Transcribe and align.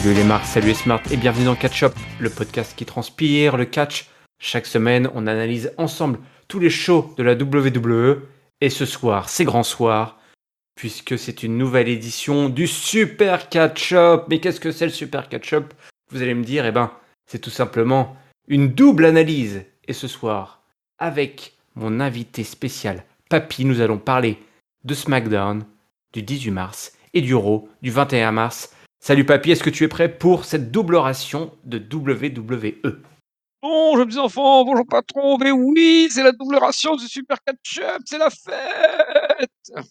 Salut 0.00 0.14
les 0.14 0.24
marques, 0.24 0.46
salut 0.46 0.68
les 0.68 0.74
smart 0.74 1.02
et 1.10 1.18
bienvenue 1.18 1.44
dans 1.44 1.54
Catch 1.54 1.82
Up, 1.82 1.94
le 2.20 2.30
podcast 2.30 2.72
qui 2.74 2.86
transpire 2.86 3.58
le 3.58 3.66
catch. 3.66 4.08
Chaque 4.38 4.64
semaine, 4.64 5.10
on 5.12 5.26
analyse 5.26 5.74
ensemble 5.76 6.20
tous 6.48 6.58
les 6.58 6.70
shows 6.70 7.12
de 7.18 7.22
la 7.22 7.34
WWE 7.34 8.22
et 8.62 8.70
ce 8.70 8.86
soir, 8.86 9.28
c'est 9.28 9.44
grand 9.44 9.62
soir 9.62 10.18
puisque 10.74 11.18
c'est 11.18 11.42
une 11.42 11.58
nouvelle 11.58 11.90
édition 11.90 12.48
du 12.48 12.66
Super 12.66 13.50
Catch 13.50 13.92
Up. 13.92 14.24
Mais 14.30 14.40
qu'est-ce 14.40 14.58
que 14.58 14.72
c'est 14.72 14.86
le 14.86 14.90
Super 14.90 15.28
Catch 15.28 15.52
Up? 15.52 15.74
Vous 16.10 16.22
allez 16.22 16.32
me 16.32 16.44
dire, 16.44 16.64
eh 16.64 16.72
ben, 16.72 16.90
c'est 17.26 17.40
tout 17.40 17.50
simplement 17.50 18.16
une 18.48 18.68
double 18.68 19.04
analyse. 19.04 19.66
Et 19.86 19.92
ce 19.92 20.08
soir, 20.08 20.62
avec 20.98 21.58
mon 21.74 22.00
invité 22.00 22.42
spécial, 22.42 23.04
Papy, 23.28 23.66
nous 23.66 23.82
allons 23.82 23.98
parler 23.98 24.38
de 24.82 24.94
SmackDown 24.94 25.66
du 26.14 26.22
18 26.22 26.52
mars 26.52 26.92
et 27.12 27.20
du 27.20 27.34
Raw 27.34 27.68
du 27.82 27.90
21 27.90 28.32
mars. 28.32 28.74
Salut 29.02 29.24
Papy, 29.24 29.50
est-ce 29.50 29.62
que 29.62 29.70
tu 29.70 29.84
es 29.84 29.88
prêt 29.88 30.14
pour 30.14 30.44
cette 30.44 30.70
double 30.70 30.96
ration 30.96 31.54
de 31.64 31.78
WWE 31.78 33.00
Bonjour 33.62 34.06
mes 34.06 34.18
enfants, 34.18 34.62
bonjour 34.66 34.86
patron, 34.86 35.38
mais 35.38 35.50
oui, 35.50 36.08
c'est 36.10 36.22
la 36.22 36.32
double 36.32 36.56
ration 36.56 36.96
du 36.96 37.08
Super 37.08 37.38
Catch-Up, 37.42 38.02
c'est 38.04 38.18
la 38.18 38.28
fête! 38.28 39.86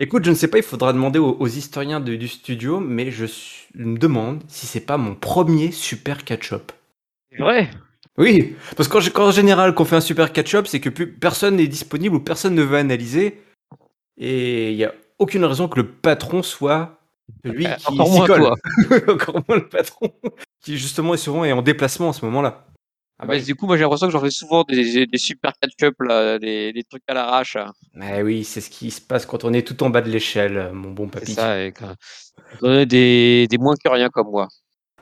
Écoute, 0.00 0.24
je 0.24 0.30
ne 0.30 0.34
sais 0.34 0.48
pas, 0.48 0.58
il 0.58 0.64
faudra 0.64 0.92
demander 0.92 1.20
aux, 1.20 1.46
historiens 1.46 2.00
du 2.00 2.26
studio, 2.26 2.80
mais 2.80 3.12
je, 3.12 3.26
me 3.76 3.96
demande 3.96 4.42
si 4.48 4.66
c'est 4.66 4.80
pas 4.80 4.96
mon 4.96 5.14
premier 5.14 5.70
super 5.70 6.24
catch-up. 6.24 6.72
C'est 7.30 7.38
vrai? 7.38 7.70
Oui, 8.16 8.56
parce 8.76 8.88
qu'en 8.88 9.30
général, 9.30 9.72
quand 9.76 9.84
on 9.84 9.86
fait 9.86 9.96
un 9.96 10.00
super 10.00 10.32
catch-up, 10.32 10.66
c'est 10.66 10.80
que 10.80 10.88
plus, 10.88 11.12
personne 11.12 11.56
n'est 11.56 11.68
disponible 11.68 12.16
ou 12.16 12.20
personne 12.20 12.56
ne 12.56 12.62
veut 12.62 12.78
analyser, 12.78 13.40
et 14.16 14.72
il 14.72 14.76
n'y 14.76 14.84
a 14.84 14.94
aucune 15.20 15.44
raison 15.44 15.68
que 15.68 15.80
le 15.80 15.86
patron 15.86 16.42
soit 16.42 16.97
lui 17.44 17.66
euh, 17.66 17.74
qui 17.74 17.86
Encore 17.86 18.10
moins 18.10 18.26
toi. 18.26 18.54
Encore 19.08 19.42
moins 19.48 19.58
le 19.58 19.68
patron, 19.68 20.12
qui 20.62 20.76
justement 20.78 21.14
est 21.14 21.18
souvent 21.18 21.44
est 21.44 21.52
en 21.52 21.62
déplacement 21.62 22.10
à 22.10 22.12
ce 22.12 22.24
moment-là. 22.26 22.66
Ah 23.20 23.26
bah, 23.26 23.38
du 23.38 23.54
coup, 23.56 23.66
moi 23.66 23.76
j'ai 23.76 23.82
l'impression 23.82 24.06
que 24.06 24.12
j'en 24.12 24.20
fais 24.20 24.30
souvent 24.30 24.62
des, 24.62 25.06
des 25.06 25.18
super 25.18 25.52
catch-up, 25.60 25.94
des, 26.40 26.72
des 26.72 26.84
trucs 26.84 27.02
à 27.08 27.14
l'arrache. 27.14 27.56
Mais 27.94 28.22
oui, 28.22 28.44
c'est 28.44 28.60
ce 28.60 28.70
qui 28.70 28.92
se 28.92 29.00
passe 29.00 29.26
quand 29.26 29.42
on 29.42 29.52
est 29.52 29.66
tout 29.66 29.82
en 29.82 29.90
bas 29.90 30.02
de 30.02 30.08
l'échelle, 30.08 30.70
mon 30.72 30.92
bon 30.92 31.08
papy. 31.08 31.32
C'est 31.32 31.40
ça, 31.40 31.64
et 31.64 31.72
quand... 31.72 31.94
on 32.62 32.72
est 32.72 32.86
des, 32.86 33.48
des 33.48 33.58
moins 33.58 33.74
que 33.74 33.90
rien 33.90 34.08
comme 34.08 34.30
moi. 34.30 34.46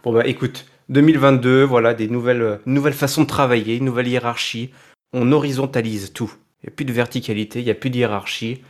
Bon 0.03 0.15
bah 0.15 0.27
écoute, 0.27 0.65
2022, 0.89 1.65
voilà, 1.65 1.93
des 1.93 2.09
nouvelles, 2.09 2.61
nouvelles 2.65 2.95
façons 2.95 3.23
de 3.23 3.27
travailler, 3.27 3.77
une 3.77 3.85
nouvelle 3.85 4.09
hiérarchie. 4.09 4.71
On 5.13 5.33
horizontalise 5.33 6.13
tout. 6.13 6.33
Il 6.63 6.67
n'y 6.67 6.73
a 6.73 6.77
plus 6.77 6.85
de 6.85 6.93
verticalité, 6.93 7.61
il 7.61 7.65
n'y 7.65 7.71
a 7.71 7.75
plus 7.75 7.91
de 7.91 7.97
hiérarchie. 7.97 8.63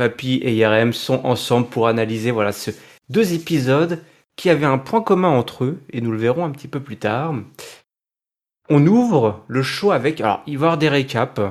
Papy 0.00 0.36
et 0.36 0.54
IRM 0.54 0.94
sont 0.94 1.26
ensemble 1.26 1.66
pour 1.66 1.86
analyser 1.86 2.30
voilà, 2.30 2.52
ce 2.52 2.70
deux 3.10 3.34
épisodes 3.34 4.02
qui 4.34 4.48
avaient 4.48 4.64
un 4.64 4.78
point 4.78 5.02
commun 5.02 5.28
entre 5.28 5.64
eux, 5.64 5.82
et 5.92 6.00
nous 6.00 6.10
le 6.10 6.16
verrons 6.16 6.46
un 6.46 6.50
petit 6.52 6.68
peu 6.68 6.80
plus 6.80 6.96
tard. 6.96 7.34
On 8.70 8.86
ouvre 8.86 9.44
le 9.46 9.62
show 9.62 9.90
avec. 9.90 10.22
Alors, 10.22 10.42
il 10.46 10.56
va 10.56 10.64
y 10.64 10.68
avoir 10.68 10.78
des 10.78 10.88
récaps. 10.88 11.42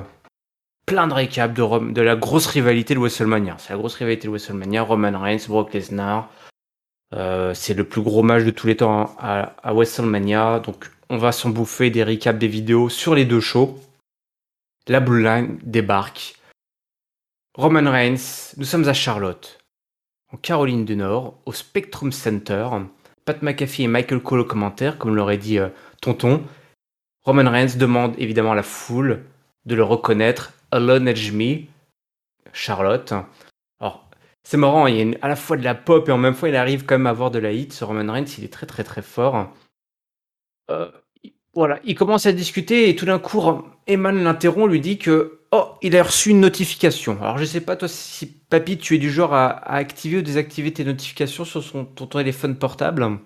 Plein 0.84 1.06
de 1.06 1.14
récaps 1.14 1.54
de, 1.54 1.92
de 1.92 2.02
la 2.02 2.16
grosse 2.16 2.46
rivalité 2.46 2.94
de 2.94 2.98
WrestleMania. 2.98 3.54
C'est 3.58 3.72
la 3.72 3.78
grosse 3.78 3.94
rivalité 3.94 4.26
de 4.26 4.30
WrestleMania. 4.30 4.82
Roman 4.82 5.16
Reigns, 5.20 5.46
Brock 5.46 5.72
Lesnar. 5.72 6.28
Euh, 7.14 7.54
c'est 7.54 7.74
le 7.74 7.84
plus 7.84 8.02
gros 8.02 8.24
match 8.24 8.42
de 8.42 8.50
tous 8.50 8.66
les 8.66 8.78
temps 8.78 9.14
à, 9.20 9.52
WrestleMania. 9.64 10.58
Donc, 10.58 10.90
on 11.08 11.18
va 11.18 11.30
s'en 11.30 11.50
bouffer 11.50 11.90
des 11.90 12.02
récaps 12.02 12.40
des 12.40 12.48
vidéos 12.48 12.88
sur 12.88 13.14
les 13.14 13.26
deux 13.26 13.40
shows. 13.40 13.78
La 14.88 14.98
Blue 14.98 15.22
Line 15.22 15.56
débarque. 15.62 16.39
Roman 17.54 17.90
Reigns, 17.90 18.54
nous 18.58 18.64
sommes 18.64 18.88
à 18.88 18.92
Charlotte, 18.92 19.58
en 20.32 20.36
Caroline 20.36 20.84
du 20.84 20.94
Nord, 20.94 21.42
au 21.46 21.52
Spectrum 21.52 22.12
Center. 22.12 22.68
Pat 23.24 23.42
McAfee 23.42 23.82
et 23.82 23.88
Michael 23.88 24.20
Cole 24.20 24.40
au 24.40 24.44
commentaire, 24.44 24.98
comme 24.98 25.16
l'aurait 25.16 25.36
dit 25.36 25.58
euh, 25.58 25.68
Tonton. 26.00 26.44
Roman 27.22 27.50
Reigns 27.50 27.76
demande 27.76 28.14
évidemment 28.18 28.52
à 28.52 28.54
la 28.54 28.62
foule 28.62 29.24
de 29.66 29.74
le 29.74 29.82
reconnaître. 29.82 30.52
Alone 30.70 31.08
Edge 31.08 31.32
Me, 31.32 31.62
Charlotte. 32.52 33.12
Alors, 33.80 34.08
c'est 34.44 34.56
marrant, 34.56 34.86
il 34.86 34.96
y 34.96 35.14
a 35.14 35.18
à 35.20 35.26
la 35.26 35.34
fois 35.34 35.56
de 35.56 35.64
la 35.64 35.74
pop 35.74 36.08
et 36.08 36.12
en 36.12 36.18
même 36.18 36.36
temps 36.36 36.46
il 36.46 36.54
arrive 36.54 36.84
quand 36.84 36.94
même 36.94 37.08
à 37.08 37.10
avoir 37.10 37.32
de 37.32 37.40
la 37.40 37.50
hit. 37.50 37.72
Ce 37.72 37.84
Roman 37.84 38.12
Reigns, 38.12 38.26
il 38.38 38.44
est 38.44 38.52
très 38.52 38.66
très 38.66 38.84
très 38.84 39.02
fort. 39.02 39.52
Euh, 40.70 40.88
voilà, 41.52 41.80
il 41.82 41.96
commence 41.96 42.26
à 42.26 42.32
discuter 42.32 42.88
et 42.88 42.94
tout 42.94 43.06
d'un 43.06 43.18
coup, 43.18 43.42
Eman 43.88 44.22
l'interrompt, 44.22 44.70
lui 44.70 44.80
dit 44.80 44.98
que 44.98 45.39
oh, 45.52 45.68
il 45.82 45.96
a 45.96 46.02
reçu 46.02 46.30
une 46.30 46.40
notification. 46.40 47.18
Alors 47.22 47.38
je 47.38 47.44
sais 47.44 47.60
pas 47.60 47.76
toi 47.76 47.88
si 47.88 48.26
Papy, 48.26 48.78
tu 48.78 48.96
es 48.96 48.98
du 48.98 49.10
genre 49.10 49.34
à, 49.34 49.50
activer 49.72 50.18
ou 50.18 50.22
désactiver 50.22 50.72
tes 50.72 50.84
notifications 50.84 51.44
sur 51.44 51.62
son, 51.62 51.84
ton 51.84 52.06
téléphone 52.06 52.56
portable? 52.56 53.18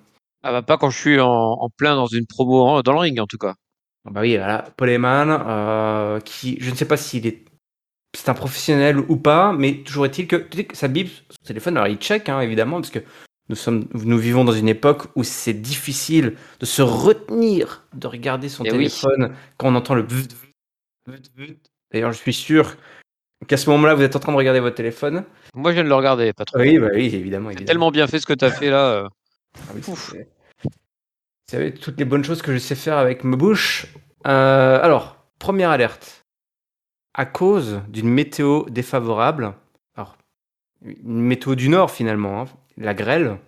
Ah 0.43 0.53
bah 0.53 0.63
pas 0.63 0.77
quand 0.77 0.91
je 0.91 0.99
suis 0.99 1.21
en 1.21 1.69
plein 1.77 1.97
dans 1.97 2.07
une 2.07 2.27
promo 2.27 2.83
dans 2.83 2.93
le 2.93 2.99
ring 2.99 3.19
en 3.19 3.27
tout 3.27 3.39
cas. 3.39 3.55
Ah 4.07 4.11
bah 4.11 4.21
oui, 4.21 4.37
voilà, 4.37 4.67
Paul 4.77 4.91
Heyman, 4.91 5.31
euh, 5.31 6.21
qui, 6.21 6.59
je 6.61 6.71
ne 6.71 6.77
sais 6.77 6.85
pas 6.85 6.99
s'il 6.99 7.27
est, 7.27 7.47
c'est 8.15 8.29
un 8.29 8.35
professionnel 8.35 8.99
ou 8.99 9.17
pas, 9.17 9.53
mais 9.55 9.83
toujours 9.83 10.05
est-il 10.05 10.27
que, 10.27 10.47
sa 10.75 10.89
bip, 10.89 11.09
son 11.31 11.47
téléphone, 11.47 11.79
alors 11.79 11.89
il 11.89 11.97
check, 11.97 12.29
hein, 12.29 12.41
évidemment, 12.41 12.77
parce 12.77 12.91
que 12.91 12.99
nous 13.49 13.57
sommes, 13.57 13.89
nous 13.95 14.19
vivons 14.19 14.45
dans 14.45 14.53
une 14.53 14.69
époque 14.69 15.07
où 15.17 15.25
c'est 15.25 15.55
difficile 15.55 16.37
de 16.61 16.67
se 16.67 16.83
retenir 16.83 17.87
de 17.95 18.07
regarder 18.07 18.49
son 18.51 18.65
eh 18.65 18.71
téléphone 18.71 19.35
quand 19.57 19.69
on 19.69 19.75
entend 19.75 19.95
le 19.95 20.07
D'ailleurs, 21.95 22.11
je 22.11 22.19
suis 22.19 22.33
sûr 22.33 22.77
qu'à 23.47 23.57
ce 23.57 23.71
moment-là, 23.71 23.95
vous 23.95 24.03
êtes 24.03 24.17
en 24.17 24.19
train 24.19 24.33
de 24.33 24.37
regarder 24.37 24.59
votre 24.59 24.75
téléphone. 24.75 25.23
Moi, 25.55 25.71
je 25.71 25.75
viens 25.75 25.85
de 25.85 25.89
le 25.89 25.95
regarder, 25.95 26.33
pas 26.33 26.45
trop. 26.45 26.59
Oui, 26.59 26.77
bah 26.77 26.89
oui, 26.93 27.05
évidemment. 27.15 27.51
C'est 27.57 27.65
tellement 27.65 27.93
bien 27.93 28.09
fait 28.09 28.19
ce 28.19 28.27
que 28.27 28.33
tu 28.33 28.45
as 28.45 28.51
fait 28.51 28.69
là. 28.69 28.85
Euh. 28.89 29.09
Ah 29.57 29.73
oui, 29.77 29.81
vous 29.87 29.97
savez, 31.49 31.73
toutes 31.73 31.97
les 31.97 32.05
bonnes 32.05 32.25
choses 32.25 32.43
que 32.43 32.53
je 32.53 32.59
sais 32.59 32.75
faire 32.75 32.99
avec 32.99 33.23
ma 33.23 33.37
bouche. 33.37 33.87
Euh, 34.27 34.83
alors, 34.83 35.25
première 35.39 35.71
alerte. 35.71 36.25
À 37.15 37.27
cause 37.27 37.81
d'une 37.87 38.09
météo 38.09 38.65
défavorable, 38.71 39.55
alors, 39.95 40.17
une 40.83 41.21
météo 41.21 41.55
du 41.55 41.69
Nord 41.69 41.93
finalement, 41.93 42.41
hein, 42.41 42.47
la 42.77 42.93
grêle, 42.93 43.39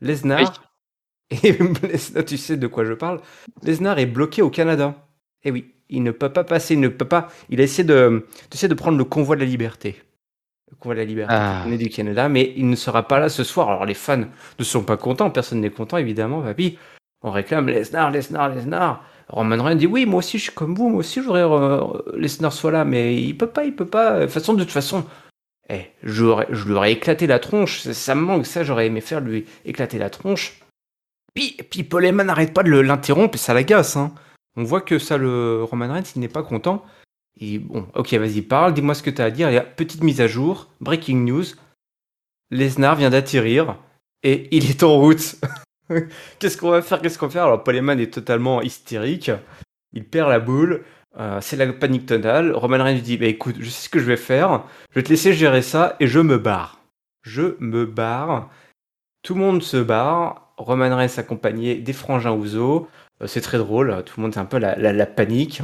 Lesnar, 0.00 0.60
et 1.30 1.52
Lesnar, 1.52 2.24
tu 2.24 2.36
sais 2.36 2.56
de 2.56 2.66
quoi 2.66 2.84
je 2.84 2.94
parle, 2.94 3.20
Lesnar 3.62 4.00
est 4.00 4.06
bloqué 4.06 4.42
au 4.42 4.50
Canada. 4.50 5.05
Et 5.46 5.50
eh 5.50 5.52
oui, 5.52 5.72
il 5.88 6.02
ne 6.02 6.10
peut 6.10 6.32
pas 6.32 6.42
passer, 6.42 6.74
il 6.74 6.80
ne 6.80 6.88
peut 6.88 7.04
pas, 7.04 7.28
il 7.50 7.60
a 7.60 7.62
essayé 7.62 7.84
de, 7.84 8.26
de 8.50 8.74
prendre 8.74 8.98
le 8.98 9.04
convoi 9.04 9.36
de 9.36 9.42
la 9.42 9.46
liberté. 9.46 10.02
Le 10.68 10.76
convoi 10.76 10.96
de 10.96 11.00
la 11.00 11.06
liberté 11.06 11.34
ah. 11.36 11.64
du 11.68 11.88
Canada, 11.88 12.28
mais 12.28 12.52
il 12.56 12.68
ne 12.68 12.74
sera 12.74 13.06
pas 13.06 13.20
là 13.20 13.28
ce 13.28 13.44
soir. 13.44 13.68
Alors 13.70 13.84
les 13.84 13.94
fans 13.94 14.24
ne 14.58 14.64
sont 14.64 14.82
pas 14.82 14.96
contents, 14.96 15.30
personne 15.30 15.60
n'est 15.60 15.70
content 15.70 15.98
évidemment, 15.98 16.42
papy. 16.42 16.78
On 17.22 17.30
réclame 17.30 17.68
Lesnar, 17.68 18.10
Lesnar, 18.10 18.48
Lesnar. 18.48 19.04
Roman 19.28 19.62
Reigns 19.62 19.76
dit 19.76 19.86
oui, 19.86 20.04
moi 20.04 20.18
aussi 20.18 20.38
je 20.38 20.44
suis 20.44 20.52
comme 20.52 20.74
vous, 20.74 20.88
moi 20.88 20.98
aussi 20.98 21.20
je 21.20 21.26
voudrais 21.26 21.44
euh, 21.44 21.80
Lesnar 22.16 22.52
soit 22.52 22.72
là, 22.72 22.84
mais 22.84 23.14
il 23.14 23.38
peut 23.38 23.46
pas, 23.46 23.64
il 23.64 23.76
peut 23.76 23.86
pas. 23.86 24.18
De 24.18 24.24
toute 24.24 24.32
façon, 24.32 24.54
de 24.54 24.64
toute 24.64 24.72
façon, 24.72 25.04
eh, 25.70 25.92
je, 26.02 26.24
lui 26.66 26.74
aurais 26.74 26.92
éclaté 26.92 27.28
la 27.28 27.38
tronche. 27.38 27.82
Ça, 27.82 28.16
me 28.16 28.22
manque, 28.22 28.46
ça 28.46 28.64
j'aurais 28.64 28.86
aimé 28.86 29.00
faire 29.00 29.20
lui 29.20 29.46
éclater 29.64 29.98
la 29.98 30.10
tronche. 30.10 30.60
Puis, 31.34 31.56
puis 31.70 31.84
Paul 31.84 32.04
Heyman 32.04 32.26
n'arrête 32.26 32.52
pas 32.52 32.64
de 32.64 32.70
l'interrompre 32.70 33.36
et 33.36 33.38
ça 33.38 33.54
l'agace. 33.54 33.96
Hein. 33.96 34.12
On 34.56 34.64
voit 34.64 34.80
que 34.80 34.98
ça, 34.98 35.18
le 35.18 35.62
Roman 35.64 35.92
Reigns, 35.92 36.12
il 36.14 36.20
n'est 36.20 36.28
pas 36.28 36.42
content. 36.42 36.84
Et 37.38 37.58
bon, 37.58 37.86
ok, 37.94 38.14
vas-y, 38.14 38.42
parle, 38.42 38.72
dis-moi 38.72 38.94
ce 38.94 39.02
que 39.02 39.10
tu 39.10 39.20
as 39.20 39.26
à 39.26 39.30
dire. 39.30 39.50
Il 39.50 39.54
y 39.54 39.58
a 39.58 39.62
petite 39.62 40.02
mise 40.02 40.20
à 40.20 40.26
jour, 40.26 40.68
breaking 40.80 41.24
news. 41.24 41.44
Lesnar 42.50 42.96
vient 42.96 43.10
d'atterrir 43.10 43.76
et 44.22 44.48
il 44.56 44.70
est 44.70 44.82
en 44.82 44.98
route. 44.98 45.36
Qu'est-ce 46.38 46.56
qu'on 46.56 46.70
va 46.70 46.82
faire 46.82 47.00
Qu'est-ce 47.02 47.18
qu'on 47.18 47.26
va 47.26 47.32
faire? 47.32 47.44
Alors, 47.44 47.62
Poleman 47.62 48.00
est 48.00 48.12
totalement 48.12 48.62
hystérique. 48.62 49.30
Il 49.92 50.04
perd 50.04 50.30
la 50.30 50.40
boule. 50.40 50.84
Euh, 51.18 51.40
c'est 51.40 51.56
la 51.56 51.72
panique 51.72 52.06
tonale. 52.06 52.52
Roman 52.52 52.82
Reigns 52.82 53.00
dit 53.00 53.18
bah, 53.18 53.26
écoute, 53.26 53.56
je 53.60 53.68
sais 53.68 53.84
ce 53.84 53.88
que 53.88 53.98
je 53.98 54.04
vais 54.04 54.16
faire. 54.16 54.64
Je 54.90 54.96
vais 54.96 55.02
te 55.02 55.10
laisser 55.10 55.32
gérer 55.32 55.62
ça 55.62 55.96
et 56.00 56.06
je 56.06 56.20
me 56.20 56.38
barre. 56.38 56.80
Je 57.22 57.56
me 57.60 57.86
barre. 57.86 58.50
Tout 59.22 59.34
le 59.34 59.40
monde 59.40 59.62
se 59.62 59.76
barre. 59.76 60.52
Roman 60.56 60.94
Reigns 60.96 61.18
accompagné 61.18 61.76
des 61.76 61.92
frangins 61.92 62.32
Ouzo. 62.32 62.88
Euh, 63.22 63.26
c'est 63.26 63.40
très 63.40 63.58
drôle. 63.58 64.02
Tout 64.04 64.20
le 64.20 64.22
monde 64.22 64.34
est 64.34 64.38
un 64.38 64.44
peu 64.44 64.58
la, 64.58 64.76
la 64.76 65.06
panique. 65.06 65.62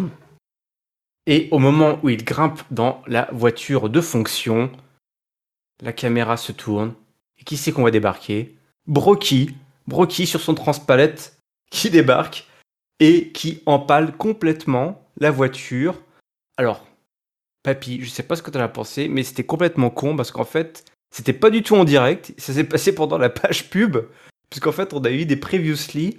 Et 1.26 1.48
au 1.52 1.58
moment 1.58 2.00
où 2.02 2.08
il 2.08 2.24
grimpe 2.24 2.62
dans 2.70 3.02
la 3.06 3.28
voiture 3.32 3.88
de 3.88 4.00
fonction, 4.00 4.70
la 5.80 5.92
caméra 5.92 6.36
se 6.36 6.52
tourne. 6.52 6.94
Et 7.38 7.44
qui 7.44 7.56
c'est 7.56 7.72
qu'on 7.72 7.84
va 7.84 7.90
débarquer? 7.90 8.56
Brocky, 8.86 9.54
Brocky 9.86 10.26
sur 10.26 10.40
son 10.40 10.54
transpalette 10.54 11.38
qui 11.70 11.90
débarque 11.90 12.48
et 12.98 13.30
qui 13.30 13.62
empale 13.66 14.16
complètement 14.16 15.08
la 15.18 15.30
voiture. 15.30 16.00
Alors, 16.56 16.86
papy, 17.62 18.00
je 18.02 18.10
sais 18.10 18.22
pas 18.22 18.36
ce 18.36 18.42
que 18.42 18.50
tu 18.50 18.58
as 18.58 18.68
pensé, 18.68 19.08
mais 19.08 19.22
c'était 19.22 19.44
complètement 19.44 19.90
con 19.90 20.16
parce 20.16 20.32
qu'en 20.32 20.44
fait, 20.44 20.84
c'était 21.14 21.32
pas 21.32 21.50
du 21.50 21.62
tout 21.62 21.76
en 21.76 21.84
direct. 21.84 22.34
Ça 22.38 22.52
s'est 22.52 22.64
passé 22.64 22.94
pendant 22.94 23.18
la 23.18 23.30
page 23.30 23.70
pub, 23.70 23.98
puisqu'en 24.50 24.72
fait, 24.72 24.92
on 24.92 25.04
a 25.04 25.10
eu 25.10 25.24
des 25.24 25.36
previously 25.36 26.18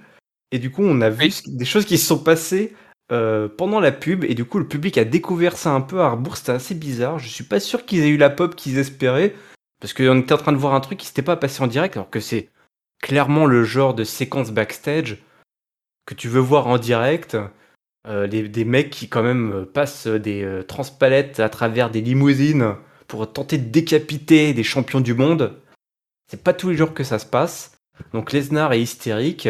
et 0.53 0.59
du 0.59 0.69
coup, 0.71 0.83
on 0.83 1.01
a 1.01 1.09
vu 1.09 1.31
des 1.47 1.65
choses 1.65 1.85
qui 1.85 1.97
se 1.97 2.05
sont 2.05 2.19
passées 2.19 2.73
euh, 3.11 3.47
pendant 3.49 3.79
la 3.79 3.91
pub 3.91 4.23
et 4.23 4.35
du 4.35 4.45
coup, 4.45 4.59
le 4.59 4.67
public 4.67 4.97
a 4.99 5.03
découvert 5.03 5.57
ça 5.57 5.71
un 5.71 5.81
peu 5.81 5.99
à 5.99 6.11
rebours. 6.11 6.37
C'était 6.37 6.51
assez 6.51 6.75
bizarre. 6.75 7.17
Je 7.17 7.27
suis 7.27 7.43
pas 7.43 7.59
sûr 7.59 7.85
qu'ils 7.85 8.01
aient 8.03 8.09
eu 8.09 8.17
la 8.17 8.29
pop 8.29 8.55
qu'ils 8.55 8.77
espéraient 8.77 9.33
parce 9.81 9.93
qu'on 9.93 10.19
était 10.19 10.33
en 10.33 10.37
train 10.37 10.51
de 10.51 10.57
voir 10.57 10.75
un 10.75 10.79
truc 10.79 10.99
qui 10.99 11.07
s'était 11.07 11.23
pas 11.23 11.35
passé 11.35 11.63
en 11.63 11.67
direct 11.67 11.97
alors 11.97 12.09
que 12.11 12.19
c'est 12.19 12.49
clairement 13.01 13.47
le 13.47 13.63
genre 13.63 13.95
de 13.95 14.03
séquence 14.03 14.51
backstage 14.51 15.17
que 16.05 16.13
tu 16.13 16.29
veux 16.29 16.39
voir 16.39 16.67
en 16.67 16.77
direct. 16.77 17.35
Euh, 18.07 18.27
les- 18.27 18.47
des 18.47 18.65
mecs 18.65 18.91
qui 18.91 19.09
quand 19.09 19.23
même 19.23 19.65
passent 19.73 20.07
des 20.07 20.43
euh, 20.43 20.61
transpalettes 20.61 21.39
à 21.39 21.49
travers 21.49 21.89
des 21.89 22.01
limousines 22.01 22.75
pour 23.07 23.31
tenter 23.31 23.57
de 23.57 23.69
décapiter 23.69 24.53
des 24.53 24.63
champions 24.63 25.01
du 25.01 25.13
monde. 25.15 25.59
C'est 26.29 26.43
pas 26.43 26.53
tous 26.53 26.69
les 26.69 26.75
jours 26.77 26.93
que 26.93 27.03
ça 27.03 27.17
se 27.17 27.25
passe. 27.25 27.75
Donc 28.13 28.33
Lesnar 28.33 28.73
est 28.73 28.81
hystérique 28.81 29.49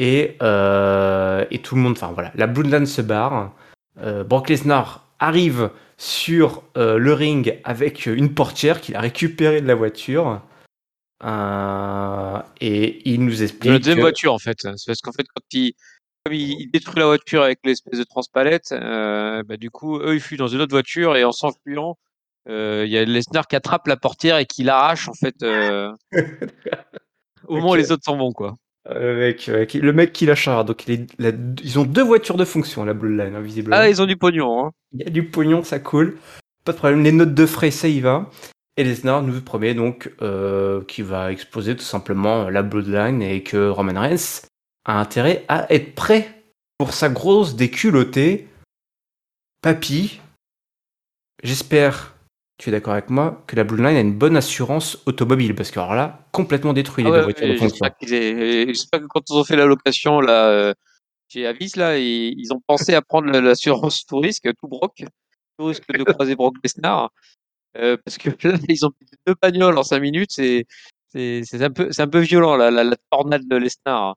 et, 0.00 0.38
euh, 0.40 1.44
et 1.50 1.58
tout 1.58 1.74
le 1.74 1.82
monde, 1.82 1.92
enfin 1.92 2.10
voilà, 2.12 2.32
la 2.34 2.46
Bloodline 2.46 2.86
se 2.86 3.02
barre. 3.02 3.52
Euh, 4.00 4.24
Brock 4.24 4.48
Lesnar 4.48 5.06
arrive 5.18 5.70
sur 5.98 6.62
euh, 6.78 6.96
le 6.96 7.12
ring 7.12 7.60
avec 7.64 8.06
une 8.06 8.32
portière 8.32 8.80
qu'il 8.80 8.96
a 8.96 9.00
récupérée 9.00 9.60
de 9.60 9.66
la 9.66 9.74
voiture. 9.74 10.40
Euh, 11.22 12.40
et 12.62 13.02
il 13.10 13.22
nous 13.26 13.32
De 13.32 13.36
la 13.36 13.42
explique. 13.44 13.72
deuxième 13.72 14.00
voiture, 14.00 14.32
en 14.32 14.38
fait. 14.38 14.56
C'est 14.62 14.86
parce 14.86 15.00
qu'en 15.02 15.12
fait, 15.12 15.26
quand 15.34 15.42
il, 15.52 15.74
comme 16.24 16.32
il, 16.32 16.62
il 16.62 16.70
détruit 16.70 16.98
la 17.00 17.04
voiture 17.06 17.42
avec 17.42 17.58
l'espèce 17.62 17.98
de 17.98 18.04
transpalette, 18.04 18.72
euh, 18.72 19.42
bah, 19.42 19.58
du 19.58 19.70
coup, 19.70 19.98
eux, 19.98 20.14
ils 20.14 20.20
fuient 20.20 20.38
dans 20.38 20.48
une 20.48 20.62
autre 20.62 20.72
voiture 20.72 21.14
et 21.16 21.24
en 21.24 21.32
s'enfuyant, 21.32 21.98
euh, 22.48 22.84
il 22.86 22.90
y 22.90 22.96
a 22.96 23.04
Lesnar 23.04 23.46
qui 23.48 23.56
attrape 23.56 23.86
la 23.86 23.98
portière 23.98 24.38
et 24.38 24.46
qui 24.46 24.62
l'arrache, 24.62 25.10
en 25.10 25.14
fait, 25.14 25.34
euh, 25.42 25.92
au 27.48 27.58
Ok. 27.60 27.76
les 27.76 27.92
autres 27.92 28.04
s'en 28.04 28.16
vont, 28.16 28.32
quoi. 28.32 28.56
Avec, 28.88 29.48
avec 29.48 29.74
le 29.74 29.92
mec 29.92 30.12
qui 30.12 30.26
la 30.26 30.34
charge. 30.34 30.64
Donc 30.66 30.84
la- 31.18 31.30
ils 31.62 31.78
ont 31.78 31.84
deux 31.84 32.02
voitures 32.02 32.36
de 32.36 32.44
fonction, 32.44 32.84
la 32.84 32.94
Bloodline, 32.94 33.34
hein, 33.34 33.40
visiblement. 33.40 33.76
Ah, 33.78 33.88
ils 33.88 34.00
ont 34.00 34.06
du 34.06 34.16
pognon, 34.16 34.66
hein. 34.66 34.70
Il 34.92 35.00
y 35.02 35.06
a 35.06 35.10
du 35.10 35.24
pognon, 35.24 35.62
ça 35.62 35.78
coule. 35.78 36.16
Pas 36.64 36.72
de 36.72 36.78
problème. 36.78 37.02
Les 37.02 37.12
notes 37.12 37.34
de 37.34 37.46
frais, 37.46 37.70
ça 37.70 37.88
y 37.88 38.00
va. 38.00 38.30
Et 38.76 38.84
Lesnar 38.84 39.22
nous 39.22 39.40
promet 39.42 39.74
donc 39.74 40.10
euh, 40.22 40.82
qu'il 40.84 41.04
va 41.04 41.32
exposer 41.32 41.76
tout 41.76 41.82
simplement 41.82 42.48
la 42.48 42.62
Bloodline 42.62 43.20
et 43.20 43.42
que 43.42 43.68
Roman 43.68 44.00
Reigns 44.00 44.46
a 44.86 44.98
intérêt 44.98 45.44
à 45.48 45.70
être 45.72 45.94
prêt 45.94 46.42
pour 46.78 46.94
sa 46.94 47.10
grosse 47.10 47.56
déculottée. 47.56 48.48
Papy, 49.60 50.20
j'espère, 51.42 52.14
tu 52.60 52.68
es 52.68 52.72
d'accord 52.72 52.92
avec 52.92 53.08
moi, 53.08 53.42
que 53.46 53.56
la 53.56 53.64
Bloodline 53.64 53.96
a 53.96 54.00
une 54.00 54.12
bonne 54.12 54.36
assurance 54.36 54.98
automobile. 55.06 55.54
Parce 55.54 55.70
que 55.70 55.80
alors 55.80 55.94
là, 55.94 56.26
complètement 56.30 56.74
détruit 56.74 57.02
les 57.04 57.10
Ah 57.10 57.14
ouais, 57.14 57.22
voitures 57.22 57.48
de 57.48 57.54
fonction. 57.54 57.86
J'espère 58.02 58.18
aient- 58.22 58.66
j'espère 58.66 59.00
que 59.00 59.06
quand 59.06 59.22
ils 59.30 59.34
ont 59.34 59.44
fait 59.44 59.56
la 59.56 59.64
location, 59.64 60.20
là, 60.20 60.50
euh, 60.50 60.74
chez 61.28 61.46
Avis, 61.46 61.72
là, 61.76 61.96
ils, 61.96 62.38
ils 62.38 62.52
ont 62.52 62.60
pensé 62.66 62.92
à 62.94 63.00
prendre 63.00 63.30
l'assurance 63.30 64.04
tout 64.04 64.18
risque, 64.18 64.46
tout 64.60 64.68
broc, 64.68 65.02
tout 65.58 65.64
risque 65.64 65.90
de 65.90 66.04
croiser 66.04 66.36
Brock 66.36 66.56
Lesnar. 66.62 67.10
Euh, 67.78 67.96
parce 68.04 68.18
que 68.18 68.28
là, 68.46 68.58
ils 68.68 68.84
ont 68.84 68.90
deux 69.26 69.34
bagnoles 69.40 69.78
en 69.78 69.82
cinq 69.82 70.00
minutes, 70.00 70.32
c'est 70.32 70.66
c'est 71.08 71.40
c'est 71.44 71.62
un 71.62 71.70
peu 71.70 71.90
c'est 71.92 72.02
un 72.02 72.08
peu 72.08 72.18
violent 72.20 72.56
la, 72.56 72.70
la, 72.70 72.84
la 72.84 72.96
tornade 73.10 73.48
de 73.48 73.56
Lesnar. 73.56 74.16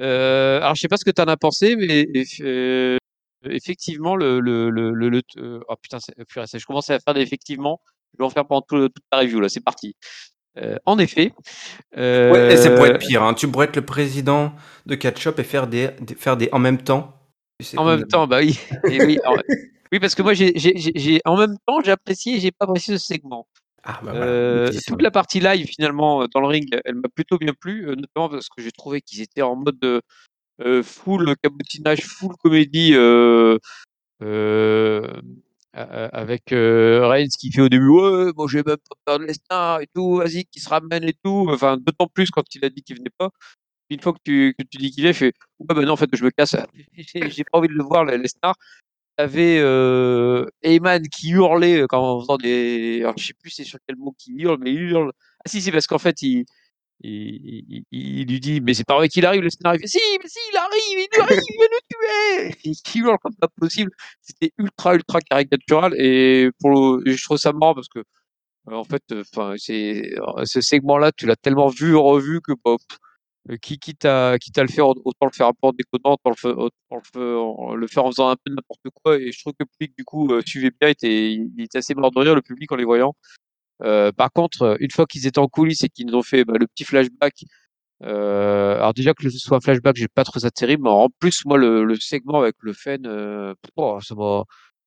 Euh, 0.00 0.56
alors 0.56 0.74
je 0.74 0.80
sais 0.80 0.88
pas 0.88 0.96
ce 0.96 1.04
que 1.04 1.12
tu 1.12 1.22
en 1.22 1.26
as 1.26 1.36
pensé, 1.36 1.76
mais 1.76 2.08
euh, 2.40 2.96
effectivement 3.50 4.16
le 4.16 4.40
le 4.40 4.70
le, 4.70 5.22
euh, 5.38 5.60
oh 5.68 5.74
putain 5.80 5.98
purée, 6.28 6.46
je 6.52 6.64
commençais 6.66 6.94
à 6.94 7.00
faire 7.00 7.14
des 7.14 7.20
effectivement, 7.22 7.80
je 8.14 8.18
vais 8.18 8.24
en 8.24 8.30
faire 8.30 8.46
pendant 8.46 8.62
tout- 8.62 8.88
toute 8.88 9.04
la 9.12 9.18
review 9.20 9.40
là, 9.40 9.48
c'est 9.48 9.64
parti. 9.64 9.94
Euh, 10.58 10.76
en 10.84 10.98
effet, 10.98 11.32
euh, 11.96 12.30
Ouais, 12.32 12.52
et 12.52 12.56
c'est 12.58 12.74
pour 12.74 12.84
être 12.86 12.98
pire. 12.98 13.22
Hein. 13.22 13.32
Tu 13.34 13.48
pourrais 13.48 13.66
être 13.66 13.76
le 13.76 13.86
président 13.86 14.52
de 14.86 14.94
Catch-Up 14.94 15.38
et 15.38 15.44
faire 15.44 15.66
des, 15.66 15.88
des- 16.00 16.14
faire 16.14 16.36
des 16.36 16.48
en 16.52 16.58
même 16.58 16.78
temps. 16.82 17.14
Tu 17.58 17.64
sais, 17.66 17.78
en 17.78 17.84
même 17.84 18.06
temps, 18.06 18.26
bah 18.26 18.40
oui, 18.40 18.58
et 18.90 19.02
oui, 19.04 19.18
en- 19.24 19.34
oui 19.92 19.98
parce 20.00 20.14
que 20.14 20.22
moi 20.22 20.34
j'ai 20.34 20.52
j'ai 20.56 21.20
en 21.24 21.36
même 21.38 21.56
temps 21.66 21.80
j'ai 21.84 21.92
apprécié 21.92 22.36
et 22.36 22.40
j'ai 22.40 22.50
pas 22.50 22.64
apprécié 22.66 22.98
ce 22.98 23.04
segment. 23.06 23.46
Ah, 23.84 23.98
bah 24.04 24.12
voilà. 24.12 24.26
Euh, 24.26 24.70
toute 24.86 25.02
la 25.02 25.10
partie 25.10 25.40
live 25.40 25.66
finalement 25.66 26.26
dans 26.32 26.40
le 26.40 26.46
ring, 26.46 26.68
elle 26.84 26.94
m'a 26.96 27.08
plutôt 27.08 27.36
bien 27.38 27.52
plu, 27.58 27.86
notamment 27.86 28.28
parce 28.28 28.48
que 28.48 28.62
j'ai 28.62 28.70
trouvé 28.72 29.00
qu'ils 29.00 29.22
étaient 29.22 29.42
en 29.42 29.56
mode 29.56 29.82
euh, 29.84 30.00
full 30.82 31.34
cabotinage, 31.42 32.02
full 32.04 32.34
comédie 32.42 32.94
euh, 32.94 33.58
euh, 35.74 36.08
avec 36.12 36.52
euh, 36.52 37.06
Reigns 37.08 37.28
qui 37.38 37.50
fait 37.50 37.62
au 37.62 37.68
début 37.68 37.88
ouais, 37.88 38.32
moi 38.36 38.46
j'ai 38.48 38.58
même 38.58 38.76
pas 38.76 38.96
peur 39.06 39.18
de 39.18 39.24
Lesnar 39.24 39.80
et 39.80 39.86
tout, 39.94 40.16
vas-y 40.16 40.44
qui 40.44 40.60
se 40.60 40.68
ramène 40.68 41.04
et 41.04 41.14
tout. 41.24 41.48
Enfin 41.50 41.78
d'autant 41.78 42.06
plus 42.08 42.30
quand 42.30 42.44
il 42.54 42.64
a 42.64 42.68
dit 42.68 42.82
qu'il 42.82 42.96
venait 42.96 43.10
pas. 43.16 43.30
Une 43.90 44.00
fois 44.00 44.12
que 44.12 44.18
tu 44.24 44.54
que 44.58 44.64
tu 44.64 44.78
dis 44.78 44.90
qu'il 44.90 45.06
est, 45.06 45.12
fait 45.14 45.32
ouais 45.60 45.66
bah 45.74 45.82
non 45.82 45.92
en 45.92 45.96
fait 45.96 46.10
je 46.14 46.24
me 46.24 46.30
casse, 46.30 46.56
j'ai 46.94 47.44
pas 47.44 47.58
envie 47.58 47.68
de 47.68 47.74
le 47.74 47.84
voir 47.84 48.04
le 48.04 48.16
Lesnar. 48.16 48.54
T'avais 49.16 49.58
euh, 49.60 50.46
qui 51.10 51.30
hurlait 51.30 51.84
quand 51.88 52.00
en 52.02 52.20
faisant 52.20 52.38
des. 52.38 53.00
Alors, 53.02 53.14
je 53.18 53.26
sais 53.26 53.34
plus 53.34 53.50
c'est 53.50 53.64
sur 53.64 53.78
quel 53.86 53.96
mot 53.96 54.14
qu'il 54.18 54.40
hurle, 54.40 54.58
mais 54.60 54.72
il 54.72 54.80
hurle. 54.80 55.12
Ah 55.44 55.48
si, 55.48 55.60
c'est 55.60 55.72
parce 55.72 55.86
qu'en 55.86 55.98
fait, 55.98 56.22
il, 56.22 56.44
il, 57.02 58.26
lui 58.28 58.40
dit 58.40 58.60
Mais 58.60 58.74
c'est 58.74 58.84
pas 58.86 58.96
vrai 58.96 59.08
qu'il 59.08 59.26
arrive, 59.26 59.42
le 59.42 59.50
scénario. 59.50 59.78
Il 59.78 59.82
fait 59.82 59.98
Si, 59.98 60.18
mais 60.22 60.28
si, 60.28 60.38
il 60.52 60.56
arrive, 60.56 61.08
il 61.12 61.20
arrive, 61.20 61.40
il 61.48 61.58
va 61.58 61.64
nous 61.72 62.50
tuer 62.50 62.70
Et 62.70 62.72
qui 62.72 62.98
hurle 63.00 63.18
comme 63.22 63.34
pas 63.34 63.48
possible. 63.48 63.90
C'était 64.20 64.52
ultra, 64.58 64.94
ultra 64.94 65.20
caricatural. 65.20 65.94
Et 65.98 66.50
je 66.62 67.24
trouve 67.24 67.38
ça 67.38 67.52
marrant 67.52 67.74
parce 67.74 67.88
que, 67.88 68.00
euh, 68.00 68.74
en 68.74 68.84
fait, 68.84 69.02
enfin, 69.12 69.54
c'est 69.58 70.14
ce 70.44 70.60
segment-là, 70.60 71.12
tu 71.12 71.26
l'as 71.26 71.36
tellement 71.36 71.68
vu, 71.68 71.96
revu 71.96 72.40
que 72.40 72.52
bah, 72.64 72.76
euh, 73.50 73.56
qui, 73.56 73.78
quitte, 73.78 74.04
à, 74.04 74.36
le 74.36 74.68
faire, 74.68 74.86
autant 74.88 75.26
le 75.26 75.32
faire 75.32 75.48
un 75.48 75.52
peu 75.52 75.66
en 75.68 75.72
déconnant, 75.72 76.14
autant 76.14 76.30
le, 76.30 77.86
faire 77.88 78.04
en 78.04 78.10
faisant 78.10 78.28
un 78.28 78.36
peu 78.36 78.52
n'importe 78.52 78.88
quoi. 79.02 79.18
Et 79.18 79.32
je 79.32 79.40
trouve 79.40 79.52
que 79.54 79.64
le 79.64 79.66
public, 79.66 79.96
du 79.98 80.04
coup, 80.04 80.32
euh, 80.32 80.42
suivait 80.46 80.70
bien, 80.80 80.90
était, 80.90 81.32
il 81.32 81.60
était 81.60 81.78
assez 81.78 81.94
mort 81.94 82.12
de 82.12 82.20
rire, 82.20 82.34
le 82.36 82.42
public, 82.42 82.70
en 82.70 82.76
les 82.76 82.84
voyant. 82.84 83.14
Euh, 83.82 84.12
par 84.12 84.30
contre, 84.32 84.62
euh, 84.62 84.76
une 84.80 84.90
fois 84.90 85.06
qu'ils 85.06 85.26
étaient 85.26 85.38
en 85.38 85.48
coulisses 85.48 85.82
et 85.84 85.88
qu'ils 85.88 86.06
nous 86.06 86.14
ont 86.14 86.22
fait 86.22 86.44
bah, 86.44 86.54
le 86.58 86.66
petit 86.66 86.84
flashback, 86.84 87.44
euh, 88.04 88.76
alors 88.76 88.94
déjà 88.94 89.14
que 89.14 89.28
ce 89.30 89.38
soit 89.38 89.56
un 89.58 89.60
flashback, 89.60 89.96
j'ai 89.96 90.08
pas 90.08 90.24
trouvé 90.24 90.40
ça 90.40 90.50
terrible, 90.50 90.84
mais 90.84 90.90
en 90.90 91.08
plus, 91.20 91.44
moi, 91.44 91.56
le, 91.56 91.84
le 91.84 91.94
segment 91.96 92.40
avec 92.40 92.56
le 92.60 92.72
euh, 93.06 93.54
oh, 93.76 93.98
ça 94.02 94.14
m'a 94.14 94.42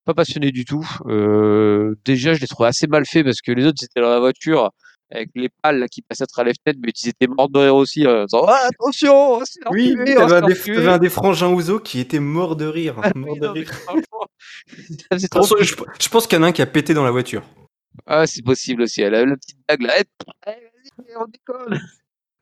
pas 0.06 0.13
passionné 0.13 0.51
du 0.51 0.65
tout. 0.65 0.86
Euh, 1.07 1.95
déjà, 2.06 2.33
je 2.33 2.42
l'ai 2.42 2.47
trouvé 2.47 2.68
assez 2.68 2.88
mal 2.88 3.06
fait 3.06 3.24
parce 3.24 3.42
que 3.42 3.51
les 3.51 3.65
autres, 3.65 3.83
étaient 3.83 4.01
dans 4.01 4.09
la 4.09 4.19
voiture 4.19 4.71
avec 5.12 5.30
les 5.36 5.50
pales 5.62 5.80
là, 5.80 5.88
qui 5.88 6.01
passaient 6.01 6.24
à 6.24 6.27
travers 6.27 6.51
les 6.51 6.59
fenêtres, 6.63 6.80
mais 6.83 6.91
ils 6.91 7.09
étaient 7.09 7.27
morts 7.27 7.50
de 7.50 7.59
rire 7.59 7.75
aussi, 7.75 8.06
en 8.06 8.25
disant 8.25 8.45
Ah, 8.48 8.68
attention, 8.68 9.39
Oui, 9.71 9.95
on 9.98 10.03
t'avais 10.06 10.25
va 10.81 10.94
un, 10.94 10.98
des, 10.98 11.09
frangins 11.09 11.50
Ouzo 11.50 11.79
qui 11.79 12.00
était 12.00 12.20
mort 12.20 12.55
de 12.55 12.65
rire. 12.65 12.96
Ah 13.01 13.12
mort 13.15 13.38
de 13.38 13.48
rire. 13.48 13.72
je 15.12 16.10
pense 16.10 16.27
qu'il 16.27 16.38
y 16.38 16.41
en 16.41 16.43
a 16.43 16.48
un 16.48 16.51
qui 16.51 16.62
a 16.62 16.65
pété 16.65 16.93
dans 16.93 17.03
la 17.03 17.12
voiture. 17.12 17.43
Ah, 18.05 18.27
c'est 18.27 18.43
possible 18.43 18.83
aussi. 18.83 19.01
Elle 19.01 19.15
a 19.15 19.25
la 19.25 19.35
petite 19.35 19.57
blague 19.67 19.81
là. 19.81 19.93
Eh, 20.47 20.51
vas-y, 20.51 21.15
on 21.17 21.25
décolle. 21.27 21.79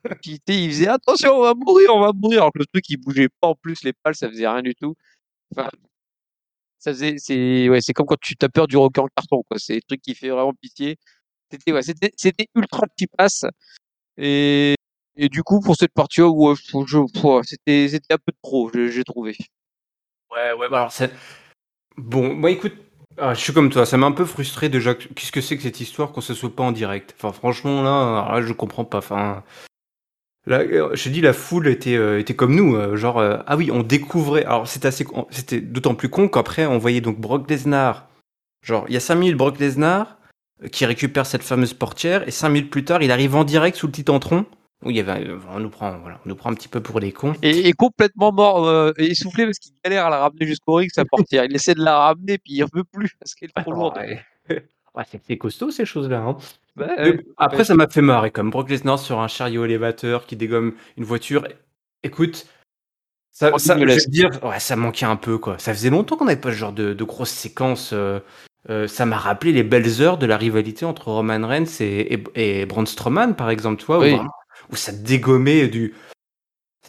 Puis, 0.24 0.42
il 0.48 0.72
faisait 0.72 0.88
attention, 0.88 1.34
on 1.38 1.44
va 1.44 1.54
mourir, 1.54 1.92
on 1.96 2.02
va 2.02 2.12
mourir. 2.14 2.42
Alors 2.42 2.54
que 2.54 2.60
le 2.60 2.66
truc, 2.66 2.90
il 2.90 2.98
bougeait 2.98 3.30
pas 3.42 3.50
en 3.50 3.56
plus, 3.56 3.84
les 3.84 3.94
pales, 3.94 4.16
ça 4.16 4.30
faisait 4.30 4.48
rien 4.48 4.62
du 4.62 4.76
tout. 4.76 4.96
Enfin, 5.56 5.70
ça 6.80 6.92
faisait, 6.92 7.16
c'est, 7.18 7.70
ouais, 7.70 7.82
c'est 7.82 7.94
comme 7.94 8.06
quand 8.06 8.20
tu 8.20 8.36
t'as 8.36 8.50
peur 8.50 8.68
du 8.68 8.78
roquet 8.78 9.02
en 9.02 9.08
carton, 9.16 9.44
quoi. 9.44 9.58
C'est 9.60 9.78
un 9.78 9.80
truc 9.88 10.02
qui 10.02 10.16
fait 10.16 10.30
vraiment 10.30 10.54
pitié. 10.54 10.98
C'était, 11.52 11.72
ouais, 11.74 11.82
c'était, 11.84 12.12
c'était 12.18 12.48
ultra 12.56 12.88
cheapass. 13.00 13.46
Et, 14.18 14.76
et 15.18 15.30
du 15.30 15.44
coup, 15.44 15.62
pour 15.62 15.76
cette 15.78 15.94
partie-là, 15.94 16.30
ouais, 16.30 16.56
je, 16.56 16.80
je- 16.88 17.28
ouais, 17.28 17.42
c'était, 17.46 17.90
c'était 17.90 18.16
un 18.16 18.20
peu 18.20 18.34
trop, 18.44 18.72
j'ai 18.74 18.92
j'ai 18.92 19.04
trouvé. 19.04 19.36
Ouais, 20.32 20.54
ouais, 20.54 20.70
bah 20.70 20.80
alors 20.80 20.92
c'est. 20.92 21.12
Bon, 21.98 22.34
moi 22.36 22.52
écoute, 22.52 22.74
ah, 23.18 23.34
je 23.34 23.40
suis 23.40 23.54
comme 23.54 23.70
toi, 23.70 23.86
ça 23.86 23.98
m'a 23.98 24.08
un 24.08 24.12
peu 24.12 24.26
frustré 24.26 24.70
déjà. 24.70 24.96
Qu'est-ce 24.96 25.32
que 25.32 25.42
c'est 25.42 25.56
que 25.58 25.64
cette 25.64 25.80
histoire 25.80 26.12
qu'on 26.12 26.22
se 26.22 26.34
soit 26.34 26.56
pas 26.56 26.64
en 26.64 26.72
direct 26.72 27.16
Enfin, 27.18 27.32
franchement, 27.32 27.84
là, 27.84 28.28
là, 28.34 28.42
je 28.42 28.54
comprends 28.54 28.86
pas. 28.86 29.00
Enfin, 29.00 29.44
là, 30.46 30.60
euh, 30.60 30.90
je 30.94 31.04
te 31.04 31.10
dis, 31.10 31.22
la 31.22 31.34
foule 31.34 31.68
était, 31.68 31.96
euh, 31.96 32.20
était 32.20 32.36
comme 32.36 32.56
nous. 32.56 32.76
euh, 32.76 32.96
genre, 32.96 33.22
ah 33.22 33.58
oui, 33.58 33.70
on 33.72 33.84
découvrait. 33.84 34.46
Alors, 34.46 34.68
c'était 34.68 34.88
assez, 34.88 35.06
c'était 35.30 35.62
d'autant 35.62 35.96
plus 35.96 36.10
con 36.10 36.28
qu'après, 36.28 36.66
on 36.66 36.78
voyait 36.78 37.02
donc 37.02 37.20
Brock 37.20 37.50
Lesnar. 37.50 38.08
Genre, 38.64 38.86
il 38.88 38.94
y 38.94 38.98
a 38.98 39.02
5 39.02 39.16
minutes, 39.16 39.38
Brock 39.38 39.60
Lesnar 39.60 40.18
qui 40.72 40.86
récupère 40.86 41.26
cette 41.26 41.44
fameuse 41.44 41.74
portière, 41.74 42.28
et 42.28 42.32
5 42.32 42.50
minutes 42.50 42.70
plus 42.70 42.86
tard, 42.86 43.02
il 43.04 43.12
arrive 43.12 43.36
en 43.36 43.44
direct 43.44 43.76
sous 43.78 43.88
le 43.88 43.92
petit 43.92 44.10
entron. 44.10 44.46
Où 44.86 44.90
il 44.92 44.98
y 44.98 45.00
avait, 45.00 45.28
euh, 45.28 45.40
on 45.50 45.60
nous 45.60 45.70
prend, 45.70 45.98
voilà, 46.00 46.20
on 46.26 46.30
nous 46.30 46.36
prend 46.36 46.52
un 46.52 46.54
petit 46.56 46.68
peu 46.68 46.82
pour 46.82 47.00
des 47.00 47.12
cons. 47.12 47.34
Et, 47.42 47.68
et 47.70 47.74
complètement 47.74 48.32
mort, 48.32 48.68
euh, 48.68 48.92
et 48.98 49.12
essoufflé 49.12 49.46
parce 49.46 49.60
qu'il 49.60 49.72
galère 49.84 50.06
à 50.08 50.10
la 50.10 50.18
ramener 50.20 50.46
jusqu'au 50.46 50.74
ring, 50.76 50.90
sa 50.94 51.06
portière. 51.06 51.46
Il 51.46 51.56
essaie 51.56 51.74
de 51.76 51.84
la 51.84 51.98
ramener, 51.98 52.38
puis 52.38 52.54
il 52.56 52.64
en 52.64 52.68
veut 52.74 52.84
plus 52.84 53.16
parce 53.20 53.34
qu'elle 53.36 53.50
est 53.56 53.62
trop 53.62 53.72
lourde. 53.72 53.98
Ouais, 53.98 54.24
Ouais, 54.96 55.04
c'est 55.10 55.22
c'est 55.26 55.38
costaud 55.40 55.72
ces 55.72 55.86
choses-là. 55.86 56.20
Hein. 56.20 56.38
Ouais, 56.78 57.14
bon, 57.14 57.24
après, 57.38 57.58
ouais. 57.60 57.64
ça 57.64 57.74
m'a 57.74 57.88
fait 57.88 58.02
marrer 58.02 58.30
comme 58.30 58.52
Brock 58.52 58.70
Lesnar 58.70 59.00
sur 59.00 59.20
un 59.22 59.28
chariot 59.28 59.66
élévateur 59.66 60.28
qui 60.28 60.36
dégomme 60.36 60.74
une 60.98 61.04
voiture. 61.04 61.48
Écoute, 62.04 62.46
ça, 63.32 63.50
Oh, 63.54 63.58
ça, 63.58 63.76
je 63.80 63.86
te 64.06 64.10
dire, 64.12 64.30
ouais, 64.44 64.60
ça 64.60 64.76
manquait 64.76 65.08
un 65.08 65.16
peu 65.16 65.40
quoi. 65.40 65.58
Ça 65.58 65.74
faisait 65.74 65.90
longtemps 65.90 66.16
qu'on 66.18 66.26
n'avait 66.26 66.40
pas 66.40 66.52
ce 66.52 66.58
genre 66.58 66.74
de, 66.74 66.94
de 66.94 67.04
grosses 67.04 67.32
séquences. 67.32 67.90
euh, 67.94 68.20
euh, 68.70 68.88
ça 68.88 69.06
m'a 69.08 69.18
rappelé 69.18 69.52
les 69.52 69.64
belles 69.64 70.00
heures 70.02 70.18
de 70.20 70.26
la 70.28 70.38
rivalité 70.38 70.86
entre 70.86 71.08
Roman 71.10 71.46
Reigns 71.48 71.66
et, 71.82 72.14
et, 72.14 72.24
et 72.62 72.66
Braun 72.68 72.86
Strowman, 72.86 73.34
par 73.36 73.50
exemple, 73.50 73.80
tu 73.80 73.86
vois, 73.88 73.98
Oui. 74.00 74.12
où, 74.14 74.16
vraiment- 74.18 74.32
où 74.72 74.76
ça 74.76 74.92
dégommait 74.92 75.68
du, 75.68 75.94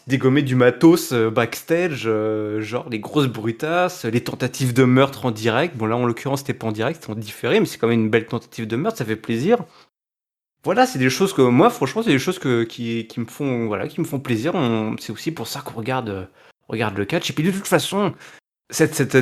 dégommait 0.07 0.43
du 0.43 0.55
matos 0.55 1.11
euh, 1.13 1.29
backstage, 1.29 2.03
euh, 2.05 2.61
genre 2.61 2.89
les 2.89 2.99
grosses 2.99 3.27
brutasses, 3.27 4.05
les 4.05 4.23
tentatives 4.23 4.73
de 4.73 4.83
meurtre 4.83 5.25
en 5.25 5.31
direct. 5.31 5.75
Bon, 5.77 5.85
là, 5.85 5.97
en 5.97 6.05
l'occurrence, 6.05 6.39
c'était 6.39 6.53
pas 6.53 6.67
en 6.67 6.71
direct, 6.71 7.01
c'était 7.01 7.11
en 7.11 7.15
différé, 7.15 7.59
mais 7.59 7.65
c'est 7.65 7.77
quand 7.77 7.87
même 7.87 8.01
une 8.01 8.09
belle 8.09 8.25
tentative 8.27 8.67
de 8.67 8.75
meurtre, 8.75 8.97
ça 8.97 9.05
fait 9.05 9.15
plaisir. 9.15 9.57
voilà, 10.63 10.85
c'est 10.87 10.99
des 10.99 11.09
choses 11.09 11.33
que 11.33 11.41
moi, 11.41 11.69
franchement, 11.69 12.01
c'est 12.03 12.11
des 12.11 12.19
choses 12.19 12.39
que, 12.39 12.63
qui, 12.63 13.07
qui 13.07 13.19
me 13.19 13.25
font, 13.25 13.67
voilà, 13.67 13.87
qui 13.87 13.99
me 14.01 14.05
font 14.05 14.19
plaisir. 14.19 14.53
C'est 14.99 15.11
aussi 15.11 15.31
pour 15.31 15.47
ça 15.47 15.61
qu'on 15.61 15.75
regarde, 15.75 16.09
euh, 16.09 16.25
regarde 16.67 16.97
le 16.97 17.05
catch. 17.05 17.29
Et 17.29 17.33
puis 17.33 17.43
de 17.43 17.51
toute 17.51 17.67
façon, 17.67 18.13
cette, 18.71 18.95
cette, 18.95 19.15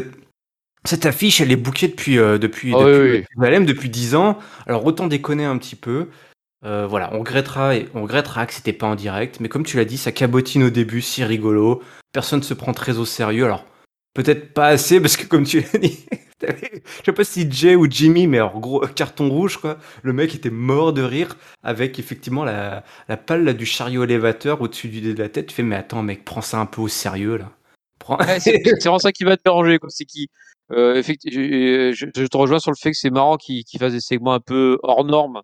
cette 0.85 1.05
affiche, 1.05 1.41
elle 1.41 1.51
est 1.51 1.57
bookée 1.57 1.87
depuis, 1.89 2.17
euh, 2.17 2.37
depuis, 2.37 2.73
Ah 2.75 2.79
depuis, 2.79 2.93
oui, 2.93 3.09
oui. 3.11 3.17
depuis 3.21 3.35
Valem, 3.37 3.65
depuis 3.65 3.89
10 3.89 4.15
ans. 4.15 4.39
Alors 4.67 4.85
autant 4.85 5.07
déconner 5.07 5.45
un 5.45 5.57
petit 5.57 5.75
peu. 5.75 6.09
Euh, 6.65 6.87
voilà, 6.87 7.13
on 7.13 7.19
regrettera, 7.19 7.75
et 7.75 7.89
on 7.93 8.03
regrettera 8.03 8.45
que 8.45 8.53
c'était 8.53 8.73
pas 8.73 8.87
en 8.87 8.95
direct. 8.95 9.39
Mais 9.39 9.49
comme 9.49 9.65
tu 9.65 9.77
l'as 9.77 9.85
dit, 9.85 9.97
ça 9.97 10.11
cabotine 10.11 10.63
au 10.63 10.69
début, 10.69 11.01
si 11.01 11.23
rigolo. 11.23 11.81
Personne 12.11 12.43
se 12.43 12.53
prend 12.53 12.73
très 12.73 12.97
au 12.97 13.05
sérieux. 13.05 13.45
Alors 13.45 13.65
peut-être 14.13 14.53
pas 14.53 14.67
assez 14.67 15.01
parce 15.01 15.17
que 15.17 15.25
comme 15.25 15.43
tu 15.43 15.61
l'as 15.61 15.79
dit, 15.79 16.05
je 16.41 17.05
sais 17.05 17.13
pas 17.13 17.23
si 17.23 17.51
Jay 17.51 17.75
ou 17.75 17.89
Jimmy, 17.89 18.27
mais 18.27 18.37
alors 18.37 18.59
gros 18.59 18.81
carton 18.95 19.29
rouge 19.29 19.57
quoi. 19.57 19.77
Le 20.03 20.13
mec 20.13 20.35
était 20.35 20.51
mort 20.51 20.93
de 20.93 21.01
rire 21.01 21.35
avec 21.63 21.97
effectivement 21.97 22.43
la, 22.43 22.83
la 23.09 23.17
palle 23.17 23.43
là, 23.43 23.53
du 23.53 23.65
chariot 23.65 24.03
élévateur 24.03 24.61
au-dessus 24.61 24.89
du 24.89 25.01
dé 25.01 25.13
de 25.13 25.19
la 25.23 25.29
tête. 25.29 25.47
Tu 25.47 25.55
fais 25.55 25.63
mais 25.63 25.75
attends 25.75 26.03
mec, 26.03 26.23
prends 26.23 26.41
ça 26.41 26.59
un 26.59 26.67
peu 26.67 26.81
au 26.81 26.87
sérieux 26.87 27.37
là. 27.37 27.51
Prends... 28.03 28.17
Ouais, 28.17 28.39
c'est 28.39 28.61
vraiment 28.81 28.99
ça 28.99 29.11
qui 29.11 29.23
va 29.23 29.37
te 29.37 29.43
déranger, 29.43 29.79
quoi. 29.79 29.89
C'est 29.89 30.05
qui, 30.05 30.27
euh, 30.71 30.95
effectivement, 30.95 31.41
je, 31.93 32.25
te 32.25 32.37
rejoins 32.37 32.59
sur 32.59 32.71
le 32.71 32.75
fait 32.79 32.91
que 32.91 32.97
c'est 32.97 33.09
marrant 33.09 33.37
qu'ils 33.37 33.63
qu'ils 33.63 33.79
fassent 33.79 33.93
des 33.93 34.01
segments 34.01 34.33
un 34.33 34.39
peu 34.39 34.77
hors 34.83 35.05
normes. 35.05 35.41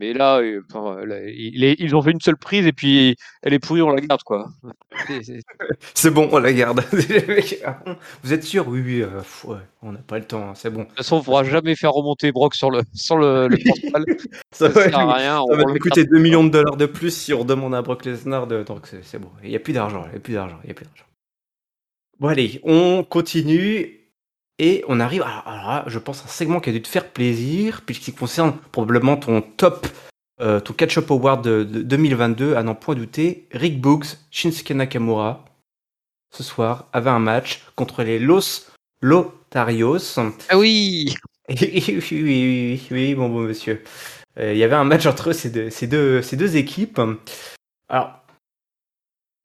Mais 0.00 0.12
là, 0.12 0.38
euh, 0.40 0.62
enfin, 0.72 1.04
là, 1.04 1.20
il 1.28 1.64
est- 1.64 1.76
ils 1.80 1.96
ont 1.96 2.02
fait 2.02 2.12
une 2.12 2.20
seule 2.20 2.36
prise 2.36 2.66
et 2.66 2.72
puis 2.72 3.16
elle 3.42 3.52
est 3.54 3.58
pourrie, 3.58 3.82
on 3.82 3.90
la 3.90 4.00
garde, 4.00 4.22
quoi. 4.22 4.48
C'est- 5.94 6.10
bon, 6.10 6.28
on 6.32 6.38
la 6.38 6.52
garde. 6.52 6.80
Ah 7.64 7.82
Vous 8.22 8.32
êtes 8.32 8.44
sûr? 8.44 8.68
Oui, 8.68 8.80
oui, 8.80 9.02
euh, 9.02 9.18
pff, 9.18 9.44
ouais, 9.46 9.58
on 9.82 9.92
n'a 9.92 9.98
pas 9.98 10.18
le 10.18 10.24
temps, 10.26 10.50
hein, 10.50 10.54
c'est 10.54 10.70
bon. 10.70 10.82
De 10.82 10.86
toute 10.86 10.96
façon, 10.96 11.16
on 11.16 11.18
ne 11.20 11.24
pourra 11.24 11.44
jamais 11.44 11.76
faire 11.76 11.92
remonter 11.92 12.32
Brock 12.32 12.54
sur 12.54 12.70
le, 12.70 12.82
sur 12.94 13.16
le, 13.18 13.48
le 13.48 13.58
principal. 13.58 14.04
Ça 14.52 14.72
sert 14.72 14.98
à 14.98 15.14
rien. 15.14 15.36
ça 15.36 15.42
on- 15.48 15.56
va 15.56 15.64
on 15.66 15.74
coûter 15.78 16.02
garde. 16.02 16.10
2 16.12 16.18
millions 16.18 16.44
de 16.44 16.50
dollars 16.50 16.76
de 16.76 16.86
plus 16.86 17.10
si 17.16 17.32
on 17.34 17.40
redemande 17.40 17.74
à 17.74 17.82
Brock 17.82 18.04
Lesnar. 18.04 18.46
De... 18.46 18.62
Donc 18.62 18.86
c'est 19.02 19.18
bon, 19.18 19.30
il 19.42 19.50
n'y 19.50 19.56
a 19.56 19.60
plus 19.60 19.72
d'argent, 19.72 20.04
il 20.06 20.12
n'y 20.12 20.16
a 20.16 20.20
plus 20.20 20.34
d'argent, 20.34 20.58
il 20.64 20.68
y 20.68 20.70
a 20.70 20.74
plus 20.74 20.84
d'argent. 20.86 21.04
Bon 22.18 22.28
allez, 22.28 22.60
on 22.64 23.04
continue 23.04 24.07
et 24.58 24.84
on 24.88 25.00
arrive 25.00 25.22
à, 25.22 25.38
alors 25.38 25.68
là, 25.68 25.84
je 25.86 25.98
pense, 25.98 26.24
un 26.24 26.28
segment 26.28 26.60
qui 26.60 26.70
a 26.70 26.72
dû 26.72 26.82
te 26.82 26.88
faire 26.88 27.08
plaisir 27.08 27.82
puisqu'il 27.86 28.14
concerne 28.14 28.54
probablement 28.72 29.16
ton 29.16 29.40
top, 29.40 29.86
euh, 30.40 30.60
ton 30.60 30.72
catch-up 30.72 31.10
award 31.10 31.44
de, 31.44 31.64
de 31.64 31.82
2022 31.82 32.54
à 32.56 32.62
n'en 32.62 32.74
point 32.74 32.94
douter. 32.94 33.46
Rick 33.52 33.80
Boogs, 33.80 34.06
Shinsuke 34.30 34.72
Nakamura, 34.72 35.44
ce 36.34 36.42
soir, 36.42 36.88
avait 36.92 37.10
un 37.10 37.20
match 37.20 37.62
contre 37.76 38.02
les 38.02 38.18
Los 38.18 38.66
Lotarios. 39.00 40.18
Ah 40.48 40.58
oui 40.58 41.14
oui, 41.48 41.84
oui, 41.88 42.02
oui, 42.10 42.20
oui, 42.20 42.82
oui, 42.90 43.14
mon 43.14 43.28
bon 43.28 43.40
monsieur. 43.40 43.82
Euh, 44.38 44.52
Il 44.52 44.58
y 44.58 44.64
avait 44.64 44.74
un 44.74 44.84
match 44.84 45.06
entre 45.06 45.32
ces 45.32 45.50
deux, 45.50 45.70
ces 45.70 45.86
deux, 45.86 46.20
ces 46.20 46.36
deux 46.36 46.56
équipes. 46.56 47.00
Alors, 47.88 48.17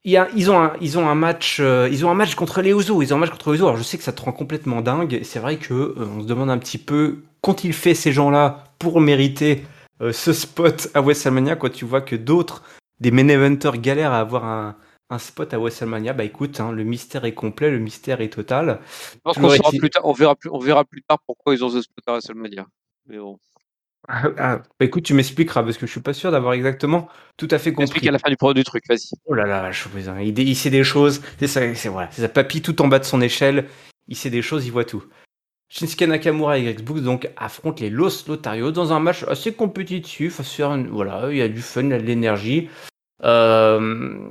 il 0.06 0.12
y 0.12 0.18
a, 0.18 0.28
ils, 0.36 0.52
ont 0.52 0.60
un, 0.60 0.74
ils, 0.82 0.98
ont 0.98 1.08
un 1.08 1.16
match, 1.16 1.58
euh, 1.60 1.88
ils 1.92 2.06
ont 2.06 2.10
un 2.10 2.16
match 2.16 2.36
contre 2.36 2.62
les 2.62 2.72
Usos. 2.72 3.02
Ils 3.02 3.14
ont 3.14 3.18
un 3.18 3.20
match 3.20 3.30
contre 3.30 3.52
les 3.52 3.58
Usos. 3.58 3.68
Alors, 3.68 3.78
je 3.78 3.84
sais 3.84 3.98
que 3.98 4.04
ça 4.04 4.12
te 4.12 4.22
rend 4.22 4.34
complètement 4.34 4.82
dingue. 4.82 5.14
Et 5.14 5.24
c'est 5.24 5.40
vrai 5.40 5.58
que 5.58 5.74
euh, 5.74 6.08
on 6.18 6.22
se 6.22 6.28
demande 6.28 6.50
un 6.50 6.58
petit 6.58 6.78
peu 6.78 7.24
qu'ont-ils 7.42 7.74
fait 7.74 7.96
ces 7.96 8.12
gens-là 8.12 8.66
pour 8.80 9.00
mériter 9.00 9.66
euh, 10.02 10.12
ce 10.12 10.34
spot 10.34 10.90
à 10.94 11.02
WrestleMania 11.02 11.56
quand 11.56 11.72
tu 11.72 11.86
vois 11.86 12.02
que 12.02 12.16
d'autres, 12.16 12.64
des 13.00 13.12
main 13.12 13.28
eventers, 13.30 13.78
galèrent 13.78 14.12
à 14.12 14.20
avoir 14.20 14.46
un, 14.46 14.76
un 15.10 15.20
spot 15.20 15.54
à 15.54 15.58
WrestleMania. 15.58 16.12
Bah 16.12 16.26
écoute, 16.26 16.60
hein, 16.60 16.74
le 16.74 16.84
mystère 16.84 17.24
est 17.24 17.34
complet, 17.34 17.72
le 17.72 17.80
mystère 17.80 18.20
est 18.20 18.30
total. 18.30 18.82
Je 19.14 19.20
pense 19.24 19.38
qu'on 19.38 19.78
plus 19.78 19.90
tard, 19.90 20.06
on 20.06 20.14
verra 20.14 20.36
plus, 20.36 20.50
on 20.50 20.60
verra 20.60 20.84
plus 20.84 21.02
tard 21.04 21.20
pourquoi 21.26 21.54
ils 21.54 21.64
ont 21.64 21.70
ce 21.70 21.82
spot 21.82 22.04
à 22.08 22.12
WrestleMania. 22.12 22.66
Mais 23.08 23.18
bon, 23.18 23.40
Ah, 24.08 24.24
ah, 24.38 24.58
bah 24.58 24.86
écoute, 24.86 25.04
tu 25.04 25.14
m'expliqueras 25.14 25.64
parce 25.64 25.78
que 25.78 25.86
je 25.86 25.92
suis 25.92 26.02
pas 26.02 26.14
sûr 26.14 26.30
d'avoir 26.32 26.54
exactement 26.54 27.08
tout 27.38 27.48
à 27.52 27.58
fait 27.58 27.70
explique 27.70 27.94
compris. 27.94 28.10
à 28.10 28.12
la 28.12 28.20
fin 28.20 28.30
du, 28.30 28.36
pro- 28.36 28.54
du 28.54 28.64
truc, 28.66 28.84
vas-y. 28.90 29.12
Oh 29.26 29.34
là 29.34 29.46
là, 29.46 29.72
je 29.72 29.88
vous 29.88 29.98
il, 30.20 30.38
il 30.40 30.56
sait 30.56 30.70
des 30.70 30.84
choses. 30.84 31.22
C'est 31.40 31.48
ça, 31.48 31.74
c'est 31.74 31.88
voilà, 31.88 32.10
c'est 32.12 32.22
ça. 32.22 32.28
Papy 32.30 32.62
tout 32.62 32.82
en 32.82 32.88
bas 32.88 33.00
de 33.00 33.06
son 33.06 33.22
échelle. 33.22 33.68
Il 34.10 34.18
sait 34.18 34.30
des 34.30 34.42
choses, 34.42 34.66
il 34.66 34.72
voit 34.72 34.84
tout. 34.84 35.04
Shinsuke 35.70 36.02
Nakamura 36.02 36.58
et 36.58 36.64
Greg 36.64 36.82
Books 36.84 37.02
donc 37.02 37.30
affrontent 37.38 37.82
les 37.82 37.90
Los 37.90 38.28
Lotarios 38.28 38.72
dans 38.72 38.92
un 38.92 39.00
match 39.00 39.24
assez 39.24 39.54
compétitif. 39.54 40.42
voilà, 40.92 41.30
il 41.32 41.38
y 41.38 41.42
a 41.42 41.48
du 41.48 41.62
fun, 41.62 41.84
il 41.84 41.90
y 41.90 41.94
a 41.94 41.98
de 41.98 42.04
l'énergie. 42.04 42.70
Euh, 43.24 44.28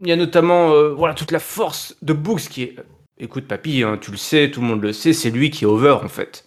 il 0.00 0.08
y 0.08 0.12
a 0.12 0.16
notamment 0.16 0.72
euh, 0.72 0.92
voilà 0.92 1.14
toute 1.14 1.30
la 1.30 1.38
force 1.38 1.96
de 2.02 2.12
Books 2.12 2.48
qui 2.50 2.62
est. 2.64 2.76
Écoute, 3.16 3.46
papy, 3.46 3.82
hein, 3.82 3.96
tu 4.00 4.10
le 4.10 4.16
sais, 4.16 4.50
tout 4.50 4.60
le 4.60 4.66
monde 4.66 4.82
le 4.82 4.92
sait, 4.92 5.12
c'est 5.12 5.30
lui 5.30 5.50
qui 5.50 5.64
est 5.64 5.68
over 5.68 5.98
en 6.02 6.08
fait. 6.08 6.44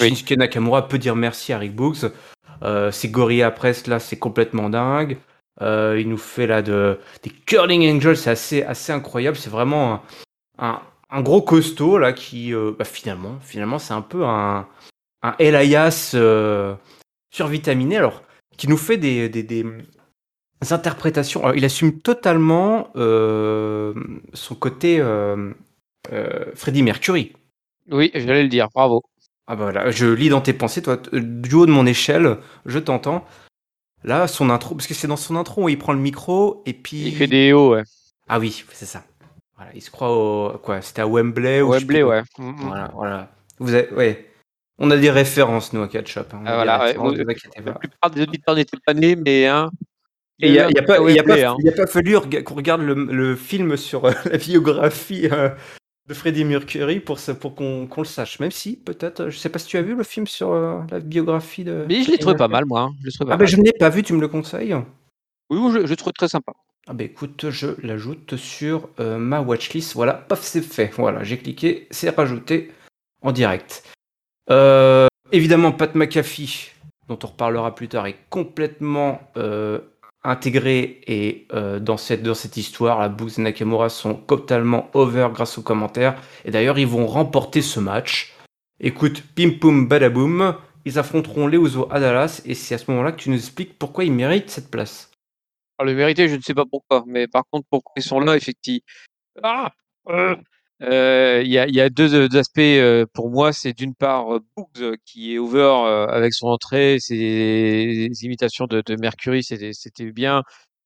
Oui. 0.00 0.08
Shinsuke 0.08 0.36
Nakamura 0.36 0.88
peut 0.88 0.98
dire 0.98 1.16
merci 1.16 1.52
à 1.52 1.58
Rick 1.58 1.74
Books. 1.74 2.04
Euh, 2.62 2.90
ces 2.90 3.08
Gorilla 3.08 3.50
Press 3.50 3.86
là, 3.86 3.98
c'est 3.98 4.18
complètement 4.18 4.70
dingue. 4.70 5.18
Euh, 5.62 5.98
il 6.00 6.08
nous 6.08 6.18
fait 6.18 6.46
là 6.46 6.62
de, 6.62 6.98
des 7.22 7.30
Curling 7.30 7.96
Angels, 7.96 8.16
c'est 8.16 8.30
assez, 8.30 8.62
assez 8.62 8.92
incroyable. 8.92 9.36
C'est 9.36 9.50
vraiment 9.50 9.94
un, 9.94 10.02
un, 10.58 10.82
un 11.10 11.22
gros 11.22 11.42
costaud 11.42 11.98
là 11.98 12.12
qui, 12.12 12.52
euh, 12.52 12.72
bah, 12.76 12.84
finalement, 12.84 13.38
finalement, 13.40 13.78
c'est 13.78 13.94
un 13.94 14.02
peu 14.02 14.24
un, 14.24 14.66
un 15.22 15.34
Elias 15.38 16.12
euh, 16.14 16.74
survitaminé. 17.30 17.98
Alors, 17.98 18.22
qui 18.56 18.68
nous 18.68 18.76
fait 18.76 18.96
des, 18.96 19.28
des, 19.28 19.42
des 19.42 19.64
interprétations. 20.70 21.42
Alors, 21.44 21.56
il 21.56 21.64
assume 21.64 22.00
totalement 22.00 22.92
son 22.94 24.54
côté 24.58 25.02
Freddie 26.54 26.82
Mercury. 26.82 27.32
Oui, 27.90 28.10
j'allais 28.14 28.44
le 28.44 28.48
dire, 28.48 28.68
bravo. 28.72 29.02
Ah 29.46 29.56
bah 29.56 29.64
voilà, 29.64 29.90
je 29.90 30.06
lis 30.06 30.28
dans 30.30 30.40
tes 30.40 30.52
pensées, 30.54 30.80
toi, 30.82 30.96
t- 30.96 31.20
du 31.20 31.54
haut 31.54 31.66
de 31.66 31.70
mon 31.70 31.84
échelle, 31.86 32.38
je 32.66 32.78
t'entends. 32.78 33.24
Là, 34.02 34.26
son 34.26 34.50
intro, 34.50 34.74
parce 34.74 34.86
que 34.86 34.94
c'est 34.94 35.06
dans 35.06 35.16
son 35.16 35.36
intro 35.36 35.64
où 35.64 35.68
il 35.68 35.78
prend 35.78 35.92
le 35.92 35.98
micro 35.98 36.62
et 36.66 36.72
puis. 36.74 37.02
Il 37.08 37.14
fait 37.16 37.26
des 37.26 37.52
hauts, 37.52 37.72
ouais. 37.74 37.82
Ah 38.28 38.38
oui, 38.38 38.64
c'est 38.72 38.86
ça. 38.86 39.04
Voilà, 39.56 39.70
il 39.74 39.80
se 39.82 39.90
croit 39.90 40.10
au. 40.16 40.58
Quoi 40.58 40.80
C'était 40.82 41.02
à 41.02 41.06
Wembley 41.06 41.60
ou 41.62 41.70
Wembley, 41.72 42.02
ouais. 42.02 42.22
Mhm. 42.38 42.56
Voilà, 42.58 42.90
voilà. 42.94 43.30
Vous 43.58 43.72
avez, 43.74 43.90
ouais. 43.92 44.30
On 44.78 44.90
a 44.90 44.96
des 44.96 45.10
références, 45.10 45.72
nous, 45.72 45.82
à 45.82 45.88
Catch-Up. 45.88 46.32
hein. 46.34 46.42
Ah, 46.44 46.54
voilà, 46.56 46.80
ouais. 46.84 46.94
Vous- 46.94 47.12
La 47.64 47.72
plupart 47.74 48.10
des 48.10 48.22
auditeurs 48.22 48.54
n'étaient 48.56 48.76
pas 48.84 48.92
nés, 48.94 49.14
mais 49.14 49.46
hein, 49.46 49.70
il 50.40 50.50
n'y 50.52 50.58
a, 50.58 50.68
il 50.68 50.74
y 50.74 50.78
a 50.78 50.82
pas, 50.82 50.98
il 50.98 51.14
y 51.14 51.18
a 51.18 51.22
pas, 51.22 51.28
Wembley, 51.28 51.44
hein. 51.44 51.56
y 51.60 51.68
a 51.68 51.72
pas 51.72 51.86
fallu 51.86 52.16
qu'on 52.44 52.54
regarde 52.54 52.80
le, 52.82 52.94
le 52.94 53.36
film 53.36 53.76
sur 53.76 54.06
euh, 54.06 54.12
la 54.24 54.36
biographie 54.36 55.28
euh, 55.30 55.50
de 56.06 56.14
Freddie 56.14 56.44
Mercury 56.44 57.00
pour, 57.00 57.18
pour 57.40 57.54
qu'on 57.54 57.88
le 57.96 58.04
sache. 58.04 58.38
Même 58.40 58.50
si, 58.50 58.76
peut-être, 58.76 59.30
je 59.30 59.38
sais 59.38 59.48
pas 59.48 59.58
si 59.58 59.66
tu 59.66 59.76
as 59.78 59.82
vu 59.82 59.94
le 59.94 60.04
film 60.04 60.26
sur 60.26 60.52
euh, 60.52 60.80
la 60.90 61.00
biographie 61.00 61.64
de. 61.64 61.84
Mais 61.88 62.02
je 62.02 62.10
l'ai 62.10 62.18
trouvé 62.18 62.36
pas 62.36 62.48
mal, 62.48 62.64
moi. 62.66 62.82
hein. 62.82 62.90
Je 63.00 63.06
l'ai 63.06 63.12
trouvé 63.12 63.28
pas 63.28 63.34
Ah 63.34 63.38
ben 63.38 63.46
je 63.46 63.56
ne 63.56 63.62
l'ai 63.62 63.72
pas 63.72 63.88
vu, 63.88 64.02
tu 64.02 64.12
me 64.12 64.20
le 64.20 64.28
conseilles? 64.28 64.74
Oui, 65.50 65.58
oui, 65.58 65.72
je, 65.72 65.86
je 65.86 65.90
le 65.90 65.96
trouve 65.96 66.12
très 66.12 66.28
sympa. 66.28 66.52
Ah 66.86 66.92
ben 66.92 67.06
écoute, 67.06 67.48
je 67.50 67.68
l'ajoute 67.82 68.36
sur 68.36 68.90
euh, 69.00 69.16
ma 69.16 69.40
watchlist. 69.40 69.94
Voilà, 69.94 70.12
paf, 70.12 70.42
c'est 70.42 70.60
fait. 70.60 70.90
Voilà, 70.98 71.24
j'ai 71.24 71.38
cliqué, 71.38 71.86
c'est 71.90 72.10
rajouté 72.10 72.72
en 73.22 73.32
direct. 73.32 73.82
Euh, 74.50 75.06
évidemment, 75.32 75.72
Pat 75.72 75.94
McAfee, 75.94 76.70
dont 77.08 77.18
on 77.22 77.26
reparlera 77.28 77.74
plus 77.74 77.88
tard, 77.88 78.06
est 78.06 78.18
complètement 78.28 79.22
euh, 80.24 80.30
intégré 80.30 81.00
et 81.06 81.46
euh, 81.52 81.78
dans 81.80 81.96
cette 81.96 82.56
histoire, 82.56 83.00
la 83.00 83.08
Books 83.08 83.38
et 83.38 83.42
Nakamura 83.42 83.88
sont 83.88 84.14
totalement 84.14 84.90
over 84.94 85.28
grâce 85.32 85.58
aux 85.58 85.62
commentaires. 85.62 86.20
Et 86.44 86.50
d'ailleurs, 86.50 86.78
ils 86.78 86.86
vont 86.86 87.06
remporter 87.06 87.62
ce 87.62 87.80
match. 87.80 88.34
Écoute, 88.80 89.22
pim 89.34 89.50
poum 89.60 89.86
badaboum, 89.88 90.56
ils 90.84 90.98
affronteront 90.98 91.46
les 91.46 91.58
à 91.90 92.00
Dallas 92.00 92.42
et 92.44 92.54
c'est 92.54 92.74
à 92.74 92.78
ce 92.78 92.90
moment-là 92.90 93.12
que 93.12 93.20
tu 93.20 93.30
nous 93.30 93.36
expliques 93.36 93.78
pourquoi 93.78 94.04
ils 94.04 94.12
méritent 94.12 94.50
cette 94.50 94.70
place. 94.70 95.10
Alors, 95.78 95.92
le 95.92 95.96
vérité, 95.96 96.28
je 96.28 96.36
ne 96.36 96.40
sais 96.40 96.54
pas 96.54 96.66
pourquoi, 96.70 97.04
mais 97.06 97.26
par 97.26 97.44
contre, 97.50 97.66
pourquoi 97.70 97.94
ils 97.96 98.02
sont 98.02 98.20
là, 98.20 98.36
effectivement. 98.36 98.80
Ah 99.42 99.72
euh, 100.08 100.36
euh, 100.84 101.42
Il 101.44 101.50
y, 101.50 101.58
a, 101.58 101.68
y 101.68 101.80
a 101.80 101.88
deux, 101.88 102.36
aspects 102.36 102.58
euh, 102.58 103.06
pour 103.12 103.30
moi. 103.30 103.52
C'est 103.52 103.72
d'une 103.72 103.94
part 103.94 104.34
euh, 104.34 104.40
Boogs 104.56 104.68
euh, 104.80 104.96
qui 105.04 105.34
est 105.34 105.38
over 105.38 105.58
euh, 105.60 106.06
avec 106.06 106.34
son 106.34 106.48
entrée, 106.48 106.98
ses 107.00 108.10
imitations 108.22 108.66
de, 108.66 108.82
de 108.84 108.96
Mercury, 108.96 109.42
c'était 109.42 110.12
bien. 110.12 110.42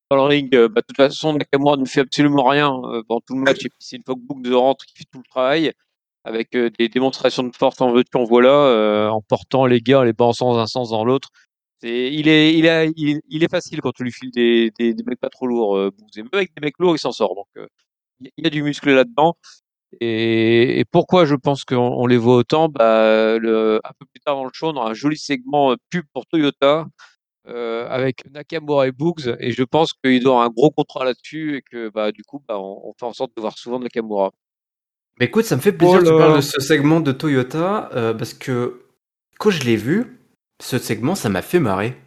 Dans 0.09 0.17
le 0.17 0.23
ring, 0.23 0.49
bah, 0.51 0.81
de 0.81 0.85
toute 0.87 0.97
façon, 0.97 1.33
Nakamura 1.33 1.77
ne 1.77 1.85
fait 1.85 2.01
absolument 2.01 2.43
rien 2.43 2.71
pendant 3.07 3.21
tout 3.21 3.35
le 3.35 3.41
match. 3.41 3.59
Et 3.65 3.69
puis, 3.69 3.77
c'est 3.79 3.97
une 3.97 4.03
fois 4.03 4.15
que 4.15 4.21
Boogs 4.21 4.51
rentre 4.53 4.85
qui 4.85 4.95
fait 4.97 5.05
tout 5.11 5.19
le 5.19 5.29
travail 5.29 5.71
avec 6.25 6.51
des 6.51 6.89
démonstrations 6.89 7.43
de 7.43 7.55
force 7.55 7.79
en 7.81 7.91
veux-tu, 7.91 8.17
en 8.17 8.23
voilà, 8.23 9.11
en 9.11 9.21
portant 9.21 9.67
les 9.67 9.81
gars, 9.81 10.03
les 10.03 10.13
balançant 10.13 10.51
dans 10.53 10.59
un 10.59 10.67
sens, 10.67 10.89
dans 10.89 11.05
l'autre. 11.05 11.29
Il 11.83 12.27
est, 12.27 12.57
il 12.57 12.67
a, 12.67 12.85
il, 12.85 13.43
est 13.43 13.51
facile 13.51 13.81
quand 13.81 13.91
tu 13.91 14.03
lui 14.03 14.11
files 14.11 14.31
des, 14.31 14.71
des, 14.79 14.95
des 14.95 15.03
mecs 15.03 15.19
pas 15.19 15.29
trop 15.29 15.45
lourds. 15.45 15.75
Boogs. 15.91 16.17
et 16.17 16.21
même 16.23 16.29
avec 16.33 16.55
des 16.55 16.61
mecs 16.61 16.79
lourds, 16.79 16.95
il 16.95 16.99
s'en 16.99 17.11
sort. 17.11 17.35
Donc, 17.35 17.67
il 18.19 18.43
y 18.43 18.47
a 18.47 18.49
du 18.49 18.63
muscle 18.63 18.91
là-dedans. 18.91 19.35
Et, 20.01 20.79
et 20.79 20.85
pourquoi 20.85 21.25
je 21.25 21.35
pense 21.35 21.65
qu'on 21.65 21.77
on 21.77 22.05
les 22.07 22.17
voit 22.17 22.35
autant? 22.35 22.69
Bah, 22.69 23.37
le, 23.37 23.79
Un 23.83 23.91
peu 23.99 24.05
plus 24.05 24.19
tard 24.21 24.35
dans 24.35 24.45
le 24.45 24.51
show, 24.53 24.67
on 24.67 24.75
aura 24.75 24.91
un 24.91 24.93
joli 24.93 25.17
segment 25.17 25.71
euh, 25.71 25.75
pub 25.89 26.05
pour 26.13 26.25
Toyota 26.27 26.85
euh, 27.47 27.87
avec 27.89 28.23
Nakamura 28.31 28.87
et 28.87 28.91
Boogs. 28.91 29.35
Et 29.39 29.51
je 29.51 29.63
pense 29.63 29.93
qu'il 29.93 30.21
doit 30.21 30.33
avoir 30.33 30.45
un 30.45 30.49
gros 30.49 30.69
contrat 30.71 31.05
là-dessus 31.05 31.57
et 31.57 31.61
que 31.61 31.89
bah, 31.89 32.11
du 32.11 32.23
coup, 32.23 32.41
bah, 32.47 32.59
on, 32.59 32.81
on 32.83 32.93
fait 32.99 33.05
en 33.05 33.13
sorte 33.13 33.31
de 33.35 33.41
voir 33.41 33.57
souvent 33.57 33.79
Nakamura. 33.79 34.31
Bah 35.19 35.25
écoute, 35.25 35.43
ça 35.43 35.57
me 35.57 35.61
fait 35.61 35.73
plaisir 35.73 35.99
que 35.99 36.05
tu 36.05 36.11
parles 36.11 36.37
de 36.37 36.41
ce 36.41 36.61
segment 36.61 37.01
de 37.01 37.11
Toyota 37.11 37.89
euh, 37.93 38.13
parce 38.13 38.33
que 38.33 38.85
quand 39.37 39.49
je 39.49 39.63
l'ai 39.63 39.75
vu, 39.75 40.17
ce 40.61 40.77
segment, 40.77 41.13
ça 41.13 41.27
m'a 41.27 41.41
fait 41.41 41.59
marrer. 41.59 41.97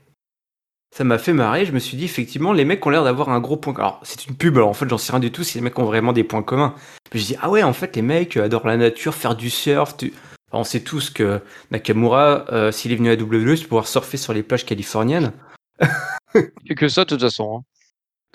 Ça 0.92 1.04
m'a 1.04 1.18
fait 1.18 1.32
marrer. 1.32 1.64
Je 1.64 1.72
me 1.72 1.78
suis 1.78 1.96
dit, 1.96 2.04
effectivement, 2.04 2.52
les 2.52 2.64
mecs 2.64 2.84
ont 2.86 2.90
l'air 2.90 3.02
d'avoir 3.02 3.30
un 3.30 3.40
gros 3.40 3.56
point. 3.56 3.74
Alors, 3.74 4.00
c'est 4.04 4.26
une 4.26 4.36
pub, 4.36 4.56
alors 4.56 4.68
en 4.68 4.74
fait, 4.74 4.88
j'en 4.88 4.98
sais 4.98 5.12
rien 5.12 5.20
du 5.20 5.32
tout 5.32 5.42
si 5.42 5.56
les 5.56 5.62
mecs 5.62 5.78
ont 5.78 5.84
vraiment 5.84 6.12
des 6.12 6.22
points 6.22 6.42
communs. 6.42 6.74
Puis 7.10 7.20
je 7.20 7.26
dis, 7.26 7.36
ah 7.40 7.50
ouais, 7.50 7.62
en 7.62 7.72
fait, 7.72 7.96
les 7.96 8.02
mecs 8.02 8.36
adorent 8.36 8.66
la 8.66 8.76
nature, 8.76 9.14
faire 9.14 9.34
du 9.34 9.50
surf. 9.50 9.96
Tu... 9.96 10.12
On 10.52 10.64
sait 10.64 10.80
tous 10.80 11.08
que 11.08 11.40
Nakamura, 11.70 12.44
euh, 12.52 12.70
s'il 12.70 12.92
est 12.92 12.96
venu 12.96 13.10
à 13.10 13.14
WWE, 13.14 13.56
c'est 13.56 13.64
pouvoir 13.64 13.88
surfer 13.88 14.18
sur 14.18 14.34
les 14.34 14.42
plages 14.42 14.66
californiennes. 14.66 15.32
Et 16.66 16.74
que 16.74 16.88
ça, 16.88 17.04
de 17.04 17.08
toute 17.08 17.22
façon. 17.22 17.56
Hein. 17.56 17.64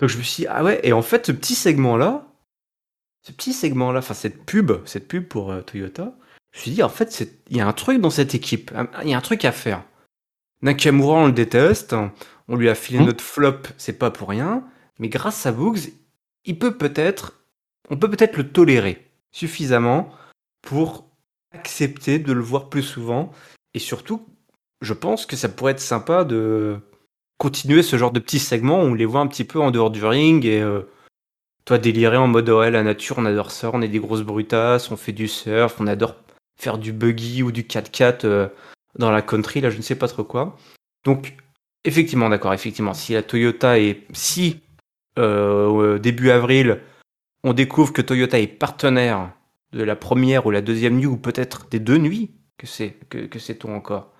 Donc, 0.00 0.10
je 0.10 0.18
me 0.18 0.22
suis 0.22 0.42
dit, 0.42 0.48
ah 0.50 0.64
ouais, 0.64 0.80
et 0.84 0.92
en 0.92 1.02
fait, 1.02 1.26
ce 1.26 1.32
petit 1.32 1.56
segment-là, 1.56 2.26
ce 3.26 3.32
petit 3.32 3.52
segment-là, 3.52 3.98
enfin, 3.98 4.14
cette 4.14 4.44
pub, 4.44 4.72
cette 4.84 5.08
pub 5.08 5.26
pour 5.26 5.50
euh, 5.50 5.60
Toyota, 5.62 6.12
je 6.52 6.58
me 6.58 6.62
suis 6.62 6.70
dit, 6.70 6.82
en 6.84 6.88
fait, 6.88 7.28
il 7.50 7.56
y 7.56 7.60
a 7.60 7.66
un 7.66 7.72
truc 7.72 8.00
dans 8.00 8.10
cette 8.10 8.34
équipe, 8.34 8.72
il 9.02 9.10
y 9.10 9.14
a 9.14 9.18
un 9.18 9.20
truc 9.20 9.44
à 9.44 9.50
faire. 9.50 9.82
Nakamura, 10.62 11.18
on 11.18 11.26
le 11.26 11.32
déteste, 11.32 11.94
on 12.48 12.56
lui 12.56 12.68
a 12.68 12.74
filé 12.74 13.00
mmh. 13.00 13.06
notre 13.06 13.24
flop, 13.24 13.60
c'est 13.76 13.98
pas 13.98 14.10
pour 14.10 14.28
rien, 14.28 14.64
mais 14.98 15.08
grâce 15.08 15.46
à 15.46 15.52
Boogs, 15.52 15.92
il 16.44 16.58
peut 16.58 16.76
peut-être, 16.76 17.44
on 17.90 17.96
peut 17.96 18.10
peut-être 18.10 18.36
le 18.36 18.48
tolérer 18.50 19.06
suffisamment 19.30 20.10
pour 20.62 21.06
accepter 21.52 22.18
de 22.18 22.32
le 22.32 22.40
voir 22.40 22.68
plus 22.68 22.82
souvent, 22.82 23.32
et 23.74 23.78
surtout, 23.78 24.26
je 24.80 24.94
pense 24.94 25.26
que 25.26 25.36
ça 25.36 25.48
pourrait 25.48 25.72
être 25.72 25.80
sympa 25.80 26.24
de 26.24 26.80
continuer 27.38 27.82
ce 27.82 27.96
genre 27.96 28.10
de 28.10 28.20
petits 28.20 28.38
segments 28.38 28.82
où 28.82 28.86
on 28.86 28.94
les 28.94 29.04
voit 29.04 29.20
un 29.20 29.26
petit 29.26 29.44
peu 29.44 29.60
en 29.60 29.70
dehors 29.70 29.90
du 29.90 30.04
ring 30.04 30.44
et 30.44 30.60
euh, 30.60 30.82
toi 31.64 31.78
délirer 31.78 32.16
en 32.16 32.26
mode 32.26 32.48
ouais 32.48 32.70
la 32.70 32.82
nature 32.82 33.18
on 33.18 33.24
adore 33.24 33.50
ça, 33.50 33.70
on 33.72 33.82
est 33.82 33.88
des 33.88 34.00
grosses 34.00 34.22
brutasses, 34.22 34.90
on 34.90 34.96
fait 34.96 35.12
du 35.12 35.28
surf, 35.28 35.76
on 35.80 35.86
adore 35.86 36.16
faire 36.60 36.78
du 36.78 36.92
buggy 36.92 37.42
ou 37.42 37.52
du 37.52 37.62
4x4 37.62 38.20
euh, 38.24 38.48
dans 38.98 39.10
la 39.10 39.22
country, 39.22 39.60
là 39.60 39.70
je 39.70 39.76
ne 39.76 39.82
sais 39.82 39.94
pas 39.94 40.08
trop 40.08 40.24
quoi. 40.24 40.56
Donc 41.04 41.36
effectivement 41.84 42.28
d'accord, 42.28 42.54
effectivement, 42.54 42.94
si 42.94 43.14
la 43.14 43.22
Toyota 43.22 43.78
est 43.78 44.06
si 44.12 44.60
euh, 45.18 45.98
début 45.98 46.30
avril 46.30 46.80
on 47.44 47.52
découvre 47.52 47.92
que 47.92 48.02
Toyota 48.02 48.38
est 48.38 48.46
partenaire 48.46 49.32
de 49.72 49.82
la 49.82 49.96
première 49.96 50.46
ou 50.46 50.50
la 50.50 50.60
deuxième 50.60 50.96
nuit 50.96 51.06
ou 51.06 51.16
peut-être 51.16 51.68
des 51.68 51.78
deux 51.78 51.98
nuits, 51.98 52.30
que 52.56 52.66
c'est 52.66 52.96
que, 53.08 53.68
encore 53.68 54.12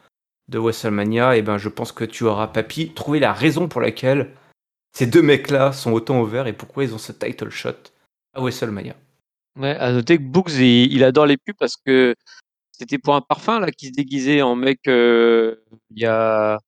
de 0.49 0.59
WrestleMania, 0.59 1.37
et 1.37 1.41
eh 1.41 1.43
ben 1.43 1.59
je 1.59 1.69
pense 1.69 1.93
que 1.93 2.05
tu 2.05 2.25
auras 2.25 2.49
papy 2.49 2.93
trouvé 2.95 3.21
la 3.21 3.33
raison 3.33 3.69
pour 3.69 3.81
laquelle 3.81 4.31
ces 4.93 5.07
deux 5.07 5.21
mecs-là 5.21 5.73
sont 5.73 5.93
autant 5.93 6.23
ouverts 6.23 6.47
et 6.47 6.55
pourquoi 6.55 6.85
ils 6.85 6.95
ont 6.95 6.99
ce 6.99 7.13
title 7.13 7.51
shot 7.51 7.77
à 8.33 8.41
WrestleMania. 8.41 8.97
Ouais, 9.57 9.77
à 9.77 9.93
noter 9.93 10.17
que 10.17 10.23
Books, 10.23 10.53
il, 10.53 11.05
adore 11.05 11.27
les 11.27 11.37
pubs 11.37 11.57
parce 11.59 11.77
que 11.77 12.15
c'était 12.73 12.99
pour 12.99 13.15
un 13.15 13.21
parfum 13.21 13.61
là 13.61 13.71
qui 13.71 13.89
se 13.89 13.93
déguisait 13.93 14.41
en 14.41 14.55
mec 14.55 14.81
euh, 14.87 15.57
il 15.91 16.01
y 16.01 16.07
a 16.07 16.59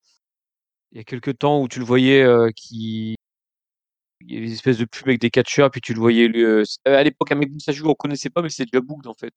il 0.91 0.97
y 0.97 1.01
a 1.01 1.03
quelques 1.03 1.37
temps 1.37 1.61
où 1.61 1.67
tu 1.67 1.79
le 1.79 1.85
voyais 1.85 2.21
euh, 2.21 2.49
qui 2.55 3.15
il 4.21 4.33
y 4.33 4.37
avait 4.37 4.45
une 4.47 4.53
espèce 4.53 4.77
de 4.77 4.85
pub 4.85 5.07
avec 5.07 5.19
des 5.19 5.29
catcheurs 5.31 5.71
puis 5.71 5.81
tu 5.81 5.93
le 5.93 5.99
voyais 5.99 6.27
lui, 6.27 6.43
euh, 6.43 6.63
à 6.85 7.03
l'époque 7.03 7.31
un 7.31 7.35
mec 7.35 7.49
joue 7.69 7.89
on 7.89 7.95
connaissait 7.95 8.29
pas 8.29 8.41
mais 8.41 8.49
c'était 8.49 8.69
déjà 8.71 8.81
Books 8.81 9.07
en 9.07 9.13
fait. 9.13 9.33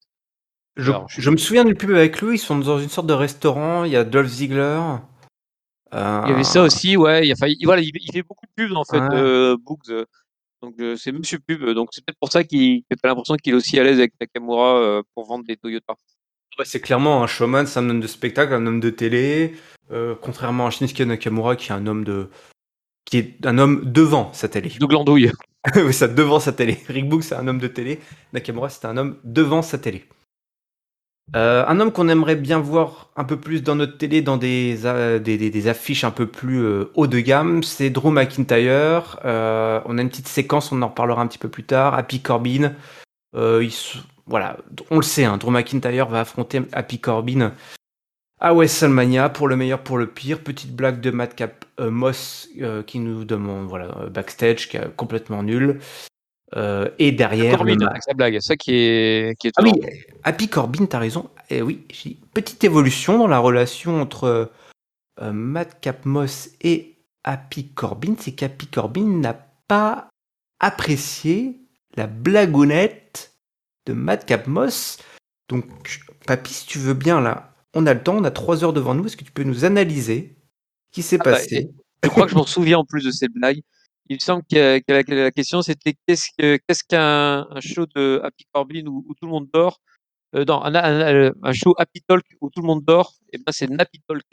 Je, 0.77 0.91
je, 1.07 1.31
me 1.31 1.37
souviens 1.37 1.65
du 1.65 1.77
pub 1.77 1.93
avec 1.93 2.21
lui, 2.21 2.35
ils 2.35 2.39
sont 2.39 2.59
dans 2.59 2.81
une 2.81 2.89
sorte 2.89 3.07
de 3.07 3.13
restaurant, 3.13 3.85
il 3.85 3.93
y 3.93 3.97
a 3.97 4.03
Dolph 4.03 4.29
Ziggler. 4.29 4.81
Il 5.93 5.99
y 5.99 6.33
avait 6.33 6.43
ça 6.43 6.65
aussi, 6.65 6.97
ouais. 6.97 7.25
Il, 7.25 7.31
a 7.31 7.37
voilà, 7.63 7.81
il, 7.81 7.93
fait 8.13 8.25
beaucoup 8.25 8.45
de 8.45 8.51
pubs 8.57 8.77
en 8.77 8.83
fait, 8.83 8.99
ouais. 8.99 9.55
Books. 9.59 9.89
Donc 10.65 10.81
euh, 10.81 10.97
c'est 10.97 11.13
Monsieur 11.13 11.39
Pub, 11.41 11.63
donc 11.75 11.91
c'est 11.93 12.03
peut-être 12.03 12.19
pour 12.19 12.33
ça 12.33 12.43
qu'il 12.43 12.85
a 12.91 13.07
l'impression 13.07 13.37
qu'il 13.37 13.53
est 13.53 13.57
aussi 13.57 13.79
à 13.79 13.85
l'aise 13.85 13.99
avec 13.99 14.15
Nakamura 14.19 14.79
euh, 14.79 15.03
pour 15.15 15.27
vendre 15.27 15.45
des 15.45 15.59
Toyota. 15.59 15.95
c'est 16.65 16.81
clairement 16.81 17.23
un 17.23 17.27
showman, 17.27 17.67
c'est 17.67 17.81
un 17.81 17.91
homme 17.91 18.01
de 18.01 18.07
spectacle, 18.07 18.55
un 18.55 18.67
homme 18.67 18.81
de 18.81 18.89
télé, 18.89 19.57
euh, 19.91 20.15
contrairement 20.21 20.67
à 20.67 20.71
Shinsuke 20.71 21.01
Nakamura 21.01 21.57
qui 21.57 21.71
est 21.71 21.75
un 21.75 21.87
homme 21.87 22.05
de 22.05 22.29
qui 23.05 23.19
est 23.19 23.47
un 23.47 23.59
homme 23.59 23.83
devant 23.85 24.33
sa 24.33 24.49
télé. 24.49 24.71
De 24.81 24.87
glandouille. 24.87 25.31
oui, 25.77 25.93
ça 25.93 26.09
devant 26.09 26.41
sa 26.41 26.53
télé. 26.53 26.79
Rick 26.89 27.09
Book 27.09 27.23
c'est 27.23 27.35
un 27.35 27.47
homme 27.49 27.59
de 27.59 27.69
télé, 27.69 28.01
Nakamura 28.33 28.69
c'est 28.69 28.87
un 28.87 28.97
homme 28.97 29.17
devant 29.25 29.63
sa 29.63 29.79
télé. 29.79 30.05
Euh, 31.35 31.65
un 31.67 31.81
homme 31.81 31.91
qu'on 31.91 32.09
aimerait 32.09 32.37
bien 32.37 32.61
voir 32.61 33.11
un 33.17 33.25
peu 33.25 33.41
plus 33.41 33.63
dans 33.63 33.75
notre 33.75 33.97
télé, 33.97 34.21
dans 34.21 34.37
des, 34.37 34.77
des, 35.21 35.69
affiches 35.69 36.05
un 36.05 36.11
peu 36.11 36.27
plus 36.27 36.63
euh, 36.63 36.91
haut 36.95 37.07
de 37.07 37.19
gamme, 37.19 37.63
c'est 37.63 37.91
Drew 37.91 38.11
McIntyre. 38.11 39.19
Euh, 39.25 39.81
on 39.87 39.99
a 39.99 40.03
une 40.03 40.11
petite 40.11 40.29
séquence, 40.29 40.71
on 40.71 40.83
en 40.83 40.89
reparlera 40.89 41.23
un 41.23 41.27
petit 41.27 41.39
peu 41.39 41.49
plus 41.49 41.65
tard. 41.65 41.95
Happy 41.95 42.21
Corbin. 42.21 42.75
voilà, 43.33 44.59
on 44.91 44.97
le 44.97 45.03
sait, 45.03 45.25
hein, 45.25 45.39
Drew 45.39 45.51
McIntyre 45.51 46.09
va 46.09 46.21
affronter 46.21 46.63
Happy 46.73 47.01
Corbin 47.01 47.53
à 48.45 48.53
WrestleMania 48.53 49.31
pour 49.31 49.49
le 49.49 49.57
meilleur, 49.57 49.83
pour 49.83 49.99
le 49.99 50.07
pire. 50.07 50.41
Petite 50.41 50.77
blague 50.77 51.01
de 51.01 51.11
Madcap 51.11 51.65
Moss 51.81 52.49
qui 52.87 52.99
nous 52.99 53.25
demande, 53.25 53.67
voilà, 53.67 53.89
backstage, 54.11 54.69
qui 54.69 54.77
est 54.77 54.95
complètement 54.97 55.43
nul. 55.43 55.81
Euh, 56.57 56.89
et 56.99 57.13
derrière. 57.13 57.57
Corbin, 57.57 57.75
le... 57.75 58.01
sa 58.01 58.15
blague, 58.15 58.39
ça 58.41 58.57
qui 58.57 58.75
est, 58.75 59.39
qui 59.39 59.49
est 59.49 59.53
Ah 59.57 59.63
oui, 59.63 59.73
Happy 60.23 60.49
Corbin, 60.49 60.87
t'as 60.87 60.99
raison. 60.99 61.31
Et 61.51 61.59
eh 61.59 61.63
oui, 61.63 61.87
petite 62.33 62.63
évolution 62.65 63.19
dans 63.19 63.27
la 63.27 63.39
relation 63.39 64.01
entre 64.01 64.51
euh, 65.21 65.33
Madcap 65.33 66.05
Moss 66.05 66.51
et 66.61 66.97
Happy 67.25 67.69
Corbin, 67.69 68.15
c'est 68.19 68.33
qu'Happy 68.33 68.67
Corbin 68.67 69.07
n'a 69.07 69.35
pas 69.67 70.09
apprécié 70.61 71.57
la 71.97 72.07
blagounette 72.07 73.35
de 73.87 73.93
Madcap 73.93 74.47
Moss. 74.47 74.99
Donc, 75.49 75.65
Papy, 76.27 76.55
si 76.55 76.67
tu 76.67 76.79
veux 76.79 76.95
bien, 76.95 77.21
là, 77.21 77.54
on 77.75 77.87
a 77.87 77.95
le 77.95 78.03
temps, 78.03 78.17
on 78.17 78.25
a 78.25 78.31
trois 78.31 78.65
heures 78.65 78.73
devant 78.73 78.95
nous. 78.95 79.07
Est-ce 79.07 79.17
que 79.17 79.25
tu 79.25 79.33
peux 79.33 79.45
nous 79.45 79.65
analyser 79.65 80.37
ce 80.91 80.95
qui 80.95 81.03
s'est 81.03 81.19
ah 81.21 81.25
bah, 81.25 81.33
passé 81.33 81.71
Je 82.03 82.09
crois 82.09 82.27
que 82.27 82.33
je 82.33 82.37
m'en 82.37 82.47
souviens 82.47 82.79
en 82.79 82.85
plus 82.85 83.05
de 83.05 83.11
cette 83.11 83.33
blague 83.33 83.63
il 84.09 84.17
me 84.17 84.21
semble 84.21 84.43
que, 84.51 84.81
la, 84.89 85.31
question 85.31 85.61
c'était 85.63 85.95
qu'est-ce 86.07 86.85
qu'un 86.87 87.47
show 87.61 87.87
de 87.95 88.21
Happy 88.23 88.45
Corbin 88.53 88.87
où, 88.87 89.15
tout 89.19 89.27
le 89.27 89.31
monde 89.31 89.49
dort 89.53 89.81
euh, 90.35 90.45
non, 90.45 90.63
un, 90.65 91.53
show 91.53 91.75
Happy 91.79 92.03
Talk 92.03 92.25
où 92.41 92.51
tout 92.51 92.61
le 92.61 92.67
monde 92.67 92.85
dort, 92.85 93.15
et 93.33 93.39
ben 93.39 93.53
c'est 93.53 93.69
Nappy 93.69 94.03
Talk. 94.07 94.25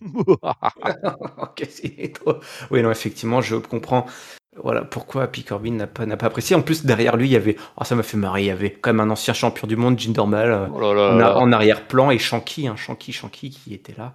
Oui, 2.70 2.82
non, 2.82 2.90
effectivement, 2.90 3.40
je 3.40 3.56
comprends. 3.56 4.06
Voilà 4.56 4.82
pourquoi 4.82 5.24
Happy 5.24 5.44
Corbin 5.44 5.72
n'a 5.72 5.86
pas, 5.86 6.04
pas 6.16 6.26
apprécié. 6.26 6.56
En 6.56 6.62
plus, 6.62 6.84
derrière 6.84 7.16
lui, 7.16 7.28
il 7.28 7.32
y 7.32 7.36
avait, 7.36 7.56
oh, 7.76 7.84
ça 7.84 7.94
m'a 7.94 8.02
fait 8.02 8.16
marrer, 8.16 8.42
il 8.42 8.46
y 8.46 8.50
avait 8.50 8.72
quand 8.72 8.92
même 8.92 9.00
un 9.00 9.10
ancien 9.10 9.32
champion 9.32 9.68
du 9.68 9.76
monde, 9.76 9.98
Jinder 9.98 10.26
Mahal, 10.26 10.50
euh, 10.50 10.66
oh 10.72 10.82
en, 10.82 11.52
arrière-plan, 11.52 12.10
et 12.10 12.18
Shanky, 12.18 12.66
hein, 12.66 12.76
Shanky, 12.76 13.12
Shanky 13.12 13.50
qui 13.50 13.74
était 13.74 13.94
là. 13.96 14.14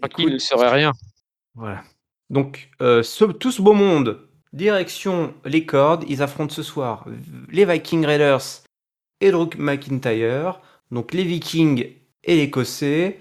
Shanky 0.00 0.26
ne 0.26 0.38
serait 0.38 0.70
rien. 0.70 0.92
Voilà. 1.54 1.82
Donc, 2.30 2.70
euh, 2.80 3.02
tout 3.40 3.50
ce 3.50 3.60
beau 3.60 3.72
monde, 3.72 4.28
direction 4.52 5.34
les 5.44 5.66
cordes, 5.66 6.04
ils 6.08 6.22
affrontent 6.22 6.54
ce 6.54 6.62
soir 6.62 7.04
les 7.50 7.64
Viking 7.64 8.06
Raiders 8.06 8.62
et 9.20 9.30
Drew 9.30 9.50
McIntyre, 9.58 10.60
donc 10.90 11.12
les 11.12 11.24
Vikings 11.24 11.88
et 12.24 12.36
l'Écossais, 12.36 13.18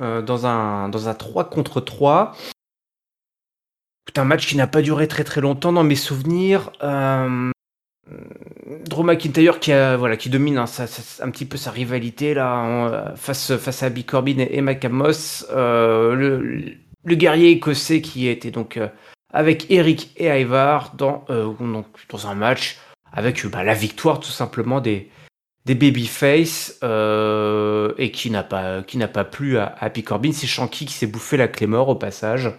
euh, 0.00 0.22
dans, 0.22 0.46
un, 0.46 0.88
dans 0.88 1.08
un 1.08 1.14
3 1.14 1.50
contre 1.50 1.80
3. 1.80 2.34
C'est 4.06 4.18
un 4.18 4.24
match 4.24 4.46
qui 4.46 4.56
n'a 4.56 4.66
pas 4.66 4.82
duré 4.82 5.08
très 5.08 5.24
très 5.24 5.40
longtemps 5.40 5.72
dans 5.72 5.84
mes 5.84 5.96
souvenirs. 5.96 6.70
Euh, 6.82 7.50
Drew 8.86 9.02
McIntyre 9.02 9.60
qui, 9.60 9.72
a, 9.72 9.96
voilà, 9.96 10.16
qui 10.16 10.28
domine 10.28 10.58
hein, 10.58 10.66
un 11.20 11.30
petit 11.30 11.46
peu 11.46 11.56
sa 11.56 11.70
rivalité 11.70 12.34
là, 12.34 13.14
face, 13.16 13.56
face 13.56 13.82
à 13.82 13.86
Abby 13.86 14.04
Corbin 14.04 14.38
et, 14.38 14.58
et 14.58 14.60
Macamos. 14.60 15.46
le, 15.50 16.76
le 17.04 17.14
guerrier 17.14 17.50
écossais 17.50 18.00
qui 18.00 18.28
était 18.28 18.50
donc 18.50 18.76
euh, 18.76 18.88
avec 19.32 19.70
Eric 19.70 20.10
et 20.16 20.28
Ivar 20.28 20.94
dans, 20.96 21.24
euh, 21.30 21.52
dans 22.10 22.26
un 22.26 22.34
match 22.34 22.78
avec 23.12 23.46
bah, 23.46 23.62
la 23.62 23.74
victoire 23.74 24.20
tout 24.20 24.30
simplement 24.30 24.80
des, 24.80 25.10
des 25.66 25.74
babyface 25.74 26.78
euh, 26.82 27.92
et 27.98 28.10
qui 28.10 28.30
n'a 28.30 28.42
pas, 28.42 28.82
qui 28.82 28.96
n'a 28.96 29.08
pas 29.08 29.24
plu 29.24 29.58
à, 29.58 29.74
Happy 29.78 30.02
Corbin. 30.02 30.32
C'est 30.32 30.46
Shanky 30.46 30.86
qui 30.86 30.94
s'est 30.94 31.06
bouffé 31.06 31.36
la 31.36 31.48
clé 31.48 31.66
mort 31.66 31.88
au 31.88 31.94
passage. 31.94 32.50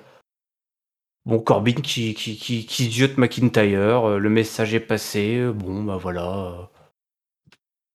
Bon, 1.25 1.39
Corbin 1.39 1.73
qui, 1.73 2.13
qui, 2.13 3.15
McIntyre, 3.17 4.19
le 4.19 4.29
message 4.29 4.73
est 4.75 4.79
passé. 4.79 5.43
Bon, 5.53 5.83
bah 5.83 5.97
voilà. 5.97 6.69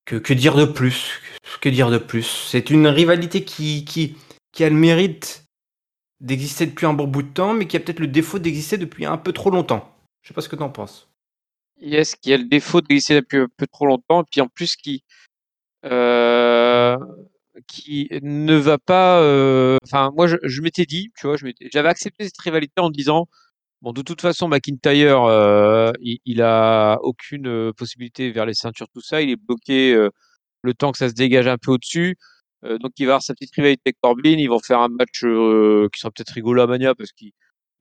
Que, 0.05 0.33
dire 0.33 0.57
de 0.57 0.65
plus? 0.65 1.21
Que 1.61 1.69
dire 1.69 1.91
de 1.91 1.99
plus? 1.99 2.49
C'est 2.49 2.71
une 2.71 2.89
rivalité 2.89 3.45
qui, 3.45 4.17
a 4.59 4.69
le 4.69 4.75
mérite 4.75 5.45
d'exister 6.21 6.67
depuis 6.67 6.87
un 6.87 6.93
bon 6.93 7.07
bout 7.07 7.23
de 7.23 7.33
temps, 7.33 7.55
mais 7.55 7.69
qui 7.69 7.77
a 7.77 7.81
peut-être 7.81 8.01
le 8.01 8.09
défaut 8.09 8.41
d'exister 8.41 8.77
depuis 8.77 9.07
un 9.07 9.17
peu 9.17 9.33
trop 9.33 9.51
longtemps. 9.51 9.95
Je 10.23 10.29
sais 10.29 10.35
pas 10.35 10.41
ce 10.41 10.49
que 10.49 10.57
tu 10.57 10.63
en 10.63 10.71
penses. 10.71 11.09
Yes, 11.81 12.17
qui 12.17 12.33
a 12.33 12.37
le 12.37 12.45
défaut 12.45 12.81
d'exister 12.81 13.15
depuis 13.15 13.39
un 13.39 13.49
peu 13.57 13.69
trop 13.69 13.87
longtemps, 13.87 14.23
et 14.23 14.27
puis 14.29 14.41
en 14.41 14.49
plus 14.49 14.75
qui 14.75 15.05
euh, 15.85 16.99
qui 17.67 18.09
ne 18.23 18.55
va 18.57 18.79
pas. 18.79 19.21
Euh, 19.23 19.79
enfin, 19.85 20.11
moi, 20.17 20.27
je, 20.27 20.61
m'étais 20.63 20.87
dit, 20.87 21.11
tu 21.19 21.27
vois, 21.27 21.37
j'avais 21.73 21.89
accepté 21.89 22.25
cette 22.25 22.41
rivalité 22.41 22.81
en 22.81 22.91
disant, 22.91 23.27
bon, 23.83 23.93
de 23.93 24.03
toute 24.03 24.21
façon, 24.21 24.49
McIntyre, 24.49 25.25
euh, 25.25 25.93
il, 26.01 26.19
il, 26.25 26.43
a 26.43 26.99
aucune 27.03 27.73
possibilité 27.75 28.31
vers 28.31 28.47
les 28.47 28.55
ceintures, 28.55 28.89
tout 28.93 29.03
ça, 29.03 29.23
il 29.23 29.31
est 29.31 29.37
bloqué 29.37 30.09
le 30.63 30.75
temps 30.75 30.93
que 30.93 30.99
ça 30.99 31.09
se 31.09 31.15
dégage 31.15 31.47
un 31.49 31.59
peu 31.59 31.73
au-dessus. 31.73 32.17
Euh, 32.65 32.79
donc 32.79 32.93
il 32.99 33.07
va 33.07 33.13
avoir 33.13 33.23
sa 33.23 33.35
petite 33.35 33.55
rivalité 33.55 33.83
avec 33.87 33.97
Corbin. 34.01 34.37
Ils 34.39 34.49
vont 34.49 34.59
faire 34.59 34.81
un 34.81 34.89
match 34.89 35.25
euh, 35.25 35.89
qui 35.93 36.01
sera 36.01 36.11
peut-être 36.11 36.31
rigolo 36.31 36.63
à 36.63 36.67
Mania 36.67 36.95
parce 36.95 37.13
qu'ils 37.13 37.33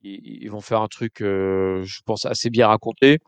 ils, 0.02 0.48
vont 0.50 0.60
faire 0.60 0.80
un 0.82 0.88
truc, 0.88 1.20
euh, 1.22 1.82
je 1.84 2.00
pense, 2.04 2.26
assez 2.26 2.50
bien 2.50 2.68
raconté. 2.68 3.18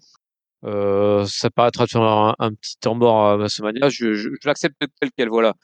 Euh, 0.65 1.27
ça 1.27 1.51
paraîtra 1.51 1.87
faire 1.87 2.03
un, 2.03 2.35
un 2.39 2.55
petit 2.55 2.77
temps 2.79 2.95
mort 2.95 3.27
à 3.27 3.37
WrestleMania. 3.37 3.89
Je, 3.91 4.15
je, 4.15 4.31
je 4.41 4.49
l'accepte 4.49 4.77
tel 5.01 5.11
quel, 5.17 5.29
voilà. 5.29 5.55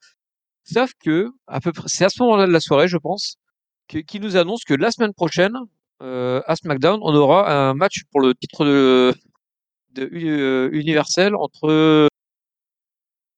Sauf 0.70 0.90
que, 1.02 1.28
à 1.46 1.60
peu 1.60 1.72
près, 1.72 1.86
c'est 1.88 2.04
à 2.04 2.08
ce 2.10 2.22
moment-là 2.22 2.46
de 2.46 2.52
la 2.52 2.60
soirée, 2.60 2.88
je 2.88 2.98
pense, 2.98 3.36
que- 3.88 3.98
qui 3.98 4.20
nous 4.20 4.36
annonce 4.36 4.64
que 4.64 4.74
la 4.74 4.90
semaine 4.90 5.14
prochaine, 5.14 5.54
euh, 6.02 6.42
à 6.46 6.56
SmackDown, 6.56 7.00
on 7.02 7.14
aura 7.14 7.50
un 7.70 7.74
match 7.74 8.02
pour 8.10 8.20
le 8.20 8.34
titre 8.34 8.64
de, 8.66 9.14
de 9.92 10.10
euh, 10.12 10.68
universel 10.72 11.34
entre 11.34 12.08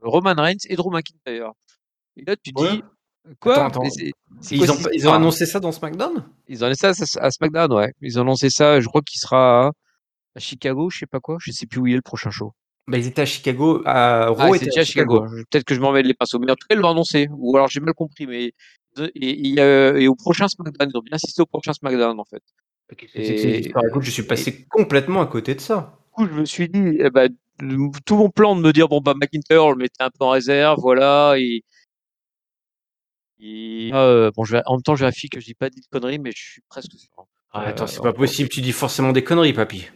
Roman 0.02 0.34
Reigns 0.36 0.56
et 0.68 0.76
Drew 0.76 0.90
McIntyre. 0.90 1.52
Et 2.16 2.24
là, 2.24 2.34
tu 2.36 2.52
Ouais. 2.56 2.72
dis 2.72 2.82
quoi? 3.38 3.52
Attends, 3.54 3.66
attends. 3.66 3.82
Mais 3.82 3.90
c'est- 3.90 4.12
c'est 4.40 4.56
Ils 4.56 4.66
quoi 4.66 4.74
ont, 4.74 4.78
ils 4.92 5.08
ont 5.08 5.12
annoncé 5.12 5.46
ça 5.46 5.60
dans 5.60 5.72
SmackDown? 5.72 6.24
Ils 6.48 6.64
ont 6.64 6.66
annoncé 6.66 6.92
ça 6.94 7.20
à 7.22 7.30
SmackDown, 7.30 7.72
ouais. 7.72 7.92
Ils 8.00 8.18
ont 8.18 8.22
annoncé 8.22 8.50
ça. 8.50 8.80
Je 8.80 8.86
crois 8.88 9.02
qu'il 9.02 9.20
sera 9.20 9.66
à, 9.68 9.70
à 10.34 10.40
Chicago, 10.40 10.90
je 10.90 10.98
sais 11.00 11.06
pas 11.06 11.20
quoi. 11.20 11.36
Je 11.40 11.52
sais 11.52 11.66
plus 11.66 11.80
où 11.80 11.86
il 11.86 11.92
est 11.92 11.96
le 11.96 12.02
prochain 12.02 12.30
show. 12.30 12.52
Bah, 12.90 12.98
Ils 12.98 13.06
étaient 13.06 13.22
à 13.22 13.26
Chicago. 13.26 13.82
À... 13.84 14.24
Ah, 14.24 14.28
Raw 14.30 14.50
c'est 14.52 14.56
était 14.56 14.66
déjà 14.66 14.80
à 14.80 14.84
Chicago. 14.84 15.26
Peut-être 15.50 15.64
que 15.64 15.74
je 15.74 15.80
m'en 15.80 15.92
mets 15.92 16.02
les 16.02 16.14
pinceaux. 16.14 16.38
Mais 16.38 16.50
en 16.50 16.56
tout 16.56 16.66
cas, 16.68 16.74
ils 16.76 16.80
l'ont 16.80 16.90
annoncé. 16.90 17.28
Ou 17.32 17.56
alors 17.56 17.68
j'ai 17.68 17.80
mal 17.80 17.94
compris. 17.94 18.26
Mais 18.26 18.52
de- 18.96 19.10
et, 19.14 20.08
au 20.08 20.14
prochain 20.16 20.48
SmackDown, 20.48 20.90
ils 20.92 20.96
ont 20.96 21.02
bien 21.02 21.14
insisté 21.14 21.42
au 21.42 21.46
prochain 21.46 21.72
SmackDown 21.72 22.18
en 22.18 22.24
fait. 22.24 22.42
C'est 23.14 23.72
Écoute, 23.86 24.02
je 24.02 24.10
suis 24.10 24.24
passé 24.24 24.66
complètement 24.68 25.20
à 25.20 25.26
côté 25.26 25.54
de 25.54 25.60
ça. 25.60 25.96
Du 26.18 26.26
coup, 26.26 26.26
je 26.26 26.40
me 26.40 26.44
suis 26.44 26.68
dit, 26.68 26.96
eh 26.98 27.10
ben, 27.10 27.28
tout 28.04 28.16
mon 28.16 28.30
plan 28.30 28.56
de 28.56 28.60
me 28.62 28.72
dire 28.72 28.88
bon 28.88 29.00
bah 29.00 29.14
McIntyre, 29.14 29.64
on 29.64 29.70
le 29.70 29.76
mettait 29.76 30.02
un 30.02 30.10
peu 30.10 30.24
en 30.24 30.30
réserve, 30.30 30.78
voilà. 30.80 31.34
Et, 31.38 31.62
et- 33.38 33.90
euh, 33.92 34.30
bon, 34.34 34.44
je 34.44 34.56
vais, 34.56 34.62
en 34.66 34.74
même 34.74 34.82
temps, 34.82 34.96
je 34.96 35.04
vérifie 35.04 35.28
que 35.28 35.40
je 35.40 35.46
dis 35.46 35.54
pas 35.54 35.70
dit 35.70 35.80
de 35.80 35.86
conneries, 35.90 36.18
mais 36.18 36.32
je 36.34 36.42
suis 36.42 36.62
presque 36.68 36.92
sûr. 36.92 37.26
Ah, 37.52 37.66
attends, 37.66 37.86
c'est 37.86 38.00
Euh, 38.00 38.02
pas 38.02 38.12
possible, 38.12 38.48
tu 38.48 38.60
dis 38.60 38.72
forcément 38.72 39.12
des 39.12 39.24
conneries, 39.24 39.52
papy. 39.52 39.86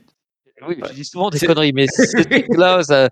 Oui, 0.66 0.76
je 0.88 0.92
dis 0.92 1.04
souvent 1.04 1.30
des 1.30 1.38
conneries, 1.40 1.72
mais 1.72 1.86
ce 1.88 2.22
truc-là, 2.22 2.82
ça, 2.82 3.10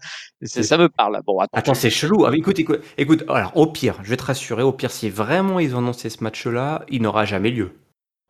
me 0.78 0.88
parle. 0.88 1.20
Bon, 1.26 1.38
attends. 1.40 1.58
Attends, 1.58 1.74
c'est 1.74 1.90
chelou. 1.90 2.24
Ah, 2.24 2.34
écoute, 2.36 2.58
écoute, 2.58 2.80
écoute, 2.96 3.24
alors 3.28 3.56
au 3.56 3.66
pire, 3.66 3.98
je 4.02 4.10
vais 4.10 4.16
te 4.16 4.22
rassurer, 4.24 4.62
au 4.62 4.72
pire, 4.72 4.90
si 4.90 5.10
vraiment 5.10 5.58
ils 5.58 5.74
ont 5.74 5.78
annoncé 5.78 6.08
ce 6.08 6.22
match-là, 6.22 6.84
il 6.88 7.02
n'aura 7.02 7.24
jamais 7.24 7.50
lieu. 7.50 7.72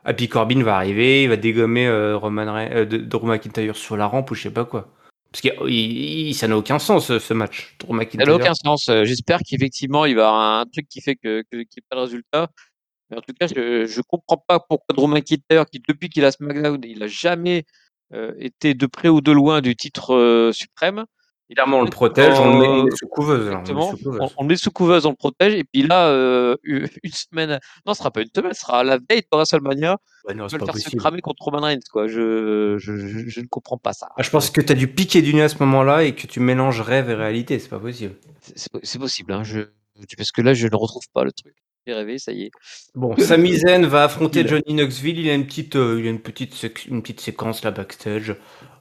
Ah, 0.04 0.14
puis 0.14 0.28
Corbin 0.28 0.62
va 0.62 0.76
arriver, 0.76 1.24
il 1.24 1.28
va 1.28 1.36
dégommer 1.36 1.86
euh, 1.86 2.16
Roman 2.16 2.56
euh, 2.56 2.84
Drew 2.84 3.24
McIntyre 3.26 3.76
sur 3.76 3.96
la 3.96 4.06
rampe 4.06 4.30
ou 4.30 4.34
je 4.34 4.42
sais 4.44 4.50
pas 4.50 4.64
quoi. 4.64 4.88
Parce 5.30 5.42
que 5.42 5.68
il- 5.68 6.28
il- 6.28 6.34
ça 6.34 6.48
n'a 6.48 6.56
aucun 6.58 6.78
sens 6.78 7.06
ce, 7.06 7.18
ce 7.18 7.32
match. 7.34 7.76
Drew 7.80 7.96
Ça 8.10 8.24
n'a 8.24 8.34
aucun 8.34 8.54
sens. 8.54 8.88
Euh, 8.88 9.04
J'espère 9.04 9.38
qu'effectivement, 9.48 10.04
il 10.04 10.16
va 10.16 10.22
y 10.22 10.24
avoir 10.24 10.60
un 10.60 10.64
truc 10.66 10.88
qui 10.88 11.00
fait 11.00 11.14
que, 11.14 11.42
qu'il 11.50 11.58
n'y 11.60 11.64
ait 11.64 11.82
pas 11.88 11.96
de 11.96 12.00
résultat. 12.00 12.48
Mais 13.10 13.18
en 13.18 13.20
tout 13.20 13.32
cas, 13.38 13.46
je, 13.46 13.86
je 13.86 14.00
comprends 14.00 14.36
pas 14.44 14.58
pourquoi 14.58 14.94
Drew 14.96 15.06
McIntyre, 15.06 15.66
qui 15.70 15.80
depuis 15.86 16.08
qu'il 16.08 16.24
a 16.24 16.32
SmackDown, 16.32 16.80
il 16.84 17.02
a 17.02 17.06
jamais 17.06 17.64
euh, 18.14 18.32
été 18.38 18.74
de 18.74 18.86
près 18.86 19.08
ou 19.08 19.20
de 19.20 19.32
loin 19.32 19.60
du 19.60 19.76
titre 19.76 20.14
euh, 20.14 20.52
suprême. 20.52 21.04
Clairement, 21.54 21.80
on 21.80 21.82
le 21.82 21.90
protège, 21.90 22.38
on 22.38 22.54
le 22.54 22.60
met, 22.60 22.66
on 22.66 22.76
le 22.76 22.82
met 22.84 22.96
sous 22.96 23.08
couveuse. 23.08 23.48
on 23.48 23.62
le 23.62 23.74
met 23.74 23.90
sous 23.90 23.96
couveuse. 23.98 24.20
On, 24.20 24.28
on 24.38 24.42
le 24.42 24.48
met 24.48 24.56
sous 24.56 24.70
couveuse, 24.70 25.06
on 25.06 25.10
le 25.10 25.16
protège. 25.16 25.54
Et 25.54 25.64
puis 25.64 25.82
là, 25.82 26.08
euh, 26.08 26.56
une 26.64 27.12
semaine, 27.12 27.60
non, 27.84 27.92
ce 27.92 27.98
sera 27.98 28.10
pas 28.10 28.22
une 28.22 28.30
semaine, 28.34 28.54
ce 28.54 28.60
sera 28.62 28.84
la 28.84 28.96
veille 28.96 29.20
de 29.20 29.26
WrestleMania. 29.36 29.98
Ouais, 30.26 30.34
non, 30.34 30.48
se 30.48 30.96
cramer 30.96 31.20
contre 31.20 31.42
Roman 31.42 31.60
Reigns, 31.60 31.80
quoi. 31.92 32.06
Je, 32.06 32.76
je, 32.78 32.96
je, 32.96 33.28
je 33.28 33.40
ne 33.40 33.46
comprends 33.46 33.76
pas 33.76 33.92
ça. 33.92 34.08
Ah, 34.16 34.22
je 34.22 34.30
pense 34.30 34.50
que 34.50 34.60
tu 34.60 34.72
as 34.72 34.74
dû 34.74 34.88
piquer 34.88 35.20
du 35.20 35.34
nez 35.34 35.42
à 35.42 35.48
ce 35.48 35.58
moment-là 35.58 36.04
et 36.04 36.14
que 36.14 36.26
tu 36.26 36.40
mélanges 36.40 36.80
rêve 36.80 37.10
et 37.10 37.14
réalité, 37.14 37.58
c'est 37.58 37.68
pas 37.68 37.80
possible. 37.80 38.14
C'est 38.40 38.98
possible, 38.98 39.32
hein. 39.32 39.42
Je, 39.42 39.60
parce 40.16 40.32
que 40.32 40.40
là, 40.40 40.54
je 40.54 40.66
ne 40.66 40.76
retrouve 40.76 41.04
pas 41.12 41.24
le 41.24 41.32
truc. 41.32 41.54
J'ai 41.86 41.94
rêvé, 41.94 42.18
ça 42.18 42.32
y 42.32 42.44
est. 42.44 42.50
Bon, 42.94 43.16
Sami 43.18 43.56
Zayn 43.56 43.86
va 43.86 44.04
affronter 44.04 44.46
Johnny 44.46 44.74
Knoxville. 44.74 45.18
Il 45.18 45.28
a 45.28 45.34
une 45.34 45.46
petite, 45.46 45.74
euh, 45.76 45.98
il 46.00 46.06
a 46.06 46.10
une 46.10 46.20
petite, 46.22 46.54
une 46.86 47.02
petite 47.02 47.20
séquence 47.20 47.64
là 47.64 47.70
backstage. 47.72 48.36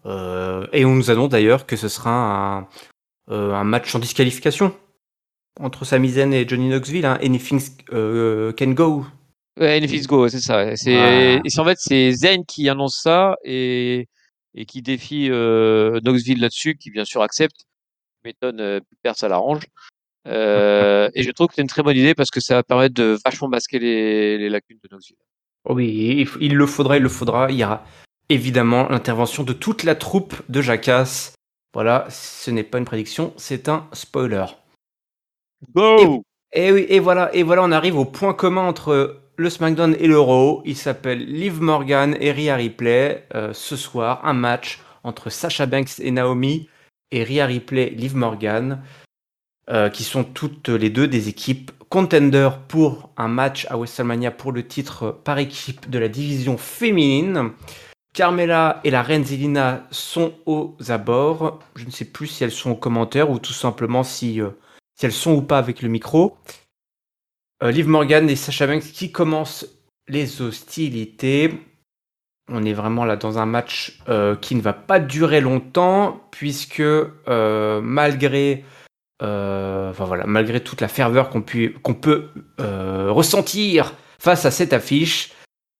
Euh, 0.05 0.67
et 0.71 0.85
on 0.85 0.93
nous 0.95 1.09
annonce 1.09 1.29
d'ailleurs 1.29 1.65
que 1.65 1.75
ce 1.75 1.87
sera 1.87 2.11
un, 2.59 2.67
euh, 3.29 3.53
un 3.53 3.63
match 3.63 3.93
en 3.95 3.99
disqualification 3.99 4.75
entre 5.59 5.83
Sami 5.83 6.09
Zayn 6.09 6.31
et 6.31 6.47
Johnny 6.47 6.69
Knoxville. 6.69 7.05
Hein. 7.05 7.17
Anything 7.23 7.59
euh, 7.91 8.51
can 8.53 8.71
go. 8.71 9.05
Ouais, 9.59 9.75
Anything's 9.77 10.07
Go, 10.07 10.27
c'est 10.29 10.39
ça. 10.39 10.57
ouais. 10.63 10.75
C'est, 10.77 10.95
Ah. 10.95 11.41
et 11.43 11.49
c'est 11.49 11.59
en 11.59 11.65
fait, 11.65 11.77
c'est 11.79 12.11
Zayn 12.11 12.43
qui 12.47 12.69
annonce 12.69 12.99
ça 13.01 13.35
et, 13.43 14.07
et 14.55 14.65
qui 14.65 14.81
défie 14.81 15.27
euh, 15.29 15.99
Knoxville 16.01 16.39
là-dessus, 16.39 16.75
qui 16.77 16.89
bien 16.89 17.03
sûr 17.03 17.21
accepte. 17.21 17.65
M'étonne, 18.23 18.59
euh, 18.61 18.79
perd, 19.03 19.17
ça 19.17 19.27
l'arrange. 19.27 19.63
Euh, 20.27 21.09
et 21.15 21.23
je 21.23 21.31
trouve 21.31 21.47
que 21.47 21.55
c'est 21.55 21.61
une 21.61 21.67
très 21.67 21.83
bonne 21.83 21.97
idée 21.97 22.13
parce 22.13 22.29
que 22.29 22.39
ça 22.39 22.55
va 22.55 22.63
permettre 22.63 22.93
de 22.93 23.17
vachement 23.25 23.47
masquer 23.47 23.79
les, 23.79 24.37
les 24.37 24.49
lacunes 24.49 24.77
de 24.83 24.87
Knoxville. 24.89 25.17
Oh 25.65 25.75
oui, 25.75 26.27
il, 26.39 26.55
le 26.55 26.65
faudra, 26.65 26.97
il 26.97 27.03
le 27.03 27.09
faudra. 27.09 27.51
Il 27.51 27.57
y 27.57 27.63
aura 27.63 27.83
évidemment 28.29 28.87
l'intervention 28.89 29.43
de 29.43 29.53
toute 29.53 29.83
la 29.83 29.95
troupe 29.95 30.35
de 30.49 30.61
Jackass. 30.61 31.35
Voilà, 31.73 32.07
ce 32.09 32.51
n'est 32.51 32.63
pas 32.63 32.79
une 32.79 32.85
prédiction, 32.85 33.33
c'est 33.37 33.69
un 33.69 33.87
spoiler. 33.93 34.45
Go! 35.73 36.23
Et 36.53 36.71
oui, 36.71 36.85
et 36.89 36.99
voilà, 36.99 37.33
et 37.33 37.43
voilà, 37.43 37.63
on 37.63 37.71
arrive 37.71 37.97
au 37.97 38.03
point 38.03 38.33
commun 38.33 38.63
entre 38.63 39.21
le 39.37 39.49
SmackDown 39.49 39.95
et 39.99 40.07
le 40.07 40.19
Raw. 40.19 40.61
Il 40.65 40.75
s'appelle 40.75 41.23
Liv 41.25 41.61
Morgan 41.61 42.17
et 42.19 42.31
Rhea 42.31 42.55
Ripley. 42.55 43.25
Euh, 43.35 43.53
ce 43.53 43.77
soir, 43.77 44.25
un 44.25 44.33
match 44.33 44.81
entre 45.03 45.29
Sasha 45.29 45.65
Banks 45.65 45.99
et 45.99 46.11
Naomi 46.11 46.67
et 47.11 47.23
Rhea 47.23 47.45
Ripley, 47.45 47.91
Liv 47.91 48.15
Morgan, 48.15 48.81
euh, 49.71 49.89
qui 49.89 50.03
sont 50.03 50.23
toutes 50.23 50.69
les 50.69 50.89
deux 50.89 51.07
des 51.07 51.29
équipes 51.29 51.71
contenders 51.89 52.59
pour 52.59 53.09
un 53.17 53.27
match 53.27 53.67
à 53.69 53.75
WrestleMania 53.75 54.31
pour 54.31 54.51
le 54.51 54.65
titre 54.65 55.19
par 55.23 55.39
équipe 55.39 55.89
de 55.89 55.99
la 55.99 56.07
division 56.07 56.57
féminine. 56.57 57.51
Carmela 58.13 58.81
et 58.83 58.91
la 58.91 59.03
reine 59.03 59.23
Zelina 59.23 59.87
sont 59.91 60.33
aux 60.45 60.75
abords. 60.89 61.59
Je 61.75 61.85
ne 61.85 61.91
sais 61.91 62.05
plus 62.05 62.27
si 62.27 62.43
elles 62.43 62.51
sont 62.51 62.71
aux 62.71 62.75
commentaires 62.75 63.29
ou 63.29 63.39
tout 63.39 63.53
simplement 63.53 64.03
si, 64.03 64.41
euh, 64.41 64.49
si 64.95 65.05
elles 65.05 65.11
sont 65.11 65.33
ou 65.33 65.41
pas 65.41 65.57
avec 65.57 65.81
le 65.81 65.89
micro. 65.89 66.37
Euh, 67.63 67.71
Liv 67.71 67.87
Morgan 67.87 68.29
et 68.29 68.35
Sasha 68.35 68.67
Banks 68.67 68.91
qui 68.91 69.11
commencent 69.11 69.65
les 70.07 70.41
hostilités. 70.41 71.61
On 72.49 72.65
est 72.65 72.73
vraiment 72.73 73.05
là 73.05 73.15
dans 73.15 73.37
un 73.37 73.45
match 73.45 74.01
euh, 74.09 74.35
qui 74.35 74.55
ne 74.55 74.61
va 74.61 74.73
pas 74.73 74.99
durer 74.99 75.39
longtemps 75.39 76.21
puisque 76.31 76.81
euh, 76.81 77.81
malgré 77.81 78.65
euh, 78.65 78.80
enfin 79.21 80.05
voilà, 80.05 80.25
malgré 80.25 80.61
toute 80.61 80.81
la 80.81 80.87
ferveur 80.87 81.29
qu'on 81.29 81.41
peut 81.41 82.29
euh, 82.59 83.11
ressentir 83.11 83.93
face 84.19 84.45
à 84.45 84.51
cette 84.51 84.73
affiche, 84.73 85.33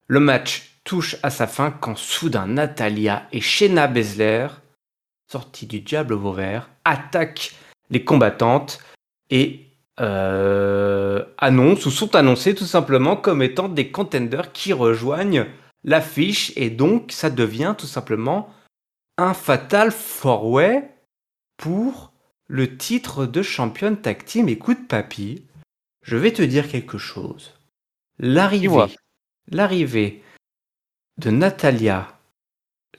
le 0.08 0.20
match 0.20 0.80
touche 0.84 1.16
à 1.24 1.30
sa 1.30 1.48
fin 1.48 1.72
quand 1.72 1.98
soudain 1.98 2.48
Natalia 2.48 3.28
et 3.32 3.42
Shayna 3.42 3.88
Baszler, 3.88 4.48
sorties 5.32 5.68
du 5.68 5.82
diable 5.82 6.16
Vauvert, 6.16 6.70
attaquent 6.86 7.54
les 7.90 8.04
combattantes 8.04 8.80
et 9.30 9.68
euh, 10.00 11.24
annoncent 11.38 11.88
ou 11.88 11.92
sont 11.92 12.16
annoncées 12.16 12.56
tout 12.56 12.66
simplement 12.66 13.16
comme 13.16 13.42
étant 13.42 13.70
des 13.70 13.92
contenders 13.92 14.52
qui 14.52 14.74
rejoignent 14.74 15.46
l'affiche 15.84 16.54
et 16.56 16.70
donc 16.70 17.12
ça 17.12 17.30
devient 17.30 17.76
tout 17.78 17.88
simplement 17.88 18.50
un 19.18 19.34
fatal 19.34 19.92
four-way 19.92 20.90
pour 21.58 22.11
le 22.52 22.76
titre 22.76 23.26
de 23.26 23.42
championne 23.42 23.96
tag 23.96 24.26
team. 24.26 24.50
Écoute, 24.50 24.90
papy, 24.90 25.46
je 26.04 26.18
vais 26.18 26.34
te 26.34 26.42
dire 26.42 26.68
quelque 26.68 26.98
chose. 26.98 27.54
L'arrivée, 28.20 30.22
de 31.18 31.30
Natalia, 31.30 32.20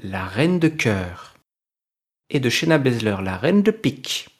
la 0.02 0.24
reine 0.24 0.58
de 0.58 0.68
cœur, 0.68 1.34
et 2.30 2.40
de 2.40 2.48
Shayna 2.48 2.78
Baszler, 2.78 3.16
la 3.22 3.36
reine 3.36 3.62
de 3.62 3.70
pique, 3.70 4.30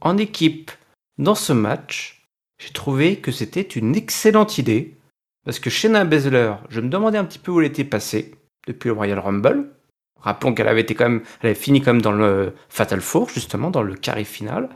en 0.00 0.16
équipe 0.16 0.70
dans 1.18 1.34
ce 1.34 1.52
match, 1.52 2.26
j'ai 2.56 2.72
trouvé 2.72 3.20
que 3.20 3.30
c'était 3.30 3.60
une 3.60 3.96
excellente 3.96 4.56
idée. 4.56 4.96
Parce 5.44 5.60
que 5.60 5.68
Shayna 5.68 6.06
Baszler, 6.06 6.54
je 6.70 6.80
me 6.80 6.88
demandais 6.88 7.18
un 7.18 7.26
petit 7.26 7.38
peu 7.38 7.52
où 7.52 7.60
elle 7.60 7.66
était 7.66 7.84
passée 7.84 8.34
depuis 8.66 8.88
le 8.88 8.94
Royal 8.94 9.18
Rumble. 9.18 9.70
Rappelons 10.20 10.52
qu'elle 10.54 10.68
avait 10.68 10.80
été 10.80 10.94
quand 10.94 11.08
même, 11.08 11.22
elle 11.40 11.50
avait 11.50 11.58
fini 11.58 11.80
quand 11.80 11.92
même 11.92 12.02
dans 12.02 12.12
le 12.12 12.52
Fatal 12.68 13.00
Four, 13.00 13.28
justement, 13.30 13.70
dans 13.70 13.82
le 13.82 13.94
carré 13.94 14.24
final. 14.24 14.68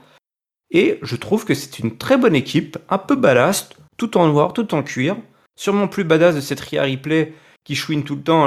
Et 0.71 0.99
je 1.03 1.17
trouve 1.17 1.45
que 1.45 1.55
c'est 1.55 1.79
une 1.81 1.99
très 1.99 2.17
bonne 2.17 2.35
équipe, 2.35 2.79
un 2.89 2.99
peu 2.99 3.17
ballast, 3.17 3.77
tout 3.99 4.17
en 4.17 4.27
noir, 4.29 4.53
tout 4.53 4.75
en 4.75 4.83
cuir. 4.83 5.17
Sûrement 5.59 5.89
plus 5.89 6.05
badass 6.05 6.35
de 6.35 6.41
cette 6.41 6.61
Rhea 6.61 6.83
Ripley 6.83 7.35
qui 7.65 7.75
chouine 7.75 8.05
tout 8.05 8.17
le 8.17 8.23
temps, 8.23 8.47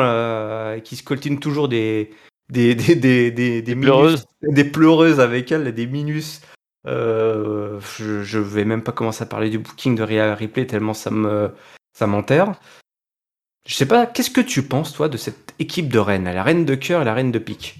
qui 0.81 0.95
se 0.95 1.03
coltine 1.03 1.39
toujours 1.39 1.67
des, 1.67 2.11
des, 2.49 2.75
des, 2.75 2.95
des, 2.95 3.31
des, 3.31 3.61
des 3.61 3.75
minus- 3.75 3.85
pleureuses. 3.85 4.25
des 4.41 4.63
pleureuses 4.63 5.19
avec 5.19 5.51
elle, 5.51 5.71
des 5.73 5.85
minus. 5.87 6.41
Euh, 6.87 7.79
je, 7.97 8.23
je 8.23 8.39
vais 8.39 8.65
même 8.65 8.83
pas 8.83 8.91
commencer 8.91 9.23
à 9.23 9.27
parler 9.27 9.49
du 9.49 9.59
booking 9.59 9.95
de 9.95 10.03
Rhea 10.03 10.35
Ripley 10.35 10.65
tellement 10.65 10.93
ça 10.93 11.11
me 11.11 11.51
ça 11.97 12.07
m'enterre. 12.07 12.59
Je 13.65 13.73
sais 13.73 13.87
pas, 13.87 14.05
qu'est-ce 14.05 14.29
que 14.29 14.41
tu 14.41 14.63
penses 14.63 14.93
toi 14.93 15.09
de 15.09 15.17
cette 15.17 15.55
équipe 15.57 15.91
de 15.91 15.97
reines, 15.97 16.25
la 16.25 16.43
reine 16.43 16.65
de 16.65 16.75
cœur 16.75 17.01
et 17.01 17.05
la 17.05 17.13
reine 17.13 17.31
de 17.31 17.39
pique? 17.39 17.79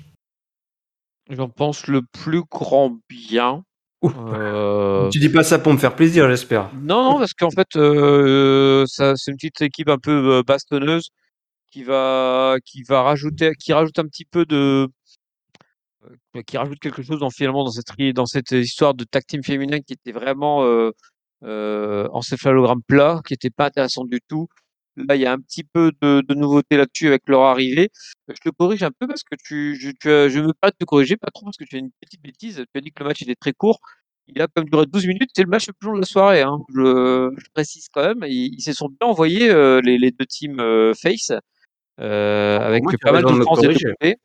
J'en 1.30 1.50
pense 1.50 1.88
le 1.88 2.02
plus 2.02 2.44
grand 2.50 2.98
bien. 3.08 3.64
Euh, 4.04 5.10
Tu 5.10 5.20
dis 5.20 5.30
pas 5.30 5.44
ça 5.44 5.60
pour 5.60 5.74
me 5.74 5.78
faire 5.78 5.96
plaisir, 5.96 6.28
j'espère. 6.30 6.72
Non, 6.76 7.12
non, 7.12 7.20
parce 7.20 7.34
qu'en 7.34 7.50
fait, 7.50 7.76
euh, 7.76 8.86
c'est 8.88 9.14
une 9.28 9.38
petite 9.38 9.62
équipe 9.62 9.90
un 9.90 9.98
peu 9.98 10.38
euh, 10.38 10.44
bastonneuse 10.44 11.10
qui 11.72 11.84
va, 11.84 12.56
qui 12.64 12.84
va 12.84 13.02
rajouter, 13.04 13.54
qui 13.60 13.74
rajoute 13.74 13.98
un 14.00 14.06
petit 14.06 14.26
peu 14.26 14.46
de, 14.46 14.88
euh, 16.36 16.42
qui 16.46 16.58
rajoute 16.58 16.80
quelque 16.80 17.02
chose 17.04 17.20
dans, 17.20 17.30
finalement 17.30 17.64
dans 17.64 17.72
cette, 17.72 17.88
dans 18.14 18.26
cette 18.26 18.52
histoire 18.52 18.94
de 18.94 19.04
tag 19.04 19.24
team 19.26 19.44
féminin 19.44 19.80
qui 19.80 19.94
était 19.94 20.12
vraiment 20.12 20.64
euh, 20.64 20.92
euh, 21.44 22.08
encéphalogramme 22.12 22.82
plat, 22.88 23.22
qui 23.26 23.34
était 23.34 23.50
pas 23.50 23.68
intéressant 23.68 24.04
du 24.06 24.20
tout. 24.28 24.48
Là, 24.98 25.16
il 25.16 25.22
y 25.22 25.26
a 25.26 25.34
un 25.34 25.40
petit 25.40 25.64
peu 25.64 25.92
de, 26.02 26.22
de 26.28 26.34
nouveauté 26.36 26.78
là-dessus 26.78 27.08
avec 27.08 27.28
leur 27.28 27.42
arrivée. 27.42 27.90
Euh, 28.30 28.34
Je 28.36 28.50
te 28.50 28.56
corrige 28.56 28.84
un 28.84 28.92
peu 28.92 29.08
parce 29.08 29.24
que 29.24 29.36
tu, 29.44 29.76
je, 29.80 29.92
tu 29.92 30.10
as- 30.10 30.30
je 30.30 30.40
me 30.40 30.54
permets 30.54 30.72
de 30.72 30.78
te 30.80 30.86
corriger, 30.86 31.18
pas 31.18 31.32
trop 31.34 31.46
parce 31.46 31.58
que 31.58 31.66
tu 31.66 31.76
as 31.76 31.80
une 31.80 31.92
petite 32.02 32.22
bêtise. 32.22 32.64
Tu 32.74 32.78
as 32.78 32.82
dit 32.82 32.92
que 32.92 33.04
le 33.04 33.10
match 33.10 33.22
était 33.22 33.36
très 33.36 33.54
court. 33.54 33.80
Il 34.28 34.42
a 34.42 34.48
même 34.56 34.66
duré 34.70 34.86
12 34.88 35.06
minutes. 35.08 35.30
C'est 35.36 35.44
le 35.44 35.50
match 35.50 35.68
le 35.68 35.74
plus 35.74 35.88
long 35.90 35.96
de 35.96 36.00
la 36.00 36.06
soirée. 36.06 36.42
Hein. 36.42 36.60
Je, 36.74 37.30
je 37.38 37.46
précise 37.54 37.88
quand 37.94 38.02
même. 38.04 38.24
Ils, 38.28 38.54
ils 38.56 38.62
se 38.62 38.74
sont 38.74 38.88
bien 38.90 39.08
envoyés 39.10 39.50
euh, 39.50 39.82
les, 39.82 39.98
les 39.98 40.12
deux 40.12 40.26
teams 40.26 40.60
euh, 40.60 40.94
face 40.94 41.32
euh, 42.00 42.60
avec 42.60 42.84
moi, 42.84 42.92
pas 43.02 43.12
mal 43.14 43.24
de 43.24 43.28
d'offenses 43.40 43.62
des 43.62 43.68
deux 43.68 43.74
côtés. 44.00 44.18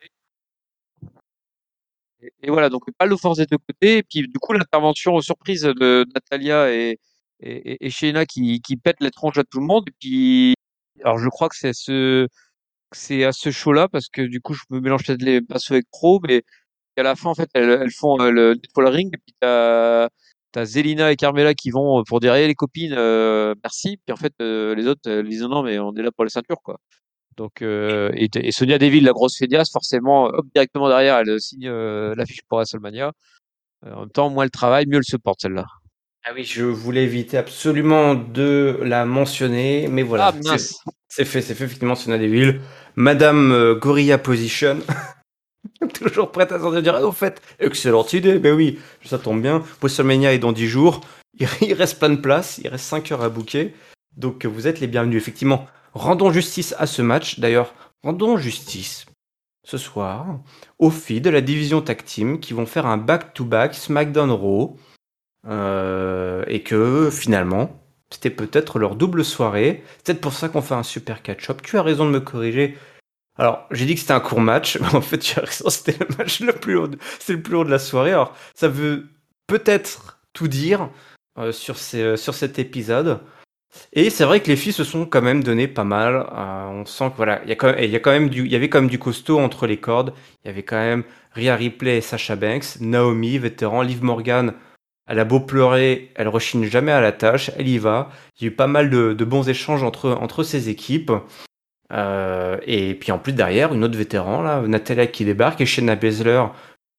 Et, 2.22 2.32
et 2.42 2.50
voilà, 2.50 2.68
donc 2.68 2.84
pas 2.98 3.06
l'offense 3.06 3.38
des 3.38 3.46
deux 3.46 3.58
côtés. 3.58 3.98
Et 3.98 4.02
puis 4.02 4.22
du 4.22 4.38
coup, 4.38 4.52
l'intervention 4.52 5.20
surprise 5.20 5.62
de 5.62 6.04
Natalia 6.14 6.72
et, 6.72 6.98
et, 7.40 7.86
et- 7.86 7.90
Shayna 7.90 8.26
qui, 8.26 8.60
qui 8.60 8.76
pètent 8.76 9.00
les 9.00 9.10
tronches 9.10 9.38
à 9.38 9.44
tout 9.44 9.60
le 9.60 9.66
monde. 9.66 9.84
Et 9.88 9.92
puis, 9.98 10.54
alors 11.04 11.18
je 11.18 11.28
crois 11.28 11.48
que 11.48 11.56
c'est 11.56 11.72
ce, 11.74 12.28
c'est 12.92 13.24
à 13.24 13.32
ce 13.32 13.50
show-là 13.50 13.88
parce 13.88 14.08
que 14.08 14.22
du 14.22 14.40
coup, 14.40 14.54
je 14.54 14.62
me 14.70 14.80
mélange 14.80 15.04
peut-être 15.06 15.22
les 15.22 15.40
pinceaux 15.42 15.74
avec 15.74 15.90
trop, 15.90 16.20
mais 16.26 16.42
à 16.96 17.02
la 17.02 17.16
fin, 17.16 17.30
en 17.30 17.34
fait, 17.34 17.48
elles, 17.54 17.70
elles 17.70 17.92
font 17.92 18.20
euh, 18.20 18.30
le 18.30 18.54
netball 18.54 18.88
ring. 18.88 19.14
Et 19.14 19.18
puis 19.18 19.34
t'as 19.40 20.08
T'as 20.52 20.64
Zelina 20.64 21.12
et 21.12 21.16
Carmela 21.16 21.54
qui 21.54 21.70
vont 21.70 22.02
pour 22.04 22.18
dire, 22.20 22.34
hey, 22.34 22.48
les 22.48 22.54
copines, 22.56 22.94
euh, 22.96 23.54
merci. 23.62 23.98
Puis 24.04 24.12
en 24.12 24.16
fait, 24.16 24.32
euh, 24.42 24.74
les 24.74 24.86
autres, 24.88 25.08
elles 25.08 25.28
disent 25.28 25.42
non, 25.44 25.62
mais 25.62 25.78
on 25.78 25.94
est 25.94 26.02
là 26.02 26.10
pour 26.10 26.24
les 26.24 26.30
ceintures, 26.30 26.60
quoi. 26.62 26.78
Donc, 27.36 27.62
euh, 27.62 28.10
et, 28.14 28.28
et 28.34 28.52
Sonia 28.52 28.78
Deville, 28.78 29.04
la 29.04 29.12
grosse 29.12 29.38
fédias, 29.38 29.70
forcément, 29.72 30.24
hop, 30.26 30.46
directement 30.54 30.88
derrière, 30.88 31.18
elle 31.18 31.40
signe 31.40 31.68
euh, 31.68 32.14
l'affiche 32.16 32.42
pour 32.48 32.58
WrestleMania. 32.58 33.12
Euh, 33.86 33.94
en 33.94 34.00
même 34.00 34.10
temps, 34.10 34.30
moins 34.30 34.44
elle 34.44 34.50
travaille, 34.50 34.86
mieux 34.86 34.98
elle 34.98 35.04
se 35.04 35.16
porte, 35.16 35.40
celle-là. 35.42 35.66
Ah 36.24 36.32
oui, 36.34 36.44
je 36.44 36.64
voulais 36.64 37.04
éviter 37.04 37.38
absolument 37.38 38.14
de 38.14 38.78
la 38.82 39.06
mentionner, 39.06 39.88
mais 39.88 40.02
voilà. 40.02 40.28
Ah, 40.28 40.32
c'est- 40.34 40.48
mince. 40.48 40.84
C'est 41.08 41.24
fait, 41.24 41.42
c'est 41.42 41.54
fait, 41.54 41.64
effectivement, 41.64 41.96
Sonia 41.96 42.18
Deville. 42.18 42.60
Madame 42.94 43.52
euh, 43.52 43.74
Gorilla 43.74 44.18
Position. 44.18 44.78
Toujours 45.94 46.30
prête 46.30 46.52
à 46.52 46.60
sortir 46.60 46.82
dire, 46.82 46.94
ah, 46.96 47.02
au 47.04 47.12
fait, 47.12 47.42
excellente 47.58 48.12
idée, 48.12 48.38
ben 48.38 48.54
oui, 48.54 48.78
ça 49.04 49.18
tombe 49.18 49.42
bien. 49.42 49.64
WrestleMania 49.80 50.32
est 50.32 50.38
dans 50.38 50.52
10 50.52 50.66
jours. 50.68 51.00
Il, 51.62 51.72
reste 51.72 51.98
plein 51.98 52.10
de 52.10 52.16
place, 52.16 52.58
il 52.58 52.68
reste 52.68 52.84
5 52.84 53.12
heures 53.12 53.22
à 53.22 53.28
booker. 53.28 53.74
Donc 54.16 54.44
vous 54.44 54.66
êtes 54.66 54.80
les 54.80 54.86
bienvenus, 54.88 55.16
effectivement. 55.16 55.66
Rendons 55.94 56.30
justice 56.30 56.74
à 56.78 56.86
ce 56.86 57.02
match. 57.02 57.38
D'ailleurs, 57.40 57.74
rendons 58.02 58.36
justice 58.36 59.06
ce 59.64 59.78
soir 59.78 60.40
aux 60.78 60.90
filles 60.90 61.20
de 61.20 61.30
la 61.30 61.40
division 61.40 61.80
Tag 61.80 62.04
Team 62.04 62.40
qui 62.40 62.52
vont 62.52 62.66
faire 62.66 62.86
un 62.86 62.98
back-to-back 62.98 63.74
SmackDown 63.74 64.30
Raw. 64.30 64.76
Euh, 65.48 66.44
et 66.48 66.62
que 66.62 67.10
finalement, 67.10 67.82
c'était 68.10 68.30
peut-être 68.30 68.78
leur 68.78 68.94
double 68.96 69.24
soirée. 69.24 69.82
C'est 69.98 70.04
peut-être 70.04 70.20
pour 70.20 70.32
ça 70.32 70.48
qu'on 70.48 70.62
fait 70.62 70.74
un 70.74 70.82
super 70.82 71.22
catch-up. 71.22 71.62
Tu 71.62 71.78
as 71.78 71.82
raison 71.82 72.04
de 72.06 72.10
me 72.10 72.20
corriger. 72.20 72.76
Alors, 73.38 73.66
j'ai 73.70 73.86
dit 73.86 73.94
que 73.94 74.00
c'était 74.00 74.12
un 74.12 74.20
court 74.20 74.40
match, 74.40 74.78
mais 74.80 74.88
en 74.94 75.00
fait, 75.00 75.18
tu 75.18 75.38
as 75.38 75.42
raison, 75.44 75.70
c'était 75.70 75.96
le 75.98 76.06
match 76.18 76.40
le 76.40 76.52
plus 76.52 76.74
de- 76.88 76.98
c'est 77.18 77.32
le 77.34 77.42
plus 77.42 77.54
long 77.54 77.64
de 77.64 77.70
la 77.70 77.78
soirée. 77.78 78.12
Alors, 78.12 78.36
ça 78.54 78.68
veut 78.68 79.08
peut-être 79.46 80.20
tout 80.32 80.48
dire 80.48 80.90
euh, 81.38 81.52
sur, 81.52 81.76
euh, 81.94 82.16
sur 82.16 82.34
cet 82.34 82.58
épisode. 82.58 83.20
Et 83.92 84.10
c'est 84.10 84.24
vrai 84.24 84.40
que 84.40 84.48
les 84.48 84.56
filles 84.56 84.72
se 84.72 84.84
sont 84.84 85.06
quand 85.06 85.22
même 85.22 85.44
donné 85.44 85.68
pas 85.68 85.84
mal. 85.84 86.26
On 86.34 86.84
sent 86.84 87.10
que 87.10 87.16
voilà, 87.16 87.40
il 87.44 87.50
y 87.50 87.52
y 87.52 88.56
avait 88.56 88.68
quand 88.68 88.80
même 88.80 88.90
du 88.90 88.98
costaud 88.98 89.38
entre 89.38 89.66
les 89.68 89.76
cordes. 89.78 90.12
Il 90.44 90.48
y 90.48 90.50
avait 90.50 90.64
quand 90.64 90.76
même 90.76 91.04
Rhea 91.36 91.54
Ripley 91.54 91.98
et 91.98 92.00
Sasha 92.00 92.34
Banks, 92.34 92.80
Naomi, 92.80 93.38
vétéran, 93.38 93.82
Liv 93.82 94.02
Morgan. 94.02 94.54
Elle 95.06 95.18
a 95.18 95.24
beau 95.24 95.40
pleurer, 95.40 96.12
elle 96.14 96.28
rechigne 96.28 96.64
jamais 96.64 96.92
à 96.92 97.00
la 97.00 97.12
tâche, 97.12 97.50
elle 97.56 97.68
y 97.68 97.78
va. 97.78 98.10
Il 98.38 98.44
y 98.44 98.46
a 98.46 98.52
eu 98.52 98.54
pas 98.54 98.66
mal 98.68 98.90
de, 98.90 99.12
de 99.12 99.24
bons 99.24 99.48
échanges 99.48 99.82
entre, 99.82 100.10
entre 100.12 100.42
ces 100.42 100.68
équipes. 100.68 101.12
Euh, 101.92 102.58
et 102.64 102.94
puis 102.94 103.10
en 103.10 103.18
plus 103.18 103.32
derrière, 103.32 103.74
une 103.74 103.82
autre 103.82 103.98
vétéran, 103.98 104.42
là, 104.42 104.62
Natalia 104.62 105.08
qui 105.08 105.24
débarque 105.24 105.60
et 105.60 105.66
Shayna 105.66 105.96
Baszler, 105.96 106.44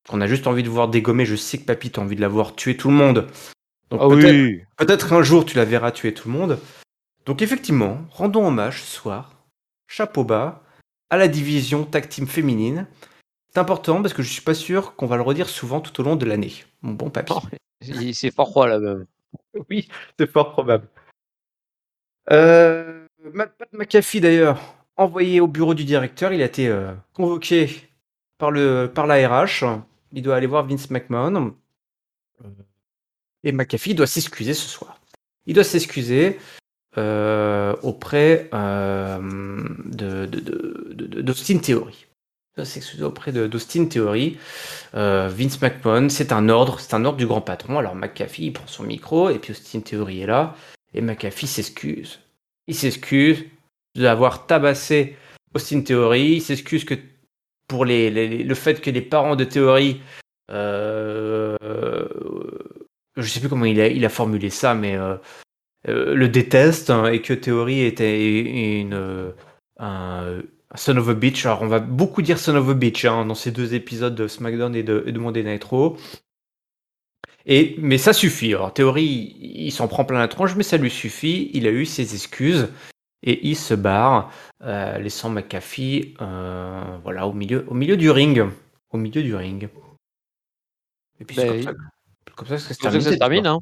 qu'on 0.10 0.20
a 0.20 0.28
juste 0.28 0.48
envie 0.48 0.64
de 0.64 0.70
voir 0.70 0.90
dégommer. 0.90 1.26
Je 1.26 1.36
sais 1.36 1.58
que 1.58 1.64
Papy, 1.66 1.92
t'as 1.92 2.02
envie 2.02 2.18
de 2.18 2.22
la 2.22 2.28
voir 2.28 2.56
tuer 2.56 2.76
tout 2.76 2.90
le 2.90 2.96
monde. 2.96 3.28
Donc 3.90 4.02
Ah 4.04 4.08
peut-être 4.10 4.32
oui. 4.32 4.62
peut-être 4.78 5.14
un 5.14 5.22
jour 5.22 5.46
tu 5.46 5.58
la 5.58 5.66
verras 5.66 5.92
tuer 5.92 6.14
tout 6.14 6.30
le 6.30 6.38
monde. 6.38 6.60
Donc 7.26 7.42
effectivement, 7.42 8.00
rendons 8.10 8.48
hommage 8.48 8.82
ce 8.82 8.96
soir, 8.96 9.46
chapeau 9.88 10.24
bas, 10.24 10.64
à 11.10 11.18
la 11.18 11.28
division 11.28 11.84
tag 11.84 12.10
team 12.10 12.28
féminine. 12.28 12.88
C'est 13.54 13.60
important 13.60 14.02
parce 14.02 14.14
que 14.14 14.24
je 14.24 14.32
suis 14.32 14.42
pas 14.42 14.54
sûr 14.54 14.96
qu'on 14.96 15.08
va 15.08 15.18
le 15.18 15.24
redire 15.24 15.50
souvent 15.50 15.82
tout 15.82 16.00
au 16.00 16.04
long 16.04 16.16
de 16.16 16.26
l'année. 16.26 16.54
Mon 16.82 16.94
bon 16.94 17.10
papy. 17.10 17.34
Oh, 17.36 17.42
C'est 17.82 18.32
fort 18.32 18.50
froid, 18.50 18.68
là, 18.68 18.80
même. 18.80 19.06
Oui, 19.70 19.88
c'est 20.18 20.30
fort 20.30 20.52
probable. 20.52 20.88
Euh, 22.32 23.08
Pat 23.36 23.74
McAfee 23.74 24.22
d'ailleurs, 24.22 24.60
envoyé 24.98 25.40
au 25.40 25.48
bureau 25.48 25.74
du 25.74 25.86
directeur, 25.86 26.34
il 26.34 26.42
a 26.42 26.46
été 26.46 26.68
euh, 26.68 26.94
convoqué 27.14 27.70
par, 28.38 28.52
le, 28.52 28.92
par 28.94 29.08
la 29.08 29.28
RH. 29.28 29.64
Il 30.12 30.22
doit 30.22 30.36
aller 30.36 30.48
voir 30.48 30.66
Vince 30.66 30.90
McMahon. 30.90 31.56
Euh, 32.44 32.48
Et 33.44 33.52
McAfee 33.52 33.96
doit 33.96 34.08
s'excuser 34.08 34.54
ce 34.54 34.68
soir. 34.68 35.00
Il 35.46 35.56
doit 35.56 35.64
s'excuser 35.64 36.40
auprès 36.98 38.50
euh, 38.54 39.18
de, 39.86 40.26
de, 40.26 41.22
d'Austin 41.22 41.60
Theory. 41.60 42.06
S'excuser 42.58 43.04
auprès 43.04 43.32
d'Austin 43.32 43.86
Theory. 43.86 44.38
Euh, 44.94 45.30
Vince 45.30 45.62
McMahon, 45.62 46.10
c'est 46.10 46.32
un 46.32 46.50
ordre, 46.50 46.80
c'est 46.80 46.94
un 46.94 47.06
ordre 47.06 47.18
du 47.18 47.26
grand 47.26 47.42
patron. 47.42 47.80
Alors 47.80 47.96
McAfee, 47.96 48.48
il 48.48 48.54
prend 48.54 48.68
son 48.68 48.84
micro 48.84 49.30
et 49.30 49.40
puis 49.40 49.52
Austin 49.52 49.80
Theory 49.80 50.22
est 50.22 50.28
là. 50.28 50.56
Et 50.94 51.02
McAfee 51.02 51.48
s'excuse. 51.48 52.20
Il 52.68 52.76
s'excuse 52.76 53.46
d'avoir 53.96 54.46
tabassé 54.48 55.16
Austin 55.56 55.82
Theory. 55.82 56.34
Il 56.34 56.42
s'excuse 56.42 56.84
que 56.84 56.96
pour 57.68 57.86
les, 57.86 58.10
le 58.44 58.56
fait 58.56 58.82
que 58.82 58.90
les 58.90 59.02
parents 59.02 59.38
de 59.38 59.46
Theory, 59.46 60.02
euh, 60.52 61.56
je 63.16 63.28
sais 63.28 63.40
plus 63.40 63.50
comment 63.50 63.66
il 63.66 64.06
a, 64.06 64.10
formulé 64.10 64.50
ça, 64.50 64.76
mais 64.76 64.98
euh, 64.98 65.16
euh, 65.88 66.14
le 66.14 66.28
détestent 66.28 66.90
hein, 66.90 67.06
et 67.06 67.22
que 67.22 67.34
Theory 67.34 67.82
était 67.82 68.82
une, 68.82 69.34
un, 69.80 70.38
un 70.38 70.42
son 70.76 70.98
of 70.98 71.10
a 71.10 71.14
bitch. 71.14 71.46
Alors 71.46 71.62
on 71.62 71.68
va 71.68 71.80
beaucoup 71.80 72.22
dire 72.22 72.40
son 72.40 72.56
of 72.56 72.70
a 72.70 72.74
bitch 72.74 73.06
hein, 73.06 73.26
dans 73.26 73.36
ces 73.36 73.52
deux 73.52 73.74
épisodes 73.74 74.16
de 74.16 74.28
SmackDown 74.28 74.76
et 74.76 74.84
de, 74.84 75.04
et 75.06 75.12
de 75.12 75.20
Monday 75.20 75.44
Night 75.44 75.64
Raw. 75.64 75.98
Et, 77.46 77.76
mais 77.80 77.98
ça 77.98 78.14
suffit. 78.14 78.54
Alors, 78.54 78.72
Théorie, 78.74 79.04
il, 79.40 79.64
il 79.68 79.72
s'en 79.72 79.88
prend 79.88 80.06
plein 80.06 80.20
la 80.20 80.28
tronche, 80.28 80.56
mais 80.56 80.64
ça 80.64 80.78
lui 80.78 80.92
suffit. 80.92 81.50
Il 81.54 81.66
a 81.68 81.72
eu 81.72 81.86
ses 81.86 82.14
excuses 82.14 82.70
et 83.24 83.48
il 83.48 83.56
se 83.56 83.74
barre, 83.74 84.32
euh, 84.62 84.98
laissant 85.00 85.30
McAfee 85.30 86.14
euh, 86.22 86.98
voilà, 87.04 87.28
au, 87.28 87.34
milieu, 87.34 87.66
au 87.68 87.74
milieu 87.74 87.98
du 87.98 88.12
ring. 88.12 88.46
Au 88.92 88.98
milieu 88.98 89.24
du 89.24 89.36
ring. 89.36 89.70
Et 91.20 91.26
puis 91.26 91.36
c'est 91.36 91.48
Ben, 91.48 91.64
comme, 91.64 91.64
ça, 91.64 91.74
que- 91.74 92.34
comme 92.36 92.48
ça 92.48 92.56
que 92.56 92.62
ça 92.62 92.68
se 92.70 92.74
ça 92.76 92.82
termine. 92.82 93.02
se 93.02 93.10
termine, 93.16 93.48
hein. 93.48 93.60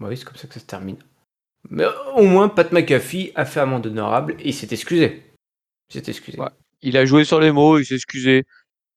Bah 0.00 0.06
oui, 0.08 0.16
c'est 0.16 0.24
comme 0.24 0.36
ça 0.36 0.48
que 0.48 0.54
ça 0.54 0.60
se 0.60 0.66
termine. 0.66 0.96
Mais 1.68 1.84
au 2.16 2.24
moins, 2.24 2.48
Pat 2.48 2.72
McAfee 2.72 3.32
a 3.34 3.44
fait 3.44 3.60
amende 3.60 3.86
honorable 3.86 4.34
et 4.40 4.48
il 4.48 4.54
s'est 4.54 4.68
excusé. 4.72 5.22
Il 5.90 6.04
s'est 6.04 6.10
excusé. 6.10 6.38
Ouais. 6.38 6.48
Il 6.82 6.96
a 6.96 7.04
joué 7.04 7.24
sur 7.24 7.40
les 7.40 7.52
mots, 7.52 7.78
il 7.78 7.84
s'est 7.84 7.96
excusé. 7.96 8.44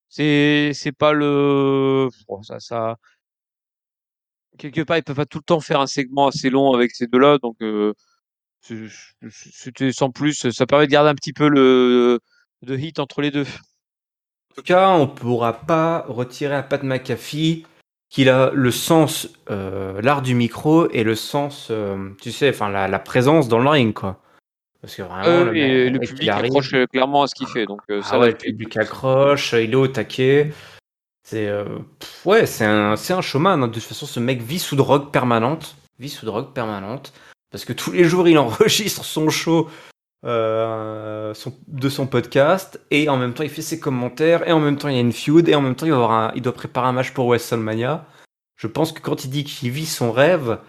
C'est, 0.10 0.72
c'est 0.74 0.92
pas 0.92 1.12
le, 1.14 2.10
bon, 2.28 2.44
ça, 2.44 2.60
ça, 2.60 2.98
quelque 4.58 4.82
part, 4.82 4.98
il 4.98 5.04
peut 5.04 5.16
pas 5.16 5.26
tout 5.26 5.40
le 5.40 5.44
temps 5.44 5.60
faire 5.60 5.82
un 5.82 5.88
segment 5.88 6.28
assez 6.28 6.50
long 6.50 6.74
avec 6.74 6.92
ces 6.92 7.08
deux-là, 7.08 7.38
donc, 7.40 7.58
euh, 7.62 7.94
c'était 8.62 9.92
sans 9.92 10.12
plus. 10.12 10.50
Ça 10.52 10.66
permet 10.66 10.86
de 10.88 10.92
garder 10.92 11.10
un 11.10 11.16
petit 11.16 11.34
peu 11.34 11.50
le, 11.50 12.20
de 12.62 12.78
hit 12.78 13.00
entre 13.00 13.22
les 13.22 13.32
deux. 13.32 13.46
En 14.52 14.56
tout 14.56 14.62
cas, 14.64 14.90
on 14.92 15.02
ne 15.02 15.12
pourra 15.12 15.54
pas 15.66 16.06
retirer 16.08 16.56
à 16.56 16.64
Pat 16.64 16.84
McAfee 16.84 17.66
qu'il 18.10 18.30
a 18.30 18.52
le 18.52 18.72
sens, 18.72 19.28
euh, 19.50 20.00
l'art 20.02 20.22
du 20.22 20.36
micro 20.36 20.90
et 20.92 21.04
le 21.04 21.16
sens, 21.16 21.70
euh, 21.72 22.12
tu 22.22 22.32
sais, 22.32 22.50
enfin 22.50 22.70
la, 22.70 22.88
la 22.88 23.00
présence 23.00 23.48
dans 23.48 23.60
le 23.60 23.68
ring, 23.68 23.94
quoi. 23.94 24.23
Parce 24.84 24.96
que 24.96 25.02
vraiment, 25.02 25.24
Euh, 25.26 25.46
le, 25.46 25.56
et 25.56 25.90
le 25.90 26.00
public 26.00 26.28
accroche 26.28 26.74
euh, 26.74 26.86
clairement 26.88 27.24
à 27.24 27.28
ce 27.28 27.36
qu'il 27.36 27.48
fait, 27.48 27.66
donc, 27.66 27.80
euh, 27.90 28.02
ça 28.02 28.10
Ah 28.16 28.20
ouais, 28.20 28.32
le 28.32 28.38
public 28.38 28.76
accroche, 28.76 29.54
il 29.54 29.72
est 29.72 29.76
au 29.76 29.88
taquet. 29.88 30.52
C'est 31.26 31.48
euh, 31.48 31.64
ouais, 32.26 32.46
c'est 32.46 32.66
un, 32.66 32.92
un 32.92 33.22
showman. 33.22 33.64
hein. 33.64 33.68
De 33.70 33.74
toute 33.74 33.84
façon, 33.84 34.06
ce 34.06 34.20
mec 34.20 34.42
vit 34.42 34.60
sous 34.60 34.76
drogue 34.76 35.10
permanente, 35.10 35.78
vit 36.00 36.10
sous 36.10 36.26
drogue 36.26 36.52
permanente, 36.52 37.14
parce 37.50 37.64
que 37.64 37.72
tous 37.72 37.94
les 37.94 38.04
jours 38.04 38.28
il 38.28 38.38
enregistre 38.46 39.06
son 39.06 39.30
show 39.30 39.70
euh, 40.26 41.34
son- 41.34 41.58
de 41.68 41.90
son 41.90 42.08
podcast 42.08 42.80
et 42.92 43.08
en 43.10 43.18
même 43.18 43.34
temps 43.34 43.44
il 43.44 43.50
fait 43.50 43.62
ses 43.62 43.80
commentaires 43.80 44.48
et 44.48 44.52
en 44.54 44.60
même 44.60 44.78
temps 44.78 44.88
il 44.90 44.96
y 44.96 44.98
a 44.98 45.02
une 45.02 45.12
feud 45.14 45.48
et 45.50 45.56
en 45.56 45.62
même 45.62 45.76
temps 45.76 45.86
il, 45.86 45.92
va 45.92 45.98
avoir 45.98 46.12
un- 46.12 46.32
il 46.36 46.42
doit 46.42 46.54
préparer 46.54 46.88
un 46.88 46.94
match 46.94 47.12
pour 47.12 47.26
WrestleMania. 47.28 48.06
Je 48.58 48.68
pense 48.68 48.92
que 48.92 49.00
quand 49.02 49.24
il 49.26 49.30
dit 49.30 49.44
qu'il 49.44 49.70
vit 49.72 49.86
son 49.86 50.12
rêve, 50.12 50.60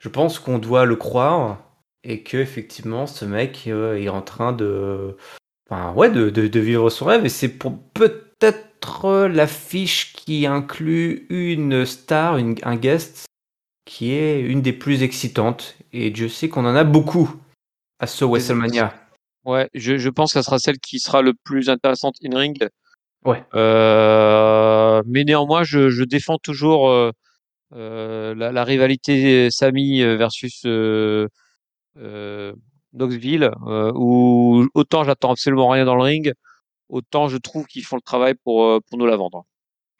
je 0.00 0.08
pense 0.08 0.38
qu'on 0.38 0.58
doit 0.58 0.84
le 0.84 0.96
croire 0.96 1.58
et 2.04 2.22
que 2.22 2.36
effectivement 2.36 3.06
ce 3.06 3.24
mec 3.24 3.64
euh, 3.66 3.96
est 3.96 4.08
en 4.08 4.22
train 4.22 4.52
de, 4.52 5.16
enfin, 5.70 5.92
ouais, 5.94 6.10
de, 6.10 6.30
de- 6.30 6.48
de 6.48 6.60
vivre 6.60 6.90
son 6.90 7.06
rêve 7.06 7.24
et 7.24 7.28
c'est 7.28 7.48
pour 7.48 7.78
peut-être 7.94 9.26
l'affiche 9.28 10.12
qui 10.12 10.46
inclut 10.46 11.26
une 11.30 11.86
star, 11.86 12.36
une- 12.36 12.56
un 12.62 12.76
guest 12.76 13.26
qui 13.84 14.12
est 14.12 14.40
une 14.40 14.62
des 14.62 14.72
plus 14.72 15.02
excitantes 15.02 15.76
et 15.92 16.10
Dieu 16.10 16.28
sait 16.28 16.48
qu'on 16.48 16.66
en 16.66 16.74
a 16.74 16.84
beaucoup 16.84 17.30
à 18.00 18.06
ce 18.06 18.24
WrestleMania. 18.24 18.94
Ouais, 19.44 19.68
je, 19.74 19.96
je 19.98 20.08
pense 20.08 20.32
que 20.32 20.40
ça 20.40 20.44
sera 20.44 20.58
celle 20.58 20.78
qui 20.78 21.00
sera 21.00 21.20
le 21.22 21.34
plus 21.34 21.68
intéressante 21.68 22.16
in 22.24 22.36
ring. 22.36 22.68
Ouais. 23.24 23.44
Euh, 23.54 25.02
mais 25.06 25.24
néanmoins, 25.24 25.62
je, 25.62 25.88
je 25.90 26.04
défends 26.04 26.38
toujours 26.38 26.88
euh, 26.88 27.10
euh, 27.74 28.34
la, 28.34 28.50
la 28.52 28.64
rivalité 28.64 29.50
Sami 29.50 30.02
versus 30.02 30.62
euh, 30.64 30.68
euh, 30.70 31.28
Knoxville, 31.96 33.50
euh, 33.66 33.92
où 33.94 34.66
autant 34.74 35.04
j'attends 35.04 35.32
absolument 35.32 35.68
rien 35.68 35.84
dans 35.84 35.96
le 35.96 36.02
ring, 36.02 36.32
autant 36.88 37.28
je 37.28 37.36
trouve 37.36 37.66
qu'ils 37.66 37.84
font 37.84 37.96
le 37.96 38.02
travail 38.02 38.34
pour, 38.44 38.64
euh, 38.64 38.80
pour 38.88 38.98
nous 38.98 39.06
la 39.06 39.16
vendre. 39.16 39.44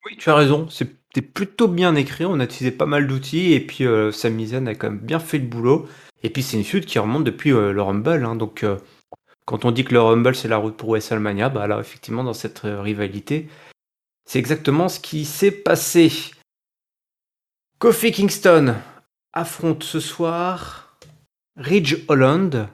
Oui, 0.04 0.16
tu 0.16 0.30
as 0.30 0.34
raison. 0.34 0.68
C'était 0.68 1.22
plutôt 1.22 1.68
bien 1.68 1.94
écrit. 1.94 2.24
On 2.24 2.40
a 2.40 2.44
utilisé 2.44 2.72
pas 2.72 2.86
mal 2.86 3.06
d'outils. 3.06 3.52
Et 3.52 3.60
puis, 3.60 3.84
euh, 3.84 4.10
a 4.10 4.74
quand 4.74 4.90
même 4.90 4.98
bien 4.98 5.20
fait 5.20 5.38
le 5.38 5.46
boulot. 5.46 5.86
Et 6.22 6.30
puis, 6.30 6.42
c'est 6.42 6.56
une 6.56 6.64
feud 6.64 6.84
qui 6.84 6.98
remonte 6.98 7.24
depuis 7.24 7.52
euh, 7.52 7.72
le 7.72 7.82
Rumble. 7.82 8.24
hein. 8.24 8.34
donc, 8.34 8.64
euh, 8.64 8.78
quand 9.44 9.64
on 9.64 9.70
dit 9.70 9.84
que 9.84 9.92
le 9.92 10.00
Rumble, 10.00 10.34
c'est 10.34 10.48
la 10.48 10.56
route 10.56 10.76
pour 10.76 10.90
WrestleMania, 10.90 11.48
bah 11.48 11.62
alors, 11.62 11.80
effectivement, 11.80 12.24
dans 12.24 12.34
cette 12.34 12.64
euh, 12.64 12.80
rivalité, 12.80 13.48
c'est 14.24 14.38
exactement 14.38 14.88
ce 14.88 15.00
qui 15.00 15.24
s'est 15.24 15.50
passé. 15.50 16.12
Kofi 17.78 18.12
Kingston 18.12 18.76
affronte 19.32 19.82
ce 19.82 20.00
soir 20.00 20.81
Ridge 21.56 22.04
Holland, 22.08 22.68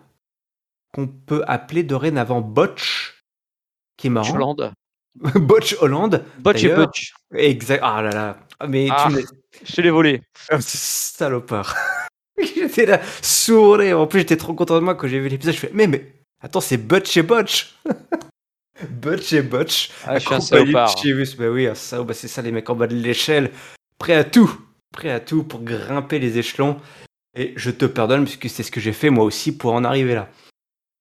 qu'on 0.95 1.07
peut 1.09 1.43
appeler 1.47 1.83
dorénavant 1.83 2.41
Botch, 2.41 3.23
qui 3.97 4.07
est 4.07 4.11
marrant. 4.11 4.35
Holland. 4.35 4.73
Botch 5.35 5.77
Holland. 5.81 6.25
Botch 6.39 6.65
et 6.65 6.75
Butch. 6.75 7.13
Exact. 7.35 7.81
Ah 7.83 8.03
là 8.03 8.11
là. 8.11 8.39
Ah, 8.61 8.67
Mais 8.67 8.89
Ah. 8.91 9.09
tu 9.11 9.25
Je 9.65 9.73
te 9.75 9.81
l'ai 9.81 9.91
volé. 9.91 10.23
Ah, 10.51 10.61
ce 10.61 10.77
salopard. 10.77 11.75
j'étais 12.39 12.87
là, 12.87 13.01
sourire. 13.23 14.01
En 14.01 14.07
plus, 14.07 14.21
j'étais 14.21 14.37
trop 14.37 14.55
content 14.55 14.77
de 14.77 14.81
moi 14.85 14.95
quand 14.95 15.09
j'ai 15.09 15.19
vu 15.21 15.29
l'épisode. 15.29 15.55
Je 15.55 15.59
fais, 15.61 15.71
mais, 15.75 15.87
mais, 15.89 16.13
attends, 16.41 16.61
c'est 16.61 16.77
Butch 16.77 17.17
et 17.17 17.23
Butch. 17.23 17.75
Butch 18.89 19.33
et 19.33 19.43
Butch. 19.43 19.91
Ah, 20.07 20.19
je 20.19 20.27
suis 20.27 20.35
un 20.35 20.41
salopard. 20.41 20.95
Bah 21.39 21.51
oui, 21.51 21.67
un 21.67 21.75
salop, 21.75 22.05
bah 22.05 22.15
c'est 22.15 22.29
ça, 22.29 22.43
les 22.43 22.53
mecs 22.53 22.71
en 22.71 22.77
bas 22.77 22.87
de 22.87 22.95
l'échelle. 22.95 23.51
Prêt 23.99 24.15
à 24.15 24.23
tout. 24.23 24.51
Prêt 24.93 25.11
à 25.11 25.19
tout 25.19 25.43
pour 25.43 25.63
grimper 25.63 26.21
les 26.21 26.39
échelons. 26.39 26.81
Et 27.39 27.53
je 27.55 27.71
te 27.71 27.85
pardonne, 27.85 28.25
puisque 28.25 28.51
c'est 28.51 28.65
ce 28.65 28.73
que 28.73 28.81
j'ai 28.81 28.93
fait 28.93 29.11
moi 29.11 29.25
aussi 29.25 29.57
pour 29.57 29.73
en 29.73 29.85
arriver 29.85 30.15
là. 30.15 30.29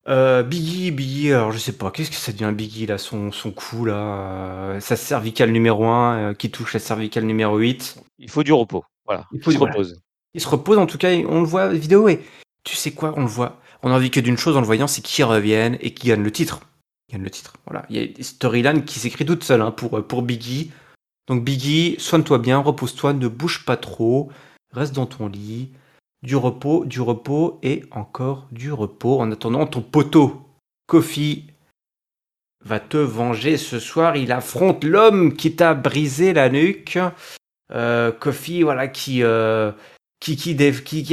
Euh, 0.07 0.43
Biggie, 0.43 0.91
Biggie, 0.91 1.33
alors 1.33 1.51
je 1.51 1.57
sais 1.57 1.73
pas, 1.73 1.89
qu'est-ce 1.89 2.11
que 2.11 2.15
ça 2.15 2.31
devient 2.31 2.53
Biggie 2.55 2.85
là, 2.85 2.99
son, 2.99 3.31
son 3.31 3.51
coup 3.51 3.85
là, 3.85 3.95
euh, 3.95 4.79
sa 4.79 4.95
cervicale 4.95 5.51
numéro 5.51 5.85
1 5.85 6.35
qui 6.35 6.51
touche 6.51 6.75
la 6.75 6.79
cervicale 6.79 7.25
numéro 7.25 7.57
8. 7.57 7.97
Il 8.19 8.29
faut 8.29 8.43
du 8.43 8.53
repos. 8.53 8.85
Voilà. 9.05 9.25
Il 9.33 9.41
faut 9.41 9.51
se 9.51 9.57
voilà. 9.57 9.73
repose. 9.73 9.99
Il 10.35 10.39
se 10.39 10.47
repose, 10.47 10.77
en 10.77 10.85
tout 10.85 10.99
cas, 10.99 11.09
on 11.27 11.41
le 11.41 11.47
voit 11.47 11.69
vidéo 11.69 12.07
et 12.07 12.21
tu 12.63 12.75
sais 12.75 12.91
quoi, 12.91 13.13
on 13.17 13.21
le 13.21 13.27
voit. 13.27 13.59
On 13.81 13.91
a 13.91 13.95
envie 13.95 14.11
que 14.11 14.19
d'une 14.19 14.37
chose 14.37 14.55
en 14.55 14.61
le 14.61 14.65
voyant, 14.65 14.87
c'est 14.87 15.01
qu'il 15.01 15.25
revienne 15.25 15.77
et 15.81 15.93
qu'il 15.93 16.09
gagne 16.09 16.23
le 16.23 16.31
titre. 16.31 16.61
Il 17.09 17.13
gagne 17.13 17.23
le 17.23 17.31
titre. 17.31 17.53
Voilà. 17.65 17.85
Il 17.89 17.97
y 17.97 18.03
a 18.03 18.05
des 18.05 18.23
storylines 18.23 18.85
qui 18.85 18.99
s'écrit 18.99 19.25
toute 19.25 19.43
seule 19.43 19.61
hein, 19.61 19.71
pour, 19.71 20.05
pour 20.05 20.21
Biggie. 20.21 20.71
Donc 21.25 21.43
Biggie, 21.43 21.95
soigne-toi 21.97 22.37
bien, 22.37 22.59
repose-toi, 22.59 23.13
ne 23.13 23.27
bouge 23.27 23.65
pas 23.65 23.75
trop, 23.75 24.29
reste 24.71 24.93
dans 24.93 25.07
ton 25.07 25.27
lit. 25.27 25.69
Du 26.23 26.35
repos, 26.35 26.83
du 26.85 26.99
repos 26.99 27.59
et 27.61 27.83
encore 27.91 28.47
du 28.51 28.71
repos. 28.71 29.19
En 29.19 29.31
attendant, 29.31 29.67
ton 29.67 29.81
poteau, 29.81 30.41
Kofi, 30.87 31.45
va 32.65 32.79
te 32.79 32.97
venger 32.97 33.57
ce 33.57 33.79
soir. 33.79 34.15
Il 34.15 34.31
affronte 34.31 34.83
l'homme 34.83 35.33
qui 35.33 35.55
t'a 35.55 35.73
brisé 35.73 36.33
la 36.33 36.49
nuque. 36.49 36.99
Euh, 37.73 38.11
Kofi, 38.11 38.63
voilà, 38.63 38.87
qui, 38.87 39.23
euh, 39.23 39.71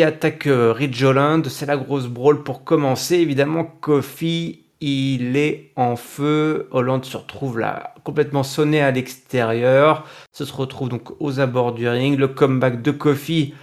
attaque 0.03 0.47
euh, 0.47 0.89
Holland. 1.03 1.47
C'est 1.49 1.67
la 1.67 1.77
grosse 1.77 2.07
brawl 2.07 2.43
pour 2.43 2.65
commencer. 2.65 3.17
Évidemment, 3.17 3.65
Kofi, 3.65 4.65
il 4.81 5.37
est 5.37 5.73
en 5.77 5.97
feu. 5.97 6.69
Holland 6.71 7.05
se 7.05 7.17
retrouve 7.17 7.59
là, 7.59 7.95
complètement 8.05 8.43
sonné 8.43 8.81
à 8.81 8.91
l'extérieur. 8.91 10.07
Se 10.33 10.45
retrouve 10.45 10.89
donc 10.89 11.13
aux 11.21 11.41
abords 11.41 11.73
du 11.73 11.89
ring. 11.89 12.19
Le 12.19 12.29
comeback 12.29 12.83
de 12.83 12.91
Kofi 12.91 13.55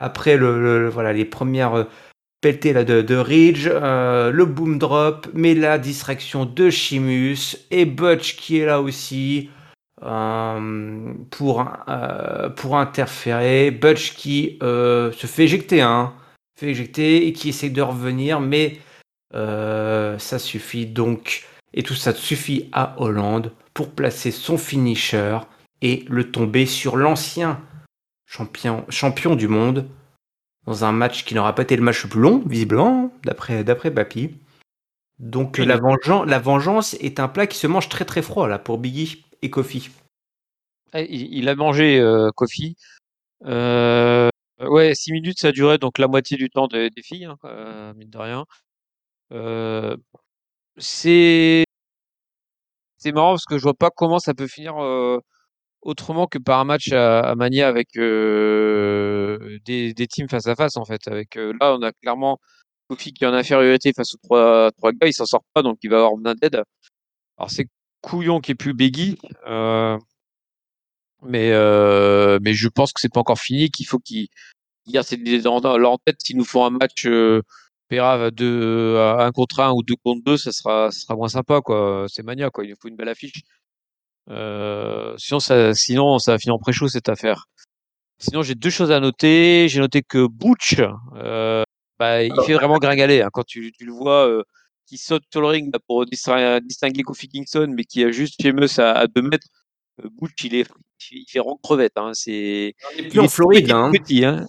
après 0.00 0.36
le, 0.36 0.88
voilà, 0.88 1.12
les 1.12 1.26
premières 1.26 1.74
euh, 1.74 1.84
pelletées 2.40 2.72
de, 2.72 3.16
Ridge. 3.16 3.68
euh, 3.70 4.30
le 4.32 4.46
boom 4.46 4.78
drop, 4.78 5.28
mais 5.34 5.54
la 5.54 5.78
distraction 5.78 6.46
de 6.46 6.70
Sheamus. 6.70 7.56
Et 7.70 7.84
Butch 7.84 8.36
qui 8.36 8.58
est 8.58 8.66
là 8.66 8.80
aussi 8.80 9.50
euh, 10.02 11.12
pour, 11.30 11.60
interférer. 12.78 13.70
Butch 13.70 14.14
qui 14.14 14.58
se 14.60 15.26
fait 15.26 15.44
éjecter, 15.44 15.82
hein, 15.82 16.14
fait 16.58 16.70
éjecter 16.70 17.26
et 17.26 17.32
qui 17.34 17.50
essaie 17.50 17.70
de 17.70 17.82
revenir, 17.82 18.40
mais 18.40 18.78
ça 19.32 20.38
suffit 20.38 20.86
donc. 20.86 21.46
Et 21.72 21.82
tout 21.82 21.94
ça 21.94 22.12
suffit 22.14 22.68
à 22.72 22.94
Hollande 23.00 23.52
pour 23.74 23.90
placer 23.90 24.32
son 24.32 24.58
finisher 24.58 25.38
et 25.82 26.04
le 26.08 26.30
tomber 26.32 26.66
sur 26.66 26.96
l'ancien 26.96 27.60
champion, 28.30 28.86
champion 28.88 29.34
du 29.34 29.48
monde 29.48 29.88
dans 30.66 30.84
un 30.84 30.92
match 30.92 31.24
qui 31.24 31.34
n'aura 31.34 31.54
pas 31.54 31.62
été 31.62 31.74
le 31.76 31.82
match 31.82 32.04
le 32.04 32.10
plus 32.10 32.20
long, 32.20 32.42
visiblement, 32.46 33.12
d'après 33.24 33.64
d'après 33.64 33.90
Papy. 33.92 34.30
Donc 35.18 35.56
Oui, 35.58 35.66
la, 35.66 35.76
vengeance, 35.76 36.26
la 36.26 36.38
vengeance 36.38 36.94
est 36.94 37.20
un 37.20 37.28
plat 37.28 37.46
qui 37.46 37.58
se 37.58 37.66
mange 37.66 37.88
très 37.88 38.04
très 38.04 38.22
froid 38.22 38.48
là 38.48 38.58
pour 38.58 38.78
Biggie 38.78 39.24
et 39.42 39.50
Kofi. 39.50 39.90
Eh, 40.94 41.06
Il, 41.10 41.48
a 41.48 41.54
mangé 41.54 41.98
euh, 41.98 42.30
Kofi. 42.34 42.76
Euh, 43.44 44.28
ouais, 44.60 44.94
6 44.94 45.12
minutes, 45.12 45.38
ça 45.40 45.52
durait 45.52 45.78
donc 45.78 45.98
la 45.98 46.08
moitié 46.08 46.36
du 46.36 46.50
temps 46.50 46.68
des, 46.68 46.90
des 46.90 47.02
filles, 47.02 47.26
hein, 47.26 47.36
euh, 47.44 47.92
mine 47.94 48.10
de 48.10 48.18
rien. 48.18 48.46
Euh, 49.32 49.96
c'est 50.78 51.64
c'est 52.98 53.12
marrant 53.12 53.32
parce 53.32 53.46
que 53.46 53.58
je 53.58 53.62
vois 53.62 53.74
pas 53.74 53.90
comment 53.90 54.18
ça 54.18 54.34
peut 54.34 54.46
finir 54.46 54.76
autrement 55.82 56.26
que 56.26 56.38
par 56.38 56.60
un 56.60 56.64
match 56.64 56.92
à, 56.92 57.20
à 57.20 57.34
Mania 57.34 57.68
avec 57.68 57.96
euh, 57.96 59.58
des, 59.64 59.94
des 59.94 60.06
teams 60.06 60.28
face 60.28 60.46
à 60.46 60.54
face 60.54 60.76
en 60.76 60.84
fait. 60.84 61.08
Avec 61.08 61.36
euh, 61.36 61.52
là, 61.60 61.74
on 61.74 61.82
a 61.82 61.92
clairement 61.92 62.38
Kofi 62.88 63.12
qui 63.12 63.24
est 63.24 63.26
en 63.26 63.34
infériorité 63.34 63.92
face 63.94 64.14
aux 64.14 64.18
trois 64.22 64.70
trois 64.72 64.92
gars, 64.92 65.06
il 65.08 65.14
s'en 65.14 65.26
sort 65.26 65.44
pas 65.54 65.62
donc 65.62 65.78
il 65.82 65.90
va 65.90 65.98
avoir 65.98 66.16
besoin 66.16 66.34
d'aide. 66.34 66.62
Alors 67.38 67.50
c'est 67.50 67.66
Couillon 68.02 68.40
qui 68.40 68.52
est 68.52 68.54
plus 68.54 68.74
Biggie. 68.74 69.18
Euh, 69.46 69.98
mais 71.22 71.50
euh, 71.52 72.38
mais 72.42 72.54
je 72.54 72.68
pense 72.68 72.92
que 72.92 73.00
c'est 73.00 73.12
pas 73.12 73.20
encore 73.20 73.38
fini, 73.38 73.70
qu'il 73.70 73.86
faut 73.86 73.98
qu'ils 73.98 74.28
gardent 74.88 75.78
leur 75.78 75.98
tête. 76.00 76.16
S'ils 76.22 76.36
nous 76.36 76.44
font 76.44 76.64
un 76.64 76.70
match 76.70 77.06
euh, 77.06 77.42
pérave 77.88 78.22
à 78.22 78.30
deux, 78.30 78.96
à 78.96 79.24
un 79.26 79.32
contre 79.32 79.60
un 79.60 79.72
ou 79.72 79.82
deux 79.82 79.96
contre 80.02 80.22
deux, 80.24 80.36
ça 80.38 80.52
sera, 80.52 80.90
ça 80.90 81.00
sera 81.00 81.16
moins 81.16 81.28
sympa 81.28 81.60
quoi. 81.60 82.06
C'est 82.08 82.22
mania 82.22 82.50
quoi. 82.50 82.64
Il 82.64 82.70
nous 82.70 82.76
faut 82.80 82.88
une 82.88 82.96
belle 82.96 83.08
affiche. 83.08 83.42
Euh, 84.30 85.14
sinon 85.18 85.40
ça, 85.40 85.74
sinon 85.74 86.18
ça 86.18 86.32
va 86.32 86.38
finir 86.38 86.54
en 86.54 86.58
pré-show 86.58 86.88
cette 86.88 87.08
affaire. 87.08 87.46
Sinon 88.18 88.42
j'ai 88.42 88.54
deux 88.54 88.70
choses 88.70 88.90
à 88.92 89.00
noter. 89.00 89.68
J'ai 89.68 89.80
noté 89.80 90.02
que 90.02 90.26
Butch, 90.26 90.76
euh, 91.16 91.62
bah, 91.98 92.22
il 92.22 92.32
fait 92.46 92.54
vraiment 92.54 92.78
gringaler 92.78 93.22
hein, 93.22 93.30
quand 93.32 93.44
tu, 93.44 93.72
tu 93.72 93.84
le 93.84 93.92
vois. 93.92 94.28
euh, 94.28 94.42
qui 94.90 94.98
saute 94.98 95.22
sur 95.30 95.40
le 95.40 95.46
ring 95.46 95.72
pour 95.86 96.04
distinguer, 96.04 97.02
Kofi 97.04 97.28
Kingston, 97.28 97.72
mais 97.76 97.84
qui 97.84 98.02
a 98.02 98.10
juste 98.10 98.42
Sheamus 98.42 98.78
à, 98.80 98.90
à 98.90 99.06
deux 99.06 99.22
mètres. 99.22 99.46
Euh, 100.04 100.08
Butch, 100.20 100.42
il 100.42 100.56
est, 100.56 100.68
il 101.12 101.24
fait 101.28 101.38
rond 101.38 101.56
crevette. 101.62 101.92
Hein. 101.96 102.10
C'est, 102.12 102.74
On 102.92 102.96
n'est 102.96 103.02
il 103.04 103.08
plus 103.08 103.20
en 103.20 103.24
est 103.24 103.28
Floride, 103.28 103.62
petit, 103.62 103.70
là, 103.70 103.76
hein. 103.78 103.90
petit, 103.92 104.24
hein. 104.24 104.46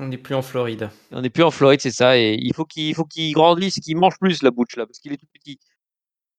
On 0.00 0.08
n'est 0.08 0.18
plus 0.18 0.34
en 0.34 0.42
Floride. 0.42 0.90
On 1.12 1.22
n'est 1.22 1.30
plus 1.30 1.44
en 1.44 1.52
Floride, 1.52 1.80
c'est 1.80 1.92
ça. 1.92 2.18
Et 2.18 2.34
il 2.34 2.52
faut 2.54 2.64
qu'il 2.64 2.92
faut 2.96 3.04
qu'il 3.04 3.32
grandisse, 3.32 3.76
qu'il 3.76 3.96
mange 3.96 4.18
plus 4.20 4.42
la 4.42 4.50
bouche 4.50 4.74
là, 4.76 4.84
parce 4.84 4.98
qu'il 4.98 5.12
est 5.12 5.16
tout 5.16 5.26
petit. 5.32 5.60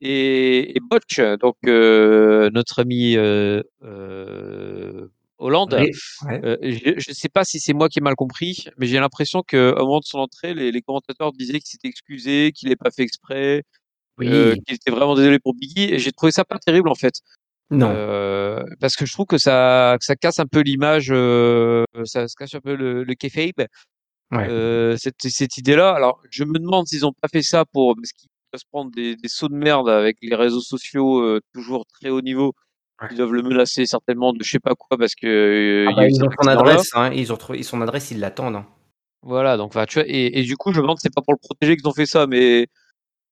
Et, 0.02 0.78
et 0.78 0.80
Butch, 0.80 1.20
donc 1.39 1.56
euh, 1.66 2.50
notre 2.52 2.80
ami 2.82 3.18
euh, 3.18 3.64
euh, 3.84 5.08
Hollande, 5.39 5.76
Oui, 5.80 5.91
ouais. 6.28 6.41
euh, 6.45 6.58
je 6.62 7.10
ne 7.10 7.14
sais 7.16 7.30
pas 7.30 7.43
si 7.43 7.60
c'est 7.60 7.74
moi 7.74 7.89
qui 7.89 8.00
ai 8.00 8.02
mal 8.02 8.16
compris, 8.16 8.66
mais 8.78 8.88
j'ai 8.88 9.00
l'impression 9.00 9.43
qu'au 9.48 9.76
moment 9.76 10.00
de 10.00 10.06
son 10.06 10.20
entrée, 10.20 10.54
les, 10.54 10.72
les 10.72 10.82
commentateurs 10.82 11.32
disaient 11.32 11.60
qu'il 11.60 11.68
s'était 11.68 11.88
excusé, 11.88 12.52
qu'il 12.54 12.70
n'ait 12.70 12.76
pas 12.76 12.91
fait 12.91 13.04
exprès, 13.04 13.64
Oui. 14.20 14.28
euh, 14.30 14.56
qu'il 14.66 14.76
était 14.76 14.91
vraiment 14.91 15.16
désolé 15.16 15.39
pour 15.39 15.54
Biggie. 15.56 15.93
Et 15.93 16.00
j'ai 16.00 16.12
trouvé 16.12 16.32
ça 16.32 16.43
pas 16.45 16.60
terrible 16.60 16.89
en 16.89 16.95
fait. 16.95 17.14
non. 17.72 17.91
Euh, 17.91 18.64
parce 18.80 18.95
que 18.95 19.06
je 19.06 19.14
trouve 19.14 19.26
que 19.28 19.38
ça, 19.38 19.98
que 20.00 20.06
ça 20.06 20.16
casse 20.16 20.39
un 20.39 20.45
peu 20.48 20.62
l'image, 20.62 21.08
euh, 21.12 21.86
ça, 22.06 22.28
ça 22.28 22.34
casse 22.38 22.56
un 22.56 22.62
peu 22.62 22.76
le, 22.76 23.04
le 23.04 23.14
kayfabe. 23.16 23.68
Ouais. 24.32 24.48
Euh, 24.50 24.98
cette, 24.98 25.22
cette 25.22 25.58
idée-là. 25.58 25.91
Alors, 25.93 26.22
je 26.30 26.43
me 26.43 26.60
demande 26.60 26.86
s'ils 26.88 27.06
ont 27.06 27.14
pas 27.14 27.30
fait 27.32 27.41
ça 27.43 27.64
pour 27.66 27.95
parce 27.95 28.12
qu'ils 28.12 28.30
se 28.58 28.66
prendre 28.72 28.91
des, 28.91 29.16
des 29.16 29.28
sauts 29.28 29.49
de 29.49 29.55
merde 29.55 29.89
avec 29.89 30.18
les 30.22 30.36
réseaux 30.36 30.62
sociaux 30.62 31.22
euh, 31.22 31.41
toujours 31.53 31.86
très 31.88 32.10
haut 32.10 32.22
niveau. 32.22 32.53
Ils 33.12 33.18
doivent 33.18 33.34
le 33.34 33.43
menacer 33.43 33.86
certainement 33.86 34.34
de 34.34 34.43
je 34.43 34.49
sais 34.51 34.60
pas 34.60 34.74
quoi 34.76 34.97
parce 34.97 35.14
que, 35.16 35.28
heu, 35.28 35.88
Ah 35.89 35.93
bah, 35.95 36.08
ils 36.08 36.24
ont 36.24 36.30
son 36.41 36.47
adresse, 36.47 36.89
hein, 36.95 37.12
ils 37.14 37.32
ont 37.32 37.38
trouvé 37.38 37.64
son 37.64 37.82
adresse, 37.82 38.12
ils 38.12 38.20
l'attendent, 38.20 38.55
hein. 38.55 38.68
Voilà, 39.24 39.58
donc 39.58 39.70
enfin, 39.70 39.86
tu 39.86 39.99
vois? 39.99 40.08
Et 40.08 40.39
et 40.39 40.43
du 40.43 40.55
coup, 40.58 40.72
je 40.74 40.78
me 40.78 40.84
demande 40.84 40.97
c'est 41.01 41.14
pas 41.14 41.22
pour 41.22 41.34
le 41.34 41.39
protéger 41.39 41.76
qu'ils 41.76 41.88
ont 41.88 41.93
fait 41.93 42.05
ça, 42.05 42.28
mais 42.28 42.68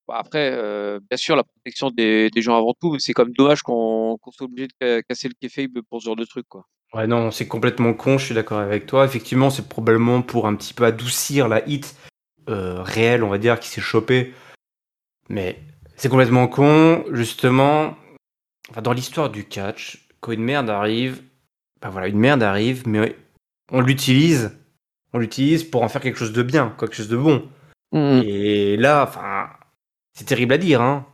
bah, 0.07 0.15
après, 0.19 0.51
heu, 0.53 0.99
bien 1.09 1.17
sûr, 1.17 1.35
la 1.35 1.43
protection 1.43 1.91
des 1.91 2.29
des 2.31 2.41
gens 2.41 2.57
avant 2.57 2.73
tout, 2.79 2.91
mais 2.93 2.99
c'est 2.99 3.13
quand 3.13 3.25
même 3.25 3.33
dommage 3.35 3.61
qu'on 3.63 4.17
soit 4.31 4.45
obligé 4.47 4.67
de 4.67 4.73
ca 4.81 5.03
casser 5.03 5.29
le 5.29 5.35
kayfabe 5.39 5.81
pour 5.89 6.01
ce 6.01 6.05
genre 6.07 6.15
de 6.17 6.25
truc, 6.25 6.47
quoi. 6.49 6.65
Ouais, 6.93 7.07
non, 7.07 7.31
c'est 7.31 7.47
complètement 7.47 7.93
con, 7.93 8.17
je 8.17 8.25
suis 8.25 8.35
d'accord 8.35 8.59
avec 8.59 8.85
toi. 8.85 9.05
Effectivement, 9.05 9.49
c'est 9.49 9.67
probablement 9.67 10.21
pour 10.21 10.47
un 10.47 10.55
petit 10.55 10.73
peu 10.73 10.85
adoucir 10.85 11.47
la 11.49 11.67
hit 11.67 11.95
euh, 12.49 12.81
réelle, 12.81 13.23
on 13.23 13.29
va 13.29 13.37
dire, 13.37 13.59
qui 13.59 13.67
s'est 13.69 13.81
chopée. 13.81 14.33
Mais 15.29 15.59
c'est 15.95 16.09
complètement 16.09 16.47
con, 16.47 17.05
justement. 17.11 17.95
Enfin, 18.69 18.81
dans 18.81 18.93
l'histoire 18.93 19.29
du 19.29 19.45
catch, 19.45 20.07
quand 20.21 20.31
une 20.31 20.43
merde 20.43 20.69
arrive, 20.69 21.21
bah 21.81 21.89
voilà, 21.89 22.07
une 22.07 22.19
merde 22.19 22.43
arrive, 22.43 22.87
mais 22.87 23.15
on 23.71 23.81
l'utilise, 23.81 24.57
on 25.13 25.19
l'utilise 25.19 25.63
pour 25.63 25.83
en 25.83 25.89
faire 25.89 26.01
quelque 26.01 26.17
chose 26.19 26.33
de 26.33 26.43
bien, 26.43 26.75
quelque 26.79 26.95
chose 26.95 27.09
de 27.09 27.17
bon. 27.17 27.49
Mmh 27.91 28.21
Et 28.25 28.77
là, 28.77 29.03
enfin, 29.03 29.49
c'est 30.13 30.25
terrible 30.25 30.53
à 30.53 30.57
dire, 30.57 30.81
hein. 30.81 31.05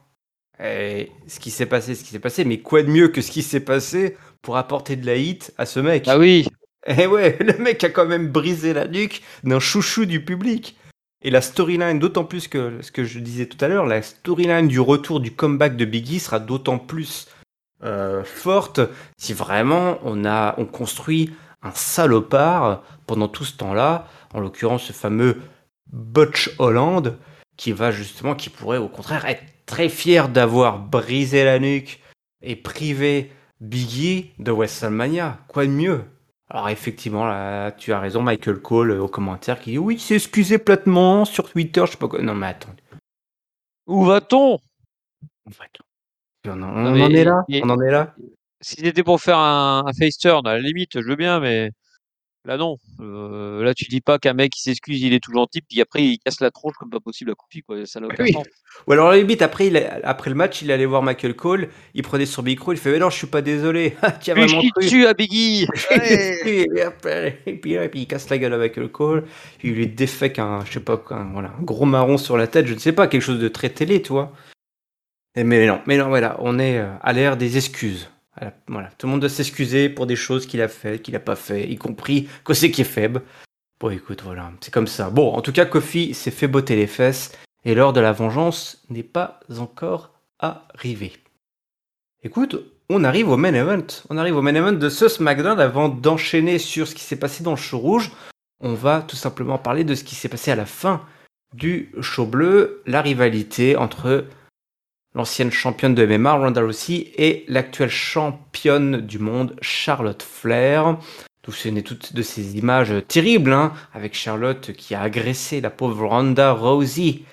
Et 0.63 1.11
ce 1.27 1.39
qui 1.39 1.51
s'est 1.51 1.65
passé, 1.65 1.95
ce 1.95 2.03
qui 2.03 2.11
s'est 2.11 2.19
passé, 2.19 2.45
mais 2.45 2.59
quoi 2.59 2.83
de 2.83 2.89
mieux 2.89 3.07
que 3.09 3.21
ce 3.21 3.31
qui 3.31 3.41
s'est 3.41 3.61
passé 3.65 4.15
pour 4.41 4.57
apporter 4.57 4.95
de 4.95 5.05
la 5.05 5.15
hit 5.15 5.53
à 5.57 5.65
ce 5.65 5.79
mec? 5.79 6.07
Ah 6.07 6.17
oui, 6.19 6.47
Eh 6.87 7.07
ouais, 7.07 7.37
le 7.43 7.57
mec 7.57 7.83
a 7.83 7.89
quand 7.89 8.05
même 8.05 8.29
brisé 8.29 8.73
la 8.73 8.87
nuque 8.87 9.21
d'un 9.43 9.59
chouchou 9.59 10.05
du 10.05 10.23
public. 10.23 10.77
Et 11.23 11.29
la 11.29 11.41
storyline, 11.41 11.99
d'autant 11.99 12.23
plus 12.23 12.47
que 12.47 12.81
ce 12.81 12.91
que 12.91 13.03
je 13.03 13.19
disais 13.19 13.45
tout 13.45 13.63
à 13.63 13.67
l'heure, 13.67 13.85
la 13.85 14.01
storyline 14.01 14.67
du 14.67 14.79
retour 14.79 15.19
du 15.19 15.31
comeback 15.31 15.75
de 15.75 15.85
Biggie 15.85 16.19
sera 16.19 16.39
d'autant 16.39 16.79
plus 16.79 17.27
euh, 17.83 18.23
forte 18.23 18.79
si 19.17 19.33
vraiment 19.33 19.99
on 20.03 20.25
a 20.25 20.55
on 20.57 20.65
construit 20.65 21.31
un 21.63 21.71
salopard 21.71 22.83
pendant 23.05 23.27
tout 23.27 23.45
ce 23.45 23.57
temps-là, 23.57 24.07
en 24.33 24.39
l'occurrence 24.39 24.83
ce 24.83 24.93
fameux 24.93 25.41
Butch 25.91 26.51
Holland, 26.57 27.17
qui 27.57 27.71
va 27.71 27.91
justement, 27.91 28.33
qui 28.33 28.49
pourrait 28.49 28.77
au 28.77 28.87
contraire 28.87 29.25
être 29.25 29.43
très 29.67 29.89
fier 29.89 30.29
d'avoir 30.29 30.79
brisé 30.79 31.43
la 31.43 31.59
nuque 31.59 31.99
et 32.41 32.55
privé 32.55 33.31
Biggie 33.59 34.31
de 34.39 34.51
WrestleMania. 34.51 35.37
Quoi 35.47 35.65
de 35.65 35.71
mieux? 35.71 36.03
Alors 36.53 36.69
effectivement, 36.69 37.25
là, 37.25 37.71
tu 37.71 37.93
as 37.93 37.99
raison, 37.99 38.21
Michael 38.21 38.61
Cole 38.61 38.91
euh, 38.91 39.01
au 39.01 39.07
commentaire 39.07 39.59
qui 39.59 39.71
dit 39.71 39.77
oui, 39.77 39.95
il 39.95 39.99
s'est 39.99 40.15
excusé 40.15 40.57
platement 40.57 41.25
sur 41.25 41.49
Twitter, 41.49 41.83
je 41.85 41.91
sais 41.91 41.97
pas 41.97 42.07
quoi. 42.09 42.21
Non 42.21 42.35
mais 42.35 42.47
attends, 42.47 42.75
où 43.87 44.03
va-t-on? 44.05 44.59
en 45.47 45.51
fait, 45.51 45.71
on, 46.47 46.51
en- 46.51 46.55
Non, 46.57 46.89
on 46.91 46.93
mais 46.93 47.03
en 47.03 47.09
est 47.11 47.23
là, 47.23 47.43
et 47.49 47.61
on 47.63 47.69
en 47.69 47.81
est 47.81 47.91
là? 47.91 48.15
si 48.61 48.75
c'était 48.75 49.03
pour 49.03 49.21
faire 49.21 49.37
un 49.39 49.83
un 49.87 49.93
face 49.93 50.17
turn, 50.17 50.45
à 50.47 50.53
la 50.53 50.59
limite, 50.61 50.99
je 51.01 51.07
veux 51.07 51.15
bien, 51.15 51.39
mais 51.39 51.71
là, 52.45 52.57
non. 52.57 52.77
Heu, 52.99 53.63
là, 53.63 53.73
tu 53.73 53.85
dis 53.85 54.01
pas 54.01 54.17
qu'un 54.19 54.33
mec, 54.33 54.51
il 54.57 54.61
s'excuse, 54.61 55.01
il 55.01 55.13
est 55.13 55.19
tout 55.19 55.33
gentil, 55.33 55.61
puis 55.61 55.81
après, 55.81 56.03
il 56.03 56.19
casse 56.19 56.39
la 56.41 56.51
tronche 56.51 56.73
comme 56.79 56.89
pas 56.89 56.99
possible 56.99 57.31
à 57.31 57.35
Kofi, 57.35 57.61
quoi. 57.61 57.85
Ça 57.85 57.99
n'a 57.99 58.07
aucun 58.07 58.23
Oui. 58.23 58.33
sens. 58.33 58.45
Ou 58.87 58.93
alors 58.93 59.09
à 59.09 59.11
la 59.11 59.17
limite, 59.17 59.41
après, 59.41 59.67
il 59.67 59.77
a- 59.77 59.99
après 60.03 60.29
le 60.29 60.35
match, 60.35 60.61
il 60.61 60.71
allait 60.71 60.85
voir 60.85 61.03
Michael 61.03 61.35
Cole, 61.35 61.69
il 61.93 62.03
prenait 62.03 62.25
son 62.25 62.41
micro, 62.43 62.71
il 62.71 62.77
fait 62.77 62.91
mais 62.91 62.99
non, 62.99 63.09
je 63.09 63.17
suis 63.17 63.27
pas 63.27 63.41
désolé, 63.41 63.95
qui 64.21 64.31
a 64.31 64.35
Lui 64.35 64.43
vraiment 64.45 64.61
cru. 64.61 64.83
dessus 64.83 65.05
à 65.05 65.13
Biggie! 65.13 65.67
Ouais. 65.91 66.39
et, 66.45 66.81
après, 66.81 67.39
et 67.45 67.53
puis, 67.55 67.73
et 67.73 67.89
puis 67.89 68.01
il 68.01 68.07
casse 68.07 68.29
la 68.29 68.37
gueule 68.37 68.53
à 68.53 68.57
Michael 68.57 68.89
Cole, 68.89 69.25
il 69.63 69.73
lui 69.73 69.87
défait 69.87 70.39
un, 70.39 70.63
je 70.65 70.73
sais 70.73 70.79
pas, 70.79 70.97
quoi, 70.97 71.17
un, 71.17 71.31
voilà, 71.33 71.53
un 71.59 71.63
gros 71.63 71.85
marron 71.85 72.17
sur 72.17 72.37
la 72.37 72.47
tête, 72.47 72.67
je 72.67 72.73
ne 72.73 72.79
sais 72.79 72.93
pas, 72.93 73.07
quelque 73.07 73.21
chose 73.23 73.39
de 73.39 73.47
très 73.47 73.69
télé, 73.69 74.01
tu 74.01 74.09
vois. 74.13 74.31
Et 75.35 75.45
mais 75.45 75.65
non, 75.65 75.79
mais 75.87 75.97
non, 75.97 76.09
voilà, 76.09 76.35
on 76.39 76.59
est 76.59 76.77
euh, 76.79 76.91
à 77.01 77.13
l'ère 77.13 77.37
des 77.37 77.55
excuses. 77.55 78.10
Voilà, 78.67 78.89
tout 78.97 79.07
le 79.07 79.11
monde 79.11 79.19
doit 79.19 79.29
s'excuser 79.29 79.89
pour 79.89 80.07
des 80.07 80.15
choses 80.15 80.45
qu'il 80.45 80.61
a 80.61 80.67
fait, 80.67 81.01
qu'il 81.01 81.15
a 81.15 81.19
pas 81.19 81.35
fait, 81.35 81.69
y 81.69 81.77
compris 81.77 82.29
que 82.45 82.53
c'est 82.53 82.71
qui 82.71 82.81
est 82.81 82.85
faible. 82.85 83.21
Bon, 83.79 83.89
écoute, 83.89 84.21
voilà, 84.23 84.51
c'est 84.61 84.73
comme 84.73 84.87
ça. 84.87 85.09
Bon, 85.09 85.33
en 85.33 85.41
tout 85.41 85.51
cas, 85.51 85.65
Kofi 85.65 86.13
s'est 86.13 86.31
fait 86.31 86.47
botter 86.47 86.75
les 86.75 86.87
fesses 86.87 87.37
et 87.65 87.75
l'heure 87.75 87.93
de 87.93 87.99
la 87.99 88.13
vengeance 88.13 88.83
n'est 88.89 89.03
pas 89.03 89.39
encore 89.57 90.13
arrivée. 90.39 91.13
Écoute, 92.23 92.55
on 92.89 93.03
arrive 93.03 93.29
au 93.29 93.37
main 93.37 93.53
event. 93.53 93.87
On 94.09 94.17
arrive 94.17 94.37
au 94.37 94.41
main 94.41 94.55
event 94.55 94.73
de 94.73 94.89
ce 94.89 95.07
SmackDown 95.07 95.59
avant 95.59 95.89
d'enchaîner 95.89 96.59
sur 96.59 96.87
ce 96.87 96.95
qui 96.95 97.03
s'est 97.03 97.15
passé 97.15 97.43
dans 97.43 97.51
le 97.51 97.57
show 97.57 97.79
rouge. 97.79 98.11
On 98.59 98.73
va 98.73 99.01
tout 99.01 99.15
simplement 99.15 99.57
parler 99.57 99.83
de 99.83 99.95
ce 99.95 100.03
qui 100.03 100.15
s'est 100.15 100.29
passé 100.29 100.51
à 100.51 100.55
la 100.55 100.65
fin 100.65 101.01
du 101.53 101.91
show 102.01 102.25
bleu, 102.25 102.81
la 102.85 103.01
rivalité 103.01 103.75
entre 103.75 104.25
l'ancienne 105.13 105.51
championne 105.51 105.95
de 105.95 106.05
MMA 106.05 106.33
Ronda 106.33 106.61
Rousey 106.61 107.11
et 107.17 107.45
l'actuelle 107.47 107.89
championne 107.89 109.01
du 109.01 109.19
monde 109.19 109.55
Charlotte 109.61 110.23
Flair. 110.23 110.97
Ce 111.49 111.67
n'est 111.69 111.81
toutes 111.81 112.13
de 112.13 112.21
ces 112.21 112.57
images 112.57 112.93
terribles, 113.07 113.51
hein, 113.51 113.73
avec 113.93 114.13
Charlotte 114.13 114.71
qui 114.73 114.95
a 114.95 115.01
agressé 115.01 115.59
la 115.59 115.69
pauvre 115.69 116.07
Ronda 116.07 116.53
Rousey 116.53 117.23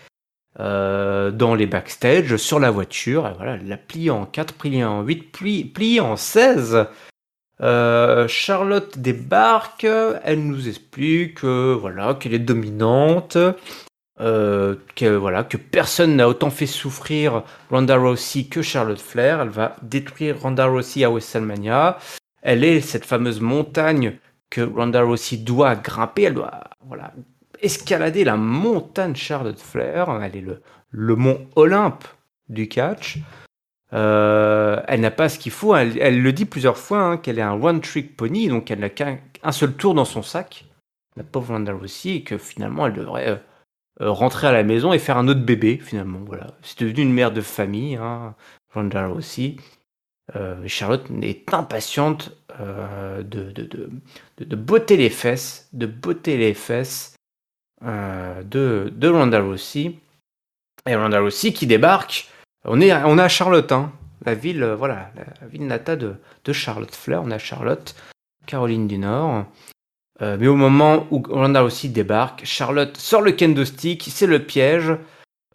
euh, 0.58 1.30
dans 1.30 1.54
les 1.54 1.66
backstage, 1.66 2.36
sur 2.36 2.58
la 2.58 2.70
voiture. 2.70 3.28
Et 3.28 3.32
voilà, 3.36 3.54
elle 3.54 3.68
l'a 3.68 3.76
pliée 3.76 4.10
en 4.10 4.26
4, 4.26 4.54
pliée 4.54 4.84
en 4.84 5.02
8, 5.02 5.72
pliée, 5.72 6.00
en 6.00 6.16
16. 6.16 6.86
Euh, 7.60 8.26
Charlotte 8.28 8.98
débarque, 8.98 9.84
elle 9.84 10.44
nous 10.44 10.68
explique 10.68 11.40
qu'elle 11.40 12.34
est 12.34 12.38
dominante, 12.38 13.36
euh, 14.20 14.74
que, 14.96 15.06
voilà, 15.06 15.44
que 15.44 15.56
personne 15.56 16.16
n'a 16.16 16.28
autant 16.28 16.50
fait 16.50 16.66
souffrir 16.66 17.44
Ronda 17.70 17.96
Rousey 17.96 18.44
que 18.44 18.62
Charlotte 18.62 19.00
Flair. 19.00 19.40
Elle 19.40 19.48
va 19.48 19.76
détruire 19.82 20.40
Ronda 20.40 20.66
Rousey 20.66 21.04
à 21.04 21.10
WrestleMania. 21.10 21.98
Elle 22.42 22.64
est 22.64 22.80
cette 22.80 23.04
fameuse 23.04 23.40
montagne 23.40 24.18
que 24.50 24.60
Ronda 24.60 25.02
Rousey 25.02 25.36
doit 25.36 25.76
grimper. 25.76 26.22
Elle 26.24 26.34
doit 26.34 26.64
voilà, 26.86 27.12
escalader 27.60 28.24
la 28.24 28.36
montagne 28.36 29.14
Charlotte 29.14 29.60
Flair. 29.60 30.08
Elle 30.22 30.36
est 30.36 30.40
le, 30.40 30.62
le 30.90 31.16
mont 31.16 31.46
Olympe 31.56 32.04
du 32.48 32.68
catch. 32.68 33.18
Euh, 33.92 34.82
elle 34.86 35.00
n'a 35.00 35.10
pas 35.10 35.28
ce 35.28 35.38
qu'il 35.38 35.52
faut. 35.52 35.74
Elle, 35.74 36.22
le 36.22 36.32
dit 36.32 36.44
plusieurs 36.44 36.76
fois 36.76 37.00
hein, 37.00 37.16
qu'elle 37.16 37.38
est 37.38 37.42
un 37.42 37.60
one-trick 37.60 38.16
pony, 38.16 38.48
donc 38.48 38.70
elle 38.70 38.80
n'a 38.80 38.90
qu'un 38.90 39.18
un 39.42 39.52
seul 39.52 39.72
tour 39.74 39.94
dans 39.94 40.04
son 40.04 40.22
sac, 40.22 40.66
la 41.16 41.22
pauvre 41.22 41.54
Ronda 41.54 41.72
Rousey, 41.72 42.16
et 42.16 42.22
que 42.22 42.36
finalement 42.36 42.86
elle 42.86 42.94
devrait 42.94 43.28
euh, 43.28 43.36
rentrer 44.00 44.46
à 44.46 44.52
la 44.52 44.62
maison 44.62 44.92
et 44.92 44.98
faire 44.98 45.18
un 45.18 45.28
autre 45.28 45.40
bébé. 45.40 45.78
Finalement, 45.82 46.20
voilà, 46.26 46.48
c'est 46.62 46.80
devenu 46.80 47.02
une 47.02 47.12
mère 47.12 47.32
de 47.32 47.40
famille, 47.40 47.96
hein, 47.96 48.34
Ronda 48.72 49.06
Rousey. 49.06 49.56
Euh, 50.36 50.56
Charlotte 50.66 51.06
est 51.22 51.52
impatiente 51.54 52.32
euh, 52.60 53.22
de, 53.22 53.50
de, 53.50 53.90
de, 54.38 54.56
botter 54.56 54.96
les 54.96 55.10
fesses, 55.10 55.68
de 55.72 55.86
botter 55.86 56.36
les 56.36 56.54
fesses 56.54 57.14
euh, 57.84 58.42
de, 58.42 58.92
de 58.94 59.38
Rousey. 59.38 59.94
Et 60.86 60.96
Ronda 60.96 61.20
Rousey 61.20 61.52
qui 61.52 61.66
débarque. 61.66 62.28
On 62.64 62.80
est, 62.80 62.92
on 63.04 63.18
est 63.18 63.22
à 63.22 63.28
Charlotte, 63.28 63.70
hein, 63.72 63.92
la 64.26 64.34
ville, 64.34 64.62
euh, 64.62 64.76
voilà, 64.76 65.12
la 65.40 65.46
ville 65.46 65.66
natale 65.66 65.98
de, 65.98 66.14
de 66.44 66.52
Charlotte 66.52 66.94
Flair. 66.94 67.22
On 67.22 67.30
à 67.30 67.38
Charlotte, 67.38 67.94
Caroline 68.46 68.86
du 68.86 68.98
Nord. 68.98 69.46
Euh, 70.20 70.36
mais 70.38 70.48
au 70.48 70.56
moment 70.56 71.06
où 71.10 71.22
Ronda 71.28 71.60
Rousey 71.60 71.88
débarque, 71.88 72.44
Charlotte 72.44 72.96
sort 72.96 73.22
le 73.22 73.32
kendo 73.32 73.64
stick, 73.64 74.08
c'est 74.10 74.26
le 74.26 74.44
piège. 74.44 74.92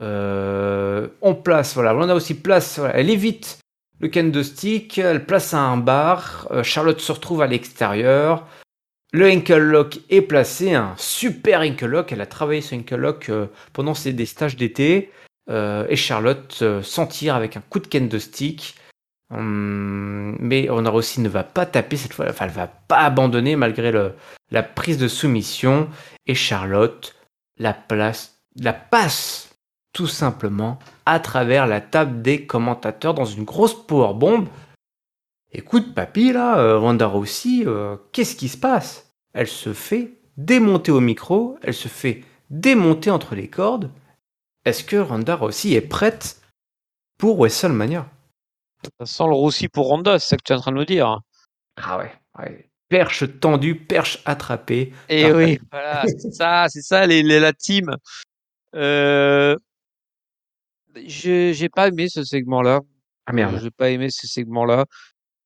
Euh, 0.01 1.07
on 1.21 1.35
place, 1.35 1.73
voilà, 1.73 1.93
Ronda 1.93 2.13
Rousey 2.13 2.35
place, 2.35 2.79
elle 2.93 3.09
évite 3.09 3.59
le 3.99 4.07
kendo 4.07 4.41
stick, 4.43 4.97
elle 4.97 5.25
place 5.25 5.53
un 5.53 5.77
bar. 5.77 6.47
Euh, 6.51 6.63
Charlotte 6.63 6.99
se 6.99 7.11
retrouve 7.11 7.41
à 7.41 7.47
l'extérieur. 7.47 8.47
Le 9.11 9.29
ankle 9.29 9.57
lock 9.57 9.99
est 10.09 10.21
placé, 10.21 10.73
un 10.73 10.95
super 10.97 11.61
ankle 11.61 11.85
lock. 11.85 12.11
Elle 12.11 12.21
a 12.21 12.25
travaillé 12.25 12.61
ce 12.61 12.73
ankle 12.73 12.95
lock 12.95 13.29
euh, 13.29 13.45
pendant 13.73 13.93
ses 13.93 14.13
des 14.13 14.25
stages 14.25 14.55
d'été. 14.55 15.11
Et 15.49 15.97
Charlotte 15.97 16.63
s'en 16.83 17.05
tire 17.05 17.35
avec 17.35 17.57
un 17.57 17.61
coup 17.69 17.79
de 17.79 17.87
kendo 17.87 18.17
stick. 18.17 18.75
Hum, 19.33 20.37
mais 20.39 20.69
Ronda 20.69 20.89
Rousey 20.89 21.21
ne 21.21 21.29
va 21.29 21.43
pas 21.43 21.65
taper 21.65 21.97
cette 21.97 22.13
fois. 22.13 22.27
Enfin, 22.29 22.45
elle 22.45 22.51
va 22.51 22.67
pas 22.67 22.99
abandonner 22.99 23.55
malgré 23.55 23.91
la 24.51 24.63
prise 24.63 24.97
de 24.97 25.07
soumission. 25.07 25.89
Et 26.25 26.35
Charlotte 26.35 27.15
la 27.57 27.73
place, 27.73 28.39
la 28.59 28.73
passe 28.73 29.55
tout 29.93 30.07
simplement 30.07 30.79
à 31.05 31.19
travers 31.19 31.67
la 31.67 31.81
table 31.81 32.21
des 32.21 32.45
commentateurs 32.45 33.13
dans 33.13 33.25
une 33.25 33.43
grosse 33.43 33.85
powerbomb. 33.85 34.47
Écoute, 35.51 35.93
papy, 35.93 36.33
là, 36.33 36.57
euh, 36.57 36.79
Ronda 36.79 37.05
Rousey, 37.05 37.63
euh, 37.65 37.95
qu'est-ce 38.11 38.35
qui 38.35 38.49
se 38.49 38.57
passe? 38.57 39.13
Elle 39.33 39.47
se 39.47 39.73
fait 39.73 40.13
démonter 40.35 40.91
au 40.91 40.99
micro, 40.99 41.57
elle 41.61 41.75
se 41.75 41.87
fait 41.87 42.23
démonter 42.49 43.11
entre 43.11 43.35
les 43.35 43.47
cordes. 43.47 43.91
Est-ce 44.65 44.83
que 44.83 44.95
Ronda 44.95 45.35
Rousey 45.35 45.73
est 45.73 45.81
prête 45.81 46.41
pour 47.19 47.37
WrestleMania? 47.37 48.07
Ça 48.99 49.05
sent 49.05 49.23
le 49.27 49.33
roussi 49.33 49.67
pour 49.69 49.87
Ronda, 49.87 50.19
c'est 50.19 50.29
ça 50.29 50.37
que 50.37 50.43
tu 50.43 50.53
es 50.53 50.55
en 50.55 50.59
train 50.59 50.71
de 50.71 50.77
me 50.77 50.85
dire. 50.85 51.19
Ah 51.77 51.97
ouais, 51.97 52.11
ouais. 52.39 52.69
Perche 52.89 53.23
tendue, 53.39 53.75
perche 53.75 54.19
attrapée. 54.25 54.93
Et 55.09 55.23
Parfait. 55.23 55.35
oui, 55.37 55.59
voilà, 55.71 56.03
c'est 56.07 56.31
ça, 56.33 56.65
c'est 56.69 56.81
ça, 56.81 57.05
les, 57.07 57.23
les- 57.23 57.39
la 57.39 57.53
team. 57.53 57.95
Euh, 58.75 59.57
je 61.07 61.51
j'ai 61.53 61.69
pas 61.69 61.87
aimé 61.87 62.07
ce 62.09 62.23
segment-là. 62.23 62.81
Ah 63.25 63.33
merde. 63.33 63.55
Euh, 63.55 63.59
J'ai 63.59 63.71
pas 63.71 63.89
aimé 63.89 64.09
ce 64.11 64.27
segment-là. 64.27 64.85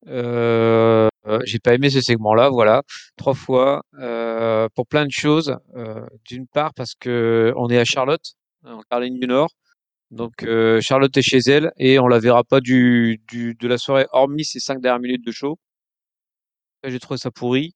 Euh, 0.08 1.08
j'ai 1.46 1.60
pas 1.60 1.74
aimé 1.74 1.90
ce 1.90 2.02
segment-là, 2.02 2.50
voilà, 2.50 2.82
trois 3.18 3.34
fois 3.34 3.84
euh, 4.00 4.68
pour 4.76 4.88
plein 4.88 5.06
de 5.06 5.12
choses. 5.12 5.56
Euh, 5.76 6.06
D'une 6.26 6.48
part 6.48 6.74
parce 6.74 6.94
que 7.00 7.54
on 7.56 7.70
est 7.70 7.78
à 7.78 7.86
Charlotte, 7.86 8.24
en 8.66 8.82
Caroline 8.90 9.20
du 9.20 9.28
Nord, 9.28 9.50
donc 10.12 10.44
euh, 10.44 10.80
Charlotte 10.82 11.16
est 11.18 11.22
chez 11.22 11.40
elle 11.48 11.72
et 11.78 12.00
on 12.00 12.08
la 12.08 12.20
verra 12.20 12.44
pas 12.44 12.62
du, 12.62 13.20
du 13.28 13.56
de 13.56 13.68
la 13.68 13.78
soirée 13.78 14.06
hormis 14.12 14.46
ces 14.46 14.60
cinq 14.60 14.80
dernières 14.82 15.02
minutes 15.02 15.26
de 15.26 15.32
show. 15.32 15.58
J'ai 16.84 17.00
trouvé 17.00 17.18
ça 17.18 17.32
pourri. 17.32 17.74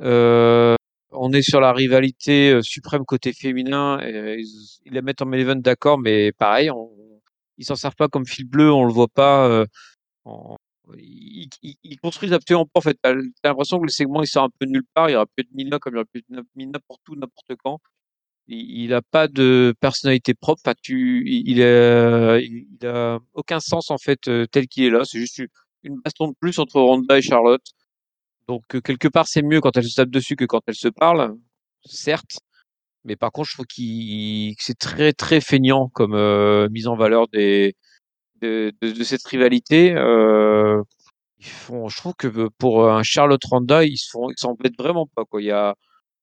Euh, 0.00 0.76
on 1.10 1.32
est 1.32 1.42
sur 1.42 1.60
la 1.60 1.72
rivalité 1.72 2.52
euh, 2.52 2.62
suprême 2.62 3.04
côté 3.04 3.32
féminin. 3.32 4.00
Et, 4.02 4.36
ils, 4.40 4.78
ils 4.84 4.92
la 4.92 5.02
mettent 5.02 5.22
en 5.22 5.26
main 5.26 5.38
event, 5.38 5.56
d'accord, 5.56 5.98
mais 5.98 6.32
pareil, 6.32 6.70
ils 7.56 7.64
s'en 7.64 7.76
servent 7.76 7.96
pas 7.96 8.08
comme 8.08 8.26
fil 8.26 8.44
bleu, 8.46 8.72
on 8.72 8.84
le 8.84 8.92
voit 8.92 9.08
pas. 9.08 9.48
Euh, 9.48 9.66
ils, 10.96 11.98
construisent 12.02 12.32
absolument 12.32 12.66
pas. 12.66 12.78
En 12.78 12.82
fait, 12.82 12.98
t'as 13.02 13.14
l'impression 13.44 13.78
que 13.78 13.84
le 13.84 13.90
segment 13.90 14.22
il 14.22 14.26
sort 14.26 14.44
un 14.44 14.50
peu 14.58 14.66
de 14.66 14.72
nulle 14.72 14.86
part. 14.94 15.10
Il 15.10 15.14
y 15.14 15.16
aurait 15.16 15.26
pu 15.26 15.42
être 15.42 15.52
Mina 15.52 15.78
comme 15.78 15.94
il 15.94 15.96
aurait 15.98 16.06
pu 16.06 16.18
être 16.18 16.44
mis 16.56 16.66
n'importe 16.66 17.08
où, 17.08 17.16
n'importe 17.16 17.52
quand. 17.62 17.80
Il, 18.48 18.84
il 18.84 18.94
a 18.94 19.02
pas 19.02 19.28
de 19.28 19.74
personnalité 19.80 20.34
propre. 20.34 20.62
Enfin, 20.64 20.74
tu, 20.82 21.24
il, 21.26 21.62
a, 21.62 22.38
il, 22.40 22.66
il 22.80 22.86
a 22.86 23.18
aucun 23.34 23.60
sens 23.60 23.90
en 23.90 23.98
fait 23.98 24.28
euh, 24.28 24.46
tel 24.46 24.66
qu'il 24.68 24.84
est 24.84 24.90
là. 24.90 25.04
C'est 25.04 25.18
juste 25.18 25.42
une 25.82 26.00
baston 26.00 26.28
de 26.28 26.34
plus 26.40 26.58
entre 26.58 26.80
Ronda 26.80 27.18
et 27.18 27.22
Charlotte. 27.22 27.64
Donc 28.48 28.74
euh, 28.74 28.80
quelque 28.80 29.08
part 29.08 29.28
c'est 29.28 29.42
mieux 29.42 29.60
quand 29.60 29.76
elles 29.76 29.88
se 29.88 29.96
tapent 29.96 30.10
dessus 30.10 30.36
que 30.36 30.44
quand 30.46 30.62
elles 30.66 30.74
se 30.74 30.88
parlent, 30.88 31.36
certes. 31.84 32.38
Mais 33.04 33.16
par 33.16 33.32
contre, 33.32 33.48
je 33.50 33.54
trouve 33.54 33.66
qu'il 33.66 34.54
c'est 34.58 34.78
très 34.78 35.12
très 35.12 35.40
feignant 35.40 35.88
comme 35.94 36.14
euh, 36.14 36.68
mise 36.70 36.88
en 36.88 36.96
valeur 36.96 37.28
des 37.28 37.76
de, 38.42 38.72
de, 38.82 39.04
cette 39.04 39.26
rivalité. 39.26 39.94
Euh, 39.94 40.82
ils 41.38 41.46
font, 41.46 41.88
je 41.88 41.96
trouve 41.98 42.14
que 42.16 42.48
pour 42.58 42.90
un 42.90 43.02
Charlotte 43.02 43.44
Ronda, 43.44 43.84
ils 43.84 43.98
s'embêtent 43.98 44.78
vraiment 44.78 45.06
pas 45.14 45.24
quoi. 45.24 45.42
Il 45.42 45.46
y 45.46 45.50
a, 45.52 45.74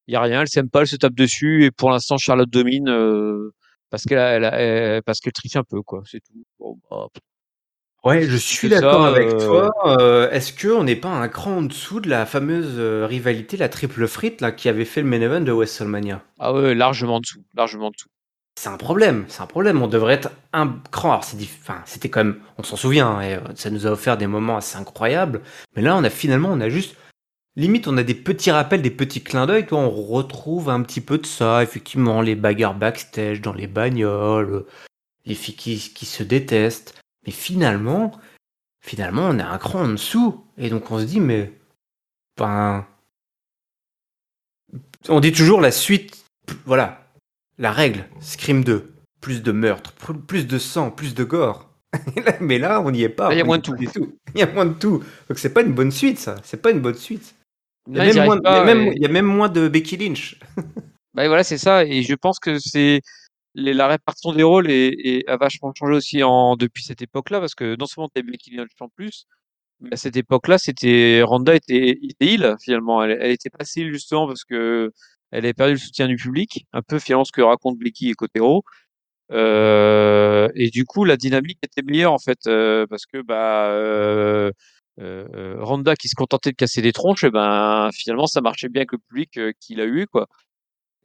il 0.08 0.14
y 0.14 0.16
a 0.16 0.22
rien, 0.22 0.41
elles 0.41 0.47
s'aiment 0.47 0.70
pas, 0.70 0.82
elles 0.82 0.88
se 0.88 0.95
tapent 0.95 1.16
dessus 1.16 1.66
et 1.66 1.72
pour 1.72 1.89
l'instant 1.89 2.18
Charlotte 2.18 2.49
domine 2.49 2.89
euh, 2.89 3.53
parce 3.89 4.03
qu'elle, 4.03 4.20
elle, 4.20 4.43
elle- 4.53 5.03
parce 5.03 5.20
triche 5.20 5.56
un 5.56 5.64
peu 5.64 5.82
quoi. 5.82 6.01
C'est 6.06 6.20
tout. 6.20 6.43
Bon, 6.60 6.78
bah, 6.89 7.08
Ouais, 8.03 8.22
je 8.22 8.38
suis 8.38 8.70
d'accord 8.70 9.03
avec 9.06 9.28
euh, 9.28 9.47
toi. 9.47 9.72
Euh, 9.99 10.30
est-ce 10.30 10.53
qu'on 10.53 10.84
n'est 10.84 10.95
pas 10.95 11.10
un 11.10 11.28
cran 11.28 11.58
en 11.58 11.62
dessous 11.64 11.99
de 11.99 12.08
la 12.08 12.28
fameuse 12.28 12.80
rivalité, 13.08 13.58
la 13.58 13.68
triple 13.68 14.08
frite, 14.08 14.41
là, 14.41 14.51
qui 14.51 14.70
avait 14.70 14.86
fait 14.86 15.01
le 15.01 15.08
main 15.08 15.22
event 15.22 15.41
de 15.41 15.51
WrestleMania? 15.51 16.22
ah 16.39 16.53
ouais, 16.53 16.76
largement 16.76 17.16
en 17.16 17.20
dessous, 17.20 17.43
largement 17.56 17.88
en 17.88 17.91
dessous. 17.91 18.10
C'est 18.58 18.70
un 18.70 18.78
problème, 18.78 19.26
c'est 19.28 19.41
un 19.41 19.47
problème. 19.47 19.82
On 19.82 19.88
devrait 19.88 20.14
être 20.14 20.30
un 20.53 20.80
cran. 20.91 21.12
Alors, 21.12 21.24
c'est 21.24 21.36
diff- 21.36 21.58
enfin, 21.62 21.82
c'était 21.86 22.10
quand 22.10 22.24
même, 22.24 22.39
on 22.58 22.64
s'en 22.64 22.76
souvient, 22.76 23.08
hein, 23.08 23.22
et, 23.22 23.39
ça 23.56 23.70
nous 23.70 23.86
a 23.88 23.91
offert 23.91 24.18
des 24.18 24.28
moments 24.28 24.58
assez 24.58 24.78
incroyables. 24.78 25.41
Mais 25.76 25.82
là, 25.82 25.95
on 25.97 26.03
a 26.03 26.10
finalement, 26.10 26.49
on 26.51 26.62
a 26.62 26.70
juste, 26.70 26.95
limite, 27.56 27.88
on 27.88 27.97
a 27.97 28.03
des 28.03 28.16
petits 28.16 28.51
rappels, 28.51 28.82
des 28.82 28.91
petits 28.91 29.24
clins 29.24 29.45
d'œil. 29.45 29.66
Toi, 29.66 29.80
on 29.80 29.89
retrouve 29.89 30.70
un 30.70 30.82
petit 30.82 31.01
peu 31.01 31.18
de 31.18 31.26
ça, 31.26 31.64
effectivement, 31.64 32.22
les 32.22 32.36
bagarres 32.36 32.76
backstage 32.76 33.41
dans 33.41 33.53
les 33.53 33.68
bagnoles, 33.68 34.66
les 35.26 35.36
filles 35.36 35.56
qui, 35.56 35.78
qui 35.78 36.06
se 36.06 36.24
détestent. 36.24 36.95
Mais 37.26 37.32
finalement, 37.32 38.12
finalement, 38.82 39.24
on 39.24 39.39
a 39.39 39.45
un 39.45 39.58
cran 39.58 39.84
en 39.84 39.89
dessous. 39.89 40.45
Et 40.58 40.70
donc, 40.70 40.91
on 40.91 40.99
se 40.99 41.06
dit, 41.06 41.20
mais, 41.20 41.53
enfin, 42.38 42.86
on 45.10 45.20
dit 45.20 45.32
toujours 45.32 45.62
la 45.62 45.72
suite, 45.72 46.26
voilà, 46.66 47.08
la 47.58 47.72
règle, 47.72 48.06
Scream 48.22 48.64
2, 48.64 48.93
plus 49.22 49.41
de 49.41 49.51
meurtres, 49.51 49.93
plus 50.28 50.47
de 50.47 50.58
sang, 50.58 50.91
plus 50.91 51.16
de 51.16 51.24
gore. 51.24 51.70
Mais 52.41 52.60
là, 52.60 52.82
on 52.82 52.91
n'y 52.91 53.03
est 53.03 53.10
pas. 53.10 53.34
Il 53.34 53.38
y 53.38 53.41
a 53.41 53.45
moins 53.45 53.58
de 53.58 53.74
est 53.74 53.78
du 53.78 53.88
Il 54.34 54.39
y 54.39 54.43
a 54.43 54.51
moins 54.51 54.66
de 54.66 54.74
tout. 54.74 55.03
Donc 55.30 55.39
c'est 55.39 55.53
pas 55.53 55.62
une 55.62 55.74
bonne 55.74 55.91
suite, 55.91 56.20
ça. 56.20 56.36
C'est 56.43 56.62
pas 56.62 56.72
une 56.72 56.82
bonne 56.82 56.95
suite. 56.95 57.35
Il 57.88 57.98
y, 57.98 58.00
a 58.00 58.04
même 58.06 58.26
moins, 58.26 58.40
arrivent 58.44 58.44
il, 58.44 58.52
y 58.52 58.56
a 58.56 58.60
pas. 58.60 58.66
même, 58.66 58.88
et- 58.88 58.94
il 58.96 59.02
y 59.02 59.06
a 59.06 59.10
même 59.10 59.26
moins 59.26 59.50
de 59.50 59.68
Becky 59.68 59.98
Lynch. 59.98 60.40
Bah, 61.14 61.26
voilà, 61.30 61.46
c'est 61.46 61.58
ça. 61.58 61.86
Et 61.86 62.04
je 62.04 62.14
pense 62.14 62.40
que 62.40 62.60
c'est 62.60 63.00
la 63.54 63.88
répartition 63.88 64.34
des 64.34 64.44
rôles 64.44 64.70
est, 64.70 64.90
est- 64.90 65.28
a 65.30 65.38
vachement 65.38 65.72
changé 65.74 65.94
aussi 65.94 66.24
en, 66.24 66.58
depuis 66.58 66.84
cette 66.84 67.02
époque-là, 67.02 67.40
parce 67.40 67.56
que 67.56 67.78
non 67.80 67.86
seulement 67.86 68.10
t'as 68.14 68.22
Becky 68.22 68.52
Lynch 68.54 68.70
en 68.82 68.90
plus, 68.90 69.26
mais 69.80 69.94
à 69.94 69.98
cette 69.98 70.18
époque-là, 70.18 70.58
c'était 70.58 71.22
Ronda 71.24 71.56
était, 71.56 71.98
était 72.04 72.26
heel 72.34 72.56
finalement. 72.62 73.02
Elle, 73.04 73.18
elle 73.22 73.32
était 73.32 73.50
pas 73.50 73.64
si 73.64 73.82
heel 73.82 73.94
justement 73.94 74.28
parce 74.28 74.44
que 74.44 74.92
elle 75.32 75.46
avait 75.46 75.54
perdu 75.54 75.74
le 75.74 75.80
soutien 75.80 76.08
du 76.08 76.18
public, 76.18 76.66
un 76.74 76.82
peu 76.82 77.00
finalement 77.00 77.24
ce 77.26 77.32
que 77.32 77.42
raconte 77.42 77.78
Becky 77.80 78.10
et 78.10 78.14
Cotero. 78.14 78.64
Euh, 79.32 80.50
et 80.56 80.70
du 80.70 80.86
coup, 80.86 81.04
la 81.06 81.18
dynamique 81.18 81.60
était 81.64 81.82
meilleure 81.82 82.14
en 82.14 82.20
fait, 82.20 82.40
euh, 82.48 82.86
parce 82.90 83.06
que 83.06 83.22
bah 83.22 83.70
euh, 83.72 84.52
euh, 85.00 85.28
euh, 85.36 85.58
Ronda 85.64 85.96
qui 85.96 86.08
se 86.10 86.16
contentait 86.16 86.52
de 86.52 86.56
casser 86.56 86.82
des 86.82 86.93
tronches, 86.93 87.24
eh 87.24 87.32
ben 87.32 87.89
finalement 87.93 88.28
ça 88.28 88.41
marchait 88.41 88.70
bien 88.70 88.82
avec 88.82 88.93
le 88.93 89.00
public 89.00 89.38
euh, 89.38 89.52
qu'il 89.60 89.82
a 89.82 89.86
eu 89.86 90.08
quoi. 90.08 90.28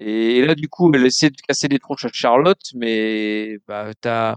Et 0.01 0.45
là, 0.47 0.55
du 0.55 0.68
coup, 0.68 0.93
elle 0.95 1.07
essaie 1.07 1.30
de 1.30 1.36
casser 1.47 1.68
des 1.68 1.78
tronches 1.78 2.05
à 2.07 2.11
Charlotte, 2.12 2.61
mais 2.74 3.59
bah, 3.68 3.93
t'as, 4.01 4.36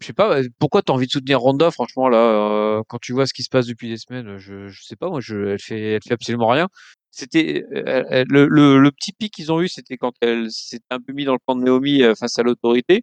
je 0.00 0.06
sais 0.06 0.12
pas, 0.12 0.38
euh, 0.38 0.48
pourquoi 0.58 0.82
t'as 0.82 0.92
envie 0.92 1.06
de 1.06 1.10
soutenir 1.12 1.40
Ronda, 1.40 1.70
franchement, 1.70 2.08
là, 2.08 2.18
euh, 2.18 2.82
quand 2.88 2.98
tu 2.98 3.12
vois 3.12 3.26
ce 3.26 3.34
qui 3.34 3.42
se 3.42 3.48
passe 3.50 3.66
depuis 3.66 3.88
des 3.88 3.96
semaines, 3.96 4.38
je, 4.38 4.68
je 4.68 4.82
sais 4.84 4.96
pas, 4.96 5.08
moi, 5.10 5.20
je, 5.20 5.36
elle 5.52 5.58
fait, 5.60 5.80
elle 5.94 6.00
fait 6.06 6.14
absolument 6.14 6.48
rien. 6.48 6.68
C'était 7.10 7.64
le, 7.70 8.46
le, 8.46 8.78
le 8.78 8.90
petit 8.92 9.12
pic 9.12 9.32
qu'ils 9.32 9.50
ont 9.52 9.60
eu, 9.60 9.68
c'était 9.68 9.96
quand 9.96 10.12
elle 10.20 10.50
s'est 10.50 10.80
un 10.90 11.00
peu 11.00 11.12
mis 11.12 11.24
dans 11.24 11.32
le 11.32 11.38
camp 11.44 11.56
de 11.56 11.62
Naomi 11.64 12.02
euh, 12.02 12.14
face 12.14 12.38
à 12.38 12.42
l'autorité. 12.42 13.02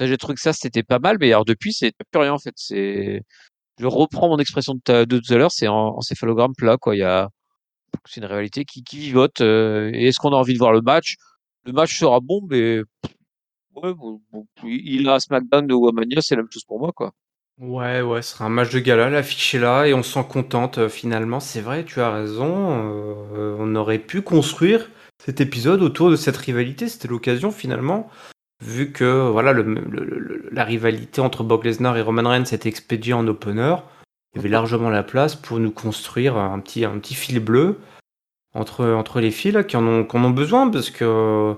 J'ai 0.00 0.16
trouvé 0.18 0.34
que 0.34 0.40
ça, 0.42 0.52
c'était 0.52 0.82
pas 0.82 0.98
mal, 0.98 1.18
mais 1.20 1.28
alors 1.32 1.44
depuis, 1.44 1.72
c'est 1.72 1.92
plus 2.12 2.20
rien 2.20 2.32
en 2.34 2.38
fait. 2.38 2.54
C'est, 2.56 3.22
je 3.78 3.86
reprends 3.86 4.28
mon 4.28 4.38
expression 4.38 4.74
de, 4.74 5.04
tout 5.04 5.32
à 5.32 5.36
l'heure, 5.36 5.52
c'est 5.52 5.68
en, 5.68 5.96
encéphalogramme 5.98 6.54
plat, 6.56 6.76
quoi. 6.78 6.96
Il 6.96 7.00
y 7.00 7.02
a, 7.02 7.28
c'est 8.06 8.20
une 8.20 8.26
réalité 8.26 8.64
qui, 8.64 8.82
qui 8.84 8.98
vivote. 8.98 9.40
euh, 9.40 9.90
et 9.94 10.08
est-ce 10.08 10.18
qu'on 10.18 10.32
a 10.32 10.36
envie 10.36 10.54
de 10.54 10.58
voir 10.58 10.72
le 10.72 10.82
match? 10.82 11.16
Le 11.64 11.72
match 11.72 11.98
sera 11.98 12.20
bon, 12.20 12.40
mais 12.48 12.80
ouais, 13.74 13.92
il 14.64 15.08
a 15.08 15.20
SmackDown 15.20 15.66
de 15.66 15.74
Womania, 15.74 16.20
c'est 16.22 16.36
la 16.36 16.42
même 16.42 16.50
chose 16.50 16.64
pour 16.64 16.78
moi, 16.80 16.92
quoi. 16.92 17.12
Ouais, 17.58 18.02
ouais, 18.02 18.20
ce 18.20 18.32
sera 18.34 18.44
un 18.44 18.50
match 18.50 18.70
de 18.70 18.80
gala, 18.80 19.08
l'affiche 19.08 19.54
là 19.54 19.86
et 19.86 19.94
on 19.94 20.02
s'en 20.02 20.24
contente 20.24 20.76
euh, 20.76 20.88
finalement. 20.90 21.40
C'est 21.40 21.62
vrai, 21.62 21.84
tu 21.86 22.00
as 22.02 22.10
raison. 22.12 22.44
euh, 23.34 23.56
on 23.58 23.74
aurait 23.76 23.98
pu 23.98 24.20
construire 24.20 24.90
cet 25.24 25.40
épisode 25.40 25.80
autour 25.82 26.10
de 26.10 26.16
cette 26.16 26.36
rivalité. 26.36 26.86
C'était 26.86 27.08
l'occasion 27.08 27.50
finalement, 27.50 28.10
vu 28.64 28.92
que 28.92 29.28
voilà, 29.28 29.54
la 30.50 30.64
rivalité 30.64 31.20
entre 31.20 31.44
Brock 31.44 31.64
Lesnar 31.64 31.96
et 31.96 32.02
Roman 32.02 32.28
Reigns 32.28 32.46
s'était 32.46 32.68
expédiée 32.68 33.12
en 33.12 33.26
opener. 33.28 33.76
Il 34.34 34.38
y 34.38 34.40
avait 34.40 34.48
largement 34.48 34.90
la 34.90 35.02
place 35.02 35.34
pour 35.34 35.58
nous 35.58 35.70
construire 35.70 36.36
un 36.36 36.58
petit, 36.60 36.84
un 36.84 37.00
fil 37.02 37.40
bleu 37.40 37.78
entre, 38.56 39.20
les 39.20 39.30
filles 39.30 39.52
là, 39.52 39.64
qui, 39.64 39.76
en 39.76 39.86
ont, 39.86 40.04
qui 40.04 40.16
en 40.16 40.30
besoin 40.30 40.70
parce 40.70 40.90
que, 40.90 41.54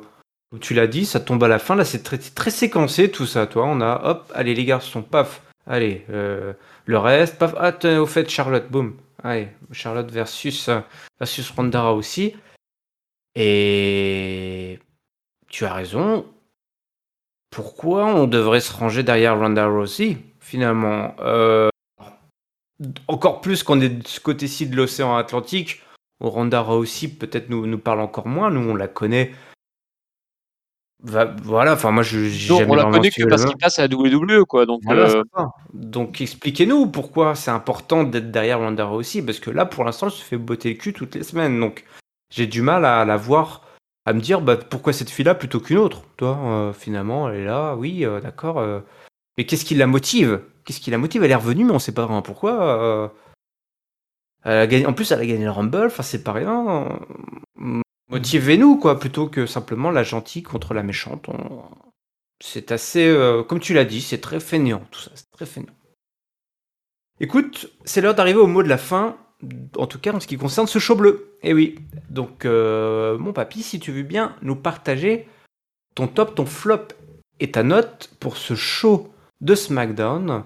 tu 0.60 0.74
l'as 0.74 0.86
dit, 0.86 1.06
ça 1.06 1.20
tombe 1.20 1.42
à 1.44 1.48
la 1.48 1.58
fin. 1.58 1.76
Là, 1.76 1.84
c'est 1.84 2.02
très, 2.02 2.50
séquencé 2.50 3.10
tout 3.10 3.26
ça. 3.26 3.46
Toi, 3.46 3.66
on 3.66 3.80
a 3.80 4.00
hop, 4.04 4.32
allez 4.34 4.54
les 4.54 4.64
garçons, 4.64 5.02
paf. 5.02 5.42
Allez, 5.66 6.04
euh, 6.10 6.52
le 6.86 6.98
reste, 6.98 7.38
paf, 7.38 7.54
ah, 7.58 8.00
au 8.00 8.06
fait, 8.06 8.28
Charlotte, 8.28 8.70
boum. 8.70 8.96
Allez, 9.22 9.48
Charlotte 9.72 10.10
versus, 10.10 10.70
versus 11.18 11.50
Ronda 11.50 11.90
aussi. 11.92 12.34
Et 13.34 14.78
tu 15.48 15.64
as 15.64 15.74
raison. 15.74 16.26
Pourquoi 17.50 18.06
on 18.06 18.26
devrait 18.26 18.60
se 18.60 18.72
ranger 18.72 19.02
derrière 19.02 19.38
Ronda 19.38 19.66
Rousey, 19.66 20.18
finalement 20.40 21.14
Euh, 21.20 21.68
Encore 23.08 23.40
plus 23.40 23.62
qu'on 23.62 23.80
est 23.80 23.88
de 23.88 24.06
ce 24.06 24.20
côté-ci 24.20 24.66
de 24.68 24.76
l'océan 24.76 25.16
Atlantique, 25.16 25.82
Ronda 26.20 26.60
Rousey 26.60 27.08
peut-être 27.08 27.48
nous, 27.50 27.66
nous 27.66 27.78
parle 27.78 28.00
encore 28.00 28.26
moins. 28.28 28.50
Nous, 28.50 28.70
on 28.70 28.74
la 28.76 28.86
connaît. 28.88 29.32
Va- 31.02 31.32
voilà, 31.42 31.74
enfin, 31.74 31.92
moi, 31.92 32.02
je 32.02 32.26
j'ai 32.28 32.48
Donc, 32.48 32.58
jamais 32.58 32.72
on 32.72 32.74
l'a 32.74 32.84
connu 32.84 33.10
que 33.10 33.22
parce 33.28 33.44
qu'il 33.44 33.56
passe 33.56 33.78
à 33.78 33.86
la 33.86 33.96
WWE, 33.96 34.44
quoi. 34.44 34.66
Donc, 34.66 34.80
voilà, 34.84 35.08
euh. 35.10 35.22
Donc 35.72 36.20
expliquez-nous 36.20 36.88
pourquoi 36.88 37.36
c'est 37.36 37.52
important 37.52 38.02
d'être 38.02 38.32
derrière 38.32 38.58
Ronda 38.58 38.84
Rousey, 38.84 39.22
parce 39.22 39.38
que 39.38 39.50
là, 39.50 39.64
pour 39.64 39.84
l'instant, 39.84 40.06
elle 40.06 40.12
se 40.12 40.24
fait 40.24 40.36
botter 40.38 40.70
le 40.70 40.74
cul 40.76 40.92
toutes 40.92 41.14
les 41.14 41.22
semaines. 41.22 41.58
Donc 41.60 41.84
j'ai 42.30 42.46
du 42.48 42.62
mal 42.62 42.84
à 42.84 43.04
la 43.04 43.16
voir, 43.16 43.62
à 44.08 44.14
me 44.14 44.20
dire 44.20 44.40
bah, 44.40 44.56
pourquoi 44.56 44.94
cette 44.94 45.10
fille-là 45.10 45.34
plutôt 45.34 45.60
qu'une 45.60 45.76
autre. 45.76 46.02
Toi, 46.16 46.38
euh, 46.38 46.72
finalement, 46.72 47.28
elle 47.28 47.40
est 47.40 47.44
là, 47.44 47.76
oui, 47.76 48.06
euh, 48.06 48.20
d'accord. 48.20 48.58
euh, 48.58 48.80
mais 49.36 49.44
qu'est-ce 49.44 49.66
qui 49.66 49.74
la 49.74 49.86
motive? 49.86 50.42
Qu'est-ce 50.64 50.80
qui 50.80 50.90
la 50.90 50.96
motive? 50.98 51.22
Elle 51.22 51.30
est 51.30 51.34
revenue, 51.34 51.64
mais 51.64 51.72
on 51.72 51.78
sait 51.78 51.92
pas 51.92 52.06
vraiment 52.06 52.22
pourquoi. 52.22 53.12
elle 54.44 54.58
a 54.58 54.66
gagné... 54.66 54.86
En 54.86 54.94
plus, 54.94 55.12
elle 55.12 55.20
a 55.20 55.26
gagné 55.26 55.44
le 55.44 55.50
Rumble, 55.50 55.86
enfin, 55.86 56.02
c'est 56.02 56.24
pas 56.24 56.32
rien. 56.32 56.98
Motivez-nous, 58.08 58.78
quoi, 58.78 58.98
plutôt 58.98 59.28
que 59.28 59.44
simplement 59.46 59.90
la 59.90 60.02
gentille 60.02 60.42
contre 60.42 60.72
la 60.72 60.82
méchante. 60.82 61.28
C'est 62.42 62.72
assez, 62.72 63.14
comme 63.48 63.60
tu 63.60 63.74
l'as 63.74 63.84
dit, 63.84 64.00
c'est 64.00 64.20
très 64.20 64.40
fainéant 64.40 64.82
tout 64.90 65.00
ça, 65.00 65.10
c'est 65.14 65.30
très 65.30 65.46
fainéant. 65.46 65.74
Écoute, 67.20 67.70
c'est 67.84 68.00
l'heure 68.00 68.14
d'arriver 68.14 68.38
au 68.38 68.46
mot 68.46 68.62
de 68.62 68.68
la 68.68 68.78
fin, 68.78 69.16
en 69.76 69.86
tout 69.86 69.98
cas 69.98 70.12
en 70.12 70.20
ce 70.20 70.26
qui 70.26 70.36
concerne 70.36 70.66
ce 70.66 70.78
show 70.78 70.96
bleu. 70.96 71.36
Eh 71.42 71.54
oui, 71.54 71.76
donc 72.10 72.44
euh, 72.44 73.18
mon 73.18 73.32
papy, 73.32 73.62
si 73.62 73.78
tu 73.78 73.92
veux 73.92 74.02
bien 74.02 74.36
nous 74.42 74.56
partager 74.56 75.28
ton 75.94 76.08
top, 76.08 76.34
ton 76.34 76.46
flop 76.46 76.88
et 77.40 77.50
ta 77.50 77.62
note 77.62 78.10
pour 78.20 78.36
ce 78.36 78.54
show 78.54 79.12
de 79.40 79.54
SmackDown 79.54 80.44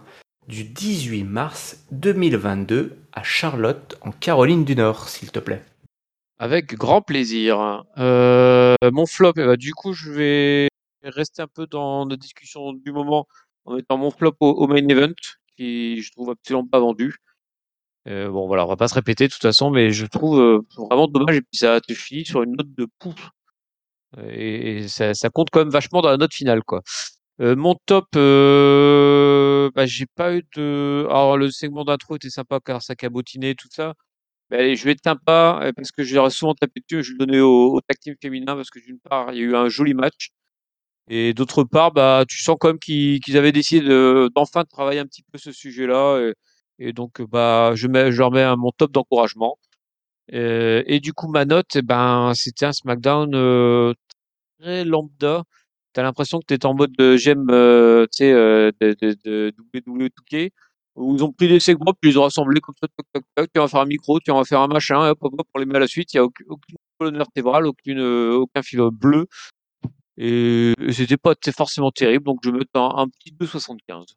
du 0.49 0.65
18 0.65 1.25
mars 1.25 1.85
2022 1.93 2.97
à 3.13 3.23
Charlotte, 3.23 3.97
en 4.03 4.11
Caroline 4.11 4.65
du 4.65 4.75
Nord, 4.77 5.09
s'il 5.09 5.31
te 5.31 5.39
plaît. 5.39 5.63
Avec 6.39 6.75
grand 6.75 7.03
plaisir. 7.03 7.85
Euh, 7.99 8.75
mon 8.91 9.07
flop, 9.07 9.33
eh 9.37 9.45
ben, 9.45 9.57
du 9.57 9.73
coup, 9.73 9.93
je 9.93 10.11
vais 10.11 10.69
rester 11.05 11.43
un 11.43 11.47
peu 11.47 11.67
dans 11.67 12.05
notre 12.07 12.21
discussion 12.21 12.73
du 12.73 12.93
moment 12.93 13.27
en 13.65 13.75
mettant 13.77 13.97
mon 13.97 14.11
flop 14.11 14.35
au 14.41 14.67
main 14.67 14.87
event, 14.89 15.15
qui 15.57 16.03
je 16.03 16.11
trouve 16.11 16.31
absolument 16.31 16.67
pas 16.67 16.81
vendu. 16.81 17.17
Euh, 18.09 18.29
bon, 18.31 18.47
voilà, 18.47 18.65
on 18.65 18.69
va 18.69 18.77
pas 18.77 18.89
se 18.89 18.95
répéter 18.95 19.29
de 19.29 19.33
toute 19.33 19.43
façon, 19.43 19.71
mais 19.71 19.91
je 19.93 20.07
trouve 20.07 20.41
euh, 20.41 20.61
vraiment 20.77 21.07
dommage. 21.09 21.37
Et 21.37 21.43
puis 21.43 21.57
ça 21.59 21.81
te 21.81 21.95
finit 21.95 22.25
sur 22.25 22.43
une 22.43 22.53
note 22.57 22.75
de 22.75 22.87
pouf. 22.99 23.31
Et, 24.29 24.79
et 24.79 24.89
ça, 24.89 25.15
ça 25.15 25.31
compte 25.31 25.51
quand 25.51 25.61
même 25.61 25.71
vachement 25.71 26.03
dans 26.03 26.11
la 26.11 26.17
note 26.19 26.35
finale, 26.35 26.63
quoi. 26.65 26.83
Euh, 27.41 27.57
mon 27.57 27.77
top, 27.87 28.07
euh, 28.17 29.71
bah, 29.75 29.87
j'ai 29.87 30.07
pas 30.07 30.35
eu 30.37 30.45
de. 30.57 31.07
Alors, 31.11 31.39
le 31.39 31.51
segment 31.51 31.85
d'intro 31.85 32.17
était 32.17 32.31
sympa 32.31 32.61
car 32.65 32.83
ça 32.83 32.95
cabotinait 32.97 33.55
tout 33.55 33.69
ça. 33.73 33.95
Mais 34.51 34.59
allez, 34.59 34.77
je 34.77 34.85
vais 34.87 34.93
être 34.93 35.05
sympa 35.05 35.61
euh, 35.65 35.73
parce 35.77 35.93
que 35.93 36.05
j'ai 36.05 36.19
souvent 36.31 36.55
tapé 36.55 36.81
dessus. 36.91 37.05
Je 37.05 37.13
le 37.15 37.19
donnais 37.19 37.41
au, 37.41 37.77
au 37.79 37.81
féminin 38.23 38.57
parce 38.57 38.71
que 38.71 38.81
d'une 38.81 39.01
part, 39.01 39.33
il 39.33 39.39
y 39.39 39.43
a 39.43 39.45
eu 39.45 39.57
un 39.57 39.69
joli 39.71 39.95
match. 39.95 40.31
Et 41.09 41.35
d'autre 41.35 41.65
part, 41.65 41.93
bah, 41.93 42.25
tu 42.29 42.39
sens 42.43 42.57
quand 42.61 42.69
même 42.69 42.79
qu'ils 42.79 43.21
qu'ils 43.21 43.37
avaient 43.37 43.53
décidé 43.53 43.87
de- 43.87 44.31
d'enfin 44.35 44.63
de 44.63 44.69
travailler 44.69 45.01
un 45.01 45.07
petit 45.07 45.23
peu 45.33 45.39
ce 45.39 45.53
sujet-là. 45.53 46.21
Et, 46.21 46.35
et 46.83 46.93
donc, 46.93 47.23
bah, 47.23 47.73
je, 47.75 47.89
mets, 47.89 48.13
je 48.13 48.19
leur 48.19 48.31
mets 48.33 48.57
mon 48.57 48.71
top 48.73 48.93
d'encouragement. 48.93 49.59
Euh, 50.35 50.83
et 50.87 51.01
du 51.01 51.13
coup, 51.13 51.29
ma 51.29 51.45
note, 51.45 51.77
eh 51.77 51.83
ben, 51.83 52.33
c'était 52.35 52.67
un 52.67 52.73
SmackDown 52.73 53.35
euh, 53.35 53.95
très 54.61 54.85
lambda. 54.85 55.45
T'as 55.93 56.03
l'impression 56.03 56.41
que 56.41 56.47
t'es 56.47 56.65
en 56.67 56.75
mode 56.75 56.93
de 56.93 57.17
j'aime, 57.17 57.49
euh, 57.51 58.07
tu 58.17 58.25
euh, 58.25 58.71
de, 58.81 58.97
de, 59.01 59.17
de 59.25 59.55
WWE 59.87 60.09
2K, 60.09 60.51
où 60.97 61.17
ils 61.17 61.25
ont 61.25 61.33
pris 61.33 61.49
des 61.49 61.61
segments, 61.61 61.93
puis 62.01 62.11
ils 62.13 62.19
ont 62.19 62.23
rassemblés 62.23 62.61
comme 62.61 62.75
ça, 62.83 62.89
tu 63.37 63.61
vas 63.61 63.69
faire 63.69 63.81
un 63.81 63.87
micro, 63.87 64.19
tu 64.21 64.33
vas 64.33 64.45
faire 64.45 64.61
un 64.61 64.69
machin, 64.69 65.11
hop, 65.11 65.19
hop, 65.23 65.35
hop, 65.39 65.47
pour 65.53 65.61
les 65.61 65.67
mettre 65.67 65.77
à 65.79 65.81
la 65.81 65.87
suite, 65.87 66.15
il 66.15 66.17
n'y 66.17 66.21
a 66.21 66.25
aucune, 66.25 66.47
colonne 66.99 67.19
vertébrale, 67.19 67.67
aucune, 67.67 68.01
euh, 68.01 68.35
aucun 68.35 68.63
fil 68.63 68.81
bleu, 68.93 69.27
et, 70.17 70.73
et 70.81 70.93
c'était 70.93 71.17
pas 71.19 71.35
forcément 71.57 71.91
terrible, 71.91 72.25
donc 72.25 72.41
je 72.45 72.51
vais 72.51 72.59
mettre 72.59 72.71
un, 72.77 72.93
un 72.97 73.09
petit 73.09 73.33
2,75. 73.33 74.15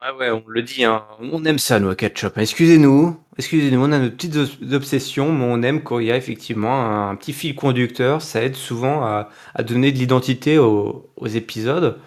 Ah 0.00 0.14
ouais, 0.14 0.30
on 0.30 0.44
le 0.46 0.62
dit, 0.62 0.84
hein, 0.84 1.04
on 1.18 1.44
aime 1.44 1.58
ça, 1.58 1.80
nous, 1.80 1.88
à 1.88 1.96
Ketchup. 1.96 2.38
Excusez-nous, 2.38 3.18
excusez-nous, 3.36 3.80
on 3.80 3.90
a 3.90 3.98
nos 3.98 4.10
petites 4.10 4.36
obsessions, 4.72 5.32
mais 5.32 5.44
on 5.44 5.62
aime 5.62 5.82
quand 5.82 5.98
il 5.98 6.06
y 6.06 6.12
a 6.12 6.16
effectivement 6.16 7.08
un, 7.08 7.16
petit 7.16 7.32
fil 7.32 7.56
conducteur. 7.56 8.22
Ça 8.22 8.42
aide 8.44 8.54
souvent 8.54 9.04
à, 9.04 9.28
donner 9.64 9.90
de 9.90 9.98
l'identité 9.98 10.56
aux, 10.58 11.10
épisodes. 11.26 11.98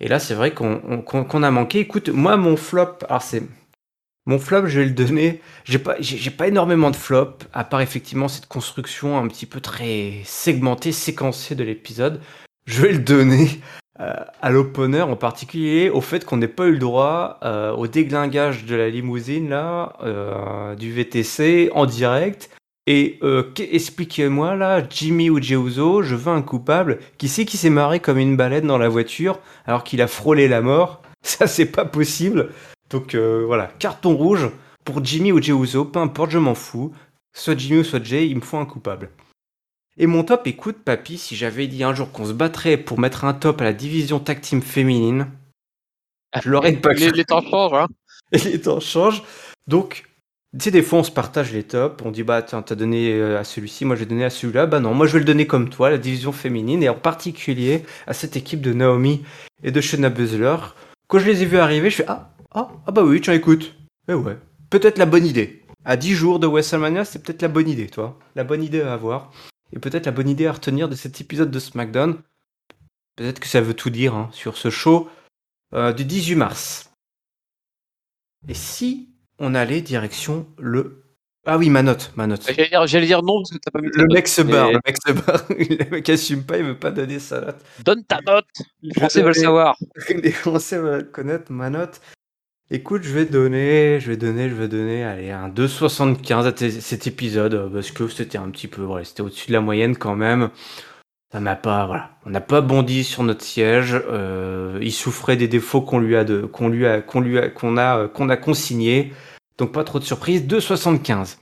Et 0.00 0.08
là, 0.08 0.18
c'est 0.18 0.34
vrai 0.34 0.54
qu'on 0.54 0.80
on- 0.88 1.02
qu'on- 1.02 1.24
qu'on 1.24 1.42
a 1.42 1.50
manqué. 1.50 1.80
Écoute, 1.80 2.08
moi, 2.08 2.36
mon 2.38 2.56
flop, 2.56 2.96
alors 3.08 3.22
c'est. 3.22 3.42
Mon 4.26 4.38
flop, 4.38 4.66
je 4.66 4.80
vais 4.80 4.86
le 4.86 4.92
donner. 4.92 5.42
J'ai 5.64 5.78
pas, 5.78 5.96
pas 6.38 6.48
énormément 6.48 6.90
de 6.90 6.96
flop, 6.96 7.36
à 7.52 7.64
part 7.64 7.82
effectivement 7.82 8.28
cette 8.28 8.46
construction 8.46 9.18
un 9.18 9.28
petit 9.28 9.46
peu 9.46 9.60
très 9.60 10.22
segmentée, 10.24 10.92
séquencée 10.92 11.54
de 11.54 11.64
l'épisode. 11.64 12.20
Je 12.66 12.80
vais 12.80 12.92
le 12.92 12.98
donner 13.00 13.60
à 13.96 14.50
l'opener, 14.50 15.02
en 15.02 15.16
particulier 15.16 15.88
au 15.88 16.00
fait 16.00 16.24
qu'on 16.24 16.36
n'ait 16.36 16.48
pas 16.48 16.66
eu 16.66 16.72
le 16.72 16.78
droit 16.78 17.38
euh, 17.44 17.72
au 17.72 17.86
déglingage 17.86 18.64
de 18.64 18.74
la 18.74 18.88
limousine 18.90 19.48
là, 19.48 19.92
euh, 20.02 20.74
du 20.74 20.92
VTC 20.92 21.70
en 21.72 21.86
direct. 21.86 22.50
Et 22.86 23.18
euh, 23.22 23.44
expliquez-moi 23.56 24.56
là, 24.56 24.82
Jimmy 24.90 25.30
ou 25.30 25.40
Jeuzo, 25.40 26.02
je 26.02 26.16
veux 26.16 26.32
un 26.32 26.42
coupable. 26.42 26.98
Qui 27.18 27.28
c'est 27.28 27.44
qui 27.44 27.56
s'est 27.56 27.70
marré 27.70 28.00
comme 28.00 28.18
une 28.18 28.36
baleine 28.36 28.66
dans 28.66 28.78
la 28.78 28.88
voiture 28.88 29.38
alors 29.64 29.84
qu'il 29.84 30.02
a 30.02 30.06
frôlé 30.06 30.48
la 30.48 30.60
mort? 30.60 31.00
Ça, 31.22 31.46
c'est 31.46 31.66
pas 31.66 31.84
possible. 31.84 32.50
Donc 32.90 33.14
voilà, 33.14 33.70
carton 33.78 34.14
rouge 34.14 34.50
pour 34.84 35.02
Jimmy 35.02 35.32
ou 35.32 35.40
Jeuzo, 35.40 35.86
peu 35.86 36.00
importe, 36.00 36.32
je 36.32 36.38
m'en 36.38 36.54
fous. 36.54 36.92
Soit 37.32 37.58
Jimmy 37.58 37.80
ou 37.80 37.84
soit 37.84 38.04
Jay, 38.04 38.28
il 38.28 38.36
me 38.36 38.40
faut 38.42 38.58
un 38.58 38.66
coupable. 38.66 39.10
Et 39.96 40.06
mon 40.06 40.24
top, 40.24 40.46
écoute, 40.46 40.78
papy, 40.84 41.18
si 41.18 41.36
j'avais 41.36 41.68
dit 41.68 41.84
un 41.84 41.94
jour 41.94 42.10
qu'on 42.10 42.26
se 42.26 42.32
battrait 42.32 42.76
pour 42.76 42.98
mettre 42.98 43.24
un 43.24 43.32
top 43.32 43.60
à 43.60 43.64
la 43.64 43.72
division 43.72 44.18
tag 44.18 44.40
team 44.40 44.60
féminine, 44.60 45.28
je 46.42 46.50
l'aurais 46.50 46.72
pas 46.72 46.92
les, 46.92 47.06
cru. 47.06 47.16
les 47.16 47.24
temps 47.24 47.42
changent, 47.42 47.74
hein. 47.74 47.86
Et 48.32 48.38
les 48.38 48.60
temps 48.60 48.80
changent. 48.80 49.22
Donc, 49.68 50.04
tu 50.52 50.64
sais, 50.64 50.70
des 50.72 50.82
fois, 50.82 51.00
on 51.00 51.04
se 51.04 51.12
partage 51.12 51.52
les 51.52 51.62
tops. 51.62 52.02
On 52.04 52.10
dit, 52.10 52.24
bah, 52.24 52.42
tiens, 52.42 52.62
t'as 52.62 52.74
donné 52.74 53.12
euh, 53.12 53.38
à 53.38 53.44
celui-ci, 53.44 53.84
moi, 53.84 53.94
je 53.94 54.00
vais 54.00 54.06
donner 54.06 54.24
à 54.24 54.30
celui-là. 54.30 54.66
Bah, 54.66 54.80
non, 54.80 54.94
moi, 54.94 55.06
je 55.06 55.12
vais 55.12 55.20
le 55.20 55.24
donner 55.24 55.46
comme 55.46 55.68
toi, 55.68 55.90
la 55.90 55.98
division 55.98 56.32
féminine, 56.32 56.82
et 56.82 56.88
en 56.88 56.94
particulier 56.94 57.84
à 58.08 58.14
cette 58.14 58.36
équipe 58.36 58.60
de 58.60 58.72
Naomi 58.72 59.24
et 59.62 59.70
de 59.70 59.80
Shayna 59.80 60.10
Baszler. 60.10 60.56
Quand 61.06 61.20
je 61.20 61.26
les 61.26 61.42
ai 61.42 61.46
vus 61.46 61.58
arriver, 61.58 61.90
je 61.90 61.96
fais, 61.96 62.06
ah, 62.08 62.34
ah, 62.52 62.70
ah 62.86 62.90
bah 62.90 63.02
oui, 63.04 63.20
tiens, 63.20 63.34
écoute. 63.34 63.74
Eh 64.08 64.14
ouais, 64.14 64.38
peut-être 64.70 64.98
la 64.98 65.06
bonne 65.06 65.26
idée. 65.26 65.62
À 65.84 65.96
10 65.96 66.14
jours 66.14 66.38
de 66.38 66.46
WrestleMania, 66.46 67.04
c'est 67.04 67.22
peut-être 67.22 67.42
la 67.42 67.48
bonne 67.48 67.68
idée, 67.68 67.86
toi. 67.86 68.18
La 68.34 68.42
bonne 68.42 68.62
idée 68.62 68.80
à 68.80 68.94
avoir. 68.94 69.30
Et 69.74 69.78
peut-être 69.80 70.06
la 70.06 70.12
bonne 70.12 70.28
idée 70.28 70.46
à 70.46 70.52
retenir 70.52 70.88
de 70.88 70.94
cet 70.94 71.20
épisode 71.20 71.50
de 71.50 71.58
SmackDown. 71.58 72.18
Peut-être 73.16 73.40
que 73.40 73.48
ça 73.48 73.60
veut 73.60 73.74
tout 73.74 73.90
dire 73.90 74.14
hein, 74.14 74.30
sur 74.32 74.56
ce 74.56 74.70
show 74.70 75.08
euh, 75.74 75.92
du 75.92 76.04
18 76.04 76.36
mars. 76.36 76.92
Et 78.48 78.54
si 78.54 79.08
on 79.38 79.54
allait 79.54 79.80
direction 79.80 80.46
le... 80.58 81.02
Ah 81.46 81.58
oui, 81.58 81.68
ma 81.68 81.82
note, 81.82 82.12
ma 82.16 82.26
note. 82.26 82.42
J'allais 82.46 82.68
dire, 82.68 82.86
j'allais 82.86 83.06
dire 83.06 83.22
non 83.22 83.42
parce 83.42 83.50
que 83.50 83.58
t'as 83.58 83.70
pas 83.70 83.80
mis 83.80 83.90
ta 83.90 83.98
Le 83.98 84.04
note, 84.04 84.14
mec 84.14 84.28
se 84.28 84.42
barre, 84.42 84.70
le 84.70 84.80
mec 84.86 84.96
se 85.06 85.12
barre. 85.12 85.44
Le 85.50 85.90
mec 85.90 86.08
assume 86.08 86.42
pas, 86.44 86.56
il 86.56 86.64
veut 86.64 86.78
pas 86.78 86.90
donner 86.90 87.18
sa 87.18 87.40
note. 87.42 87.56
Donne 87.84 88.04
ta 88.04 88.20
note. 88.26 88.46
Les 88.80 88.94
Français 88.94 89.22
veulent 89.22 89.34
savoir. 89.34 89.76
Les 90.08 90.32
Français 90.32 90.78
veulent 90.78 91.10
connaître 91.10 91.52
ma 91.52 91.68
note. 91.68 92.00
Écoute, 92.70 93.02
je 93.02 93.12
vais 93.12 93.26
donner, 93.26 94.00
je 94.00 94.10
vais 94.10 94.16
donner, 94.16 94.48
je 94.48 94.54
vais 94.54 94.68
donner, 94.68 95.04
allez, 95.04 95.30
un 95.30 95.50
2,75 95.50 96.46
à 96.46 96.80
cet 96.80 97.06
épisode, 97.06 97.54
euh, 97.54 97.68
parce 97.68 97.90
que 97.90 98.08
c'était 98.08 98.38
un 98.38 98.48
petit 98.48 98.68
peu, 98.68 98.80
voilà, 98.82 99.04
c'était 99.04 99.20
au-dessus 99.20 99.48
de 99.48 99.52
la 99.52 99.60
moyenne 99.60 99.96
quand 99.96 100.16
même. 100.16 100.48
Ça 101.30 101.40
m'a 101.40 101.56
pas, 101.56 101.84
voilà, 101.86 102.12
on 102.24 102.30
n'a 102.30 102.40
pas 102.40 102.62
bondi 102.62 103.04
sur 103.04 103.22
notre 103.22 103.44
siège. 103.44 103.94
euh, 104.08 104.78
il 104.80 104.92
souffrait 104.92 105.36
des 105.36 105.48
défauts 105.48 105.82
qu'on 105.82 105.98
lui 105.98 106.16
a 106.16 106.24
qu'on 106.24 106.68
lui 106.68 106.86
a, 106.86 107.02
qu'on 107.02 107.20
lui 107.20 107.38
a, 107.38 107.50
qu'on 107.50 107.76
a, 107.76 107.98
euh, 107.98 108.08
qu'on 108.08 108.28
a 108.30 108.36
consignés. 108.36 109.12
Donc 109.58 109.72
pas 109.72 109.84
trop 109.84 109.98
de 109.98 110.04
surprises. 110.04 110.46
2,75. 110.46 111.36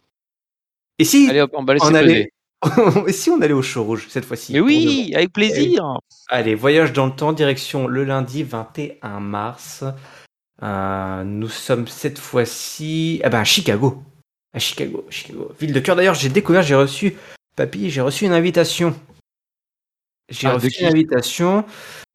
Et 0.99 1.05
si 1.05 1.29
Allez 1.31 1.43
hop, 1.43 1.53
emballez, 1.55 1.79
on 1.83 1.95
allait, 1.95 2.33
et 3.07 3.13
si 3.13 3.31
on 3.31 3.41
allait 3.41 3.53
au 3.55 3.63
show 3.63 3.85
rouge 3.85 4.07
cette 4.09 4.25
fois-ci? 4.25 4.55
Mais 4.55 4.61
oui, 4.61 5.13
avec 5.15 5.33
plaisir. 5.33 5.99
Allez, 6.29 6.55
voyage 6.55 6.93
dans 6.93 7.07
le 7.07 7.13
temps, 7.13 7.33
direction 7.33 7.87
le 7.87 8.03
lundi 8.03 8.43
21 8.43 9.21
mars. 9.21 9.85
Euh, 10.63 11.25
nous 11.25 11.49
sommes 11.49 11.89
cette 11.89 12.19
fois-ci 12.19 13.21
ah 13.25 13.31
ben, 13.31 13.41
à 13.41 13.45
Chicago. 13.45 14.03
À 14.55 14.59
Chicago, 14.59 15.05
Chicago. 15.11 15.51
Ville 15.59 15.73
de 15.73 15.81
cœur. 15.81 15.97
D'ailleurs, 15.97 16.15
j'ai 16.15 16.29
découvert, 16.29 16.63
j'ai 16.63 16.75
reçu, 16.75 17.17
papy, 17.57 17.91
j'ai 17.91 18.01
reçu 18.01 18.27
une 18.27 18.33
invitation. 18.33 18.95
J'ai 20.29 20.47
Ah, 20.47 20.55
reçu 20.55 20.81
une 20.81 20.87
invitation 20.87 21.65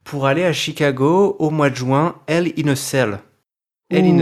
pour 0.04 0.28
aller 0.28 0.46
à 0.46 0.54
Chicago 0.54 1.36
au 1.40 1.50
mois 1.50 1.70
de 1.70 1.76
juin, 1.76 2.16
Hell 2.28 2.54
in 2.58 2.70
a 2.70 2.76
Cell. 2.76 3.20
Hell 3.90 4.06
in 4.06 4.20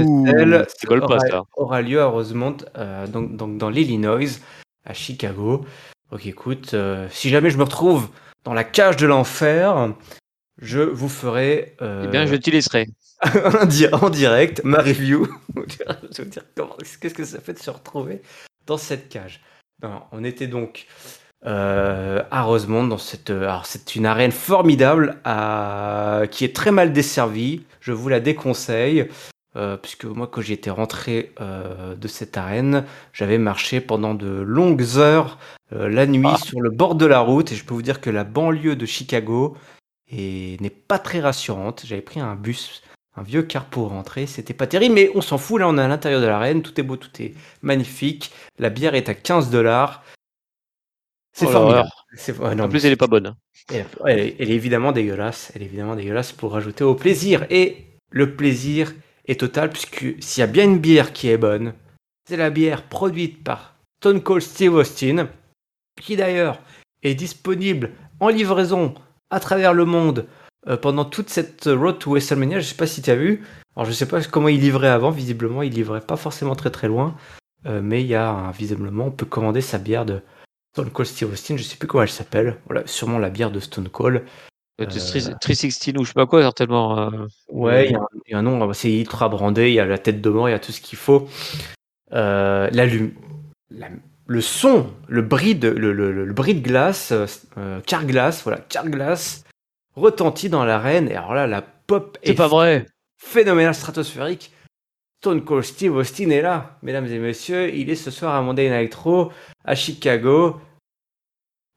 a 0.53 0.65
Cell 0.67 1.43
aura, 1.55 1.81
lieu 1.81 2.01
à 2.01 2.05
Rosemont, 2.07 2.57
euh, 2.77 3.05
donc, 3.07 3.35
donc 3.35 3.57
dans 3.57 3.69
l'Illinois, 3.69 4.39
à 4.85 4.93
Chicago. 4.93 5.65
Donc 6.11 6.25
écoute, 6.25 6.73
euh, 6.73 7.07
si 7.11 7.29
jamais 7.29 7.49
je 7.51 7.57
me 7.57 7.63
retrouve 7.63 8.09
dans 8.43 8.53
la 8.53 8.63
cage 8.63 8.97
de 8.97 9.05
l'enfer, 9.05 9.93
je 10.61 10.81
vous 10.81 11.09
ferai 11.09 11.75
Eh 11.81 12.07
bien, 12.07 12.25
je 12.25 12.35
t'y 12.35 12.51
laisserai. 12.51 12.87
en 13.61 13.65
di- 13.65 13.87
en 13.91 14.09
direct 14.09 14.61
ma 14.63 14.79
review. 14.79 15.27
je 15.55 15.61
vais 15.83 16.23
vous 16.23 16.29
dire 16.29 16.43
comment, 16.55 16.75
qu'est-ce 17.01 17.13
que 17.13 17.25
ça 17.25 17.39
fait 17.39 17.53
de 17.53 17.59
se 17.59 17.69
retrouver 17.69 18.21
dans 18.67 18.77
cette 18.77 19.09
cage. 19.09 19.41
Non, 19.83 20.01
on 20.11 20.23
était 20.23 20.47
donc 20.47 20.87
euh, 21.45 22.23
à 22.31 22.43
Rosemont 22.43 22.85
dans 22.87 22.97
cette. 22.97 23.29
euh, 23.29 23.43
Alors 23.43 23.65
c'est 23.65 23.95
une 23.95 24.05
arène 24.05 24.31
formidable 24.31 25.17
à- 25.25 26.23
qui 26.31 26.45
est 26.45 26.55
très 26.55 26.71
mal 26.71 26.93
desservie. 26.93 27.63
Je 27.81 27.91
vous 27.91 28.09
la 28.09 28.19
déconseille. 28.19 29.07
euh, 29.57 29.77
puisque 29.77 30.03
moi, 30.03 30.27
quand 30.27 30.41
j'étais 30.41 30.69
rentré 30.69 31.31
euh, 31.39 31.95
de 31.95 32.07
cette 32.09 32.35
arène, 32.35 32.83
j'avais 33.13 33.37
marché 33.37 33.79
pendant 33.79 34.13
de 34.13 34.27
longues 34.27 34.97
heures 34.97 35.37
euh, 35.71 35.87
la 35.87 36.05
nuit 36.07 36.27
Ah. 36.29 36.37
sur 36.37 36.59
le 36.59 36.69
bord 36.71 36.95
de 36.95 37.05
la 37.05 37.19
route, 37.19 37.53
et 37.53 37.55
je 37.55 37.63
peux 37.63 37.73
vous 37.73 37.81
dire 37.81 38.01
que 38.01 38.09
la 38.09 38.25
banlieue 38.25 38.75
de 38.75 38.85
Chicago 38.85 39.55
et 40.11 40.57
n'est 40.59 40.69
pas 40.69 40.99
très 40.99 41.21
rassurante. 41.21 41.83
J'avais 41.85 42.01
pris 42.01 42.19
un 42.19 42.35
bus, 42.35 42.83
un 43.17 43.23
vieux 43.23 43.43
car 43.43 43.65
pour 43.65 43.89
rentrer, 43.89 44.27
c'était 44.27 44.53
pas 44.53 44.67
terrible, 44.67 44.95
mais 44.95 45.09
on 45.15 45.21
s'en 45.21 45.37
fout, 45.37 45.59
là 45.59 45.67
on 45.69 45.77
est 45.77 45.81
à 45.81 45.87
l'intérieur 45.87 46.21
de 46.21 46.27
l'arène, 46.27 46.61
tout 46.61 46.77
est 46.79 46.83
beau, 46.83 46.97
tout 46.97 47.21
est 47.21 47.33
magnifique, 47.61 48.31
la 48.59 48.69
bière 48.69 48.95
est 48.95 49.07
à 49.09 49.13
15 49.13 49.49
dollars. 49.49 50.03
C'est 51.33 51.45
Oh 51.47 51.49
formidable. 51.51 51.89
ouais, 52.39 52.55
non, 52.55 52.63
En 52.63 52.67
mais 52.67 52.71
plus, 52.71 52.85
elle 52.85 52.93
est 52.93 52.97
pas 52.97 53.07
bonne. 53.07 53.35
elle, 53.69 53.85
elle 54.05 54.19
est, 54.19 54.35
elle 54.39 54.51
est 54.51 54.55
évidemment 54.55 54.91
dégueulasse. 54.93 55.51
Elle 55.53 55.63
est 55.63 55.65
évidemment 55.65 55.95
dégueulasse 55.95 56.31
pour 56.31 56.53
rajouter 56.53 56.83
au 56.85 56.95
plaisir. 56.95 57.45
Et 57.49 57.85
le 58.09 58.35
plaisir 58.35 58.93
est 59.27 59.39
total 59.39 59.69
puisque 59.69 60.15
s'il 60.21 60.39
y 60.39 60.43
a 60.43 60.47
bien 60.47 60.63
une 60.63 60.79
bière 60.79 61.11
qui 61.11 61.29
est 61.29 61.37
bonne, 61.37 61.73
c'est 62.27 62.37
la 62.37 62.49
bière 62.49 62.83
produite 62.83 63.43
par 63.43 63.75
Stone 63.99 64.21
Cold 64.21 64.43
Steve 64.43 64.75
Austin, 64.75 65.27
qui 66.01 66.15
d'ailleurs 66.15 66.59
est 67.03 67.15
disponible 67.15 67.91
en 68.21 68.29
livraison 68.29 68.93
à 69.29 69.39
travers 69.41 69.73
le 69.73 69.83
monde 69.85 70.27
euh, 70.67 70.77
pendant 70.77 71.05
toute 71.05 71.29
cette 71.29 71.65
road 71.65 71.99
to 71.99 72.11
WrestleMania. 72.11 72.59
Je 72.59 72.65
sais 72.65 72.75
pas 72.75 72.87
si 72.87 73.01
tu 73.01 73.09
as 73.11 73.15
vu. 73.15 73.43
Alors 73.75 73.85
je 73.85 73.91
sais 73.91 74.07
pas 74.07 74.21
comment 74.23 74.47
il 74.49 74.59
livrait 74.59 74.87
avant. 74.89 75.11
Visiblement, 75.11 75.61
il 75.61 75.73
livrait 75.73 76.01
pas 76.01 76.15
forcément 76.17 76.55
très 76.55 76.69
très 76.71 76.87
loin. 76.87 77.15
Euh, 77.65 77.81
mais 77.83 78.01
il 78.01 78.07
y 78.07 78.15
a 78.15 78.51
visiblement, 78.57 79.05
on 79.05 79.11
peut 79.11 79.25
commander 79.25 79.61
sa 79.61 79.77
bière 79.79 80.05
de 80.05 80.21
Stone 80.75 80.89
Cold 80.91 81.07
Steve 81.07 81.31
Austin. 81.31 81.57
Je 81.57 81.63
sais 81.63 81.77
plus 81.77 81.87
comment 81.87 82.03
elle 82.03 82.09
s'appelle. 82.09 82.57
Voilà, 82.67 82.85
sûrement 82.85 83.17
la 83.19 83.29
bière 83.29 83.51
de 83.51 83.59
Stone 83.59 83.89
Cold. 83.89 84.23
Euh, 84.81 84.85
316 85.39 85.93
ou 85.97 86.03
je 86.03 86.07
sais 86.09 86.13
pas 86.13 86.25
quoi, 86.25 86.41
certainement. 86.41 86.99
euh, 86.99 87.27
Ouais, 87.49 87.85
il 87.85 87.91
y, 87.93 87.95
a 87.95 87.99
il 88.27 88.31
y 88.31 88.35
a 88.35 88.39
un 88.39 88.41
nom, 88.41 88.73
c'est 88.73 88.93
ultra 88.99 89.29
brandé, 89.29 89.69
il 89.69 89.73
y 89.73 89.79
a 89.79 89.85
la 89.85 89.97
tête 89.97 90.19
de 90.19 90.29
mort, 90.29 90.49
il 90.49 90.51
y 90.51 90.55
a 90.55 90.59
tout 90.59 90.73
ce 90.73 90.81
qu'il 90.81 90.97
faut. 90.97 91.29
Euh, 92.11 92.69
la, 92.73 92.85
le 94.27 94.41
son, 94.41 94.87
le 95.07 95.21
bris 95.21 95.55
de, 95.55 95.69
le, 95.69 95.93
le- 95.93 96.11
le- 96.11 96.33
bris 96.33 96.55
de 96.55 96.59
glace, 96.59 97.13
euh, 97.13 97.25
euh, 97.57 97.79
Carglass, 97.87 98.43
voilà, 98.43 98.59
Carglass, 98.67 99.44
retentit 99.95 100.49
dans 100.49 100.65
l'arène. 100.65 101.09
Et 101.09 101.15
alors 101.15 101.33
là, 101.33 101.47
la 101.47 101.61
pop 101.61 102.17
C'est 102.23 102.31
est 102.31 102.35
pas 102.35 102.47
vrai. 102.47 102.85
phénoménale, 103.17 103.75
stratosphérique. 103.75 104.51
Stone 105.21 105.43
Cold 105.43 105.63
Steve 105.63 105.95
Austin 105.95 106.29
est 106.29 106.41
là, 106.41 106.77
mesdames 106.83 107.07
et 107.07 107.17
messieurs. 107.19 107.73
Il 107.73 107.89
est 107.89 107.95
ce 107.95 108.11
soir 108.11 108.35
à 108.35 108.41
Monday 108.41 108.69
Night 108.69 108.93
Raw, 108.93 109.31
à 109.63 109.73
Chicago. 109.75 110.59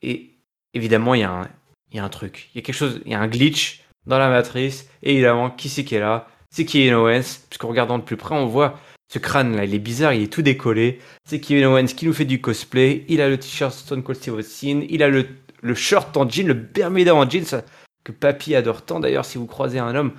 Et 0.03 0.35
évidemment, 0.75 1.15
il 1.15 1.21
y, 1.21 1.25
a 1.25 1.31
un, 1.31 1.49
il 1.91 1.97
y 1.97 1.99
a 1.99 2.05
un 2.05 2.09
truc. 2.09 2.51
Il 2.53 2.59
y 2.59 2.61
a 2.61 2.63
quelque 2.63 2.75
chose, 2.75 3.01
il 3.07 3.13
y 3.13 3.15
a 3.15 3.21
un 3.21 3.29
glitch 3.29 3.83
dans 4.07 4.19
la 4.19 4.29
matrice. 4.29 4.89
Et 5.03 5.13
évidemment, 5.13 5.51
qui 5.51 5.69
c'est 5.69 5.85
qui 5.85 5.95
est 5.95 6.01
là? 6.01 6.29
C'est 6.51 6.65
Kevin 6.67 6.95
Owens. 6.95 7.41
Puisqu'en 7.49 7.69
regardant 7.69 7.99
de 7.99 8.05
plus 8.05 8.17
près, 8.17 8.35
on 8.35 8.47
voit 8.47 8.79
ce 9.11 9.19
crâne 9.19 9.57
là, 9.57 9.65
il 9.65 9.75
est 9.75 9.79
bizarre, 9.79 10.13
il 10.13 10.25
est 10.25 10.33
tout 10.33 10.43
décollé. 10.43 11.01
C'est 11.25 11.41
Kevin 11.41 11.65
Owens 11.65 11.87
qui 11.87 12.05
nous 12.05 12.13
fait 12.13 12.27
du 12.27 12.43
cosplay. 12.43 13.07
Il 13.09 13.23
a 13.23 13.29
le 13.31 13.39
t-shirt 13.39 13.73
Stone 13.73 14.03
Cold 14.03 14.19
Steve 14.19 14.35
Austin. 14.35 14.83
Il 14.91 15.03
a 15.03 15.09
le, 15.09 15.27
le 15.63 15.75
shirt 15.75 16.15
en 16.19 16.29
jean, 16.29 16.47
le 16.47 16.55
Bermuda 16.55 17.15
en 17.15 17.29
jeans, 17.29 17.45
ça, 17.47 17.63
que 18.09 18.13
Papy 18.13 18.55
adore 18.55 18.83
tant. 18.83 19.01
D'ailleurs, 19.01 19.25
si 19.25 19.39
vous 19.39 19.47
croisez 19.47 19.79
un 19.79 19.95
homme 19.95 20.13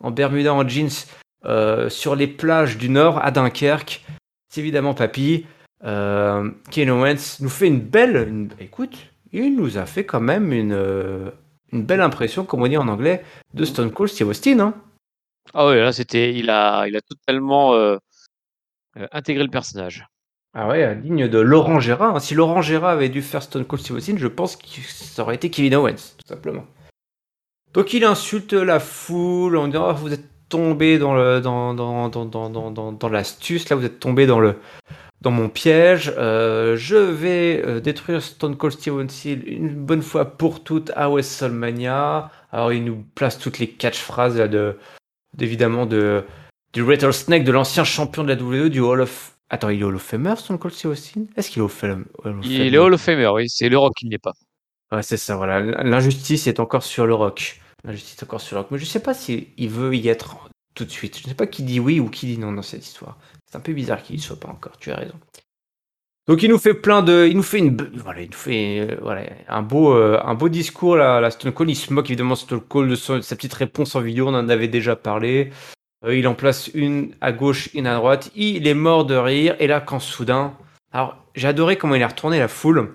en 0.00 0.10
Bermuda 0.10 0.52
en 0.52 0.66
jeans 0.68 0.90
euh, 1.44 1.88
sur 1.88 2.16
les 2.16 2.26
plages 2.26 2.76
du 2.76 2.88
Nord 2.88 3.24
à 3.24 3.30
Dunkerque, 3.30 4.04
c'est 4.52 4.60
évidemment 4.60 4.94
Papy. 4.94 5.46
Euh, 5.84 6.50
Kevin 6.70 6.90
Owens 6.90 7.36
nous 7.40 7.48
fait 7.48 7.68
une 7.68 7.80
belle. 7.80 8.26
une- 8.28 8.50
écoute, 8.58 8.96
il 9.32 9.54
nous 9.56 9.78
a 9.78 9.86
fait 9.86 10.04
quand 10.04 10.20
même 10.20 10.52
une, 10.52 10.72
euh, 10.72 11.30
une 11.72 11.84
belle 11.84 12.00
impression, 12.00 12.44
comme 12.44 12.62
on 12.62 12.66
dit 12.68 12.76
en 12.76 12.88
anglais, 12.88 13.22
de 13.54 13.64
Stone 13.64 13.92
Cold 13.92 14.10
Steve 14.10 14.28
Austin. 14.28 14.58
Hein. 14.60 14.74
Ah 15.54 15.66
ouais, 15.66 15.80
là, 15.80 15.92
c'était, 15.92 16.34
il 16.34 16.50
a, 16.50 16.86
il 16.88 16.96
a 16.96 17.00
totalement 17.00 17.74
euh, 17.74 17.96
euh, 18.98 19.06
intégré 19.12 19.44
le 19.44 19.50
personnage. 19.50 20.06
Ah 20.58 20.66
ouais, 20.68 20.96
digne 20.96 21.28
de 21.28 21.38
Laurent 21.38 21.80
Gérard. 21.80 22.16
hein. 22.16 22.20
Si 22.20 22.34
Laurent 22.34 22.62
Gérard 22.62 22.90
avait 22.90 23.10
dû 23.10 23.20
faire 23.20 23.42
Stone 23.42 23.66
Cold 23.66 23.82
Steve 23.82 23.96
Austin, 23.96 24.14
je 24.16 24.26
pense 24.26 24.56
que 24.56 24.64
ça 24.88 25.22
aurait 25.22 25.34
été 25.34 25.50
Kevin 25.50 25.74
Owens, 25.76 26.14
tout 26.16 26.26
simplement. 26.26 26.64
Donc 27.74 27.92
il 27.92 28.04
insulte 28.04 28.52
la 28.52 28.80
foule 28.80 29.56
en 29.56 29.66
disant 29.68 29.88
Ah, 29.88 29.92
vous 29.92 30.12
êtes 30.12 30.24
tombé 30.48 30.98
dans 30.98 31.14
le 31.14 31.40
dans, 31.40 31.74
dans, 31.74 33.08
l'astuce, 33.08 33.68
là 33.68 33.76
vous 33.76 33.84
êtes 33.84 34.00
tombé 34.00 34.26
dans 34.26 34.40
le 34.40 34.56
dans 35.20 35.30
mon 35.30 35.48
piège. 35.48 36.12
Euh, 36.16 36.76
je 36.76 36.96
vais 36.96 37.62
euh, 37.66 37.80
détruire 37.80 38.22
Stone 38.22 38.56
Cold 38.56 38.74
Steve 38.74 38.94
Austin 38.94 39.38
une 39.46 39.74
bonne 39.74 40.02
fois 40.02 40.24
pour 40.24 40.62
toutes 40.62 40.90
à 40.94 41.08
WrestleMania. 41.08 42.30
Alors 42.52 42.72
il 42.72 42.84
nous 42.84 43.04
place 43.14 43.38
toutes 43.38 43.58
les 43.58 43.68
catchphrases 43.68 44.38
là, 44.38 44.48
de 44.48 44.76
d'évidemment 45.36 45.86
de 45.86 46.24
du 46.72 46.82
Rattlesnake, 46.82 47.44
de 47.44 47.52
l'ancien 47.52 47.84
champion 47.84 48.22
de 48.22 48.28
la 48.28 48.40
WWE, 48.40 48.68
du 48.68 48.80
Hall 48.80 49.00
of 49.00 49.32
Attends, 49.48 49.68
il 49.68 49.80
est 49.80 49.84
Hall 49.84 49.94
of 49.94 50.02
Famer, 50.02 50.34
Stone 50.36 50.58
Cold 50.58 50.74
Steve 50.74 50.90
Austin? 50.90 51.26
Est-ce 51.36 51.50
qu'il 51.50 51.60
est 51.60 51.62
Hall 51.62 51.66
of 51.66 51.72
Fam- 51.72 52.04
Hall 52.24 52.38
of 52.38 52.44
Il 52.44 52.56
Famer 52.56 52.74
est 52.74 52.78
Hall 52.78 52.94
of 52.94 53.00
Famer, 53.00 53.28
oui, 53.28 53.48
c'est 53.48 53.68
le 53.68 53.78
Rock 53.78 53.92
qui 53.96 54.06
n'est 54.08 54.18
pas. 54.18 54.32
Ouais, 54.92 55.02
c'est 55.02 55.16
ça, 55.16 55.36
voilà. 55.36 55.60
L'injustice 55.60 56.46
est 56.46 56.60
encore 56.60 56.82
sur 56.82 57.06
le 57.06 57.14
rock. 57.14 57.60
L'injustice 57.84 58.18
est 58.18 58.22
encore 58.22 58.40
sur 58.40 58.56
le 58.56 58.60
rock. 58.62 58.70
Mais 58.70 58.78
je 58.78 58.84
sais 58.84 59.00
pas 59.00 59.14
s'il 59.14 59.68
veut 59.68 59.94
y 59.94 60.08
être 60.08 60.48
tout 60.74 60.84
de 60.84 60.90
suite. 60.90 61.18
Je 61.18 61.24
ne 61.24 61.28
sais 61.28 61.34
pas 61.34 61.46
qui 61.46 61.62
dit 61.62 61.80
oui 61.80 61.98
ou 61.98 62.08
qui 62.08 62.26
dit 62.26 62.38
non 62.38 62.52
dans 62.52 62.62
cette 62.62 62.86
histoire. 62.86 63.18
C'est 63.50 63.56
un 63.56 63.60
peu 63.60 63.72
bizarre 63.72 64.02
qu'il 64.02 64.16
y 64.16 64.20
soit 64.20 64.38
pas 64.38 64.48
encore, 64.48 64.76
tu 64.78 64.92
as 64.92 64.96
raison. 64.96 65.18
Donc 66.28 66.42
il 66.42 66.50
nous 66.50 66.58
fait 66.58 66.74
plein 66.74 67.02
de, 67.02 67.26
il 67.28 67.36
nous 67.36 67.42
fait 67.44 67.58
une, 67.58 67.76
voilà, 67.94 68.20
il 68.22 68.30
nous 68.30 68.36
fait, 68.36 68.80
euh, 68.80 68.96
voilà, 69.00 69.22
un 69.48 69.62
beau, 69.62 69.94
euh, 69.94 70.48
discours 70.48 70.96
la 70.96 71.30
Stone 71.30 71.52
Cold. 71.52 71.70
Il 71.70 71.76
se 71.76 71.92
moque 71.92 72.06
évidemment 72.06 72.34
Stone 72.34 72.60
Cold 72.60 72.90
de 72.90 72.96
sa 72.96 73.36
petite 73.36 73.54
réponse 73.54 73.94
en 73.94 74.00
vidéo. 74.00 74.28
On 74.28 74.34
en 74.34 74.48
avait 74.48 74.68
déjà 74.68 74.96
parlé. 74.96 75.50
Euh, 76.04 76.16
il 76.16 76.26
en 76.26 76.34
place 76.34 76.68
une 76.74 77.14
à 77.20 77.32
gauche, 77.32 77.70
une 77.74 77.86
à 77.86 77.94
droite. 77.94 78.30
Il 78.34 78.66
est 78.66 78.74
mort 78.74 79.04
de 79.04 79.14
rire. 79.14 79.54
Et 79.60 79.68
là, 79.68 79.80
quand 79.80 80.00
soudain, 80.00 80.54
alors 80.92 81.16
j'ai 81.36 81.46
adoré 81.46 81.76
comment 81.76 81.94
il 81.94 82.02
a 82.02 82.08
retourné 82.08 82.40
la 82.40 82.48
foule 82.48 82.92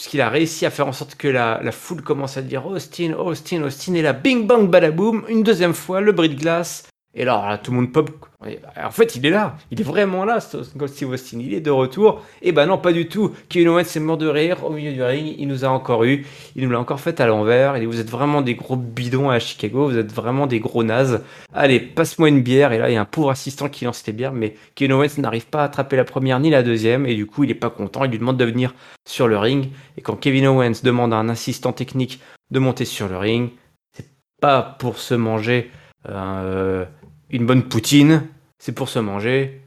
puisqu'il 0.00 0.22
a 0.22 0.30
réussi 0.30 0.64
à 0.64 0.70
faire 0.70 0.86
en 0.86 0.92
sorte 0.92 1.14
que 1.14 1.28
la, 1.28 1.60
foule 1.72 2.00
commence 2.00 2.38
à 2.38 2.40
dire 2.40 2.64
Austin, 2.64 3.12
Austin, 3.12 3.62
Austin, 3.64 3.92
et 3.92 4.00
là, 4.00 4.14
bing 4.14 4.46
bang 4.46 4.66
badaboum, 4.66 5.26
une 5.28 5.42
deuxième 5.42 5.74
fois, 5.74 6.00
le 6.00 6.12
bris 6.12 6.30
de 6.30 6.40
glace, 6.40 6.88
et 7.12 7.24
là, 7.24 7.58
tout 7.58 7.72
le 7.72 7.78
monde 7.78 7.92
pop. 7.92 8.08
Et 8.46 8.60
En 8.80 8.92
fait, 8.92 9.16
il 9.16 9.26
est 9.26 9.30
là, 9.30 9.56
il 9.72 9.80
est 9.80 9.84
vraiment 9.84 10.24
là, 10.24 10.38
Steve 10.40 11.10
Austin, 11.10 11.40
il 11.40 11.52
est 11.52 11.60
de 11.60 11.70
retour. 11.70 12.22
Et 12.40 12.52
ben 12.52 12.66
non, 12.66 12.78
pas 12.78 12.92
du 12.92 13.08
tout. 13.08 13.32
Kevin 13.48 13.68
Owens 13.70 13.80
est 13.80 14.00
mort 14.00 14.16
de 14.16 14.28
rire 14.28 14.64
au 14.64 14.70
milieu 14.70 14.92
du 14.92 15.02
ring, 15.02 15.34
il 15.36 15.48
nous 15.48 15.64
a 15.64 15.68
encore 15.68 16.04
eu, 16.04 16.24
il 16.54 16.64
nous 16.64 16.70
l'a 16.70 16.78
encore 16.78 17.00
fait 17.00 17.20
à 17.20 17.26
l'envers. 17.26 17.78
Dit 17.80 17.86
Vous 17.86 17.98
êtes 17.98 18.08
vraiment 18.08 18.42
des 18.42 18.54
gros 18.54 18.76
bidons 18.76 19.28
à 19.28 19.40
Chicago, 19.40 19.88
vous 19.88 19.98
êtes 19.98 20.12
vraiment 20.12 20.46
des 20.46 20.60
gros 20.60 20.84
nazes. 20.84 21.24
Allez, 21.52 21.80
passe-moi 21.80 22.28
une 22.28 22.42
bière. 22.42 22.72
Et 22.72 22.78
là, 22.78 22.88
il 22.90 22.94
y 22.94 22.96
a 22.96 23.00
un 23.00 23.06
pauvre 23.06 23.30
assistant 23.30 23.68
qui 23.68 23.86
lance 23.86 24.06
les 24.06 24.12
bières, 24.12 24.32
mais 24.32 24.54
Kevin 24.76 24.92
Owens 24.92 25.18
n'arrive 25.18 25.48
pas 25.48 25.62
à 25.62 25.64
attraper 25.64 25.96
la 25.96 26.04
première 26.04 26.38
ni 26.38 26.50
la 26.50 26.62
deuxième, 26.62 27.06
et 27.06 27.16
du 27.16 27.26
coup, 27.26 27.42
il 27.42 27.50
est 27.50 27.54
pas 27.54 27.70
content. 27.70 28.04
Il 28.04 28.12
lui 28.12 28.18
demande 28.20 28.36
de 28.36 28.44
venir 28.44 28.72
sur 29.04 29.26
le 29.26 29.36
ring. 29.36 29.68
Et 29.98 30.00
quand 30.00 30.14
Kevin 30.14 30.46
Owens 30.46 30.80
demande 30.84 31.12
à 31.12 31.16
un 31.16 31.28
assistant 31.28 31.72
technique 31.72 32.20
de 32.52 32.60
monter 32.60 32.84
sur 32.84 33.08
le 33.08 33.18
ring, 33.18 33.50
c'est 33.92 34.08
pas 34.40 34.62
pour 34.78 34.98
se 34.98 35.14
manger 35.14 35.72
euh, 36.08 36.86
une 37.30 37.46
bonne 37.46 37.68
poutine, 37.68 38.28
c'est 38.58 38.74
pour 38.74 38.88
se 38.88 38.98
manger 38.98 39.62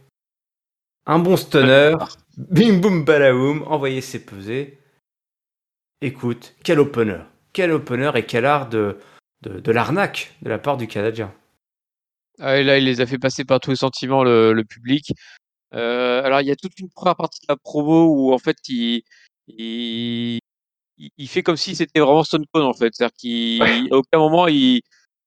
un 1.06 1.20
bon 1.20 1.36
stunner, 1.38 1.96
bim 2.38 2.80
boum 2.80 3.04
balaboum, 3.04 3.64
envoyer 3.68 4.02
ses 4.02 4.24
pesées. 4.24 4.80
Écoute, 6.02 6.56
quel 6.64 6.80
opener, 6.80 7.20
quel 7.52 7.72
opener 7.72 8.12
et 8.16 8.26
quel 8.26 8.46
art 8.46 8.70
de, 8.70 8.98
de, 9.42 9.60
de 9.60 9.72
l'arnaque 9.72 10.34
de 10.42 10.50
la 10.50 10.60
part 10.60 10.78
du 10.78 10.88
Canadien. 10.88 11.34
Ah, 12.40 12.58
et 12.58 12.64
là, 12.64 12.78
il 12.78 12.86
les 12.86 13.02
a 13.02 13.06
fait 13.06 13.20
passer 13.20 13.46
par 13.46 13.60
tous 13.60 13.72
les 13.72 13.76
sentiments, 13.76 14.24
le, 14.24 14.54
le 14.54 14.64
public. 14.64 15.14
Euh, 15.74 16.24
alors, 16.24 16.42
il 16.42 16.48
y 16.48 16.52
a 16.52 16.56
toute 16.56 16.80
une 16.80 16.90
première 16.90 17.16
partie 17.16 17.40
de 17.42 17.46
la 17.50 17.58
promo 17.58 18.06
où, 18.08 18.34
en 18.34 18.40
fait, 18.40 18.58
il, 18.70 19.04
il, 19.48 20.40
fait 21.28 21.44
comme 21.44 21.58
si 21.58 21.76
c'était 21.76 22.00
vraiment 22.00 22.24
Stone 22.24 22.46
Cold, 22.52 22.66
en 22.66 22.74
fait. 22.74 22.94
C'est-à-dire 22.94 23.90
qu'à 23.90 23.96
aucun 23.96 24.18
moment, 24.18 24.48
il, 24.48 24.82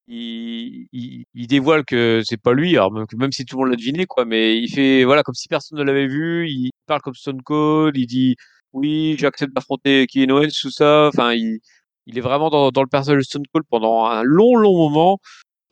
il, 0.08 0.86
il, 0.92 1.24
il 1.34 1.46
dévoile 1.46 1.84
que 1.84 2.22
c'est 2.24 2.40
pas 2.40 2.52
lui, 2.52 2.76
alors 2.76 2.92
même, 2.92 3.06
même 3.16 3.32
si 3.32 3.44
tout 3.44 3.56
le 3.56 3.62
monde 3.62 3.70
l'a 3.70 3.76
deviné, 3.76 4.06
quoi. 4.06 4.24
Mais 4.24 4.58
il 4.58 4.68
fait, 4.68 5.04
voilà, 5.04 5.22
comme 5.22 5.34
si 5.34 5.48
personne 5.48 5.78
ne 5.78 5.84
l'avait 5.84 6.06
vu. 6.06 6.48
Il 6.48 6.70
parle 6.86 7.00
comme 7.02 7.14
Stone 7.14 7.42
Cold. 7.42 7.96
Il 7.96 8.06
dit, 8.06 8.36
oui, 8.72 9.16
j'accepte 9.18 9.54
d'affronter 9.54 10.06
Kevin 10.06 10.32
Owens, 10.32 10.48
tout 10.60 10.70
ça. 10.70 11.08
Enfin, 11.08 11.34
il, 11.34 11.58
il 12.06 12.18
est 12.18 12.20
vraiment 12.20 12.50
dans, 12.50 12.70
dans 12.70 12.82
le 12.82 12.88
personnage 12.88 13.18
de 13.18 13.24
Stone 13.24 13.46
Cold 13.52 13.66
pendant 13.68 14.06
un 14.06 14.22
long, 14.22 14.56
long 14.56 14.76
moment. 14.76 15.18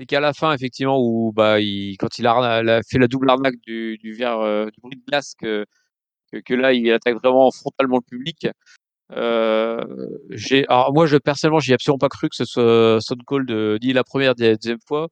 Et 0.01 0.07
qu'à 0.07 0.19
la 0.21 0.33
fin, 0.33 0.53
effectivement, 0.53 0.99
où 1.01 1.33
bah, 1.33 1.61
il, 1.61 1.97
quand 1.99 2.19
il 2.19 2.27
a, 2.27 2.35
a 2.35 2.81
fait 2.83 2.99
la 2.99 3.07
double 3.07 3.31
arnaque 3.31 3.61
du, 3.65 3.97
du 3.99 4.13
verre, 4.13 4.41
euh, 4.41 4.67
du 4.67 4.81
bruit 4.83 4.97
de 4.97 5.03
glace, 5.07 5.35
que, 5.39 5.65
que 6.45 6.55
là, 6.55 6.73
il 6.73 6.91
attaque 6.93 7.15
vraiment 7.15 7.51
frontalement 7.53 7.99
le 7.99 8.03
public. 8.03 8.49
Euh, 9.13 9.85
alors 10.69 10.93
moi, 10.93 11.07
je 11.07 11.17
personnellement, 11.17 11.61
j'y 11.61 11.73
ai 11.73 11.75
absolument 11.75 11.99
pas 11.99 12.09
cru 12.09 12.29
que 12.29 12.37
ce 12.37 12.45
soit 12.45 13.01
Stone 13.01 13.23
Cold 13.27 13.51
euh, 13.51 13.79
ni 13.83 13.93
la 13.93 14.03
première 14.05 14.35
ni 14.39 14.45
la 14.47 14.57
deuxième 14.57 14.79
fois. 14.87 15.09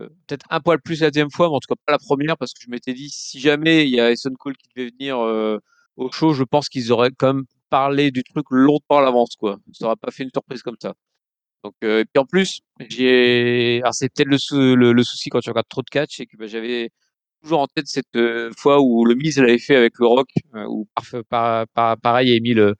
Euh, 0.00 0.08
peut-être 0.28 0.46
un 0.50 0.60
poil 0.60 0.80
plus 0.82 1.00
la 1.02 1.10
deuxième 1.10 1.30
fois, 1.30 1.48
mais 1.48 1.56
en 1.56 1.60
tout 1.60 1.74
cas 1.74 1.80
pas 1.86 1.92
la 1.92 1.98
première, 1.98 2.38
parce 2.38 2.54
que 2.54 2.60
je 2.64 2.70
m'étais 2.70 2.94
dit, 2.94 3.10
si 3.10 3.40
jamais 3.40 3.84
il 3.88 3.90
y 3.94 4.00
a 4.00 4.14
Stone 4.16 4.36
Cold 4.38 4.56
qui 4.58 4.68
devait 4.76 4.90
venir 4.90 5.18
euh, 5.20 5.58
au 5.96 6.10
show, 6.12 6.34
je 6.34 6.44
pense 6.44 6.68
qu'ils 6.68 6.92
auraient 6.92 7.12
quand 7.18 7.34
même 7.34 7.44
parlé 7.70 8.10
du 8.12 8.24
truc 8.24 8.46
longtemps 8.50 8.98
à 8.98 9.02
l'avance, 9.02 9.36
quoi. 9.38 9.58
Ça 9.72 9.86
aurait 9.86 9.96
pas 9.96 10.10
fait 10.12 10.24
une 10.24 10.30
surprise 10.34 10.62
comme 10.62 10.76
ça. 10.82 10.94
Donc, 11.64 11.74
euh, 11.84 12.00
et 12.00 12.04
puis 12.06 12.18
en 12.20 12.24
plus, 12.26 12.60
j'ai, 12.88 13.80
alors 13.82 13.94
c'est 13.94 14.08
peut-être 14.12 14.28
le, 14.28 14.38
sou- 14.38 14.76
le, 14.76 14.92
le 14.92 15.02
souci 15.04 15.28
quand 15.30 15.40
tu 15.40 15.50
regardes 15.50 15.68
trop 15.68 15.82
de 15.82 15.90
catch, 15.90 16.16
c'est 16.16 16.26
que 16.26 16.36
bah, 16.36 16.46
j'avais 16.46 16.90
toujours 17.42 17.60
en 17.60 17.66
tête 17.68 17.86
cette 17.86 18.16
euh, 18.16 18.50
fois 18.56 18.80
où 18.80 19.04
le 19.04 19.14
Miz 19.14 19.38
l'avait 19.38 19.58
fait 19.58 19.76
avec 19.76 19.94
le 19.98 20.06
Rock, 20.06 20.28
où 20.68 20.88
par, 20.94 21.04
par, 21.28 21.68
par- 21.68 21.98
pareil, 22.00 22.28
il 22.28 22.32
avait 22.32 22.40
mis 22.40 22.54
le, 22.54 22.74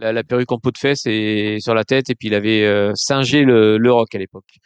la, 0.00 0.12
la 0.12 0.24
perruque 0.24 0.52
en 0.52 0.58
peau 0.58 0.70
de 0.70 0.78
fesse 0.78 1.02
et 1.06 1.58
sur 1.60 1.74
la 1.74 1.84
tête, 1.84 2.10
et 2.10 2.14
puis 2.14 2.28
il 2.28 2.34
avait 2.34 2.64
euh, 2.64 2.92
singé 2.94 3.42
le, 3.44 3.78
le 3.78 3.92
Rock 3.92 4.14
à 4.14 4.18
l'époque. 4.18 4.58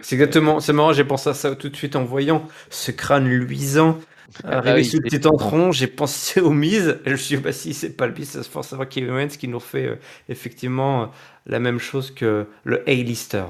C'est 0.00 0.14
exactement, 0.14 0.58
c'est 0.60 0.72
marrant, 0.72 0.94
j'ai 0.94 1.04
pensé 1.04 1.28
à 1.28 1.34
ça 1.34 1.54
tout 1.54 1.68
de 1.68 1.76
suite 1.76 1.96
en 1.96 2.04
voyant 2.04 2.46
ce 2.70 2.92
crâne 2.92 3.28
luisant 3.28 3.98
arriver 4.44 4.70
Ah 4.70 4.74
oui, 4.74 4.84
sous 4.84 4.96
le 4.96 5.02
petit 5.02 5.20
tronc. 5.20 5.72
J'ai 5.72 5.86
pensé 5.86 6.40
aux 6.40 6.50
mises. 6.50 6.98
Et 7.04 7.06
je 7.06 7.12
me 7.12 7.16
suis 7.16 7.36
dit, 7.36 7.42
bah, 7.42 7.52
si 7.52 7.74
c'est 7.74 7.96
pas 7.96 8.06
le 8.06 8.14
Miz, 8.14 8.28
c'est 8.30 8.46
forcément 8.46 8.86
Kevin 8.86 9.10
Owens 9.10 9.28
qui 9.38 9.48
nous 9.48 9.60
fait 9.60 9.86
euh, 9.86 9.96
effectivement 10.28 11.02
euh, 11.04 11.06
la 11.46 11.60
même 11.60 11.78
chose 11.78 12.10
que 12.10 12.46
le 12.64 12.88
A-lister. 12.88 13.44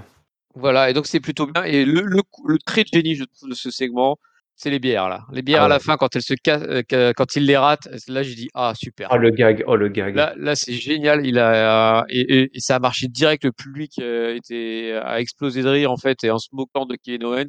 Voilà, 0.55 0.91
et 0.91 0.95
donc 0.95 1.07
c'est 1.07 1.21
plutôt 1.21 1.47
bien. 1.47 1.65
Et 1.65 1.85
le, 1.85 2.03
le, 2.03 2.23
le 2.47 2.59
trait 2.59 2.83
de 2.83 2.89
génie, 2.93 3.15
je 3.15 3.25
trouve, 3.25 3.51
de 3.51 3.55
ce 3.55 3.71
segment, 3.71 4.19
c'est 4.57 4.71
les 4.71 4.79
bières 4.79 5.09
là. 5.09 5.21
Les 5.33 5.43
bières 5.43 5.63
Ah 5.63 5.67
à 5.67 5.69
la 5.69 5.77
ouais. 5.77 5.81
fin 5.83 5.97
quand 5.97 6.17
elles 6.17 6.23
se 6.23 6.35
cassent, 6.35 6.63
euh, 6.93 7.13
quand 7.15 7.37
il 7.37 7.45
les 7.45 7.57
rate, 7.57 7.89
là 8.09 8.23
j'ai 8.23 8.35
dit 8.35 8.49
ah 8.55 8.73
super. 8.75 9.09
Oh 9.13 9.17
le 9.19 9.31
gag, 9.31 9.63
oh 9.67 9.77
le 9.77 9.89
gag. 9.89 10.15
Là, 10.17 10.33
là 10.37 10.57
c'est 10.57 10.73
génial. 10.73 11.27
Il 11.27 11.39
a 11.39 12.05
et, 12.09 12.21
et- 12.21 12.51
et 12.57 12.61
ça 12.61 12.77
a 12.77 12.79
marché 12.79 13.07
direct. 13.09 13.45
Le 13.45 13.53
public 13.53 13.93
euh, 14.01 14.35
était 14.35 14.99
a 15.03 15.21
explosé 15.21 15.63
de 15.63 15.69
rire 15.69 15.93
en 15.93 15.97
fait 15.99 16.25
et 16.25 16.31
en 16.31 16.39
se 16.39 16.49
moquant 16.53 16.87
de 16.87 16.97
Kevin 16.97 17.25
Owens. 17.25 17.49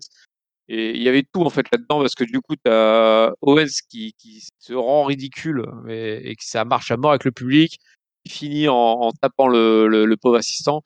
Et 0.69 0.97
il 0.97 1.01
y 1.01 1.07
avait 1.07 1.23
tout 1.33 1.43
en 1.43 1.49
fait 1.49 1.65
là-dedans 1.71 2.01
parce 2.01 2.13
que 2.15 2.25
du 2.25 2.41
coup 2.41 2.55
t'as 2.61 3.31
Owens 3.41 3.67
qui, 3.89 4.13
qui 4.19 4.43
se 4.59 4.73
rend 4.73 5.05
ridicule 5.05 5.63
et, 5.87 6.29
et 6.29 6.35
que 6.35 6.43
ça 6.43 6.65
marche 6.65 6.91
à 6.91 6.97
mort 6.97 7.11
avec 7.11 7.23
le 7.23 7.31
public. 7.31 7.77
Il 8.25 8.31
finit 8.31 8.67
en, 8.67 8.75
en 8.75 9.11
tapant 9.13 9.47
le, 9.47 9.87
le, 9.87 10.05
le 10.05 10.17
pauvre 10.17 10.35
assistant. 10.37 10.81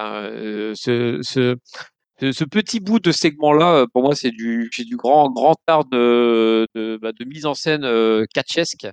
Euh, 0.00 0.72
ce, 0.74 1.18
ce, 1.22 1.56
ce, 2.20 2.44
petit 2.44 2.80
bout 2.80 2.98
de 2.98 3.12
segment-là, 3.12 3.76
euh, 3.76 3.86
pour 3.92 4.02
moi, 4.02 4.14
c'est 4.14 4.30
du, 4.30 4.70
grand, 4.92 5.30
grand 5.30 5.56
art 5.66 5.84
de, 5.86 6.66
bah, 7.00 7.12
mise 7.26 7.46
en 7.46 7.54
scène 7.54 7.84
euh, 7.84 8.24
catchesque. 8.32 8.86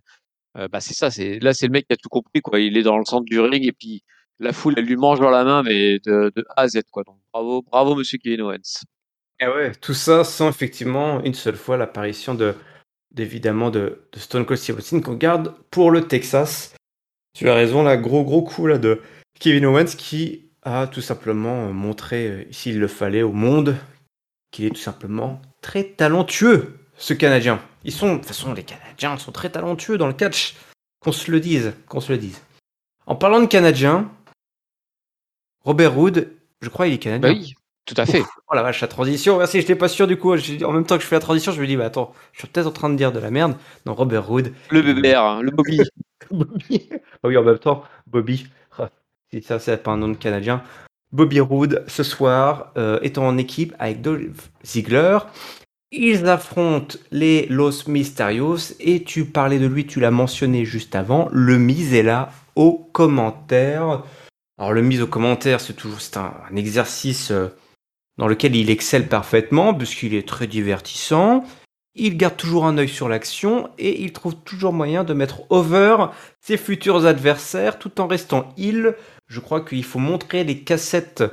Euh, 0.57 0.67
bah, 0.67 0.79
c'est 0.81 0.93
ça, 0.93 1.07
là, 1.41 1.53
c'est 1.53 1.67
le 1.67 1.71
mec 1.71 1.87
qui 1.87 1.93
a 1.93 1.97
tout 1.97 2.09
compris, 2.09 2.41
quoi. 2.41 2.59
Il 2.59 2.77
est 2.77 2.83
dans 2.83 2.97
le 2.97 3.05
centre 3.05 3.25
du 3.25 3.39
ring 3.39 3.65
et 3.65 3.71
puis 3.71 4.03
la 4.39 4.53
foule, 4.53 4.73
elle 4.77 4.85
lui 4.85 4.97
mange 4.97 5.19
dans 5.19 5.29
la 5.29 5.43
main, 5.43 5.63
mais 5.63 5.99
de, 5.99 6.31
A 6.55 6.63
à 6.63 6.67
Z, 6.67 6.81
quoi. 6.91 7.03
Bravo, 7.33 7.61
bravo, 7.61 7.95
monsieur 7.95 8.17
Kevin 8.17 8.41
Owens. 8.41 8.83
Et 9.39 9.47
ouais, 9.47 9.71
tout 9.73 9.93
ça 9.93 10.23
sans 10.23 10.49
effectivement 10.49 11.23
une 11.23 11.33
seule 11.33 11.55
fois 11.55 11.77
l'apparition 11.77 12.35
de 12.35 12.55
d'évidemment 13.11 13.69
de, 13.69 14.07
de 14.11 14.19
Stone 14.19 14.43
Cold 14.43 14.59
Steve 14.59 14.77
Austin 14.77 14.99
qu'on 14.99 15.13
garde 15.13 15.53
pour 15.69 15.91
le 15.91 16.07
Texas. 16.07 16.75
Tu 17.35 17.47
as 17.47 17.53
raison, 17.53 17.83
là, 17.83 17.95
gros 17.95 18.23
gros 18.23 18.41
coup 18.41 18.65
là 18.65 18.79
de 18.79 19.01
Kevin 19.39 19.65
Owens 19.65 19.95
qui 19.97 20.51
a 20.65 20.87
tout 20.87 21.01
simplement 21.01 21.67
euh, 21.67 21.71
montré, 21.71 22.27
euh, 22.27 22.45
s'il 22.51 22.79
le 22.79 22.87
fallait, 22.87 23.23
au 23.23 23.31
monde 23.31 23.75
qu'il 24.51 24.65
est 24.65 24.69
tout 24.69 24.75
simplement 24.75 25.41
très 25.61 25.83
talentueux, 25.83 26.77
ce 26.97 27.13
Canadien. 27.13 27.59
Ils 27.83 27.91
sont, 27.91 28.13
de 28.13 28.17
toute 28.17 28.27
façon, 28.27 28.53
les 28.53 28.63
Canadiens 28.63 29.17
sont 29.17 29.31
très 29.31 29.49
talentueux 29.49 29.97
dans 29.97 30.07
le 30.07 30.13
catch. 30.13 30.55
Qu'on 30.99 31.11
se 31.11 31.31
le 31.31 31.41
dise, 31.41 31.73
qu'on 31.89 31.99
se 31.99 32.13
le 32.13 32.17
dise. 32.17 32.41
En 33.05 33.15
parlant 33.15 33.41
de 33.41 33.47
Canadiens, 33.47 34.09
Robert 35.65 35.93
Roode, 35.93 36.31
je 36.61 36.69
crois 36.69 36.87
il 36.87 36.93
est 36.93 36.97
Canadien. 36.97 37.33
Bah 37.33 37.37
oui, 37.37 37.55
tout 37.85 37.95
à 37.97 38.05
fait. 38.05 38.21
Ouf, 38.21 38.29
oh 38.47 38.55
la 38.55 38.63
vache, 38.63 38.79
la 38.79 38.87
transition, 38.87 39.37
merci, 39.37 39.59
j'étais 39.59 39.75
pas 39.75 39.89
sûr 39.89 40.07
du 40.07 40.17
coup. 40.17 40.33
En 40.33 40.71
même 40.71 40.85
temps 40.85 40.95
que 40.95 41.03
je 41.03 41.07
fais 41.07 41.15
la 41.15 41.21
transition, 41.21 41.51
je 41.51 41.59
me 41.59 41.67
dis, 41.67 41.75
bah 41.75 41.85
attends, 41.85 42.13
je 42.31 42.39
suis 42.39 42.47
peut-être 42.47 42.67
en 42.67 42.71
train 42.71 42.89
de 42.89 42.95
dire 42.95 43.11
de 43.11 43.19
la 43.19 43.31
merde. 43.31 43.57
Non, 43.85 43.95
Robert 43.95 44.25
Roode. 44.25 44.53
Le 44.69 44.81
BBR, 44.81 45.41
le 45.41 45.51
Bobby. 45.51 45.81
Bobby. 46.31 46.89
Ah 46.91 47.27
oui, 47.27 47.35
en 47.35 47.43
même 47.43 47.59
temps, 47.59 47.83
Bobby. 48.07 48.47
Ça, 49.41 49.59
c'est 49.59 49.81
pas 49.81 49.91
un 49.91 49.97
nom 49.97 50.13
Canadien. 50.13 50.61
Bobby 51.11 51.39
Roode, 51.39 51.83
ce 51.87 52.03
soir, 52.03 52.71
euh, 52.77 52.99
étant 53.01 53.27
en 53.27 53.37
équipe 53.37 53.73
avec 53.79 54.01
Dolph 54.01 54.51
Ziggler. 54.65 55.19
Ils 55.91 56.27
affrontent 56.27 56.97
les 57.11 57.45
Los 57.47 57.87
Mysterios 57.87 58.73
et 58.79 59.03
tu 59.03 59.25
parlais 59.25 59.59
de 59.59 59.67
lui, 59.67 59.85
tu 59.85 59.99
l'as 59.99 60.11
mentionné 60.11 60.65
juste 60.65 60.95
avant. 60.95 61.29
Le 61.31 61.59
mise 61.59 61.93
est 61.93 62.01
là 62.01 62.31
au 62.55 62.89
commentaire. 62.93 64.01
Alors 64.57 64.73
le 64.73 64.81
mise 64.81 65.01
au 65.01 65.07
commentaire, 65.07 65.61
c'est 65.61 65.73
toujours 65.73 65.99
un 66.15 66.55
exercice 66.55 67.29
euh, 67.29 67.49
dans 68.17 68.27
lequel 68.27 68.55
il 68.55 68.71
excelle 68.71 69.07
parfaitement 69.07 69.73
puisqu'il 69.73 70.15
est 70.15 70.27
très 70.27 70.47
divertissant. 70.47 71.43
Il 71.95 72.17
garde 72.17 72.37
toujours 72.37 72.65
un 72.65 72.79
œil 72.79 72.89
sur 72.89 73.07
l'action 73.07 73.69
et 73.77 74.01
il 74.01 74.13
trouve 74.13 74.35
toujours 74.37 74.73
moyen 74.73 75.03
de 75.03 75.13
mettre 75.13 75.43
over 75.51 76.07
ses 76.41 76.57
futurs 76.57 77.05
adversaires 77.05 77.77
tout 77.77 78.01
en 78.01 78.07
restant 78.07 78.51
il. 78.57 78.95
Je 79.27 79.39
crois 79.39 79.61
qu'il 79.61 79.83
faut 79.83 79.99
montrer 79.99 80.43
les 80.43 80.59
cassettes, 80.59 81.23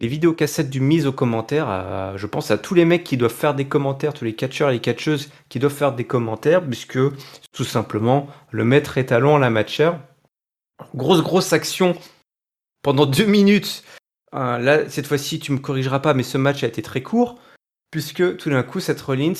les 0.00 0.08
vidéocassettes 0.08 0.70
du 0.70 0.80
mise 0.80 1.06
au 1.06 1.12
commentaire. 1.12 1.68
à- 1.68 2.16
je 2.16 2.26
pense 2.26 2.50
à 2.50 2.58
tous 2.58 2.74
les 2.74 2.84
mecs 2.84 3.04
qui 3.04 3.16
doivent 3.16 3.32
faire 3.32 3.54
des 3.54 3.66
commentaires, 3.66 4.14
tous 4.14 4.24
les 4.24 4.34
catcheurs 4.34 4.70
et 4.70 4.74
les 4.74 4.80
catcheuses 4.80 5.30
qui 5.48 5.58
doivent 5.58 5.72
faire 5.72 5.94
des 5.94 6.04
commentaires 6.04 6.64
puisque 6.64 6.98
tout 7.52 7.64
simplement 7.64 8.26
le 8.50 8.64
maître 8.64 8.98
étalon 8.98 9.34
en 9.34 9.38
la 9.38 9.50
matière. 9.50 10.00
Grosse 10.94 11.22
grosse 11.22 11.52
action 11.52 11.96
pendant 12.82 13.06
deux 13.06 13.26
minutes. 13.26 13.82
Euh, 14.34 14.58
là, 14.58 14.88
cette 14.90 15.06
fois-ci, 15.06 15.38
tu 15.40 15.52
me 15.52 15.58
corrigeras 15.58 16.00
pas, 16.00 16.12
mais 16.14 16.22
ce 16.22 16.36
match 16.36 16.62
a 16.62 16.66
été 16.66 16.82
très 16.82 17.02
court, 17.02 17.38
puisque 17.90 18.36
tout 18.36 18.50
d'un 18.50 18.62
coup, 18.62 18.80
Seth 18.80 19.00
Rollins 19.00 19.32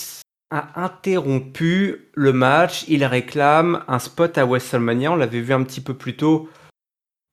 a 0.51 0.83
interrompu 0.83 2.09
le 2.15 2.33
match. 2.33 2.85
Il 2.89 3.05
réclame 3.05 3.85
un 3.89 3.99
spot 3.99 4.39
à 4.39 4.45
WrestleMania. 4.47 5.13
On 5.13 5.17
l'avait 5.17 5.41
vu 5.41 5.53
un 5.53 5.63
petit 5.65 5.81
peu 5.81 5.93
plus 5.95 6.17
tôt. 6.17 6.49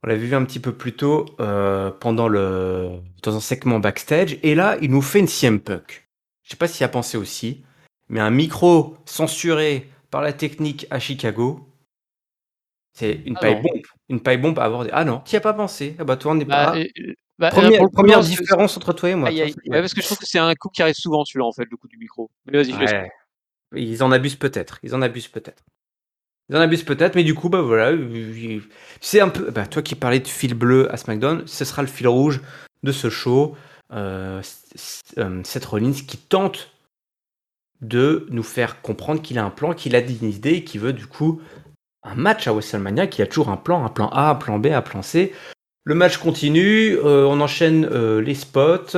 On 0.03 0.07
l'avait 0.07 0.25
vu 0.25 0.35
un 0.35 0.43
petit 0.43 0.59
peu 0.59 0.73
plus 0.73 0.93
tôt 0.93 1.25
euh, 1.39 1.89
pendant 1.91 2.27
le 2.27 2.91
dans 3.23 3.35
un 3.37 3.39
segment 3.39 3.79
backstage. 3.79 4.37
Et 4.43 4.53
là, 4.53 4.77
il 4.81 4.91
nous 4.91 5.01
fait 5.01 5.19
une 5.19 5.27
CM 5.27 5.59
Punk. 5.61 6.07
Je 6.43 6.49
sais 6.51 6.57
pas 6.57 6.67
s'il 6.67 6.83
a 6.83 6.89
pensé 6.89 7.17
aussi, 7.17 7.63
mais 8.09 8.19
un 8.19 8.29
micro 8.29 8.97
censuré 9.05 9.89
par 10.11 10.21
la 10.21 10.33
technique 10.33 10.87
à 10.91 10.99
Chicago. 10.99 11.65
C'est 12.93 13.13
une 13.25 13.35
Ah 13.37 13.39
paille 13.41 13.61
bombe. 13.61 13.81
Une 14.09 14.21
paille 14.21 14.37
bombe 14.37 14.59
à 14.59 14.65
aborder. 14.65 14.89
Ah 14.93 15.05
non, 15.05 15.19
t'y 15.19 15.37
as 15.37 15.41
pas 15.41 15.53
pensé. 15.53 15.95
Ah 15.97 16.03
bah 16.03 16.17
toi, 16.17 16.33
on 16.33 16.35
n'est 16.35 16.45
Bah, 16.45 16.71
pas. 16.73 16.79
et- 16.79 16.91
et- 16.95 17.15
bah, 17.39 17.49
Première, 17.49 17.79
coup, 17.89 18.23
c'est- 18.23 18.29
différence 18.41 18.75
entre 18.77 18.91
toi 18.93 19.09
et 19.09 19.15
moi. 19.15 19.29
Toi, 19.31 19.39
Ouais, 19.45 19.51
parce 19.79 19.93
que 19.93 20.01
je 20.01 20.05
trouve 20.05 20.19
que 20.19 20.27
c'est 20.27 20.37
un 20.37 20.53
coup 20.53 20.69
qui 20.69 20.81
arrive 20.83 20.93
souvent, 20.95 21.23
celui-là, 21.25 21.45
en 21.45 21.53
fait, 21.53 21.65
le 21.71 21.77
coup 21.77 21.87
du 21.87 21.97
micro. 21.97 22.29
Mais 22.45 22.61
vas-y, 22.61 22.73
je 22.73 22.79
laisse. 22.79 22.91
Ouais. 22.91 23.09
Ils 23.75 24.03
en 24.03 24.11
abusent 24.11 24.35
peut-être. 24.35 24.79
Ils 24.83 24.93
en 24.93 25.01
abusent 25.01 25.29
peut-être. 25.29 25.63
Ils 26.49 26.57
en 26.57 26.61
abusent 26.61 26.83
peut-être, 26.83 27.15
mais 27.15 27.23
du 27.23 27.35
coup, 27.35 27.49
bah 27.49 27.61
voilà. 27.61 27.91
euh, 27.91 28.59
C'est 29.01 29.21
un 29.21 29.29
peu. 29.29 29.49
Bah, 29.51 29.65
toi 29.65 29.81
qui 29.81 29.95
parlais 29.95 30.19
de 30.19 30.27
fil 30.27 30.53
bleu 30.53 30.91
à 30.93 30.97
SmackDown, 30.97 31.43
ce 31.45 31.65
sera 31.65 31.81
le 31.81 31.87
fil 31.87 32.07
rouge 32.07 32.41
de 32.83 32.91
ce 32.91 33.09
show. 33.09 33.55
Euh, 33.93 34.41
euh, 35.17 35.43
Rollins 35.65 35.93
qui 35.93 36.17
tente 36.17 36.71
de 37.81 38.27
nous 38.29 38.43
faire 38.43 38.81
comprendre 38.81 39.21
qu'il 39.21 39.37
a 39.37 39.45
un 39.45 39.49
plan, 39.49 39.73
qu'il 39.73 39.95
a 39.95 39.99
une 39.99 40.29
idée 40.29 40.55
et 40.55 40.63
qu'il 40.63 40.81
veut 40.81 40.93
du 40.93 41.05
coup 41.05 41.41
un 42.03 42.15
match 42.15 42.47
à 42.47 42.51
WrestleMania, 42.51 43.07
qu'il 43.07 43.23
a 43.23 43.27
toujours 43.27 43.49
un 43.49 43.57
plan, 43.57 43.85
un 43.85 43.89
plan 43.89 44.09
A, 44.09 44.29
un 44.29 44.35
plan 44.35 44.59
B, 44.59 44.67
un 44.67 44.81
plan 44.81 45.01
C. 45.01 45.33
Le 45.85 45.95
match 45.95 46.17
continue, 46.17 46.97
euh, 46.97 47.25
on 47.25 47.39
enchaîne 47.41 47.85
euh, 47.85 48.21
les 48.21 48.35
spots. 48.35 48.97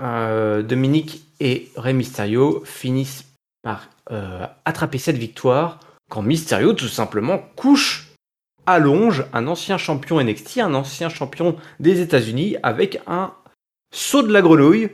Euh, 0.00 0.62
Dominique 0.62 1.22
et 1.40 1.70
Rey 1.76 1.92
Mysterio 1.92 2.62
finissent 2.64 3.24
par 3.62 3.88
euh, 4.10 4.46
attraper 4.64 4.98
cette 4.98 5.16
victoire 5.16 5.80
quand 6.08 6.22
Mysterio 6.22 6.72
tout 6.72 6.88
simplement 6.88 7.38
couche, 7.56 8.08
allonge 8.66 9.24
un 9.32 9.46
ancien 9.46 9.78
champion 9.78 10.22
NXT, 10.22 10.58
un 10.58 10.74
ancien 10.74 11.08
champion 11.08 11.56
des 11.80 12.00
États-Unis 12.00 12.56
avec 12.62 13.00
un 13.06 13.34
saut 13.94 14.22
de 14.22 14.32
la 14.32 14.42
grenouille 14.42 14.90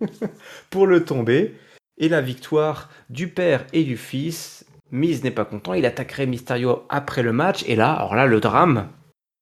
pour 0.70 0.86
le 0.86 1.04
tomber. 1.04 1.56
Et 1.98 2.08
la 2.08 2.22
victoire 2.22 2.88
du 3.10 3.28
père 3.28 3.66
et 3.74 3.84
du 3.84 3.98
fils. 3.98 4.64
Miz 4.90 5.22
n'est 5.22 5.30
pas 5.30 5.44
content, 5.44 5.74
il 5.74 5.84
attaquerait 5.84 6.26
Mysterio 6.26 6.84
après 6.88 7.22
le 7.22 7.32
match. 7.32 7.62
Et 7.66 7.76
là, 7.76 7.92
alors 7.92 8.14
là, 8.14 8.26
le 8.26 8.40
drame. 8.40 8.88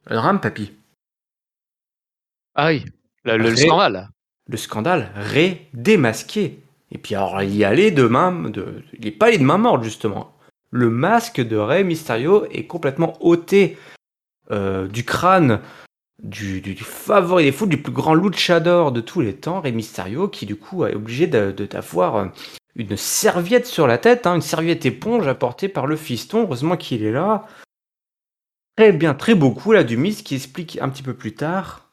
Le 0.07 0.17
drame, 0.17 0.41
papy. 0.41 0.73
Ah 2.55 2.67
oui, 2.69 2.85
le, 3.25 3.37
le- 3.37 3.45
le 3.45 3.49
Ré- 3.51 3.57
scandale. 3.57 4.09
le 4.49 4.57
scandale 4.57 5.13
Ré 5.15 5.69
démasqué. 5.73 6.61
Et 6.91 6.99
puis 6.99 7.15
alors 7.15 7.43
il 7.43 7.55
y 7.55 7.65
allait 7.65 7.91
de 7.91 8.05
main, 8.05 8.33
de, 8.51 8.83
il 8.95 9.05
n'est 9.05 9.11
pas 9.13 9.27
allé 9.27 9.39
de 9.39 9.45
main 9.45 9.59
morte 9.59 9.85
justement. 9.85 10.35
Le 10.71 10.91
masque 10.91 11.41
de 11.41 11.57
Rey 11.57 11.85
Mysterio 11.85 12.47
est 12.51 12.67
complètement 12.67 13.17
ôté 13.21 13.79
euh, 14.51 14.87
du 14.89 15.05
crâne 15.05 15.61
du, 16.23 16.77
favori 16.77 17.45
des 17.45 17.53
foules, 17.53 17.69
du 17.69 17.81
plus 17.81 17.93
grand 17.93 18.15
luchador 18.15 18.93
de 18.93 19.01
tous 19.01 19.21
les 19.21 19.35
temps, 19.35 19.61
Rey 19.61 19.73
Mysterio, 19.73 20.29
qui 20.29 20.47
du 20.47 20.57
coup 20.57 20.85
est 20.85 20.95
obligé 20.95 21.27
d'avoir 21.27 22.17
euh, 22.17 22.27
une 22.77 22.97
serviette 22.97 23.67
sur 23.67 23.87
la 23.87 23.99
tête, 23.99 24.27
hein, 24.27 24.35
une 24.35 24.43
serviette 24.43 24.85
éponge 24.85 25.29
apportée 25.29 25.69
par 25.69 25.87
le 25.87 25.97
fiston. 25.97 26.43
Heureusement 26.43 26.77
qu'il 26.77 27.05
est 27.05 27.13
là. 27.13 27.47
Très 28.77 28.93
bien, 28.93 29.15
très 29.15 29.35
beaucoup 29.35 29.73
là 29.73 29.85
du 29.85 29.97
Miz 29.97 30.23
qui 30.23 30.35
explique 30.35 30.79
un 30.81 30.89
petit 30.89 31.03
peu 31.03 31.15
plus 31.15 31.35
tard 31.35 31.89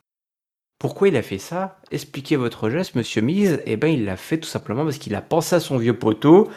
pourquoi 0.77 1.07
il 1.07 1.15
a 1.15 1.21
fait 1.21 1.39
ça 1.39 1.79
Expliquez 1.89 2.35
votre 2.35 2.69
geste, 2.69 2.95
monsieur 2.95 3.21
Miz. 3.21 3.61
Eh 3.65 3.77
ben, 3.77 3.87
il 3.87 4.05
l'a 4.05 4.17
fait 4.17 4.39
tout 4.39 4.47
simplement 4.47 4.83
parce 4.83 4.97
qu'il 4.97 5.15
a 5.15 5.21
pensé 5.21 5.55
à 5.55 5.59
son 5.59 5.77
vieux 5.77 5.97
poteau, 5.97 6.49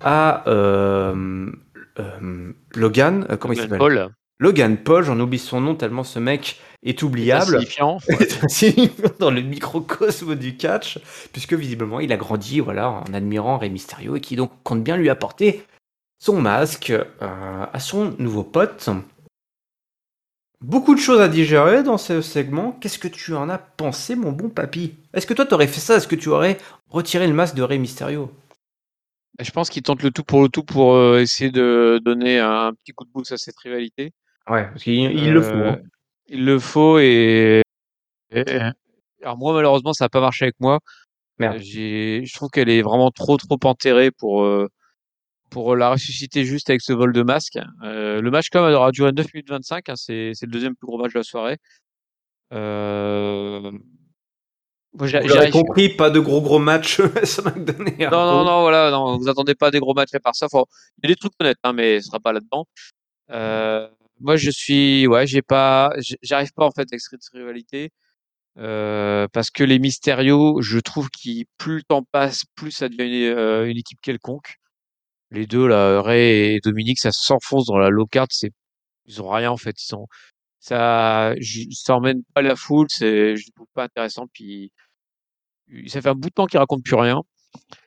à 0.00 0.48
euh, 0.48 1.50
euh, 1.98 2.52
Logan. 2.74 3.26
euh, 3.30 3.36
comment 3.36 3.54
il 3.54 3.60
s'appelle 3.60 3.78
Paul, 3.78 4.10
Logan 4.38 4.76
Paul, 4.76 5.04
j'en 5.04 5.18
oublie 5.20 5.38
son 5.38 5.60
nom 5.60 5.74
tellement 5.74 6.04
ce 6.04 6.18
mec 6.18 6.60
est 6.82 7.02
oubliable. 7.02 7.60
dans 9.18 9.30
le 9.30 9.40
microcosme 9.40 10.34
du 10.34 10.56
catch, 10.56 10.98
puisque 11.32 11.54
visiblement 11.54 12.00
il 12.00 12.12
a 12.12 12.16
grandi 12.16 12.60
voilà, 12.60 12.90
en 12.90 13.14
admirant 13.14 13.58
Rey 13.58 13.70
Mysterio 13.70 14.16
et 14.16 14.20
qui 14.20 14.36
donc 14.36 14.50
compte 14.62 14.82
bien 14.82 14.96
lui 14.96 15.08
apporter 15.08 15.64
son 16.18 16.40
masque 16.40 16.90
euh, 16.90 17.06
à 17.72 17.80
son 17.80 18.14
nouveau 18.18 18.42
pote. 18.42 18.88
Beaucoup 20.60 20.94
de 20.94 21.00
choses 21.00 21.20
à 21.20 21.28
digérer 21.28 21.82
dans 21.82 21.98
ce 21.98 22.22
segment. 22.22 22.72
Qu'est-ce 22.80 22.98
que 22.98 23.08
tu 23.08 23.34
en 23.34 23.50
as 23.50 23.58
pensé, 23.58 24.16
mon 24.16 24.32
bon 24.32 24.48
papy? 24.48 24.94
Est-ce 25.12 25.26
que 25.26 25.34
toi 25.34 25.44
t'aurais 25.44 25.66
fait 25.66 25.80
ça? 25.80 25.96
Est-ce 25.96 26.08
que 26.08 26.16
tu 26.16 26.30
aurais 26.30 26.58
retiré 26.88 27.26
le 27.26 27.34
masque 27.34 27.54
de 27.54 27.62
Rey 27.62 27.78
Mysterio? 27.78 28.30
Je 29.40 29.50
pense 29.50 29.68
qu'il 29.70 29.82
tente 29.82 30.02
le 30.02 30.10
tout 30.10 30.22
pour 30.24 30.42
le 30.42 30.48
tout 30.48 30.62
pour 30.62 30.94
euh, 30.94 31.20
essayer 31.20 31.50
de 31.50 32.00
donner 32.04 32.38
un 32.38 32.72
petit 32.74 32.92
coup 32.92 33.04
de 33.04 33.10
boost 33.10 33.32
à 33.32 33.36
cette 33.36 33.58
rivalité. 33.58 34.12
Ouais, 34.48 34.64
parce 34.68 34.82
qu'il 34.84 34.94
il 34.94 35.32
le 35.32 35.42
faut. 35.42 35.50
Euh, 35.54 35.70
hein. 35.72 35.78
Il 36.28 36.44
le 36.44 36.58
faut 36.58 36.98
et... 36.98 37.62
et- 38.30 38.44
Alors 39.22 39.36
moi 39.38 39.52
malheureusement 39.54 39.92
ça 39.92 40.04
n'a 40.04 40.08
pas 40.08 40.20
marché 40.20 40.44
avec 40.44 40.56
moi. 40.60 40.80
Merde. 41.38 41.58
J'ai, 41.60 42.22
je 42.24 42.34
trouve 42.34 42.50
qu'elle 42.50 42.68
est 42.68 42.82
vraiment 42.82 43.10
trop 43.10 43.36
trop 43.36 43.58
enterrée 43.64 44.10
pour 44.12 44.42
euh, 44.44 44.68
pour 45.50 45.76
la 45.76 45.90
ressusciter 45.90 46.44
juste 46.44 46.70
avec 46.70 46.82
ce 46.82 46.92
vol 46.92 47.12
de 47.12 47.22
masque. 47.22 47.58
Euh, 47.82 48.20
le 48.20 48.30
match 48.30 48.46
même 48.54 48.64
aura 48.64 48.92
duré 48.92 49.12
9 49.12 49.26
minutes 49.34 49.50
25. 49.50 49.88
Hein, 49.88 49.96
c'est 49.96 50.30
c'est 50.34 50.46
le 50.46 50.52
deuxième 50.52 50.76
plus 50.76 50.86
gros 50.86 50.98
match 50.98 51.12
de 51.12 51.18
la 51.18 51.24
soirée. 51.24 51.58
Euh, 52.52 53.72
Vous 54.94 55.14
arrive- 55.16 55.50
compris, 55.50 55.88
pas 55.88 56.08
de 56.10 56.20
gros 56.20 56.40
gros 56.40 56.58
matchs 56.60 57.00
SmackDown 57.24 57.88
et 57.98 58.04
Non, 58.06 58.10
non, 58.26 58.44
non, 58.44 58.60
voilà, 58.62 58.90
non, 58.90 59.18
vous 59.18 59.28
attendez 59.28 59.54
pas 59.54 59.70
des 59.70 59.80
gros 59.80 59.92
matchs 59.94 60.14
à 60.14 60.20
part 60.20 60.36
ça. 60.36 60.46
Faut- 60.48 60.66
Il 61.02 61.08
y 61.08 61.12
a 61.12 61.14
des 61.14 61.16
trucs 61.18 61.32
honnêtes, 61.40 61.58
hein, 61.64 61.72
mais 61.72 62.00
ce 62.00 62.06
sera 62.06 62.20
pas 62.20 62.32
là-dedans. 62.32 62.66
Euh, 63.30 63.88
moi, 64.20 64.36
je 64.36 64.50
suis, 64.50 65.06
ouais, 65.08 65.26
j'ai 65.26 65.42
pas, 65.42 65.92
j'arrive 66.22 66.52
pas 66.54 66.64
en 66.66 66.70
fait 66.70 66.86
à 66.92 66.94
extraire 66.94 67.18
cette 67.20 67.34
rivalité 67.34 67.90
euh, 68.58 69.26
parce 69.32 69.50
que 69.50 69.64
les 69.64 69.80
Mysterio, 69.80 70.60
je 70.62 70.78
trouve 70.78 71.10
qu'ils 71.10 71.46
plus 71.58 71.76
le 71.78 71.82
temps 71.82 72.04
passe, 72.12 72.44
plus 72.54 72.70
ça 72.70 72.88
devient 72.88 73.26
une, 73.30 73.36
euh, 73.36 73.66
une 73.68 73.76
équipe 73.76 74.00
quelconque. 74.00 74.56
Les 75.32 75.46
deux 75.46 75.66
là, 75.66 76.00
Ray 76.02 76.54
et 76.54 76.60
Dominique, 76.62 77.00
ça 77.00 77.10
s'enfonce 77.10 77.66
dans 77.66 77.78
la 77.78 77.88
low 77.90 78.06
card. 78.06 78.28
C'est, 78.30 78.52
ils 79.06 79.20
ont 79.20 79.28
rien 79.28 79.50
en 79.50 79.56
fait. 79.56 79.74
Ils 79.82 79.86
sont, 79.86 80.06
ça, 80.60 81.34
ça 81.72 81.96
emmène 81.96 82.22
pas 82.34 82.42
la 82.42 82.54
foule. 82.54 82.86
C'est, 82.90 83.34
je 83.36 83.50
trouve 83.56 83.66
pas 83.74 83.84
intéressant. 83.84 84.26
Puis, 84.32 84.70
ça 85.86 86.00
fait 86.00 86.08
un 86.08 86.14
bout 86.14 86.28
de 86.28 86.34
temps 86.34 86.46
qu'ils 86.46 86.58
racontent 86.58 86.82
plus 86.82 86.94
rien. 86.96 87.22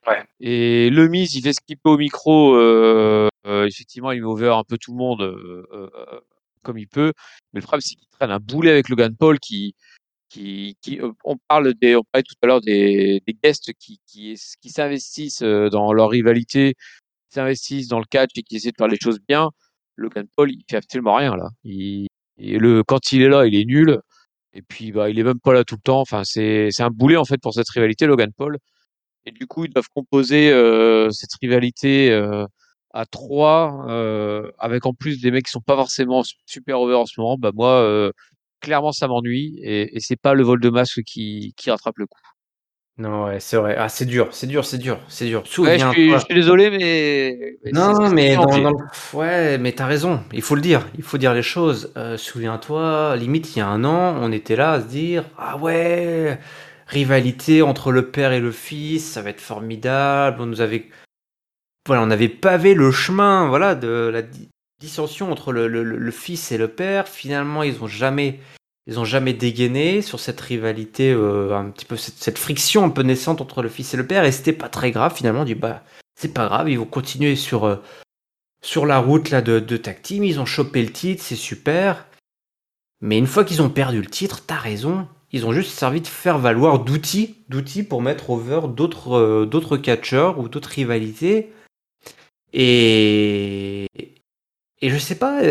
Ouais. 0.08 0.24
Et 0.40 0.90
le 0.90 1.08
Miz, 1.10 1.36
il 1.36 1.42
fait 1.42 1.54
ce 1.54 1.60
qu'il 1.60 1.78
peut 1.78 1.90
au 1.90 1.98
micro. 1.98 2.56
euh, 2.56 3.28
euh, 3.46 3.66
effectivement, 3.66 4.12
il 4.12 4.22
met 4.22 4.28
over 4.28 4.50
un 4.50 4.64
peu 4.64 4.78
tout 4.78 4.92
le 4.92 4.98
monde 4.98 5.22
euh, 5.22 5.66
euh, 5.74 5.90
euh, 5.96 6.20
comme 6.64 6.78
il 6.78 6.88
peut. 6.88 7.14
Mais 7.54 7.60
le 7.60 7.66
problème, 7.66 7.82
c'est 7.82 7.96
qu'il 7.96 8.08
traîne 8.10 8.32
un 8.32 8.40
boulet 8.40 8.72
avec 8.72 8.90
Logan 8.90 9.16
Paul 9.16 9.40
qui, 9.40 9.76
qui, 10.30 10.78
qui 10.82 11.00
euh, 11.00 11.12
on 11.24 11.38
parle 11.48 11.74
des, 11.76 11.96
on 11.96 12.04
parlait 12.12 12.24
tout 12.24 12.36
à 12.42 12.48
l'heure 12.48 12.62
des, 12.62 13.22
des 13.26 13.34
guests 13.34 13.74
qui, 13.74 14.00
qui, 14.06 14.40
qui 14.62 14.70
s'investissent 14.70 15.44
dans 15.44 15.94
leur 15.94 16.10
rivalité, 16.10 16.74
qui 17.30 17.36
s'investissent 17.36 17.88
dans 17.88 18.00
le 18.00 18.06
catch 18.10 18.32
et 18.36 18.44
qui 18.44 18.58
essaient 18.58 18.72
de 18.72 18.78
faire 18.78 18.88
les 18.88 18.98
choses 19.02 19.20
bien. 19.28 19.50
Logan 19.96 20.28
Paul, 20.36 20.52
il 20.52 20.64
fait 20.70 20.78
absolument 20.78 21.16
rien 21.16 21.36
là. 21.36 21.50
Il, 21.64 22.08
et 22.38 22.58
le, 22.60 22.84
quand 22.84 23.12
il 23.12 23.24
est 23.24 23.30
là, 23.30 23.46
il 23.48 23.56
est 23.56 23.66
nul. 23.66 24.00
Et 24.54 24.62
puis, 24.62 24.92
bah, 24.92 25.10
il 25.10 25.20
est 25.20 25.24
même 25.24 25.40
pas 25.40 25.54
là 25.54 25.64
tout 25.64 25.76
le 25.76 25.82
temps. 25.82 26.02
Enfin, 26.02 26.24
c'est, 26.24 26.70
c'est 26.72 26.84
un 26.84 26.90
boulet 26.90 27.18
en 27.18 27.26
fait 27.26 27.38
pour 27.42 27.54
cette 27.54 27.70
rivalité, 27.70 28.06
Logan 28.08 28.32
Paul. 28.36 28.58
Et 29.26 29.32
du 29.32 29.48
coup, 29.48 29.66
ils 29.66 29.72
doivent 29.72 29.90
composer 29.94 30.52
euh, 30.52 31.10
cette 31.12 31.34
rivalité 31.42 32.12
euh, 32.12 32.46
à 32.92 33.06
trois, 33.06 33.86
euh, 33.90 34.52
avec 34.58 34.86
en 34.86 34.94
plus 34.94 35.22
des 35.22 35.32
mecs 35.32 35.46
qui 35.46 35.52
sont 35.52 35.62
pas 35.62 35.76
forcément 35.76 36.24
super 36.46 36.80
over 36.82 36.96
en 36.96 37.06
ce 37.06 37.20
moment. 37.20 37.38
Bah 37.38 37.52
moi, 37.54 37.82
euh, 37.82 38.12
clairement, 38.62 38.92
ça 38.94 39.08
m'ennuie 39.08 39.60
et, 39.62 39.96
et 39.96 40.00
c'est 40.00 40.16
pas 40.16 40.34
le 40.34 40.44
vol 40.44 40.62
de 40.62 40.70
masque 40.70 41.02
qui, 41.04 41.54
qui 41.58 41.70
rattrape 41.70 41.98
le 41.98 42.08
coup. 42.08 42.22
Non, 43.00 43.26
ouais, 43.26 43.40
c'est 43.40 43.58
vrai. 43.58 43.76
Ah, 43.78 43.90
c'est 43.90 44.06
dur, 44.06 44.30
c'est 44.32 44.48
dur, 44.48 44.66
c'est 44.66 44.80
dur, 44.80 45.00
c'est 45.08 45.26
dur. 45.26 45.40
Ouais, 45.40 45.46
je, 45.46 45.50
suis, 45.52 45.54
Souviens-toi. 45.54 46.18
je 46.18 46.26
suis 46.26 46.34
désolé, 46.34 46.70
mais, 46.72 47.58
mais 47.64 47.72
Non, 47.72 48.10
mais 48.10 48.36
dans, 48.36 48.46
le- 48.72 48.76
Ouais, 49.18 49.60
mais 49.60 49.72
t'as 49.74 49.86
raison. 49.86 50.24
Il 50.34 50.42
faut 50.42 50.56
le 50.56 50.62
dire. 50.62 50.88
Il 50.98 51.04
faut 51.04 51.20
dire 51.20 51.36
les 51.36 51.44
choses. 51.44 51.94
Euh, 51.96 52.18
souviens-toi, 52.18 53.16
limite, 53.18 53.56
il 53.56 53.60
y 53.60 53.62
a 53.62 53.68
un 53.68 53.84
an, 53.84 54.18
on 54.20 54.32
était 54.32 54.56
là 54.56 54.72
à 54.74 54.82
se 54.82 54.88
dire 54.88 55.26
Ah 55.38 55.58
ouais, 55.58 56.40
rivalité 56.88 57.62
entre 57.62 57.92
le 57.92 58.10
père 58.10 58.32
et 58.32 58.40
le 58.40 58.52
fils, 58.52 59.06
ça 59.06 59.22
va 59.22 59.30
être 59.30 59.42
formidable. 59.42 60.38
On 60.42 60.48
nous 60.48 60.62
avait. 60.62 60.88
Voilà, 61.86 62.02
on 62.02 62.10
avait 62.10 62.30
pavé 62.30 62.74
le 62.74 62.92
chemin 62.92 63.48
voilà, 63.48 63.76
de 63.76 64.10
la 64.12 64.24
di- 64.24 64.50
dissension 64.82 65.32
entre 65.32 65.52
le, 65.54 65.68
le- 65.68 65.84
le 65.84 66.12
fils 66.12 66.52
et 66.52 66.58
le 66.58 66.68
père. 66.68 67.08
Finalement, 67.08 67.62
ils 67.62 67.84
ont 67.84 67.88
jamais. 67.88 68.40
Ils 68.88 69.00
ont 69.00 69.06
jamais 69.06 69.34
dégainé 69.34 70.02
sur 70.02 70.20
cette 70.20 70.40
rivalité, 70.40 71.12
euh, 71.12 71.54
un 71.56 71.70
petit 71.72 71.86
peu 71.86 71.98
cette, 71.98 72.38
friction 72.38 72.86
un 72.86 72.90
peu 72.90 73.02
naissante 73.04 73.42
entre 73.42 73.62
le 73.62 73.68
fils 73.68 73.94
et 73.94 73.98
le 73.98 74.08
père, 74.08 74.24
et 74.24 74.32
c'était 74.32 74.54
pas 74.54 74.70
très 74.70 74.92
grave. 74.92 75.14
Finalement, 75.14 75.42
on 75.42 75.46
dit 75.46 75.56
bah 75.56 75.84
c'est 76.16 76.34
pas 76.34 76.48
grave, 76.48 76.70
ils 76.70 76.80
vont 76.80 76.86
continuer 76.86 77.36
sur, 77.36 77.66
euh, 77.66 77.76
sur 78.62 78.86
la 78.86 79.00
route 79.00 79.30
là, 79.30 79.42
de, 79.42 79.60
de 79.60 79.78
team, 79.78 80.24
ils 80.24 80.40
ont 80.40 80.46
chopé 80.46 80.82
le 80.84 80.92
titre, 80.92 81.22
c'est 81.22 81.36
super. 81.36 82.08
Mais 83.02 83.18
une 83.18 83.28
fois 83.28 83.44
qu'ils 83.44 83.62
ont 83.62 83.70
perdu 83.70 84.02
le 84.02 84.08
titre, 84.08 84.44
t'as 84.48 84.56
raison, 84.56 85.08
ils 85.34 85.46
ont 85.46 85.52
juste 85.52 85.72
servi 85.72 86.00
de 86.00 86.08
faire 86.08 86.40
valoir 86.40 86.80
d'outils, 86.80 87.36
d'outils 87.50 87.84
pour 87.84 88.02
mettre 88.02 88.30
over 88.30 88.62
d'autres 88.70 89.18
euh, 89.18 89.46
d'autres 89.46 89.76
catcheurs 89.78 90.40
ou 90.40 90.48
d'autres 90.48 90.70
rivalités. 90.70 91.52
Et, 92.54 93.88
et 94.82 94.90
je 94.90 94.98
sais 94.98 95.16
pas. 95.16 95.42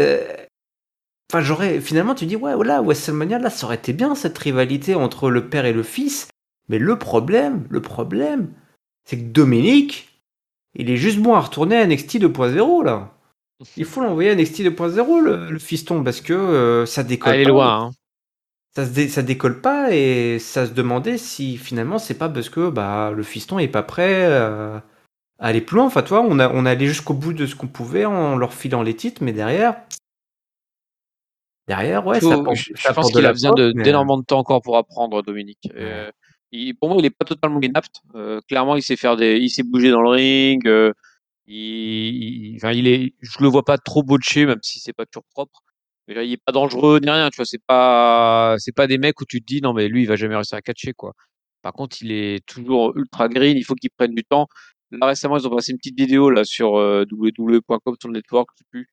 Enfin, 1.32 1.42
j'aurais. 1.42 1.80
Finalement, 1.80 2.14
tu 2.14 2.26
dis, 2.26 2.36
ouais, 2.36 2.54
voilà, 2.54 2.80
WrestleMania, 2.80 3.38
là, 3.38 3.50
ça 3.50 3.66
aurait 3.66 3.76
été 3.76 3.92
bien 3.92 4.14
cette 4.14 4.38
rivalité 4.38 4.94
entre 4.94 5.30
le 5.30 5.48
père 5.48 5.64
et 5.64 5.72
le 5.72 5.82
fils. 5.82 6.28
Mais 6.68 6.78
le 6.78 6.98
problème, 6.98 7.66
le 7.70 7.80
problème, 7.80 8.52
c'est 9.04 9.16
que 9.18 9.24
Dominique, 9.24 10.20
il 10.74 10.90
est 10.90 10.96
juste 10.96 11.18
bon 11.20 11.34
à 11.34 11.40
retourner 11.40 11.76
à 11.76 11.86
NXT 11.86 12.16
2.0 12.20 12.84
là. 12.84 13.12
Il 13.76 13.84
faut 13.86 14.00
l'envoyer 14.02 14.30
à 14.30 14.34
NXT 14.34 14.62
2.0 14.62 15.20
le, 15.20 15.50
le 15.50 15.58
fiston 15.58 16.02
parce 16.04 16.20
que 16.20 16.32
euh, 16.32 16.86
ça 16.86 17.02
décolle 17.04 17.32
Ah, 17.32 17.36
pas. 17.44 17.48
loin. 17.50 17.84
Hein. 17.86 17.90
Ça, 18.74 18.84
se 18.86 18.90
dé- 18.90 19.08
ça 19.08 19.22
décolle 19.22 19.60
pas 19.62 19.88
et 19.94 20.38
ça 20.38 20.66
se 20.66 20.72
demandait 20.72 21.18
si 21.18 21.56
finalement 21.56 21.98
c'est 21.98 22.18
pas 22.18 22.28
parce 22.28 22.50
que 22.50 22.68
bah, 22.68 23.12
le 23.16 23.22
fiston 23.22 23.58
est 23.58 23.68
pas 23.68 23.82
prêt 23.82 24.26
euh, 24.26 24.76
à 25.38 25.46
aller 25.46 25.60
plus 25.62 25.76
loin. 25.76 25.86
Enfin, 25.86 26.02
toi, 26.02 26.22
on 26.28 26.38
a, 26.38 26.50
on 26.52 26.66
a 26.66 26.70
allé 26.72 26.86
jusqu'au 26.86 27.14
bout 27.14 27.32
de 27.32 27.46
ce 27.46 27.54
qu'on 27.56 27.68
pouvait 27.68 28.04
en 28.04 28.36
leur 28.36 28.52
filant 28.54 28.82
les 28.82 28.94
titres, 28.96 29.22
mais 29.24 29.32
derrière. 29.32 29.76
Derrière, 31.68 32.06
ouais, 32.06 32.20
Faut- 32.20 32.30
ça 32.30 32.38
porte- 32.38 32.56
je, 32.56 32.70
je 32.76 32.92
pense 32.92 33.10
qu'il 33.12 33.26
a 33.26 33.32
besoin 33.32 33.50
pop, 33.50 33.58
de- 33.58 33.72
mais- 33.74 33.82
d'énormément 33.82 34.18
de 34.18 34.24
temps 34.24 34.38
encore 34.38 34.62
pour 34.62 34.76
apprendre, 34.76 35.22
Dominique. 35.22 35.68
Euh, 35.74 36.10
il- 36.52 36.74
pour 36.76 36.88
moi, 36.88 36.98
il 37.00 37.04
est 37.04 37.10
pas 37.10 37.24
totalement 37.24 37.60
inapte. 37.60 38.02
Euh, 38.14 38.40
clairement, 38.48 38.76
il 38.76 38.82
sait 38.82 38.96
faire 38.96 39.16
des, 39.16 39.38
il 39.38 39.48
sait 39.50 39.62
bouger 39.64 39.90
dans 39.90 40.00
le 40.02 40.08
ring. 40.10 40.66
euh, 40.68 40.92
il, 41.46 41.54
il- 42.54 42.56
enfin, 42.56 42.72
il 42.72 42.86
est, 42.88 43.14
je 43.20 43.38
le 43.40 43.48
vois 43.48 43.64
pas 43.64 43.78
trop 43.78 44.02
botché, 44.02 44.46
même 44.46 44.58
si 44.62 44.78
c'est 44.80 44.92
pas 44.92 45.06
toujours 45.06 45.24
propre. 45.32 45.60
Mais 46.08 46.14
là, 46.14 46.22
il 46.22 46.32
est 46.32 46.42
pas 46.44 46.52
dangereux 46.52 47.00
ni 47.00 47.10
rien. 47.10 47.30
Tu 47.30 47.36
vois, 47.36 47.44
c'est 47.46 47.62
pas, 47.66 48.54
c'est 48.58 48.74
pas 48.74 48.86
des 48.86 48.98
mecs 48.98 49.20
où 49.20 49.24
tu 49.24 49.40
te 49.40 49.46
dis 49.46 49.60
non 49.60 49.72
mais 49.72 49.88
lui, 49.88 50.02
il 50.02 50.06
va 50.08 50.16
jamais 50.16 50.34
réussir 50.36 50.56
à 50.58 50.62
catcher 50.62 50.92
quoi. 50.92 51.14
Par 51.62 51.72
contre, 51.72 51.96
il 52.02 52.12
est 52.12 52.44
toujours 52.46 52.96
ultra 52.96 53.28
green. 53.28 53.56
Il 53.56 53.64
faut 53.64 53.74
qu'il 53.74 53.90
prenne 53.90 54.14
du 54.14 54.22
temps. 54.24 54.46
Là 54.92 55.06
récemment, 55.08 55.36
ils 55.38 55.46
ont 55.46 55.50
passé 55.50 55.72
une 55.72 55.78
petite 55.78 55.98
vidéo 55.98 56.30
là 56.30 56.44
sur 56.44 56.76
euh, 56.76 57.04
www.com 57.10 57.96
sur 58.00 58.08
le 58.08 58.14
network, 58.14 58.48
je 58.54 58.58
sais 58.60 58.64
plus, 58.70 58.88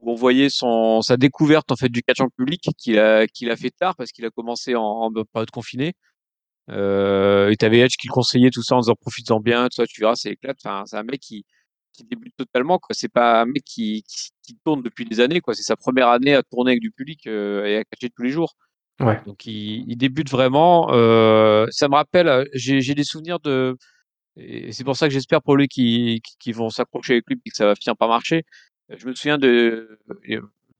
où 0.00 0.12
on 0.12 0.14
voyait 0.14 0.48
son 0.50 1.02
sa 1.02 1.16
découverte 1.16 1.72
en 1.72 1.76
fait 1.76 1.88
du 1.88 2.02
catch 2.02 2.20
en 2.20 2.28
public 2.28 2.68
qu'il 2.78 2.98
a 2.98 3.26
qu'il 3.26 3.50
a 3.50 3.56
fait 3.56 3.70
tard 3.70 3.96
parce 3.96 4.12
qu'il 4.12 4.24
a 4.24 4.30
commencé 4.30 4.74
en, 4.74 4.82
en 4.82 5.10
période 5.12 5.50
confinée. 5.50 5.94
Euh, 6.70 7.50
et 7.50 7.56
t'avais 7.56 7.78
Edge 7.78 7.96
qui 7.98 8.08
le 8.08 8.12
conseillait 8.12 8.50
tout 8.50 8.62
ça 8.62 8.76
en 8.76 8.80
disant 8.80 8.94
profites-en 8.94 9.40
bien, 9.40 9.68
ça, 9.72 9.86
tu 9.86 10.02
verras, 10.02 10.16
c'est 10.16 10.30
éclate. 10.32 10.58
Enfin, 10.62 10.84
c'est 10.86 10.96
un 10.96 11.02
mec 11.02 11.20
qui 11.20 11.44
qui 11.92 12.04
débute 12.04 12.34
totalement 12.36 12.78
quoi. 12.78 12.94
C'est 12.94 13.08
pas 13.12 13.42
un 13.42 13.46
mec 13.46 13.64
qui, 13.64 14.02
qui 14.06 14.30
qui 14.42 14.56
tourne 14.64 14.82
depuis 14.82 15.04
des 15.04 15.20
années 15.20 15.40
quoi. 15.40 15.54
C'est 15.54 15.62
sa 15.62 15.76
première 15.76 16.08
année 16.08 16.34
à 16.34 16.42
tourner 16.42 16.72
avec 16.72 16.80
du 16.80 16.90
public 16.90 17.26
euh, 17.26 17.64
et 17.66 17.76
à 17.78 17.84
catcher 17.84 18.10
tous 18.14 18.22
les 18.22 18.30
jours. 18.30 18.54
Ouais. 19.00 19.20
Donc 19.26 19.46
il, 19.46 19.84
il 19.88 19.96
débute 19.96 20.30
vraiment. 20.30 20.88
Euh, 20.92 21.66
ça 21.70 21.88
me 21.88 21.94
rappelle, 21.94 22.28
euh, 22.28 22.44
j'ai 22.54 22.94
des 22.94 23.04
souvenirs 23.04 23.40
de. 23.40 23.76
Et 24.36 24.72
c'est 24.72 24.84
pour 24.84 24.96
ça 24.96 25.08
que 25.08 25.12
j'espère 25.14 25.42
pour 25.42 25.56
lui 25.56 25.68
qu'ils 25.68 26.20
qu'ils 26.38 26.54
vont 26.54 26.70
s'accrocher 26.70 27.14
avec 27.14 27.24
lui 27.28 27.40
et 27.44 27.50
que 27.50 27.56
ça 27.56 27.66
va 27.66 27.74
finir 27.74 27.96
par 27.96 28.08
marcher. 28.08 28.44
Euh, 28.90 28.96
Je 28.98 29.06
me 29.06 29.14
souviens 29.14 29.38
de, 29.38 29.98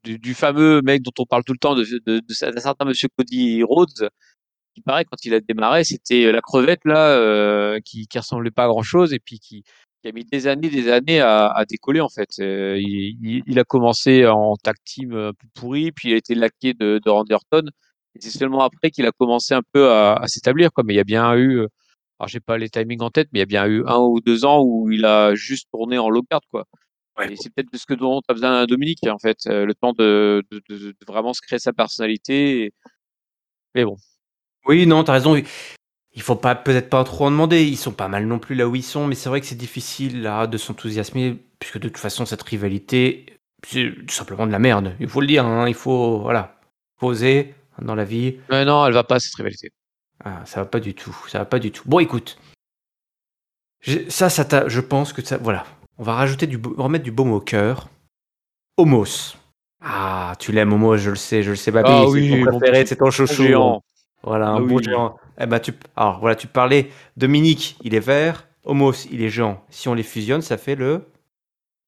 du, 0.04 0.18
du 0.18 0.34
fameux 0.34 0.82
mec 0.82 1.02
dont 1.02 1.12
on 1.18 1.26
parle 1.26 1.44
tout 1.44 1.52
le 1.52 1.58
temps, 1.58 1.74
de, 1.74 1.84
de, 2.06 2.22
certain 2.32 2.84
monsieur 2.84 3.08
Cody 3.16 3.62
Rhodes, 3.62 4.10
qui 4.74 4.82
paraît 4.82 5.04
quand 5.04 5.24
il 5.24 5.34
a 5.34 5.40
démarré, 5.40 5.84
c'était 5.84 6.30
la 6.32 6.40
crevette 6.40 6.84
là, 6.84 7.10
euh, 7.10 7.80
qui, 7.84 8.06
qui 8.06 8.18
ressemblait 8.18 8.50
pas 8.50 8.64
à 8.64 8.68
grand 8.68 8.82
chose 8.82 9.12
et 9.12 9.18
puis 9.18 9.38
qui, 9.40 9.64
qui 10.02 10.08
a 10.08 10.12
mis 10.12 10.24
des 10.24 10.46
années, 10.46 10.70
des 10.70 10.88
années 10.90 11.20
à, 11.20 11.48
à 11.48 11.64
décoller 11.64 12.00
en 12.00 12.08
fait. 12.08 12.30
Euh, 12.40 12.76
il, 12.78 13.42
il, 13.46 13.58
a 13.58 13.64
commencé 13.64 14.26
en 14.26 14.54
tag 14.56 14.76
team 14.84 15.12
un 15.14 15.32
peu 15.32 15.46
pourri, 15.54 15.92
puis 15.92 16.10
il 16.10 16.14
a 16.14 16.16
été 16.16 16.34
laqué 16.34 16.74
de, 16.74 17.00
de 17.04 17.10
Randy 17.10 17.32
Orton. 17.34 17.64
Et 18.14 18.20
c'est 18.20 18.30
seulement 18.30 18.62
après 18.62 18.90
qu'il 18.90 19.06
a 19.06 19.12
commencé 19.12 19.54
un 19.54 19.62
peu 19.72 19.90
à, 19.90 20.14
à 20.14 20.28
s'établir 20.28 20.72
quoi. 20.72 20.84
Mais 20.84 20.94
il 20.94 20.96
y 20.98 21.00
a 21.00 21.04
bien 21.04 21.34
eu, 21.34 21.58
euh, 21.60 21.66
alors 22.20 22.28
j'ai 22.28 22.40
pas 22.40 22.58
les 22.58 22.68
timings 22.70 23.02
en 23.02 23.10
tête, 23.10 23.28
mais 23.32 23.40
il 23.40 23.42
y 23.42 23.42
a 23.42 23.46
bien 23.46 23.66
eu 23.66 23.84
un 23.86 23.98
ou 23.98 24.20
deux 24.20 24.44
ans 24.44 24.62
où 24.64 24.90
il 24.90 25.04
a 25.04 25.34
juste 25.34 25.68
tourné 25.72 25.98
en 25.98 26.08
low 26.10 26.22
card 26.22 26.42
quoi. 26.50 26.64
Ouais. 27.18 27.32
Et 27.32 27.36
c'est 27.36 27.52
peut-être 27.52 27.72
de 27.72 27.78
ce 27.78 27.84
que 27.86 27.94
dont 27.94 28.20
a 28.28 28.32
besoin 28.32 28.64
Dominique 28.66 29.00
en 29.08 29.18
fait, 29.18 29.38
euh, 29.46 29.66
le 29.66 29.74
temps 29.74 29.92
de, 29.92 30.44
de, 30.50 30.62
de, 30.68 30.78
de 30.78 30.96
vraiment 31.06 31.32
se 31.34 31.40
créer 31.40 31.58
sa 31.58 31.72
personnalité. 31.72 32.64
et- 32.66 32.72
Mais 33.74 33.84
bon. 33.84 33.96
Oui, 34.66 34.86
non, 34.86 35.02
t'as 35.04 35.14
raison. 35.14 35.40
Il 36.14 36.22
faut 36.22 36.36
pas 36.36 36.54
peut-être 36.54 36.88
pas 36.90 37.02
trop 37.04 37.26
en 37.26 37.30
demander. 37.30 37.64
Ils 37.64 37.76
sont 37.76 37.92
pas 37.92 38.08
mal 38.08 38.26
non 38.26 38.38
plus 38.38 38.54
là 38.54 38.68
où 38.68 38.74
ils 38.76 38.82
sont, 38.82 39.06
mais 39.06 39.14
c'est 39.14 39.28
vrai 39.28 39.40
que 39.40 39.46
c'est 39.46 39.54
difficile 39.56 40.22
là 40.22 40.46
de 40.46 40.56
s'enthousiasmer 40.58 41.36
puisque 41.58 41.78
de 41.78 41.88
toute 41.88 41.98
façon 41.98 42.24
cette 42.26 42.42
rivalité 42.42 43.26
c'est 43.66 43.92
tout 44.06 44.14
simplement 44.14 44.46
de 44.46 44.52
la 44.52 44.58
merde. 44.60 44.94
Il 45.00 45.08
faut 45.08 45.20
le 45.20 45.26
dire. 45.26 45.44
hein, 45.44 45.66
Il 45.68 45.74
faut 45.74 46.20
voilà 46.20 46.60
poser 46.98 47.54
dans 47.82 47.94
la 47.94 48.04
vie. 48.04 48.36
Mais 48.50 48.64
non, 48.64 48.86
elle 48.86 48.92
va 48.92 49.04
pas 49.04 49.18
cette 49.20 49.34
rivalité. 49.34 49.70
Ah, 50.24 50.44
ça 50.46 50.60
va 50.60 50.66
pas 50.66 50.80
du 50.80 50.94
tout. 50.94 51.16
Ça 51.28 51.38
va 51.38 51.44
pas 51.44 51.58
du 51.58 51.70
tout. 51.72 51.82
Bon, 51.86 51.98
écoute. 52.00 52.38
Ça, 54.08 54.28
ça 54.28 54.44
t'a- 54.44 54.68
je 54.68 54.80
pense 54.80 55.12
que 55.12 55.22
ça. 55.22 55.38
Voilà. 55.38 55.64
On 55.98 56.04
va 56.04 56.14
rajouter 56.14 56.46
du, 56.46 56.60
remettre 56.76 57.04
du 57.04 57.10
baume 57.10 57.32
au 57.32 57.40
cœur. 57.40 57.88
Homos. 58.76 59.34
Ah, 59.80 60.34
tu 60.38 60.52
l'aimes 60.52 60.72
Homos, 60.72 60.96
je 60.96 61.10
le 61.10 61.16
sais, 61.16 61.42
je 61.42 61.50
le 61.50 61.56
sais, 61.56 61.70
Babi. 61.70 61.88
Ah 61.90 62.02
c'est 62.06 62.12
oui, 62.12 62.44
ton 62.44 62.56
préféré, 62.58 62.86
c'est 62.86 62.96
ton 62.96 63.10
chouchou. 63.10 63.42
géant. 63.42 63.82
Voilà, 64.22 64.48
un 64.48 64.56
Ah 64.56 64.60
bon 64.60 64.76
oui. 64.76 64.84
géant. 64.84 65.16
Eh 65.40 65.46
ben, 65.46 65.58
tu... 65.58 65.72
Alors 65.96 66.20
voilà, 66.20 66.36
tu 66.36 66.46
parlais, 66.46 66.90
Dominique, 67.16 67.76
il 67.82 67.94
est 67.94 68.00
vert, 68.00 68.46
Homos, 68.64 69.06
il 69.10 69.22
est 69.22 69.28
géant. 69.28 69.64
Si 69.70 69.88
on 69.88 69.94
les 69.94 70.02
fusionne, 70.02 70.42
ça 70.42 70.56
fait 70.56 70.74
le... 70.76 71.04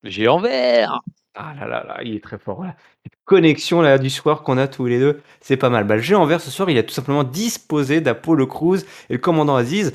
Le 0.03 0.11
géant 0.11 0.41
vert. 0.41 1.01
Ah 1.35 1.55
là 1.59 1.67
là 1.69 1.85
là, 1.85 2.01
il 2.03 2.17
est 2.17 2.25
très 2.25 2.39
fort. 2.39 2.57
Voilà. 2.57 2.75
Cette 3.05 3.13
connexion 3.25 3.81
là 3.83 3.99
du 3.99 4.11
soir 4.11 4.43
qu'on 4.43 4.59
a 4.59 4.67
tous 4.67 4.87
les 4.87 4.99
deux, 4.99 5.21
c'est 5.41 5.57
pas 5.57 5.69
mal. 5.71 5.85
Bah, 5.85 5.95
le 5.97 6.03
géant 6.03 6.25
vert 6.27 6.41
ce 6.41 6.51
soir, 6.51 6.69
il 6.71 6.79
a 6.79 6.83
tout 6.83 6.93
simplement 6.95 7.23
disposé 7.23 8.01
d'Apollo 8.01 8.47
Crews 8.47 8.79
et 9.09 9.13
le 9.13 9.19
commandant 9.19 9.55
Aziz. 9.57 9.95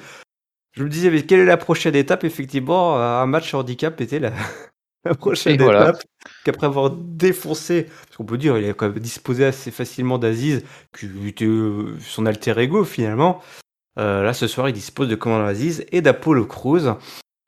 Je 0.76 0.84
me 0.84 0.90
disais, 0.90 1.10
mais 1.10 1.22
quelle 1.24 1.40
est 1.40 1.46
la 1.46 1.58
prochaine 1.58 1.96
étape? 1.96 2.24
Effectivement, 2.24 2.98
un 2.98 3.26
match 3.26 3.54
handicap 3.54 4.00
était 4.02 4.20
la, 4.20 4.34
la 5.06 5.16
prochaine 5.16 5.54
Et 5.54 5.64
voilà. 5.64 5.90
étape. 5.90 6.04
Qu'après 6.44 6.68
avoir 6.68 6.90
défoncé, 6.90 7.84
parce 7.84 8.18
qu'on 8.18 8.26
peut 8.26 8.38
dire, 8.38 8.58
il 8.58 8.70
a 8.70 8.74
quand 8.74 8.90
même 8.90 9.00
disposé 9.00 9.46
assez 9.46 9.72
facilement 9.72 10.18
d'Aziz, 10.18 10.64
qui 10.98 11.08
était 11.28 11.46
euh, 11.46 11.98
son 12.00 12.26
alter 12.26 12.60
ego 12.60 12.84
finalement. 12.84 13.42
Euh, 13.98 14.24
là, 14.24 14.34
ce 14.34 14.48
soir, 14.48 14.68
il 14.68 14.74
dispose 14.74 15.08
de 15.08 15.16
commandant 15.16 15.46
Aziz 15.46 15.86
et 15.92 16.02
d'Apollo 16.02 16.46
Crews 16.46 16.88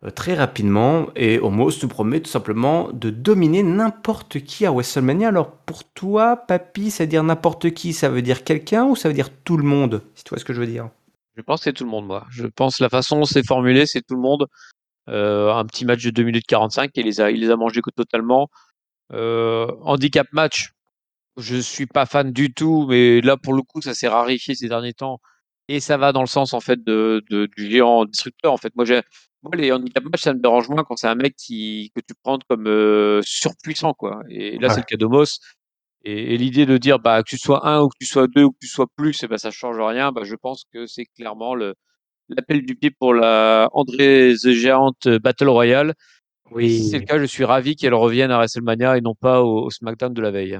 euh, 0.05 0.11
très 0.11 0.35
rapidement. 0.35 1.07
Et 1.15 1.39
Homos 1.39 1.71
nous 1.81 1.89
promet 1.89 2.21
tout 2.21 2.29
simplement 2.29 2.89
de 2.93 3.09
dominer 3.09 3.63
n'importe 3.63 4.39
qui 4.39 4.65
à 4.65 4.71
WrestleMania. 4.71 5.27
Alors 5.27 5.51
pour 5.51 5.83
toi, 5.83 6.37
papy, 6.37 6.91
ça 6.91 7.03
veut 7.03 7.09
dire 7.09 7.23
n'importe 7.23 7.71
qui, 7.71 7.93
ça 7.93 8.09
veut 8.09 8.21
dire 8.21 8.43
quelqu'un 8.43 8.85
ou 8.85 8.95
ça 8.95 9.09
veut 9.09 9.15
dire 9.15 9.29
tout 9.43 9.57
le 9.57 9.63
monde? 9.63 10.03
Si 10.15 10.23
tu 10.23 10.29
vois 10.29 10.39
ce 10.39 10.45
que 10.45 10.53
je 10.53 10.61
veux 10.61 10.67
dire. 10.67 10.89
Je 11.37 11.41
pense 11.43 11.59
que 11.59 11.65
c'est 11.65 11.73
tout 11.73 11.83
le 11.83 11.89
monde, 11.91 12.07
moi. 12.07 12.25
Je 12.31 12.45
pense 12.47 12.79
la 12.79 12.89
façon 12.89 13.19
dont 13.19 13.25
c'est 13.25 13.45
formulé, 13.45 13.85
c'est 13.85 14.01
tout 14.01 14.15
le 14.15 14.21
monde. 14.21 14.47
Euh, 15.09 15.53
un 15.53 15.65
petit 15.65 15.85
match 15.85 16.03
de 16.03 16.09
2 16.09 16.23
minutes 16.23 16.45
45 16.47 16.91
et 16.95 16.99
il 17.01 17.05
les 17.05 17.21
a, 17.21 17.31
il 17.31 17.39
les 17.39 17.49
a 17.51 17.55
mangés 17.55 17.79
totalement. 17.95 18.49
Euh, 19.13 19.67
handicap 19.83 20.27
match, 20.33 20.71
je 21.37 21.55
suis 21.57 21.85
pas 21.85 22.05
fan 22.05 22.31
du 22.33 22.53
tout, 22.53 22.85
mais 22.89 23.21
là 23.21 23.37
pour 23.37 23.53
le 23.53 23.61
coup, 23.61 23.81
ça 23.81 23.93
s'est 23.93 24.07
rarifié 24.09 24.55
ces 24.55 24.67
derniers 24.67 24.93
temps 24.93 25.21
et 25.69 25.79
ça 25.79 25.95
va 25.97 26.11
dans 26.11 26.21
le 26.21 26.27
sens 26.27 26.53
en 26.53 26.59
fait 26.59 26.83
de, 26.83 27.23
de 27.29 27.47
du 27.55 27.69
géant 27.71 28.03
destructeur. 28.05 28.51
En 28.51 28.57
fait, 28.57 28.75
moi, 28.75 28.83
j'ai, 28.85 29.01
moi 29.43 29.51
les 29.55 29.71
handicap 29.71 30.03
match, 30.05 30.21
ça 30.23 30.33
me 30.33 30.39
dérange 30.41 30.67
moins 30.69 30.83
quand 30.83 30.97
c'est 30.97 31.07
un 31.07 31.15
mec 31.15 31.35
qui 31.37 31.91
que 31.95 32.01
tu 32.01 32.13
prends 32.23 32.39
comme 32.49 32.67
euh, 32.67 33.21
surpuissant 33.23 33.93
quoi. 33.93 34.21
Et 34.29 34.57
là, 34.59 34.67
Ouais. 34.67 34.73
c'est 34.73 34.79
le 34.81 34.85
cas 34.85 34.97
d'Omos. 34.97 35.39
Et, 36.07 36.33
et 36.35 36.37
l'idée 36.37 36.65
de 36.65 36.77
dire 36.77 36.99
bah 36.99 37.23
que 37.23 37.29
tu 37.29 37.37
sois 37.37 37.67
un 37.67 37.81
ou 37.83 37.89
que 37.89 37.97
tu 37.99 38.05
sois 38.07 38.27
deux 38.27 38.43
ou 38.45 38.51
que 38.51 38.57
tu 38.61 38.67
sois 38.67 38.87
plus, 38.95 39.23
et 39.23 39.27
ben 39.27 39.37
ça 39.37 39.51
change 39.51 39.79
rien. 39.79 40.11
Bah, 40.11 40.23
je 40.23 40.35
pense 40.35 40.65
que 40.73 40.85
c'est 40.87 41.05
clairement 41.05 41.55
le 41.55 41.75
l'appel 42.29 42.65
du 42.65 42.75
pied 42.75 42.91
pour 42.91 43.13
la 43.13 43.69
André 43.73 44.35
the 44.43 44.51
Giant 44.51 44.93
Battle 45.23 45.49
Royale. 45.49 45.93
Et 46.59 46.69
si 46.69 46.83
c'est 46.85 46.97
le 46.97 47.03
Oui, 47.03 47.05
cas, 47.05 47.19
je 47.19 47.25
suis 47.25 47.45
ravi 47.45 47.75
qu'elle 47.75 47.95
revienne 47.95 48.31
à 48.31 48.37
WrestleMania 48.37 48.97
et 48.97 49.01
non 49.01 49.15
pas 49.15 49.41
au, 49.43 49.65
au 49.67 49.71
SmackDown 49.71 50.13
de 50.13 50.21
la 50.21 50.31
veille. 50.31 50.59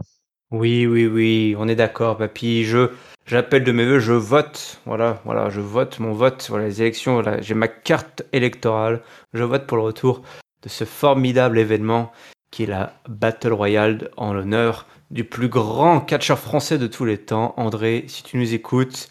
oui, 0.52 0.86
oui, 0.88 1.06
oui, 1.08 1.56
on 1.58 1.68
est 1.68 1.76
d'accord, 1.76 2.18
papy. 2.18 2.64
Je, 2.64 2.90
j'appelle 3.26 3.64
de 3.64 3.72
mes 3.72 3.86
voeux, 3.86 4.00
je 4.00 4.14
vote. 4.14 4.80
Voilà, 4.86 5.22
voilà, 5.26 5.50
je 5.50 5.60
vote 5.62 6.00
mon 6.00 6.14
vote. 6.14 6.46
Voilà, 6.50 6.66
les 6.68 6.82
élections, 6.82 7.14
voilà, 7.16 7.42
j'ai 7.42 7.54
ma 7.54 7.68
carte 7.68 8.24
électorale. 8.34 9.02
Je 9.34 9.44
vote 9.44 9.68
pour 9.68 9.78
le 9.78 9.84
retour 9.84 10.22
de 10.64 10.70
ce 10.70 10.86
formidable 10.86 11.60
événement 11.60 12.12
qui 12.52 12.64
est 12.64 12.68
la 12.68 12.94
Battle 13.10 13.52
Royale 13.54 14.10
en 14.18 14.34
l'honneur 14.34 14.88
du 15.12 15.24
plus 15.24 15.50
grand 15.50 16.02
catcheur 16.02 16.40
français 16.40 16.78
de 16.78 16.88
tous 16.88 17.06
les 17.06 17.18
temps. 17.18 17.54
André, 17.58 18.06
si 18.08 18.24
tu 18.24 18.38
nous 18.38 18.54
écoutes, 18.54 19.10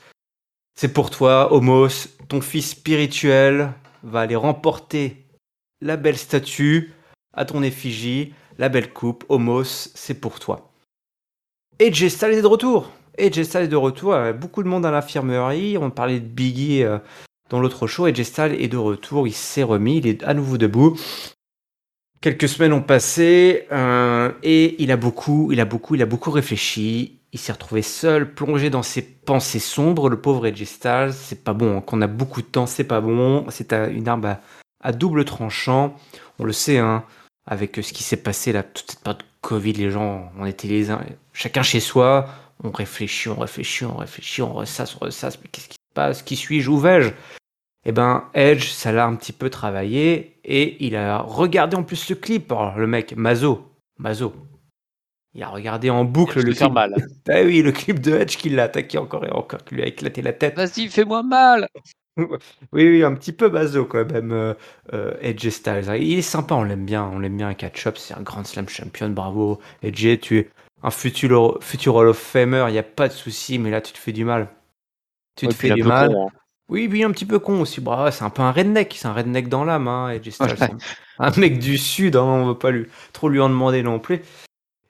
c'est 0.74 0.92
pour 0.92 1.10
toi, 1.10 1.52
Homos, 1.52 2.08
ton 2.28 2.40
fils 2.40 2.70
spirituel 2.70 3.72
va 4.02 4.20
aller 4.20 4.36
remporter 4.36 5.24
la 5.80 5.96
belle 5.96 6.18
statue 6.18 6.92
à 7.32 7.44
ton 7.44 7.62
effigie, 7.62 8.34
la 8.58 8.68
belle 8.68 8.92
coupe. 8.92 9.24
Homos, 9.28 9.64
c'est 9.94 10.20
pour 10.20 10.38
toi. 10.38 10.70
AJ 11.80 12.08
Styles 12.08 12.32
est 12.32 12.42
de 12.42 12.46
retour. 12.46 12.90
AJ 13.18 13.42
Styles 13.42 13.62
est 13.62 13.68
de 13.68 13.76
retour. 13.76 14.14
Avait 14.14 14.32
beaucoup 14.32 14.62
de 14.62 14.68
monde 14.68 14.86
à 14.86 14.90
l'infirmerie. 14.90 15.76
On 15.78 15.90
parlait 15.90 16.20
de 16.20 16.26
Biggie 16.26 16.82
euh, 16.82 16.98
dans 17.50 17.60
l'autre 17.60 17.86
show. 17.86 18.06
AJ 18.06 18.22
Styles 18.22 18.56
est 18.58 18.68
de 18.68 18.76
retour. 18.76 19.26
Il 19.26 19.34
s'est 19.34 19.62
remis. 19.62 19.98
Il 19.98 20.06
est 20.06 20.22
à 20.24 20.34
nouveau 20.34 20.56
debout. 20.58 20.98
Quelques 22.20 22.48
semaines 22.48 22.72
ont 22.72 22.82
passé 22.82 23.66
euh, 23.72 24.32
et 24.42 24.82
il 24.82 24.90
a 24.90 24.96
beaucoup, 24.96 25.52
il 25.52 25.60
a 25.60 25.64
beaucoup, 25.64 25.94
il 25.94 26.02
a 26.02 26.06
beaucoup 26.06 26.30
réfléchi. 26.30 27.20
Il 27.32 27.38
s'est 27.38 27.52
retrouvé 27.52 27.82
seul, 27.82 28.32
plongé 28.32 28.70
dans 28.70 28.82
ses 28.82 29.02
pensées 29.02 29.58
sombres. 29.58 30.08
Le 30.08 30.20
pauvre 30.20 30.46
AJ 30.46 30.64
Styles, 30.64 31.12
c'est 31.12 31.44
pas 31.44 31.52
bon. 31.52 31.80
Qu'on 31.80 32.00
a 32.00 32.06
beaucoup 32.06 32.40
de 32.40 32.46
temps, 32.46 32.66
c'est 32.66 32.84
pas 32.84 33.00
bon. 33.00 33.44
C'est 33.50 33.72
une 33.72 34.08
arme 34.08 34.38
à, 34.80 34.92
double 34.92 35.24
tranchant. 35.24 35.94
On 36.38 36.44
le 36.44 36.52
sait, 36.52 36.78
hein, 36.78 37.04
avec 37.46 37.76
ce 37.82 37.92
qui 37.92 38.02
s'est 38.02 38.16
passé 38.16 38.52
là, 38.52 38.62
toute 38.62 38.92
cette 38.92 39.00
période 39.00 39.20
de 39.20 39.26
Covid, 39.42 39.74
les 39.74 39.90
gens, 39.90 40.32
on 40.38 40.46
était 40.46 40.68
les 40.68 40.90
uns, 40.90 41.04
chacun 41.32 41.62
chez 41.62 41.80
soi. 41.80 42.28
On 42.64 42.70
réfléchit, 42.70 43.28
on 43.28 43.38
réfléchit, 43.38 43.84
on 43.84 43.96
réfléchit, 43.96 44.40
on 44.40 44.54
ressasse, 44.54 44.96
on 44.96 45.04
ressasse. 45.04 45.38
Mais 45.42 45.48
qu'est-ce 45.52 45.68
qui 45.68 45.74
se 45.74 45.94
passe? 45.94 46.22
Qui 46.22 46.36
suis-je? 46.36 46.70
Où 46.70 46.78
vais-je? 46.78 47.10
Eh 47.84 47.92
ben, 47.92 48.24
Edge, 48.34 48.70
ça 48.70 48.90
l'a 48.90 49.06
un 49.06 49.14
petit 49.14 49.32
peu 49.32 49.48
travaillé 49.50 50.35
et 50.46 50.84
il 50.86 50.96
a 50.96 51.18
regardé 51.20 51.76
en 51.76 51.84
plus 51.84 52.08
le 52.10 52.16
clip. 52.16 52.52
Alors, 52.52 52.78
le 52.78 52.86
mec, 52.86 53.14
Mazo, 53.16 53.70
Mazo, 53.98 54.34
il 55.34 55.42
a 55.42 55.48
regardé 55.50 55.90
en 55.90 56.04
boucle 56.04 56.40
le 56.40 56.54
clip. 56.54 56.72
mal. 56.72 56.94
Ah 57.28 57.42
oui, 57.44 57.62
le 57.62 57.72
clip 57.72 58.00
de 58.00 58.12
Edge 58.16 58.36
qui 58.38 58.48
l'a 58.50 58.64
attaqué 58.64 58.98
encore 58.98 59.24
et 59.24 59.30
encore, 59.30 59.64
qui 59.64 59.74
lui 59.76 59.82
a 59.82 59.86
éclaté 59.86 60.22
la 60.22 60.32
tête. 60.32 60.56
Vas-y, 60.56 60.88
fais-moi 60.88 61.22
mal. 61.22 61.68
Oui, 62.72 62.88
oui, 62.88 63.04
un 63.04 63.14
petit 63.14 63.32
peu 63.32 63.50
Mazo 63.50 63.84
quand 63.84 64.10
même, 64.10 64.32
euh, 64.32 64.54
euh, 64.94 65.14
Edge 65.20 65.48
Styles. 65.50 65.84
Il 66.00 66.18
est 66.18 66.22
sympa, 66.22 66.54
on 66.54 66.62
l'aime 66.62 66.86
bien, 66.86 67.04
on 67.04 67.18
l'aime 67.18 67.36
bien 67.36 67.52
catch-up, 67.52 67.98
c'est 67.98 68.14
un 68.14 68.22
Grand 68.22 68.44
Slam 68.44 68.68
champion, 68.70 69.10
bravo. 69.10 69.60
Edge, 69.82 70.18
tu 70.20 70.38
es 70.38 70.50
un 70.82 70.90
futur, 70.90 71.58
futur 71.62 71.94
Hall 71.96 72.08
of 72.08 72.18
Famer, 72.18 72.64
il 72.68 72.72
n'y 72.72 72.78
a 72.78 72.82
pas 72.82 73.08
de 73.08 73.12
souci, 73.12 73.58
mais 73.58 73.70
là 73.70 73.82
tu 73.82 73.92
te 73.92 73.98
fais 73.98 74.12
du 74.12 74.24
mal. 74.24 74.48
Tu 75.36 75.46
Ouais, 75.46 75.52
te 75.52 75.54
fais 75.54 75.70
du 75.70 75.82
mal. 75.82 76.08
con, 76.08 76.26
hein. 76.28 76.28
Oui, 76.68 76.88
oui, 76.90 77.04
un 77.04 77.12
petit 77.12 77.24
peu 77.26 77.38
con 77.38 77.60
aussi. 77.60 77.80
Bravo, 77.80 78.10
c'est 78.10 78.24
un 78.24 78.30
peu 78.30 78.42
un 78.42 78.50
redneck, 78.52 78.94
c'est 78.98 79.06
un 79.06 79.12
redneck 79.12 79.48
dans 79.48 79.64
l'âme, 79.64 79.86
hein, 79.88 80.10
Edge 80.10 80.28
Styles. 80.30 80.46
Ouais. 80.48 80.56
C'est 80.58 80.72
Un 81.18 81.30
mec 81.38 81.58
du 81.58 81.78
sud, 81.78 82.16
hein, 82.16 82.22
on 82.24 82.46
veut 82.48 82.58
pas 82.58 82.70
lui, 82.70 82.86
trop 83.12 83.28
lui 83.28 83.40
en 83.40 83.48
demander 83.48 83.82
non 83.82 83.98
plus. 84.00 84.20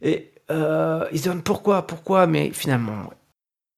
Et 0.03 0.31
euh, 0.51 1.07
il 1.12 1.18
se 1.18 1.24
demande 1.29 1.45
pourquoi, 1.45 1.87
pourquoi, 1.87 2.27
mais 2.27 2.51
finalement, 2.51 3.11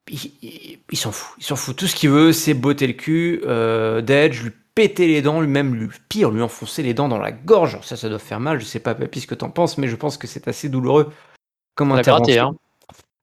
il, 0.09 0.19
il- 0.43 0.79
il 0.91 0.97
s'en 0.99 1.11
fout. 1.13 1.35
Il 1.39 1.45
s'en 1.45 1.57
fout. 1.57 1.77
Tout 1.77 1.87
ce 1.87 1.95
qu'il 1.97 2.11
veut, 2.11 2.33
c'est 2.33 2.55
botter 2.55 2.87
le 2.87 2.93
cul 2.95 3.43
euh, 3.47 4.01
d'Edge, 4.01 4.43
lui 4.45 4.53
péter 4.75 5.09
les 5.09 5.21
dents, 5.23 5.41
lui-même, 5.41 5.75
lui, 5.75 5.89
pire, 6.09 6.31
lui 6.31 6.41
enfoncer 6.41 6.83
les 6.85 6.95
dents 6.95 7.09
dans 7.09 7.19
la 7.19 7.33
gorge. 7.33 7.75
Alors 7.75 7.85
ça, 7.85 7.97
ça 7.97 8.09
doit 8.09 8.19
faire 8.21 8.39
mal. 8.41 8.61
Je 8.61 8.65
sais 8.65 8.79
pas, 8.81 8.95
Papy, 8.95 9.21
ce 9.21 9.27
que 9.27 9.35
t'en 9.35 9.51
penses, 9.51 9.77
mais 9.77 9.89
je 9.89 9.97
pense 9.97 10.17
que 10.17 10.27
c'est 10.29 10.47
assez 10.47 10.69
douloureux 10.69 11.13
comme 11.75 11.91
a 11.93 11.97
intervention. 11.97 12.35
gratté, 12.37 12.39
hein. 12.39 12.55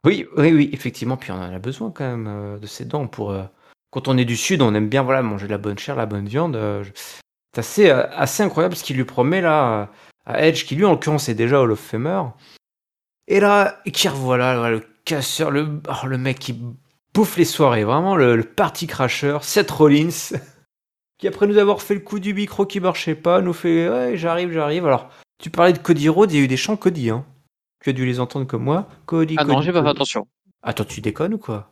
Oui, 0.05 0.28
oui, 0.38 0.51
oui, 0.53 0.69
effectivement. 0.73 1.17
Puis 1.17 1.32
on 1.32 1.36
en 1.36 1.53
a 1.53 1.59
besoin 1.59 1.91
quand 1.91 2.03
même 2.03 2.28
euh, 2.28 2.57
de 2.59 2.67
ces 2.67 2.84
dents 2.86 3.07
pour. 3.07 3.32
Quand 3.91 4.07
on 4.07 4.17
est 4.17 4.25
du 4.25 4.36
sud, 4.38 4.61
on 4.61 4.73
aime 4.75 4.89
bien 4.89 5.03
voilà 5.03 5.21
manger 5.21 5.45
de 5.47 5.51
la 5.51 5.57
bonne 5.57 5.77
chair, 5.77 5.95
la 5.95 6.05
bonne 6.05 6.27
viande. 6.27 6.55
euh, 6.55 6.83
c'est 7.53 7.59
assez, 7.59 7.89
euh, 7.89 8.05
assez 8.11 8.43
incroyable 8.43 8.75
ce 8.75 8.83
qu'il 8.83 8.97
lui 8.97 9.05
promet 9.05 9.41
là 9.41 9.89
à 10.25 10.45
Edge, 10.45 10.65
qui 10.65 10.75
lui 10.75 10.83
en 10.86 10.91
l'occurrence 10.91 11.29
est 11.29 11.36
déjà 11.36 11.61
Hall 11.61 11.71
of 11.71 11.79
Famer. 11.79 12.21
Et 13.27 13.39
là, 13.39 13.81
qui 13.91 14.07
revoilà 14.07 14.57
voilà, 14.57 14.75
le 14.78 14.83
casseur, 15.05 15.51
le, 15.51 15.82
oh, 15.87 16.07
le 16.07 16.17
mec 16.17 16.39
qui 16.39 16.59
bouffe 17.13 17.37
les 17.37 17.45
soirées, 17.45 17.83
vraiment 17.83 18.16
le, 18.16 18.36
le 18.36 18.43
party 18.43 18.87
crasher, 18.87 19.37
Seth 19.41 19.71
Rollins, 19.71 20.09
qui 21.17 21.28
après 21.28 21.47
nous 21.47 21.57
avoir 21.57 21.82
fait 21.82 21.93
le 21.93 22.01
coup 22.01 22.20
du 22.20 22.33
micro 22.33 22.66
qui 22.66 22.79
marchait 22.79 23.16
pas, 23.16 23.41
nous 23.41 23.53
fait 23.53 23.89
ouais 23.89 24.17
j'arrive, 24.17 24.51
j'arrive. 24.51 24.86
Alors, 24.86 25.09
tu 25.41 25.49
parlais 25.49 25.74
de 25.74 25.78
Cody 25.79 26.09
Rhodes, 26.09 26.32
il 26.33 26.37
y 26.39 26.41
a 26.41 26.43
eu 26.43 26.47
des 26.47 26.57
chants 26.57 26.75
Cody, 26.78 27.09
hein. 27.09 27.25
Tu 27.83 27.91
as 27.91 27.93
dû 27.93 28.05
les 28.05 28.20
entendre 28.20 28.47
comme 28.47 28.63
moi. 28.63 28.87
Cody, 29.05 29.36
Ah 29.37 29.43
non, 29.45 29.62
j'ai 29.62 29.71
pas 29.71 29.83
fait 29.83 29.89
attention. 29.89 30.28
Attends, 30.63 30.86
tu 30.86 31.01
déconnes 31.01 31.36
ou 31.36 31.37
quoi? 31.37 31.71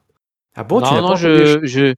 Ah 0.55 0.63
bon, 0.63 0.81
tu 0.81 0.83
non, 0.83 0.95
n'as 0.95 1.01
non, 1.01 1.15
je, 1.15 1.59
je, 1.63 1.93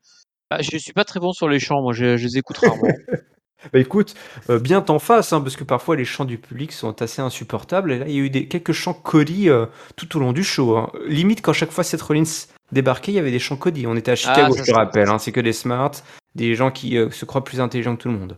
ah, 0.49 0.61
je 0.61 0.77
suis 0.77 0.93
pas 0.93 1.03
très 1.03 1.19
bon 1.19 1.33
sur 1.33 1.49
les 1.49 1.59
chants. 1.59 1.81
Moi, 1.81 1.93
je, 1.93 2.17
je 2.17 2.25
les 2.25 2.37
écoute 2.37 2.57
rarement. 2.57 2.87
Bah 3.73 3.79
écoute, 3.79 4.13
euh, 4.51 4.59
bien 4.59 4.81
t'en 4.81 4.99
face, 4.99 5.33
hein, 5.33 5.41
parce 5.41 5.55
que 5.55 5.63
parfois 5.63 5.95
les 5.95 6.05
chants 6.05 6.25
du 6.25 6.37
public 6.37 6.71
sont 6.71 7.01
assez 7.01 7.21
insupportables. 7.21 7.91
Et 7.93 7.99
là, 7.99 8.05
il 8.07 8.13
y 8.13 8.19
a 8.19 8.21
eu 8.21 8.29
des, 8.29 8.47
quelques 8.47 8.73
chants 8.73 8.93
Cody 8.93 9.49
euh, 9.49 9.65
tout 9.95 10.15
au 10.15 10.19
long 10.19 10.33
du 10.33 10.43
show. 10.43 10.77
hein. 10.77 10.91
Limite, 11.07 11.41
quand 11.41 11.53
chaque 11.53 11.71
fois 11.71 11.83
Seth 11.83 12.01
Rollins 12.03 12.45
débarquait, 12.71 13.11
il 13.11 13.15
y 13.15 13.19
avait 13.19 13.31
des 13.31 13.39
chants 13.39 13.57
Cody. 13.57 13.87
On 13.87 13.95
était 13.95 14.11
à 14.11 14.15
Chicago, 14.15 14.53
Ah, 14.55 14.63
je 14.63 14.71
te 14.71 14.75
rappelle. 14.75 15.09
hein, 15.09 15.17
c'est 15.17 15.31
que 15.31 15.39
des 15.39 15.53
smarts, 15.53 16.03
des 16.35 16.53
gens 16.53 16.69
qui 16.69 16.97
euh, 16.97 17.09
se 17.09 17.25
croient 17.25 17.43
plus 17.43 17.59
intelligents 17.59 17.95
que 17.95 18.03
tout 18.03 18.09
le 18.09 18.17
monde. 18.17 18.37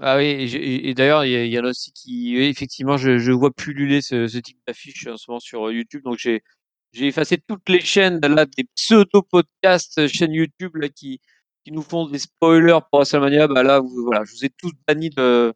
Ah 0.00 0.16
oui, 0.16 0.26
et, 0.26 0.94
d'ailleurs, 0.94 1.24
il 1.24 1.46
y, 1.46 1.58
en 1.58 1.64
a 1.64 1.70
aussi 1.70 1.90
qui, 1.92 2.36
effectivement, 2.36 2.96
je, 2.96 3.18
je 3.18 3.32
vois 3.32 3.50
pulluler 3.50 4.00
ce, 4.00 4.28
ce 4.28 4.38
type 4.38 4.58
d'affiche 4.66 5.06
en 5.08 5.16
ce 5.16 5.24
moment 5.28 5.40
sur 5.40 5.66
euh, 5.66 5.72
YouTube. 5.72 6.02
Donc, 6.04 6.18
j'ai, 6.18 6.42
j'ai 6.92 7.06
effacé 7.06 7.38
toutes 7.46 7.68
les 7.68 7.80
chaînes, 7.80 8.20
là, 8.20 8.46
des 8.46 8.64
pseudo-podcasts, 8.74 10.08
chaînes 10.08 10.32
YouTube, 10.32 10.76
là, 10.76 10.88
qui, 10.88 11.20
qui 11.64 11.72
nous 11.72 11.82
font 11.82 12.08
des 12.08 12.18
spoilers 12.18 12.78
pour 12.90 13.00
WrestleMania. 13.00 13.48
Bah 13.48 13.62
là, 13.62 13.80
vous, 13.80 14.04
voilà, 14.04 14.24
je 14.24 14.32
vous 14.32 14.44
ai 14.44 14.50
tous 14.50 14.72
bannis 14.86 15.10
de, 15.10 15.52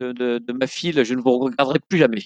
de, 0.00 0.12
de, 0.12 0.38
de 0.38 0.52
ma 0.52 0.66
file. 0.66 1.04
Je 1.04 1.14
ne 1.14 1.20
vous 1.20 1.38
regarderai 1.38 1.78
plus 1.88 1.98
jamais. 1.98 2.22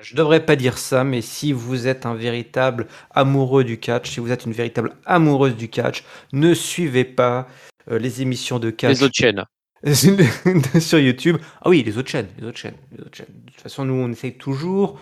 Je 0.00 0.16
devrais 0.16 0.44
pas 0.44 0.56
dire 0.56 0.78
ça, 0.78 1.04
mais 1.04 1.20
si 1.20 1.52
vous 1.52 1.86
êtes 1.86 2.06
un 2.06 2.14
véritable 2.14 2.88
amoureux 3.10 3.62
du 3.62 3.78
catch, 3.78 4.10
si 4.10 4.20
vous 4.20 4.32
êtes 4.32 4.46
une 4.46 4.52
véritable 4.52 4.96
amoureuse 5.04 5.54
du 5.54 5.68
catch, 5.68 6.02
ne 6.32 6.54
suivez 6.54 7.04
pas 7.04 7.46
euh, 7.90 7.98
les 7.98 8.22
émissions 8.22 8.58
de 8.58 8.70
catch 8.70 8.98
Les 8.98 9.02
autres 9.02 9.14
chaînes. 9.14 9.44
sur 10.80 10.98
YouTube. 10.98 11.38
Ah 11.60 11.68
oui, 11.68 11.82
les 11.82 11.98
autres 11.98 12.08
chaînes, 12.08 12.28
les 12.38 12.46
autres 12.46 12.58
chaînes, 12.58 12.76
les 12.92 13.00
autres 13.00 13.16
chaînes. 13.16 13.26
De 13.30 13.50
toute 13.50 13.60
façon, 13.60 13.84
nous, 13.84 13.94
on 13.94 14.10
essaye 14.10 14.38
toujours 14.38 14.98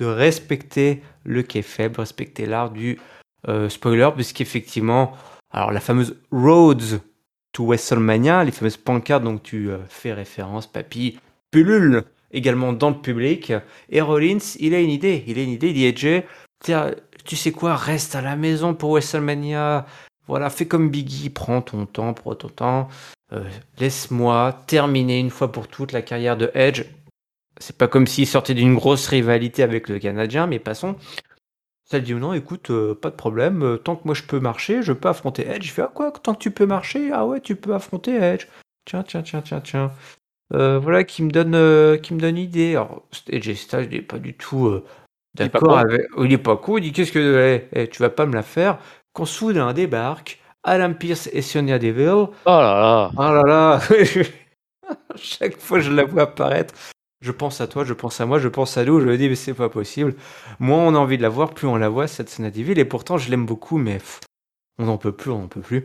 de 0.00 0.06
respecter 0.06 1.02
le 1.24 1.42
quai 1.42 1.62
faible, 1.62 2.00
respecter 2.00 2.46
l'art 2.46 2.70
du 2.70 2.98
euh, 3.48 3.68
spoiler, 3.68 4.08
puisqu'effectivement, 4.14 5.12
Alors 5.52 5.72
la 5.72 5.80
fameuse 5.80 6.16
Roads 6.32 6.98
to 7.52 7.66
WrestleMania, 7.66 8.44
les 8.44 8.52
fameuses 8.52 8.76
pancartes 8.76 9.24
dont 9.24 9.38
tu 9.38 9.70
euh, 9.70 9.78
fais 9.88 10.12
référence, 10.12 10.66
papy, 10.66 11.18
pullule 11.50 12.04
également 12.32 12.72
dans 12.72 12.90
le 12.90 13.00
public. 13.00 13.52
Et 13.90 14.00
Rollins, 14.00 14.38
il 14.58 14.74
a 14.74 14.80
une 14.80 14.90
idée, 14.90 15.24
il 15.26 15.38
a 15.38 15.42
une 15.42 15.50
idée, 15.50 15.70
il 15.70 15.94
dit 15.94 16.04
tu 17.24 17.36
sais 17.36 17.52
quoi, 17.52 17.76
reste 17.76 18.14
à 18.14 18.22
la 18.22 18.36
maison 18.36 18.74
pour 18.74 18.90
WrestleMania. 18.92 19.86
Voilà, 20.26 20.48
fais 20.48 20.66
comme 20.66 20.90
Biggie, 20.90 21.30
prends 21.30 21.60
ton 21.60 21.86
temps, 21.86 22.14
prends 22.14 22.34
ton 22.34 22.48
temps. 22.48 22.88
Euh, 23.32 23.44
laisse-moi 23.78 24.62
terminer 24.66 25.18
une 25.18 25.30
fois 25.30 25.52
pour 25.52 25.68
toutes 25.68 25.92
la 25.92 26.02
carrière 26.02 26.36
de 26.36 26.50
Edge. 26.54 26.84
C'est 27.60 27.76
pas 27.76 27.88
comme 27.88 28.06
s'il 28.06 28.26
sortait 28.26 28.54
d'une 28.54 28.74
grosse 28.74 29.06
rivalité 29.06 29.62
avec 29.62 29.88
le 29.88 29.98
Canadien, 29.98 30.46
mais 30.46 30.58
passons. 30.58 30.96
Ça 31.84 32.00
dit 32.00 32.14
non, 32.14 32.32
écoute, 32.32 32.70
euh, 32.70 32.94
pas 32.94 33.10
de 33.10 33.16
problème. 33.16 33.62
euh, 33.62 33.76
tant 33.76 33.96
que 33.96 34.02
moi 34.04 34.14
je 34.14 34.22
peux 34.22 34.40
marcher, 34.40 34.82
je 34.82 34.92
peux 34.92 35.08
affronter 35.08 35.46
Edge. 35.48 35.66
Je 35.66 35.72
fais 35.72 35.82
ah 35.82 35.90
quoi 35.92 36.10
Tant 36.12 36.34
que 36.34 36.38
tu 36.38 36.50
peux 36.50 36.66
marcher, 36.66 37.10
ah 37.12 37.26
ouais, 37.26 37.40
tu 37.40 37.56
peux 37.56 37.74
affronter 37.74 38.14
Edge. 38.16 38.46
Tiens, 38.84 39.02
tiens, 39.02 39.22
tiens, 39.22 39.42
tiens, 39.42 39.60
tiens. 39.60 39.92
Euh, 40.52 40.78
voilà 40.78 41.04
qui 41.04 41.22
me 41.22 41.30
donne, 41.30 42.00
qui 42.00 42.14
me 42.14 42.20
donne 42.20 42.38
idée. 42.38 42.70
Alors 42.76 43.02
Edge 43.28 43.52
Styles, 43.54 43.88
il 43.90 43.96
est 43.96 44.02
pas 44.02 44.18
du 44.18 44.34
tout 44.34 44.80
d'accord 45.34 45.78
avec. 45.78 46.02
oh, 46.16 46.24
Il 46.24 46.32
est 46.32 46.38
pas 46.38 46.56
cool. 46.56 46.80
Il 46.80 46.90
dit 46.90 46.92
qu'est-ce 46.92 47.12
que 47.12 47.60
eh, 47.72 47.80
eh, 47.82 47.88
tu 47.88 48.02
vas 48.02 48.10
pas 48.10 48.26
me 48.26 48.34
la 48.34 48.42
faire? 48.42 48.78
Quand 49.12 49.24
soudain 49.24 49.72
débarque 49.72 50.40
Adam 50.62 50.94
Pierce 50.94 51.28
et 51.32 51.42
Sonia 51.42 51.78
Deville. 51.78 52.06
Oh 52.06 52.30
là 52.46 52.60
là. 52.60 53.10
Oh 53.16 53.20
là 53.20 53.42
là 53.42 53.80
Chaque 55.16 55.58
fois 55.58 55.80
je 55.80 55.90
la 55.90 56.04
vois 56.04 56.22
apparaître, 56.22 56.74
je 57.20 57.32
pense 57.32 57.60
à 57.60 57.66
toi, 57.66 57.84
je 57.84 57.92
pense 57.92 58.20
à 58.20 58.26
moi, 58.26 58.38
je 58.38 58.48
pense 58.48 58.76
à 58.76 58.84
nous, 58.84 59.00
je 59.00 59.06
me 59.06 59.18
dis 59.18 59.28
mais 59.28 59.34
c'est 59.34 59.54
pas 59.54 59.68
possible. 59.68 60.14
Moins 60.58 60.86
on 60.86 60.94
a 60.94 60.98
envie 60.98 61.18
de 61.18 61.22
la 61.22 61.28
voir, 61.28 61.50
plus 61.50 61.66
on 61.66 61.76
la 61.76 61.88
voit 61.88 62.06
cette 62.06 62.30
Sonia 62.30 62.50
Deville, 62.50 62.78
et 62.78 62.84
pourtant 62.84 63.18
je 63.18 63.30
l'aime 63.30 63.46
beaucoup, 63.46 63.78
mais 63.78 63.98
on 64.78 64.86
n'en 64.86 64.98
peut 64.98 65.12
plus, 65.12 65.30
on 65.30 65.40
n'en 65.40 65.48
peut 65.48 65.60
plus. 65.60 65.84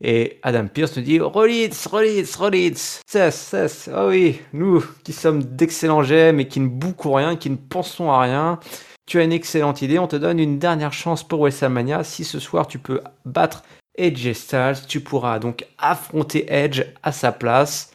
Et 0.00 0.38
Adam 0.42 0.68
Pierce 0.68 0.96
nous 0.96 1.02
dit 1.02 1.18
Rollins, 1.18 1.70
Rollins, 1.90 2.36
Rollins, 2.38 3.00
cesse, 3.06 3.36
cesse. 3.36 3.90
Ah 3.92 4.06
oui, 4.06 4.40
nous 4.52 4.84
qui 5.02 5.12
sommes 5.12 5.42
d'excellents 5.42 6.02
GM 6.02 6.38
et 6.38 6.46
qui 6.46 6.60
ne 6.60 6.68
bouquons 6.68 7.14
rien, 7.14 7.36
qui 7.36 7.50
ne 7.50 7.56
pensons 7.56 8.10
à 8.10 8.20
rien. 8.20 8.60
Tu 9.06 9.18
as 9.18 9.24
une 9.24 9.32
excellente 9.32 9.82
idée, 9.82 9.98
on 9.98 10.06
te 10.06 10.16
donne 10.16 10.38
une 10.38 10.58
dernière 10.58 10.92
chance 10.92 11.26
pour 11.26 11.40
WrestleMania. 11.40 12.04
Si 12.04 12.24
ce 12.24 12.38
soir 12.38 12.68
tu 12.68 12.78
peux 12.78 13.00
battre 13.24 13.64
Edge 13.96 14.32
Styles, 14.32 14.86
tu 14.86 15.00
pourras 15.00 15.40
donc 15.40 15.66
affronter 15.78 16.46
Edge 16.52 16.82
à 17.02 17.10
sa 17.10 17.32
place. 17.32 17.90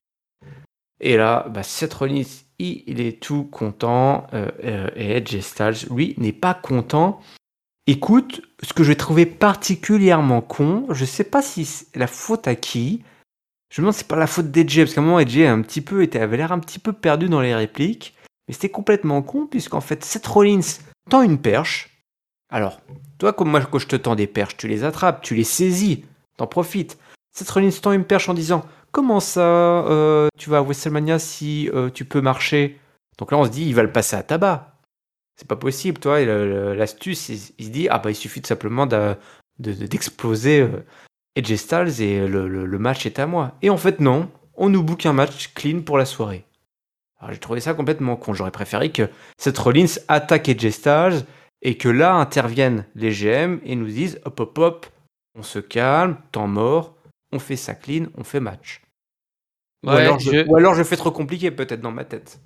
Et 0.99 1.15
là, 1.15 1.45
bah, 1.49 1.63
Seth 1.63 1.93
il, 2.59 3.01
est 3.01 3.21
tout 3.21 3.43
content. 3.43 4.27
euh, 4.33 4.49
euh, 4.63 4.89
et 4.95 5.17
Edge 5.17 5.39
Styles, 5.39 5.87
lui, 5.91 6.15
n'est 6.17 6.31
pas 6.33 6.53
content. 6.53 7.19
Écoute, 7.85 8.41
ce 8.61 8.73
que 8.73 8.83
j'ai 8.83 8.95
trouvé 8.95 9.25
particulièrement 9.25 10.41
con, 10.41 10.85
je 10.89 11.03
sais 11.05 11.25
pas 11.25 11.41
si 11.41 11.65
c'est 11.65 11.95
la 11.95 12.07
faute 12.07 12.47
à 12.47 12.55
qui. 12.55 13.03
Je 13.69 13.81
me 13.81 13.85
demande 13.85 13.93
si 13.93 13.99
c'est 13.99 14.07
pas 14.07 14.15
la 14.15 14.27
faute 14.27 14.51
d'Edge, 14.51 14.79
parce 14.79 14.93
qu'à 14.93 15.01
un 15.01 15.03
moment, 15.03 15.19
Edge 15.19 15.37
un 15.39 15.61
petit 15.61 15.81
peu, 15.81 16.07
avait 16.13 16.37
l'air 16.37 16.51
un 16.51 16.59
petit 16.59 16.79
peu 16.79 16.93
perdu 16.93 17.27
dans 17.27 17.41
les 17.41 17.55
répliques. 17.55 18.15
Mais 18.47 18.53
c'était 18.53 18.69
complètement 18.69 19.21
con, 19.21 19.47
puisqu'en 19.47 19.81
fait, 19.81 20.03
Seth 20.03 20.27
Rollins 20.27 20.79
tend 21.09 21.21
une 21.21 21.39
perche. 21.39 21.89
Alors, 22.49 22.81
toi, 23.17 23.33
comme 23.33 23.49
moi, 23.49 23.61
quand 23.61 23.79
je 23.79 23.87
te 23.87 23.95
tends 23.95 24.15
des 24.15 24.27
perches, 24.27 24.57
tu 24.57 24.67
les 24.67 24.83
attrapes, 24.83 25.21
tu 25.21 25.35
les 25.35 25.43
saisis, 25.43 26.05
t'en 26.37 26.47
profites. 26.47 26.97
Seth 27.31 27.49
Rollins 27.49 27.71
tend 27.81 27.91
une 27.91 28.05
perche 28.05 28.29
en 28.29 28.33
disant 28.33 28.63
Comment 28.93 29.19
ça, 29.19 29.41
euh, 29.41 30.27
tu 30.37 30.51
vas 30.51 30.59
à 30.59 30.61
WrestleMania 30.61 31.17
si 31.17 31.67
euh, 31.73 31.89
tu 31.89 32.05
peux 32.05 32.21
marcher? 32.21 32.79
Donc 33.17 33.31
là, 33.31 33.39
on 33.39 33.45
se 33.45 33.49
dit 33.49 33.65
Il 33.65 33.73
va 33.73 33.81
le 33.81 33.91
passer 33.91 34.15
à 34.15 34.21
tabac. 34.21 34.77
C'est 35.35 35.47
pas 35.47 35.55
possible, 35.55 35.99
toi. 35.99 36.23
L'astuce, 36.23 37.29
il, 37.29 37.65
se 37.65 37.71
dit 37.71 37.87
Ah 37.89 37.97
bah, 37.97 38.11
il 38.11 38.15
suffit 38.15 38.39
de 38.39 38.45
simplement 38.45 38.87
d'exploser 39.57 40.61
euh, 40.61 40.85
Edge 41.35 41.55
Styles 41.55 42.03
et 42.03 42.27
le, 42.27 42.77
match 42.77 43.07
est 43.07 43.17
à 43.17 43.25
moi. 43.25 43.55
Et 43.63 43.71
en 43.71 43.77
fait, 43.77 43.99
non. 43.99 44.29
On 44.55 44.69
nous 44.69 44.83
book 44.83 45.07
un 45.07 45.13
match 45.13 45.51
clean 45.55 45.81
pour 45.81 45.97
la 45.97 46.05
soirée. 46.05 46.45
J'ai 47.31 47.39
trouvé 47.39 47.61
ça 47.61 47.73
complètement 47.73 48.15
con. 48.15 48.35
J'aurais 48.35 48.51
préféré 48.51 48.91
que 48.91 49.09
Seth 49.39 49.57
Rollins 49.57 49.95
attaque 50.07 50.49
Edge 50.49 50.69
Styles 50.69 51.25
et 51.63 51.77
que 51.77 51.89
là 51.89 52.13
interviennent 52.13 52.85
les 52.93 53.09
GM 53.09 53.59
et 53.63 53.75
nous 53.75 53.87
disent 53.87 54.19
hop 54.25 54.39
hop 54.39 54.57
hop, 54.59 54.85
on 55.33 55.41
se 55.41 55.57
calme, 55.57 56.17
temps 56.31 56.47
mort, 56.47 56.93
on 57.31 57.39
fait 57.39 57.55
ça 57.55 57.73
clean, 57.73 58.05
on 58.15 58.23
fait 58.23 58.39
match. 58.39 58.82
Ou, 59.83 59.89
Ouais, 59.89 59.97
alors 59.97 60.19
je, 60.19 60.31
je- 60.31 60.47
ou 60.49 60.55
alors 60.55 60.75
je 60.75 60.83
fais 60.83 60.95
trop 60.97 61.11
compliqué 61.11 61.51
peut-être 61.51 61.81
dans 61.81 61.91
ma 61.91 62.05
tête. 62.05 62.39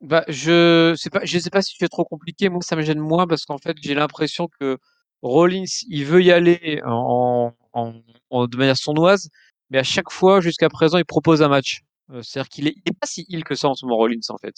Bah, 0.00 0.24
je 0.28 0.94
sais 0.96 1.10
pas, 1.10 1.20
je 1.24 1.38
sais 1.38 1.50
pas 1.50 1.60
si 1.62 1.76
c'est 1.78 1.88
trop 1.88 2.04
compliqué. 2.04 2.48
Moi, 2.48 2.60
ça 2.62 2.74
me 2.76 2.82
gêne 2.82 2.98
moins 3.00 3.26
parce 3.26 3.44
qu'en 3.44 3.58
fait, 3.58 3.76
j'ai 3.82 3.94
l'impression 3.94 4.48
que 4.58 4.78
Rollins, 5.22 5.64
il 5.88 6.06
veut 6.06 6.22
y 6.22 6.32
aller 6.32 6.80
en, 6.86 7.52
en, 7.74 7.92
en- 8.30 8.46
de 8.46 8.56
manière 8.56 8.78
sournoise, 8.78 9.28
mais 9.68 9.78
à 9.78 9.82
chaque 9.82 10.10
fois, 10.10 10.40
jusqu'à 10.40 10.70
présent, 10.70 10.96
il 10.96 11.04
propose 11.04 11.42
un 11.42 11.48
match. 11.48 11.82
Euh, 12.10 12.22
C'est-à-dire 12.22 12.48
qu'il 12.48 12.66
est, 12.68 12.74
il 12.76 12.82
est 12.90 12.98
pas 12.98 13.06
si 13.06 13.26
il 13.28 13.44
que 13.44 13.54
ça 13.54 13.68
en 13.68 13.74
ce 13.74 13.84
moment, 13.84 13.98
Rollins, 13.98 14.20
en 14.30 14.38
fait. 14.38 14.54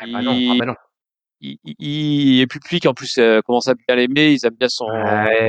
Ah 0.00 0.06
bah 0.12 0.22
non, 0.22 0.42
ah 0.48 0.54
bah 0.58 0.66
non. 0.66 0.74
Il, 1.44 1.58
il, 1.64 1.74
il 1.78 2.40
est 2.40 2.46
public, 2.46 2.86
en 2.86 2.94
plus, 2.94 3.18
euh, 3.18 3.40
commence 3.42 3.68
à 3.68 3.74
bien 3.74 3.96
l'aimer, 3.96 4.32
ils 4.32 4.46
aiment 4.46 4.56
bien 4.58 4.68
son, 4.68 4.86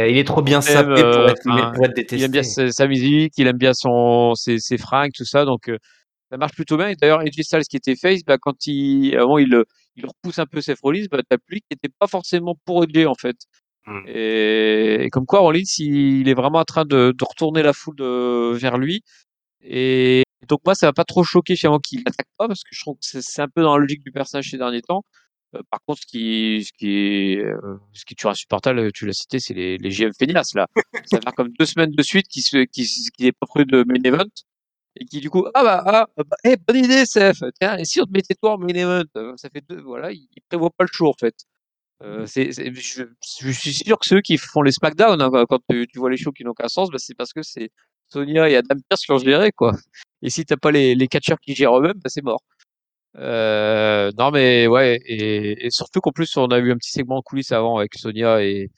il 0.09 0.17
est 0.17 0.23
trop 0.26 0.41
bien 0.41 0.59
sapé 0.61 1.01
pour 1.01 1.05
euh, 1.05 1.34
enfin, 1.47 1.72
pour 1.73 1.85
être 1.85 1.91
il 1.91 1.95
détesté. 1.95 2.26
aime 2.26 2.31
bien 2.31 2.43
sa, 2.43 2.69
sa 2.72 2.88
musique, 2.88 3.34
il 3.38 3.47
aime 3.47 3.57
bien 3.57 3.73
son, 3.73 4.35
ses, 4.35 4.59
ses 4.59 4.77
fringues, 4.77 5.11
tout 5.15 5.26
ça, 5.26 5.45
donc 5.45 5.69
euh, 5.69 5.77
ça 6.30 6.38
marche 6.38 6.53
plutôt 6.53 6.76
bien. 6.77 6.89
Et 6.89 6.95
d'ailleurs, 6.95 7.22
AJ 7.22 7.41
Styles 7.43 7.63
qui 7.69 7.77
était 7.77 7.95
face, 7.95 8.23
bah, 8.26 8.38
quand 8.38 8.67
il, 8.67 9.15
avant, 9.17 9.38
il, 9.38 9.63
il 9.95 10.05
repousse 10.05 10.39
un 10.39 10.45
peu 10.45 10.59
Seth 10.61 10.80
Rollins, 10.81 11.05
bah, 11.09 11.22
t'as 11.30 11.38
plus 11.38 11.59
qui 11.59 11.67
était 11.72 11.93
pas 11.97 12.07
forcément 12.07 12.55
pour 12.65 12.84
AJ, 12.84 13.05
en 13.05 13.15
fait. 13.15 13.38
Mm. 13.88 13.99
Et, 14.07 15.03
et 15.05 15.09
comme 15.11 15.26
quoi, 15.26 15.39
Rollins, 15.39 15.61
il, 15.80 16.22
il 16.22 16.30
est 16.30 16.34
vraiment 16.34 16.59
en 16.59 16.65
train 16.65 16.84
de, 16.85 17.13
de 17.17 17.23
retourner 17.23 17.63
la 17.63 17.73
foule 17.73 17.95
de- 17.95 18.53
vers 18.53 18.77
lui. 18.77 19.01
Et 19.61 20.23
donc, 20.49 20.59
moi, 20.65 20.76
ça 20.76 20.88
m'a 20.88 20.93
pas 20.93 21.05
trop 21.05 21.23
choqué 21.23 21.55
finalement 21.55 21.80
qu'il 21.80 22.01
attaque 22.05 22.27
pas, 22.38 22.47
parce 22.47 22.63
que 22.63 22.69
je 22.72 22.81
trouve 22.81 22.95
que 22.95 23.22
c'est 23.22 23.41
un 23.41 23.47
peu 23.47 23.61
dans 23.61 23.76
la 23.77 23.81
logique 23.81 24.03
du 24.03 24.11
personnage 24.11 24.49
ces 24.49 24.57
derniers 24.57 24.81
temps. 24.81 25.03
Euh, 25.56 25.61
par 25.69 25.80
contre, 25.86 26.02
ce 26.02 26.07
qui, 26.07 26.64
ce 26.65 26.72
qui 26.77 26.90
est, 27.34 27.38
euh, 27.44 27.77
ce 27.94 28.06
qui 28.06 28.14
est 28.14 28.18
toujours 28.18 28.32
insupportable, 28.32 28.91
tu 28.91 29.06
l'as 29.06 29.14
cité, 29.14 29.40
c'est 29.40 29.53
les, 29.53 29.77
les 29.77 29.90
GM 29.90 30.11
Fenias, 30.18 30.52
là. 30.56 30.68
Ça 31.06 31.19
fait 31.22 31.36
comme 31.36 31.52
deux 31.60 31.65
semaines 31.65 31.91
de 31.91 32.03
suite 32.03 32.27
qui 32.27 32.41
se, 32.41 32.65
qui, 32.65 32.86
qui 32.86 33.23
n'est 33.23 33.32
pas 33.32 33.48
pris 33.48 33.65
de 33.65 33.84
main 33.88 34.02
event. 34.03 34.26
Et 34.98 35.06
qui, 35.06 35.19
du 35.19 35.30
coup, 35.30 35.45
ah 35.53 35.64
bah, 35.64 35.84
ah, 35.86 36.07
bah, 36.18 36.38
eh, 36.45 36.56
bonne 36.57 36.77
idée, 36.77 37.06
Seth. 37.06 37.44
Tiens, 37.60 37.77
et 37.77 37.86
si 37.86 38.02
on 38.02 38.06
te 38.06 38.11
mettait 38.11 38.36
toi 38.36 38.53
en 38.53 38.57
main 38.57 38.68
event? 38.69 39.03
Ça 39.38 39.49
fait 39.49 39.64
deux, 39.68 39.82
voilà, 39.82 40.11
il, 40.11 40.27
il 40.36 40.41
prévoit 40.49 40.69
pas 40.72 40.86
le 40.86 40.90
show, 40.91 41.07
en 41.07 41.14
fait. 41.14 41.36
Euh, 42.03 42.26
c'est, 42.26 42.52
je, 42.52 43.03
je 43.41 43.52
suis 43.52 43.73
sûr 43.73 43.98
que 43.99 44.06
ceux 44.06 44.22
qui 44.22 44.38
font 44.38 44.61
les 44.61 44.72
SmackDown, 44.72 45.22
hein, 45.22 45.32
quand 45.49 45.60
tu, 45.69 45.88
tu 45.88 45.99
vois 45.99 46.10
les 46.10 46.18
shows 46.18 46.32
qui 46.34 46.44
n'ont 46.44 46.52
aucun 46.52 46.68
sens, 46.68 46.90
bah, 46.91 46.98
c'est 46.99 47.15
parce 47.15 47.34
que 47.34 47.41
c'est 47.41 47.69
Sonia 48.10 48.49
et 48.49 48.56
Adam 48.57 48.76
Pearce 48.90 49.03
qui 49.06 49.11
ont 49.11 49.18
géré, 49.18 49.52
quoi. 49.52 49.73
Et 50.22 50.30
si 50.30 50.45
t'as 50.45 50.57
pas 50.57 50.72
les, 50.72 50.95
les 50.95 51.07
catcheurs 51.07 51.40
qui 51.40 51.56
gèrent 51.56 51.77
eux-mêmes, 51.77 51.94
bah, 52.03 52.10
c'est 52.10 52.23
mort. 52.23 52.41
Euh, 53.17 54.11
non, 54.17 54.31
mais 54.31 54.67
ouais, 54.67 54.99
et, 55.05 55.65
et 55.65 55.69
surtout 55.71 56.01
qu'en 56.01 56.11
plus, 56.11 56.35
on 56.37 56.47
a 56.47 56.59
eu 56.59 56.71
un 56.71 56.77
petit 56.77 56.91
segment 56.91 57.17
en 57.17 57.21
coulisses 57.21 57.51
avant 57.51 57.77
avec 57.77 57.95
Sonia 57.95 58.43
et, 58.43 58.69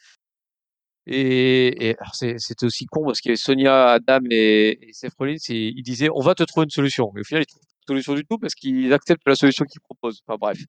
et, 1.07 1.89
et 1.91 1.95
c'était 2.37 2.65
aussi 2.65 2.85
con 2.85 3.05
parce 3.05 3.21
qu'il 3.21 3.29
y 3.29 3.31
avait 3.31 3.37
Sonia, 3.37 3.89
Adam 3.93 4.19
et, 4.29 4.77
et 4.81 4.93
Seth 4.93 5.13
Rollins, 5.17 5.35
et 5.49 5.73
ils 5.75 5.83
disaient 5.83 6.09
on 6.13 6.21
va 6.21 6.35
te 6.35 6.43
trouver 6.43 6.65
une 6.65 6.69
solution. 6.69 7.11
Et 7.17 7.21
au 7.21 7.23
final, 7.23 7.43
ils 7.43 7.47
trouvent 7.47 7.61
pas 7.61 7.93
de 7.93 7.93
solution 7.95 8.13
du 8.15 8.25
tout 8.25 8.37
parce 8.37 8.53
qu'ils 8.55 8.93
acceptent 8.93 9.23
la 9.25 9.35
solution 9.35 9.65
qu'ils 9.65 9.81
proposent. 9.81 10.21
Enfin 10.27 10.37
bref, 10.39 10.59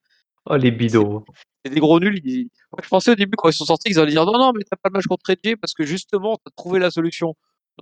Oh 0.46 0.56
les 0.56 0.70
bidots. 0.70 1.24
c'est 1.64 1.72
des 1.72 1.80
gros 1.80 2.00
nuls. 2.00 2.20
Ils... 2.24 2.48
Moi, 2.72 2.80
je 2.82 2.88
pensais 2.88 3.10
au 3.10 3.14
début 3.14 3.36
quand 3.36 3.48
ils 3.50 3.54
sont 3.54 3.66
sortis, 3.66 3.90
ils 3.90 3.98
allaient 3.98 4.12
dire 4.12 4.24
non, 4.24 4.38
non, 4.38 4.52
mais 4.56 4.64
t'as 4.64 4.76
pas 4.76 4.88
le 4.88 4.94
match 4.94 5.06
contre 5.06 5.28
Edge 5.30 5.56
parce 5.60 5.74
que 5.74 5.84
justement, 5.84 6.38
t'as 6.44 6.50
trouvé 6.56 6.78
la 6.78 6.90
solution. 6.90 7.34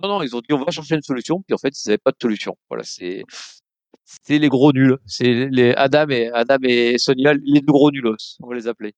Non, 0.03 0.09
non, 0.09 0.21
ils 0.21 0.35
ont 0.35 0.41
dit 0.41 0.53
on 0.53 0.63
va 0.63 0.71
chercher 0.71 0.95
une 0.95 1.01
solution, 1.01 1.41
puis 1.41 1.53
en 1.53 1.57
fait, 1.57 1.69
ils 1.69 1.87
n'avaient 1.89 1.97
pas 1.97 2.11
de 2.11 2.17
solution. 2.21 2.57
Voilà, 2.69 2.83
c'est 2.83 3.23
c'est 4.05 4.39
les 4.39 4.49
gros 4.49 4.71
nuls. 4.73 4.97
C'est 5.05 5.49
les 5.51 5.73
Adam 5.75 6.09
et 6.09 6.29
Adam 6.33 6.57
et 6.63 6.97
Sonia, 6.97 7.33
les 7.33 7.61
gros 7.61 7.91
nulos, 7.91 8.15
on 8.41 8.47
va 8.49 8.55
les 8.55 8.67
appeler. 8.67 8.93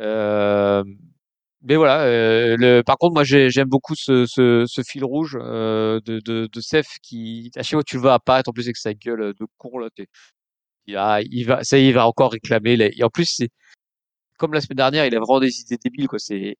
Euh, 0.00 0.84
mais 1.62 1.76
voilà. 1.76 2.02
euh, 2.04 2.56
le, 2.58 2.82
par 2.82 2.98
contre, 2.98 3.14
moi, 3.14 3.24
j'ai- 3.24 3.50
j'aime 3.50 3.68
beaucoup 3.68 3.94
ce, 3.96 4.26
ce, 4.26 4.64
ce 4.66 4.82
fil 4.82 5.04
rouge 5.04 5.38
euh, 5.40 6.00
de, 6.04 6.20
de, 6.20 6.48
de 6.52 6.60
Seth 6.60 6.86
qui, 7.02 7.50
à 7.56 7.62
chaque 7.62 7.72
fois 7.78 7.84
tu 7.84 7.96
le 7.96 8.02
vois 8.02 8.14
apparaître, 8.14 8.50
en 8.50 8.52
plus 8.52 8.64
avec 8.66 8.76
sa 8.76 8.94
gueule 8.94 9.34
de 9.38 9.46
con 9.58 9.78
là, 9.78 9.88
il, 10.86 11.28
il 11.32 11.44
va, 11.46 11.64
ça 11.64 11.78
il 11.78 11.92
va 11.94 12.06
encore 12.06 12.32
réclamer. 12.32 12.76
là. 12.76 12.86
Et 12.96 13.02
en 13.04 13.10
plus, 13.10 13.26
c'est 13.26 13.50
comme 14.38 14.52
la 14.52 14.60
semaine 14.60 14.76
dernière, 14.76 15.06
il 15.06 15.14
a 15.14 15.18
vraiment 15.20 15.40
des 15.40 15.60
idées 15.60 15.78
débiles 15.82 16.08
quoi. 16.08 16.18
C'est, 16.18 16.56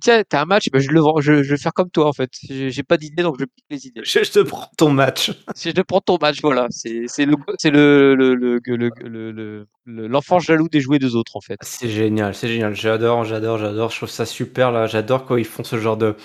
tiens, 0.00 0.22
t'as 0.28 0.42
un 0.42 0.44
match, 0.44 0.68
ben 0.72 0.80
je 0.80 0.90
le 0.90 1.00
vends, 1.00 1.20
je, 1.20 1.42
je 1.42 1.50
vais 1.50 1.56
faire 1.58 1.72
comme 1.72 1.90
toi 1.90 2.06
en 2.08 2.12
fait. 2.12 2.30
J'ai 2.42 2.82
pas 2.82 2.96
d'idée, 2.96 3.22
donc 3.22 3.36
je 3.38 3.44
pique 3.44 3.64
les 3.70 3.86
idées. 3.86 4.00
Je, 4.04 4.20
te 4.20 4.40
prends 4.40 4.70
ton 4.76 4.90
match. 4.90 5.32
Je 5.56 5.82
prends 5.82 6.00
ton 6.00 6.18
match, 6.20 6.40
voilà. 6.42 6.66
C'est 6.70 7.04
c'est 7.06 7.26
le 7.26 7.36
c'est 7.58 7.70
le 7.70 8.14
le 8.14 8.34
le 8.34 8.60
le 8.64 8.76
le- 8.76 9.32
le- 9.32 9.66
le- 9.84 10.06
l'enfant 10.08 10.38
jaloux 10.38 10.68
des 10.68 10.80
jouets 10.80 10.98
des 10.98 11.14
autres 11.14 11.36
en 11.36 11.40
fait. 11.40 11.58
C'est 11.62 11.88
génial, 11.88 12.34
c'est 12.34 12.48
génial. 12.48 12.74
J'adore, 12.74 13.24
j'adore, 13.24 13.58
j'adore. 13.58 13.90
Je 13.90 13.96
trouve 13.96 14.08
ça 14.08 14.26
super 14.26 14.70
là. 14.72 14.86
J'adore 14.86 15.26
quand 15.26 15.36
ils 15.36 15.44
font 15.44 15.64
ce 15.64 15.78
genre 15.78 15.96
de 15.96 16.16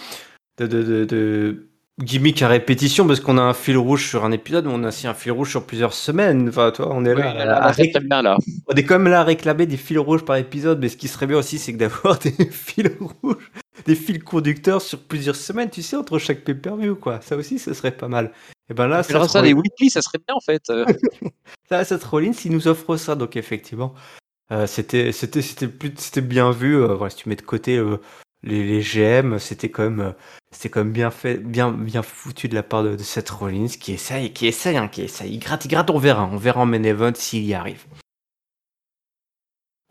de, 0.57 0.67
de, 0.67 0.83
de, 0.83 1.05
de 1.05 1.69
gimmick 2.03 2.41
à 2.41 2.47
répétition 2.49 3.07
parce 3.07 3.19
qu'on 3.21 3.37
a 3.37 3.41
un 3.41 3.53
fil 3.53 3.77
rouge 3.77 4.07
sur 4.09 4.25
un 4.25 4.31
épisode, 4.31 4.65
mais 4.65 4.71
on 4.73 4.83
a 4.83 4.89
aussi 4.89 5.07
un 5.07 5.13
fil 5.13 5.31
rouge 5.31 5.49
sur 5.49 5.65
plusieurs 5.65 5.93
semaines. 5.93 6.49
Enfin, 6.49 6.71
toi, 6.71 6.89
on 6.91 7.05
est 7.05 7.13
Oui, 7.13 7.21
là. 7.21 7.33
là, 7.33 7.41
à- 7.41 7.45
là, 7.45 7.63
à 7.65 7.73
c'est 7.73 7.83
réc- 7.83 7.91
très 7.93 8.03
bien 8.03 8.21
là. 8.21 8.37
On 8.67 8.73
est 8.75 8.83
quand 8.83 8.99
même 8.99 9.11
là 9.11 9.21
à 9.21 9.23
réclamer 9.23 9.65
des 9.65 9.77
fils 9.77 9.97
rouges 9.99 10.25
par 10.25 10.35
épisode, 10.35 10.79
mais 10.81 10.89
ce 10.89 10.97
qui 10.97 11.07
serait 11.07 11.27
bien 11.27 11.37
aussi, 11.37 11.57
c'est 11.57 11.73
que 11.73 11.77
d'avoir 11.77 12.19
des 12.19 12.31
fils 12.51 12.91
rouges 13.21 13.51
des 13.85 13.95
fils 13.95 14.19
conducteurs 14.23 14.81
sur 14.81 14.99
plusieurs 14.99 15.35
semaines, 15.35 15.69
tu 15.69 15.81
sais, 15.83 15.95
entre 15.95 16.17
chaque 16.17 16.43
pay-per-view, 16.43 16.95
quoi. 16.95 17.19
Ça 17.21 17.35
aussi, 17.35 17.59
ce 17.59 17.73
serait 17.73 17.91
pas 17.91 18.07
mal. 18.07 18.31
Et 18.69 18.73
ben 18.73 18.87
là, 18.87 19.03
ça, 19.03 19.27
ça 19.27 19.41
des 19.41 19.53
weekly, 19.53 19.89
ça 19.91 20.01
serait 20.01 20.17
bien 20.25 20.33
en 20.35 20.39
fait. 20.39 20.63
ça, 21.69 21.83
Seth 21.83 22.03
Rollins, 22.03 22.31
il 22.45 22.51
nous 22.51 22.67
offre 22.67 22.95
ça, 22.97 23.15
donc 23.15 23.35
effectivement, 23.35 23.93
euh, 24.51 24.65
c'était, 24.65 25.11
c'était, 25.11 25.41
c'était 25.41 25.67
plus, 25.67 25.91
c'était 25.97 26.21
bien 26.21 26.51
vu. 26.51 26.75
Euh, 26.81 26.95
voilà, 26.95 27.09
si 27.11 27.17
tu 27.17 27.29
mets 27.29 27.35
de 27.35 27.41
côté 27.41 27.77
euh, 27.77 27.97
les, 28.45 28.81
GM, 28.81 29.39
c'était 29.39 29.69
quand 29.69 29.83
même, 29.83 30.13
c'était 30.51 30.69
quand 30.69 30.81
même 30.81 30.93
bien 30.93 31.11
fait, 31.11 31.37
bien, 31.37 31.71
bien 31.71 32.01
foutu 32.01 32.47
de 32.47 32.55
la 32.55 32.63
part 32.63 32.83
de, 32.83 32.97
Seth 32.97 33.29
Rollins, 33.29 33.67
qui 33.67 33.93
essaye, 33.93 34.31
qui 34.31 34.47
essaye, 34.47 34.77
hein, 34.77 34.87
qui 34.87 35.01
essaye. 35.01 35.33
Il 35.33 35.39
gratte, 35.39 35.65
il 35.65 35.67
gratte, 35.69 35.89
on 35.89 35.97
verra, 35.97 36.29
on 36.31 36.37
verra 36.37 36.61
en 36.61 36.65
main 36.65 36.83
event 36.83 37.13
s'il 37.15 37.43
y 37.43 37.53
arrive. 37.53 37.83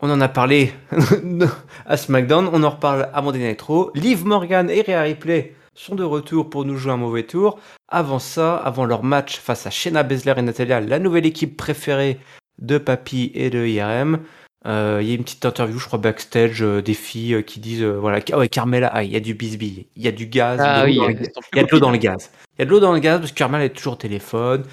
On 0.01 0.09
en 0.09 0.21
a 0.21 0.27
parlé 0.27 0.73
à 1.85 1.97
SmackDown, 1.97 2.49
on 2.51 2.63
en 2.63 2.69
reparle 2.69 3.09
à 3.13 3.21
Monday 3.21 3.47
Nitro. 3.47 3.91
Liv 3.95 4.25
Morgan 4.25 4.69
et 4.69 4.81
Rhea 4.81 5.01
Ripley 5.01 5.55
sont 5.73 5.95
de 5.95 6.03
retour 6.03 6.49
pour 6.49 6.65
nous 6.65 6.77
jouer 6.77 6.91
un 6.91 6.97
mauvais 6.97 7.23
tour. 7.23 7.59
Avant 7.87 8.19
ça, 8.19 8.57
avant 8.57 8.85
leur 8.85 9.03
match 9.03 9.37
face 9.37 9.67
à 9.67 9.69
Shayna 9.69 10.03
Baszler 10.03 10.33
et 10.37 10.41
Natalia, 10.41 10.79
la 10.81 10.99
nouvelle 10.99 11.25
équipe 11.25 11.55
préférée 11.55 12.19
de 12.59 12.77
Papy 12.77 13.31
et 13.35 13.49
de 13.49 13.65
IRM, 13.65 14.19
euh, 14.65 14.99
il 15.01 15.07
y 15.07 15.11
a 15.11 15.15
une 15.15 15.23
petite 15.23 15.45
interview, 15.45 15.77
je 15.77 15.85
crois, 15.85 15.99
backstage 15.99 16.63
euh, 16.63 16.81
des 16.81 16.93
filles 16.93 17.35
euh, 17.35 17.41
qui 17.41 17.59
disent 17.59 17.83
voilà, 17.83 18.19
ah 18.31 18.37
ouais, 18.37 18.49
Carmela, 18.49 18.87
ah, 18.93 19.03
il 19.03 19.11
y 19.11 19.15
a 19.15 19.19
du 19.19 19.33
bisbille, 19.33 19.87
il 19.95 20.03
y 20.03 20.07
a 20.07 20.11
du 20.11 20.25
gaz, 20.27 20.59
ah 20.61 20.87
il 20.87 20.95
y 20.95 21.59
a 21.59 21.63
de 21.63 21.71
l'eau 21.71 21.79
dans 21.79 21.91
le 21.91 21.97
gaz. 21.97 22.31
Il 22.57 22.59
y 22.59 22.61
a 22.63 22.65
de 22.65 22.71
l'eau 22.71 22.79
dans 22.79 22.93
le 22.93 22.99
gaz 22.99 23.19
parce 23.19 23.31
que 23.31 23.37
Carmela 23.37 23.65
est 23.65 23.69
toujours 23.69 23.93
au 23.93 23.97
téléphone. 23.97 24.63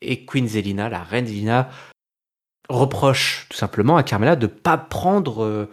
Et 0.00 0.24
Queen 0.24 0.46
Zelina, 0.46 0.88
la 0.88 1.02
reine 1.02 1.26
Zelina, 1.26 1.70
reproche 2.68 3.46
tout 3.50 3.56
simplement 3.56 3.96
à 3.96 4.02
Carmela 4.02 4.36
de 4.36 4.46
ne 4.46 4.52
pas 4.52 4.76
prendre 4.76 5.68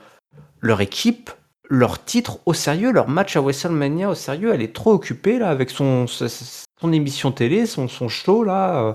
leur 0.62 0.82
équipe 0.82 1.30
leur 1.70 2.04
titre 2.04 2.40
au 2.46 2.54
sérieux, 2.54 2.92
leur 2.92 3.08
match 3.08 3.36
à 3.36 3.42
WrestleMania 3.42 4.10
au 4.10 4.16
sérieux. 4.16 4.54
Elle 4.54 4.62
est 4.62 4.76
trop 4.76 4.92
occupée 4.92 5.40
là 5.40 5.50
avec 5.50 5.70
son, 5.70 6.06
son 6.08 6.94
émission 6.94 7.32
télé, 7.32 7.66
son, 7.66 7.88
son 7.88 8.10
show 8.10 8.44
là. 8.44 8.84
Euh, 8.84 8.94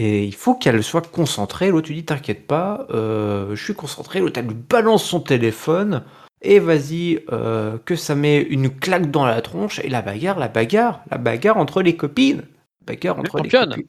et 0.00 0.24
il 0.24 0.34
faut 0.34 0.54
qu'elle 0.54 0.82
soit 0.82 1.06
concentrée. 1.10 1.70
L'autre 1.70 1.88
lui 1.88 1.96
dit 1.96 2.04
T'inquiète 2.06 2.46
pas, 2.46 2.86
euh, 2.88 3.54
je 3.54 3.62
suis 3.62 3.74
concentré. 3.74 4.20
L'autre 4.20 4.40
elle 4.40 4.46
lui 4.46 4.54
balance 4.54 5.04
son 5.04 5.20
téléphone. 5.20 6.04
Et 6.40 6.58
vas-y, 6.58 7.22
euh, 7.32 7.76
que 7.84 7.96
ça 7.96 8.14
met 8.14 8.40
une 8.40 8.70
claque 8.70 9.10
dans 9.10 9.26
la 9.26 9.42
tronche. 9.42 9.78
Et 9.80 9.90
la 9.90 10.00
bagarre, 10.00 10.38
la 10.38 10.48
bagarre, 10.48 11.02
la 11.10 11.18
bagarre 11.18 11.58
entre 11.58 11.82
les 11.82 11.96
copines. 11.96 12.46
Bagarre 12.86 13.18
entre 13.18 13.40
les 13.40 13.50
copines. 13.50 13.84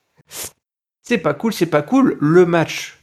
C'est 1.02 1.18
pas 1.18 1.34
cool, 1.34 1.54
c'est 1.54 1.66
pas 1.66 1.82
cool. 1.82 2.18
Le 2.20 2.46
match, 2.46 3.02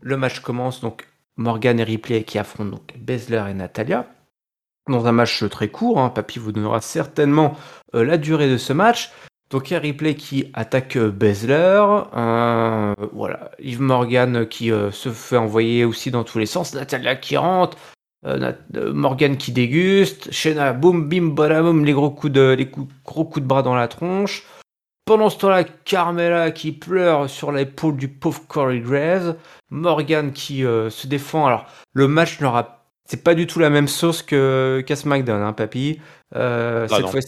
le 0.00 0.16
match 0.16 0.40
commence 0.40 0.80
donc 0.80 1.06
Morgan 1.36 1.78
et 1.78 1.84
Ripley 1.84 2.24
qui 2.24 2.38
affrontent 2.38 2.70
donc 2.70 2.94
Bezler 2.96 3.44
et 3.50 3.54
Natalia 3.54 4.06
dans 4.88 5.06
un 5.06 5.12
match 5.12 5.46
très 5.50 5.68
court. 5.68 6.00
Hein. 6.00 6.08
Papy 6.08 6.38
vous 6.38 6.52
donnera 6.52 6.80
certainement 6.80 7.54
euh, 7.94 8.02
la 8.02 8.16
durée 8.16 8.48
de 8.48 8.56
ce 8.56 8.72
match. 8.72 9.10
Donc 9.50 9.70
il 9.70 9.74
y 9.74 9.76
a 9.76 9.80
Ripley 9.80 10.14
qui 10.14 10.50
attaque 10.54 10.96
euh, 10.96 11.10
Bezler, 11.10 11.84
euh, 12.16 12.94
voilà, 13.12 13.52
Yves 13.60 13.80
Morgan 13.80 14.46
qui 14.48 14.70
se 14.90 15.10
fait 15.10 15.36
envoyer 15.36 15.84
aussi 15.84 16.10
dans 16.10 16.24
tous 16.24 16.38
les 16.38 16.46
sens, 16.46 16.74
Natalia 16.74 17.14
qui 17.16 17.36
rentre, 17.36 17.78
Morgan 18.74 19.36
qui 19.36 19.52
déguste, 19.52 20.32
Shena 20.32 20.72
boum 20.72 21.08
bim 21.08 21.28
badaboum 21.28 21.84
les 21.84 21.92
gros 21.92 22.10
coups 22.10 22.32
de 22.32 22.56
les 22.58 22.68
gros 23.04 23.24
coups 23.24 23.42
de 23.42 23.46
bras 23.46 23.62
dans 23.62 23.74
la 23.74 23.86
tronche. 23.86 24.42
Pendant 25.04 25.30
ce 25.30 25.38
temps-là, 25.38 25.62
Carmela 25.62 26.50
qui 26.50 26.72
pleure 26.72 27.30
sur 27.30 27.52
l'épaule 27.52 27.96
du 27.96 28.08
pauvre 28.08 28.42
Corey 28.48 28.80
Graves, 28.80 29.36
Morgan 29.70 30.32
qui 30.32 30.62
se 30.62 31.06
défend. 31.06 31.46
Alors 31.46 31.66
le 31.92 32.08
match 32.08 32.40
n'aura 32.40 32.76
c'est 33.06 33.22
pas 33.22 33.34
du 33.34 33.46
tout 33.46 33.58
la 33.58 33.70
même 33.70 33.88
sauce 33.88 34.22
que 34.22 34.82
qu'à 34.86 34.96
SmackDown, 34.96 35.40
hein, 35.40 35.52
papy. 35.52 36.00
Euh, 36.34 36.86
ah 36.90 36.96
cette 36.96 37.08
fois 37.08 37.20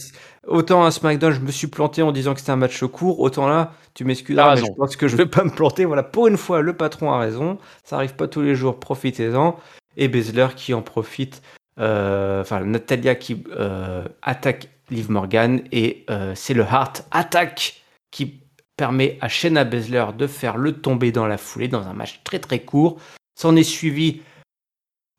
autant 0.49 0.83
à 0.83 0.91
SmackDown, 0.91 1.31
je 1.31 1.39
me 1.39 1.51
suis 1.51 1.67
planté 1.67 2.01
en 2.01 2.11
disant 2.11 2.33
que 2.33 2.39
c'était 2.39 2.51
un 2.51 2.57
match 2.57 2.83
court, 2.85 3.19
autant 3.19 3.47
là, 3.47 3.73
tu 3.93 4.03
m'excuseras, 4.05 4.55
mais 4.55 4.61
je 4.61 4.73
pense 4.77 4.95
que 4.95 5.07
je 5.07 5.15
vais 5.15 5.25
pas 5.25 5.43
me 5.43 5.49
planter. 5.49 5.85
Voilà, 5.85 6.03
pour 6.03 6.27
une 6.27 6.37
fois, 6.37 6.61
le 6.61 6.73
patron 6.73 7.11
a 7.11 7.19
raison. 7.19 7.57
Ça 7.83 7.95
arrive 7.97 8.15
pas 8.15 8.27
tous 8.27 8.41
les 8.41 8.55
jours, 8.55 8.79
profitez-en. 8.79 9.57
Et 9.97 10.07
Bezler 10.07 10.47
qui 10.55 10.73
en 10.73 10.81
profite, 10.81 11.41
euh, 11.79 12.41
enfin 12.41 12.61
Natalia 12.61 13.15
qui 13.15 13.43
euh, 13.51 14.05
attaque 14.21 14.69
Liv 14.89 15.09
Morgan 15.11 15.61
et 15.71 16.05
c'est 16.35 16.53
le 16.53 16.63
Heart 16.63 17.05
Attack 17.11 17.83
qui 18.11 18.41
permet 18.75 19.17
à 19.21 19.27
Shayna 19.27 19.65
Bezler 19.65 20.05
de 20.17 20.25
faire 20.25 20.57
le 20.57 20.73
tomber 20.73 21.11
dans 21.11 21.27
la 21.27 21.37
foulée 21.37 21.67
dans 21.67 21.87
un 21.87 21.93
match 21.93 22.21
très 22.23 22.39
très 22.39 22.59
court. 22.59 22.97
S'en 23.35 23.55
est 23.55 23.63
suivi 23.63 24.21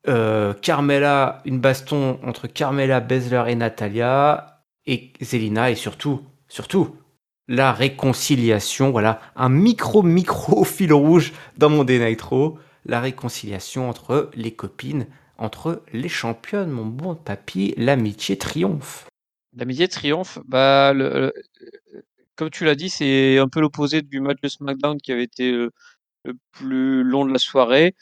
euh, 0.07 0.53
Carmela, 0.53 1.41
une 1.45 1.59
baston 1.59 2.19
entre 2.23 2.47
Carmela, 2.47 2.99
Bezler 2.99 3.43
et 3.47 3.55
Natalia, 3.55 4.50
et 4.85 5.11
Zelina, 5.21 5.71
et 5.71 5.75
surtout, 5.75 6.21
surtout, 6.47 6.95
la 7.47 7.71
réconciliation. 7.71 8.91
Voilà, 8.91 9.21
un 9.35 9.49
micro-micro 9.49 10.63
fil 10.65 10.93
rouge 10.93 11.33
dans 11.57 11.69
mon 11.69 11.83
Nitro. 11.83 12.57
La 12.85 12.99
réconciliation 12.99 13.89
entre 13.89 14.31
les 14.33 14.55
copines, 14.55 15.05
entre 15.37 15.83
les 15.93 16.09
championnes, 16.09 16.71
mon 16.71 16.85
bon 16.85 17.15
papy. 17.15 17.73
L'amitié 17.77 18.37
triomphe. 18.37 19.07
L'amitié 19.55 19.87
triomphe. 19.87 20.39
Bah, 20.47 20.93
comme 22.35 22.49
tu 22.49 22.65
l'as 22.65 22.75
dit, 22.75 22.89
c'est 22.89 23.37
un 23.37 23.47
peu 23.47 23.59
l'opposé 23.59 24.01
du 24.01 24.19
match 24.19 24.39
de 24.41 24.47
SmackDown 24.47 24.99
qui 24.99 25.11
avait 25.11 25.25
été 25.25 25.51
le 25.51 26.33
plus 26.51 27.03
long 27.03 27.25
de 27.25 27.31
la 27.31 27.39
soirée 27.39 27.95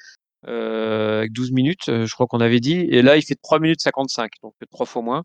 euh, 0.48 1.20
avec 1.20 1.34
12 1.34 1.52
minutes, 1.52 1.90
euh, 1.90 2.06
je 2.06 2.14
crois 2.14 2.28
qu'on 2.28 2.40
avait 2.40 2.60
dit. 2.60 2.76
Et 2.90 3.02
là, 3.02 3.18
il 3.18 3.24
fait 3.24 3.36
3 3.36 3.60
minutes 3.60 3.82
55, 3.82 4.32
donc 4.42 4.54
trois 4.72 4.86
fois 4.86 5.02
moins. 5.02 5.24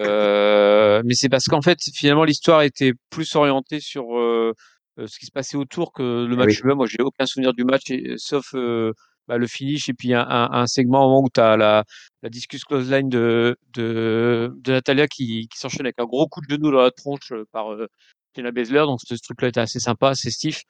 Euh, 0.00 1.02
mais 1.04 1.14
c'est 1.14 1.28
parce 1.28 1.46
qu'en 1.46 1.62
fait, 1.62 1.78
finalement, 1.94 2.24
l'histoire 2.24 2.62
était 2.62 2.92
plus 3.10 3.34
orientée 3.36 3.80
sur 3.80 4.18
euh, 4.18 4.52
euh 4.98 5.06
ce 5.06 5.18
qui 5.18 5.26
se 5.26 5.32
passait 5.32 5.56
autour 5.56 5.92
que 5.92 6.26
le 6.26 6.36
match 6.36 6.60
lui-même. 6.60 6.76
Moi, 6.76 6.86
j'ai 6.86 7.02
aucun 7.02 7.26
souvenir 7.26 7.54
du 7.54 7.64
match, 7.64 7.92
sauf 8.16 8.54
bah, 9.28 9.38
le 9.38 9.46
finish 9.46 9.88
et 9.88 9.94
puis 9.94 10.14
un, 10.14 10.26
un, 10.28 10.50
un 10.52 10.66
segment 10.66 11.04
au 11.04 11.08
moment 11.08 11.22
où 11.22 11.28
tu 11.32 11.40
as 11.40 11.56
la, 11.56 11.84
la 12.22 12.28
discus 12.28 12.64
close 12.64 12.90
line 12.90 13.08
de, 13.08 13.56
de, 13.74 14.52
de 14.56 14.72
Natalia 14.72 15.06
qui, 15.06 15.48
qui 15.48 15.58
s'enchaîne 15.58 15.86
avec 15.86 15.98
un 15.98 16.04
gros 16.04 16.26
coup 16.26 16.40
de 16.40 16.52
genou 16.52 16.70
dans 16.72 16.82
la 16.82 16.90
tronche 16.90 17.32
par 17.52 17.72
euh, 17.72 17.86
Tina 18.34 18.50
Bezler. 18.50 18.80
Donc, 18.80 19.00
ce, 19.06 19.16
ce 19.16 19.22
truc-là 19.22 19.48
était 19.48 19.60
assez 19.60 19.78
sympa, 19.78 20.10
assez 20.10 20.30
stiff. 20.30 20.62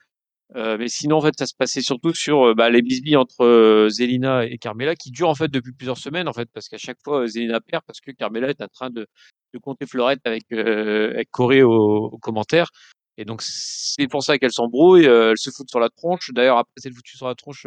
Euh, 0.55 0.77
mais 0.79 0.89
sinon, 0.89 1.17
en 1.17 1.21
fait, 1.23 1.35
ça 1.39 1.47
se 1.47 1.55
passait 1.55 1.81
surtout 1.81 2.13
sur 2.15 2.49
euh, 2.49 2.55
bah, 2.55 2.69
les 2.69 2.83
bisbilles 2.83 3.17
entre 3.17 3.43
euh, 3.43 3.89
Zelina 3.89 4.45
et 4.45 4.59
Carmela, 4.59 4.95
qui 4.95 5.11
durent 5.11 5.31
en 5.31 5.35
fait 5.35 5.49
depuis 5.49 5.73
plusieurs 5.73 5.97
semaines, 5.97 6.29
en 6.29 6.33
fait, 6.33 6.49
parce 6.53 6.69
qu'à 6.69 6.79
chaque 6.79 6.99
fois, 7.03 7.27
Zelina 7.27 7.61
perd 7.61 7.83
parce 7.87 8.01
que 8.01 8.11
Carmela 8.11 8.51
est 8.51 8.61
en 8.61 8.69
train 8.69 8.91
de, 8.91 9.07
de 9.55 9.59
compter 9.59 9.87
fleurette 9.87 10.21
avec, 10.25 10.53
avec 10.53 11.31
Corée 11.31 11.63
au, 11.63 12.07
au 12.13 12.19
commentaire. 12.19 12.69
Et 13.17 13.25
donc, 13.25 13.43
c'est 13.43 14.09
pour 14.09 14.23
ça 14.23 14.39
qu'elle 14.39 14.53
s'embrouille, 14.53 15.05
elle 15.05 15.39
se 15.39 15.51
fout 15.51 15.69
sur 15.71 15.81
la 15.81 15.91
tronche. 15.91 16.31
D'ailleurs, 16.33 16.59
après 16.59 16.73
s'être 16.79 16.95
foutue 16.95 17.17
sur 17.17 17.29
la 17.29 17.35
tronche 17.35 17.67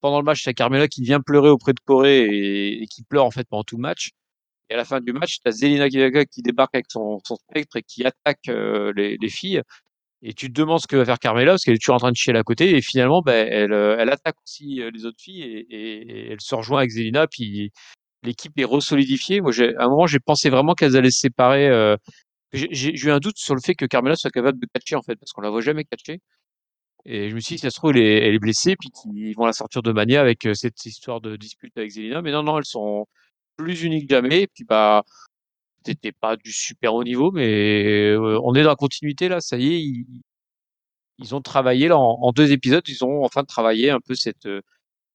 pendant 0.00 0.18
le 0.18 0.24
match, 0.24 0.42
c'est 0.44 0.54
Carmela 0.54 0.88
qui 0.88 1.02
vient 1.02 1.20
pleurer 1.20 1.50
auprès 1.50 1.72
de 1.72 1.80
Corée 1.80 2.24
et, 2.24 2.86
qui 2.86 3.02
pleure 3.04 3.24
en 3.24 3.30
fait 3.30 3.46
pendant 3.48 3.64
tout 3.64 3.76
le 3.76 3.82
match. 3.82 4.10
Et 4.70 4.74
à 4.74 4.76
la 4.76 4.84
fin 4.84 5.00
du 5.00 5.12
match, 5.12 5.40
tu 5.40 5.48
as 5.48 5.52
Zelina 5.52 5.88
qui 6.26 6.42
débarque 6.42 6.74
avec 6.74 6.86
son, 6.90 7.20
son 7.26 7.36
spectre 7.36 7.76
et 7.76 7.82
qui 7.82 8.04
attaque 8.04 8.46
les, 8.46 9.16
les 9.20 9.28
filles 9.28 9.62
et 10.22 10.34
tu 10.34 10.48
te 10.48 10.60
demandes 10.60 10.80
ce 10.80 10.86
que 10.86 10.96
va 10.96 11.04
faire 11.04 11.18
Carmela 11.18 11.52
parce 11.52 11.64
qu'elle 11.64 11.74
est 11.74 11.78
toujours 11.78 11.94
en 11.94 11.98
train 11.98 12.10
de 12.10 12.16
chier 12.16 12.34
à 12.34 12.42
côté 12.42 12.76
et 12.76 12.82
finalement 12.82 13.22
ben, 13.22 13.46
elle, 13.50 13.72
euh, 13.72 13.96
elle 13.98 14.10
attaque 14.10 14.36
aussi 14.44 14.82
euh, 14.82 14.90
les 14.92 15.06
autres 15.06 15.20
filles 15.20 15.42
et, 15.42 15.66
et, 15.70 16.32
elle 16.32 16.40
se 16.40 16.54
rejoint 16.54 16.78
avec 16.78 16.90
Zelina 16.90 17.26
puis 17.28 17.70
l'équipe 18.22 18.52
est 18.58 18.64
resolidifiée. 18.64 19.40
Moi, 19.40 19.52
à 19.60 19.84
un 19.84 19.88
moment, 19.88 20.06
j'ai 20.06 20.20
pensé 20.20 20.50
vraiment 20.50 20.74
qu'elles 20.74 20.96
allaient 20.96 21.10
se 21.10 21.20
séparer. 21.20 21.68
Euh, 21.68 21.96
j'ai 22.52 22.92
eu 22.94 23.10
un 23.10 23.18
doute 23.18 23.38
sur 23.38 23.54
le 23.54 23.60
fait 23.60 23.74
que 23.74 23.84
Carmela 23.84 24.16
soit 24.16 24.30
capable 24.30 24.58
de 24.58 24.66
catcher 24.72 24.96
en 24.96 25.02
fait 25.02 25.16
parce 25.16 25.32
qu'on 25.32 25.42
la 25.42 25.50
voit 25.50 25.60
jamais 25.60 25.84
catcher. 25.84 26.20
Et 27.04 27.30
je 27.30 27.34
me 27.34 27.40
suis 27.40 27.54
dit, 27.54 27.58
si 27.58 27.62
ça 27.62 27.70
se 27.70 27.76
trouve, 27.76 27.92
elle 27.92 28.02
est, 28.02 28.26
elle 28.26 28.34
est 28.34 28.38
blessée, 28.38 28.76
puis 28.76 28.90
qu'ils 28.90 29.34
vont 29.36 29.46
la 29.46 29.52
sortir 29.52 29.82
de 29.82 29.92
mania 29.92 30.20
avec 30.20 30.46
cette 30.54 30.84
histoire 30.84 31.20
de 31.20 31.36
dispute 31.36 31.76
avec 31.76 31.90
Zelina. 31.90 32.22
Mais 32.22 32.32
non, 32.32 32.42
non, 32.42 32.58
elles 32.58 32.64
sont 32.64 33.06
plus 33.56 33.82
uniques 33.82 34.08
que 34.08 34.14
jamais. 34.16 34.42
Et 34.42 34.46
puis, 34.48 34.64
bah, 34.64 35.04
c'était 35.84 36.12
pas 36.12 36.36
du 36.36 36.52
super 36.52 36.94
haut 36.94 37.04
niveau, 37.04 37.30
mais 37.32 38.14
on 38.16 38.54
est 38.54 38.62
dans 38.62 38.70
la 38.70 38.76
continuité 38.76 39.28
là. 39.28 39.40
Ça 39.40 39.56
y 39.56 39.74
est, 39.74 40.04
ils, 41.18 41.34
ont 41.34 41.40
travaillé 41.40 41.88
là 41.88 41.98
en, 41.98 42.32
deux 42.32 42.52
épisodes, 42.52 42.84
ils 42.88 43.04
ont 43.04 43.24
enfin 43.24 43.44
travaillé 43.44 43.90
un 43.90 44.00
peu 44.00 44.14
cette 44.14 44.48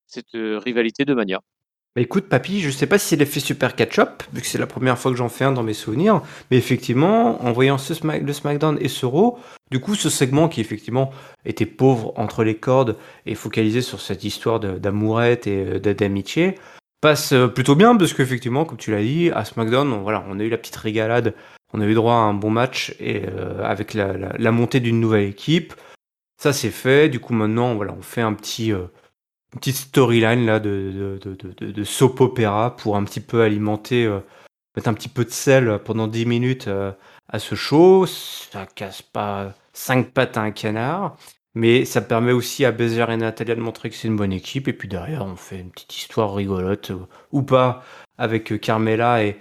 cette 0.08 0.34
rivalité 0.34 1.06
de 1.06 1.14
Mania. 1.14 1.42
Bah 1.96 2.02
écoute, 2.02 2.28
papy, 2.28 2.60
je 2.60 2.72
sais 2.72 2.88
pas 2.88 2.98
si 2.98 3.16
l'effet 3.16 3.40
super 3.40 3.76
catch-up, 3.76 4.24
vu 4.34 4.42
que 4.42 4.48
c'est 4.48 4.58
la 4.58 4.66
première 4.66 4.98
fois 4.98 5.12
que 5.12 5.18
j'en 5.18 5.30
fais 5.30 5.44
un 5.44 5.52
dans 5.52 5.62
mes 5.62 5.76
souvenirs, 5.76 6.24
mais 6.50 6.58
effectivement, 6.58 7.40
en 7.46 7.52
voyant 7.52 7.78
ce 7.78 7.94
le 8.18 8.34
SmackDown 8.34 8.80
et 8.82 8.88
ce 8.88 9.06
Raw, 9.06 9.38
du 9.70 9.80
coup, 9.80 9.94
ce 9.94 10.10
segment 10.10 10.50
qui 10.50 10.60
effectivement 10.60 11.12
était 11.46 11.68
pauvre 11.68 12.12
entre 12.16 12.44
les 12.44 12.58
cordes 12.58 12.98
et 13.28 13.36
focalisé 13.36 13.84
sur 13.84 14.02
cette 14.02 14.24
histoire 14.24 14.60
d'amourette 14.60 15.46
et 15.46 15.80
d'amitié, 15.80 16.56
passe 17.04 17.34
euh, 17.34 17.50
plutôt 17.50 17.76
bien 17.76 17.98
parce 17.98 18.14
qu'effectivement, 18.14 18.64
comme 18.64 18.78
tu 18.78 18.90
l'as 18.92 19.04
dit, 19.04 19.30
à 19.32 19.44
SmackDown, 19.44 19.92
on, 19.92 20.04
voilà, 20.04 20.24
on 20.30 20.40
a 20.40 20.44
eu 20.44 20.50
la 20.50 20.58
petite 20.58 20.78
régalade, 20.78 21.36
on 21.74 21.82
a 21.82 21.86
eu 21.86 21.94
droit 21.94 22.14
à 22.14 22.18
un 22.18 22.34
bon 22.34 22.50
match 22.50 22.96
et 22.98 23.24
euh, 23.28 23.62
avec 23.62 23.94
la, 23.94 24.52
montée 24.52 24.80
d'une 24.80 25.02
nouvelle 25.02 25.26
équipe, 25.26 25.74
ça 26.42 26.54
c'est 26.54 26.72
fait. 26.72 27.10
Du 27.10 27.20
coup, 27.20 27.34
maintenant, 27.34 27.76
voilà, 27.76 27.94
on 27.94 28.02
fait 28.02 28.22
un 28.22 28.34
petit 28.34 28.72
euh, 28.72 28.86
une 29.52 29.60
petite 29.60 29.76
storyline 29.76 30.46
là 30.46 30.62
de, 30.62 31.20
soap 31.84 32.22
opéra 32.22 32.74
pour 32.78 32.96
un 32.96 33.04
petit 33.04 33.20
peu 33.20 33.42
alimenter 33.42 34.10
mettre 34.76 34.88
un 34.88 34.96
petit 34.96 35.10
peu 35.10 35.26
de 35.26 35.30
sel 35.30 35.80
pendant 35.86 36.08
10 36.08 36.26
minutes 36.26 36.70
à 37.28 37.38
ce 37.38 37.54
show. 37.54 38.08
Ça 38.08 38.66
casse 38.66 39.04
pas 39.04 39.54
5 39.74 40.10
pattes 40.10 40.38
à 40.38 40.42
un 40.42 40.50
canard. 40.50 41.18
Mais 41.56 41.86
ça 41.86 42.02
permet 42.02 42.32
aussi 42.32 42.66
à 42.66 42.72
Bézère 42.72 43.12
et 43.12 43.18
Natalia 43.18 43.54
de 43.56 43.62
montrer 43.62 43.90
que 43.90 43.96
c'est 43.96 44.08
une 44.08 44.16
bonne 44.16 44.34
équipe. 44.34 44.68
Et 44.68 44.74
puis 44.74 44.88
derrière, 44.88 45.24
on 45.26 45.36
fait 45.36 45.60
une 45.60 45.70
petite 45.72 45.96
histoire 45.96 46.34
rigolote, 46.34 46.92
euh, 46.92 47.06
ou 47.32 47.44
pas, 47.44 47.84
avec 48.18 48.52
euh, 48.52 48.58
Carmela 48.58 49.24
et, 49.24 49.38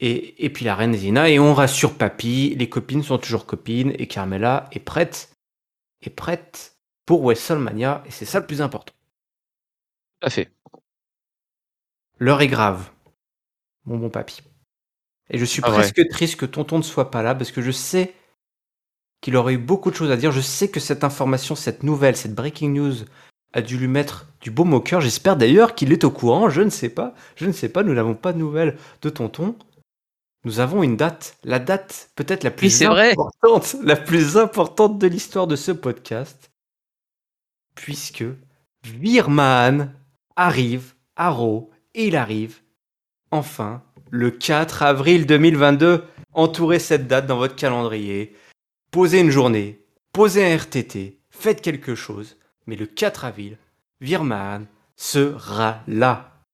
et, 0.00 0.44
et 0.46 0.50
puis 0.50 0.64
la 0.64 0.74
reine 0.74 0.94
Zina. 0.94 1.28
Et 1.28 1.38
on 1.38 1.52
rassure 1.52 1.94
Papy, 1.98 2.54
les 2.56 2.68
copines 2.68 3.02
sont 3.02 3.18
toujours 3.18 3.44
copines, 3.46 3.92
et 3.98 4.06
Carmela 4.06 4.68
est 4.72 4.80
prête, 4.80 5.34
est 6.00 6.10
prête 6.10 6.76
pour 7.04 7.22
WrestleMania. 7.22 8.02
Et 8.06 8.10
c'est 8.10 8.24
ça 8.24 8.40
le 8.40 8.46
plus 8.46 8.62
important. 8.62 8.94
Tout 10.20 10.26
à 10.26 10.30
fait. 10.30 10.50
L'heure 12.18 12.40
est 12.40 12.48
grave, 12.48 12.90
mon 13.84 13.98
bon 13.98 14.08
papy. 14.08 14.40
Et 15.28 15.38
je 15.38 15.44
suis 15.44 15.60
Ah 15.64 15.70
ouais. 15.70 15.74
presque 15.74 16.08
triste 16.08 16.36
que 16.36 16.46
tonton 16.46 16.78
ne 16.78 16.82
soit 16.82 17.10
pas 17.10 17.22
là 17.22 17.34
parce 17.34 17.50
que 17.50 17.62
je 17.62 17.70
sais 17.70 18.14
qu'il 19.22 19.36
aurait 19.36 19.54
eu 19.54 19.58
beaucoup 19.58 19.90
de 19.90 19.96
choses 19.96 20.10
à 20.10 20.16
dire. 20.18 20.32
Je 20.32 20.42
sais 20.42 20.68
que 20.68 20.80
cette 20.80 21.04
information, 21.04 21.54
cette 21.54 21.82
nouvelle, 21.84 22.16
cette 22.16 22.34
breaking 22.34 22.74
news 22.74 22.94
a 23.54 23.62
dû 23.62 23.78
lui 23.78 23.88
mettre 23.88 24.26
du 24.42 24.50
baume 24.50 24.74
au 24.74 24.80
cœur. 24.80 25.00
J'espère 25.00 25.36
d'ailleurs 25.36 25.74
qu'il 25.74 25.92
est 25.92 26.04
au 26.04 26.10
courant. 26.10 26.50
Je 26.50 26.60
ne 26.60 26.70
sais 26.70 26.88
pas. 26.90 27.14
Je 27.36 27.46
ne 27.46 27.52
sais 27.52 27.70
pas. 27.70 27.82
Nous 27.82 27.94
n'avons 27.94 28.14
pas 28.14 28.34
de 28.34 28.38
nouvelles 28.38 28.76
de 29.00 29.08
tonton. 29.08 29.56
Nous 30.44 30.58
avons 30.58 30.82
une 30.82 30.96
date. 30.96 31.36
La 31.44 31.60
date 31.60 32.10
peut-être 32.16 32.42
la 32.44 32.50
plus 32.50 32.82
vrai. 32.82 33.12
importante, 33.12 33.76
la 33.82 33.96
plus 33.96 34.36
importante 34.36 34.98
de 34.98 35.06
l'histoire 35.06 35.46
de 35.46 35.56
ce 35.56 35.70
podcast. 35.70 36.50
Puisque 37.76 38.24
Virman 38.84 39.92
arrive 40.34 40.94
à 41.16 41.30
Raw 41.30 41.70
et 41.94 42.08
il 42.08 42.16
arrive 42.16 42.58
enfin 43.30 43.82
le 44.10 44.30
4 44.32 44.82
avril 44.82 45.26
2022. 45.26 46.04
Entourez 46.32 46.80
cette 46.80 47.06
date 47.06 47.26
dans 47.26 47.36
votre 47.36 47.54
calendrier. 47.54 48.34
Posez 48.92 49.20
une 49.20 49.30
journée, 49.30 49.80
posez 50.12 50.44
un 50.44 50.54
RTT, 50.56 51.18
faites 51.30 51.62
quelque 51.62 51.94
chose. 51.94 52.36
Mais 52.66 52.76
le 52.76 52.86
4 52.86 53.24
avril, 53.24 53.58
Virman 54.00 54.66
sera 54.96 55.80
là. 55.88 56.44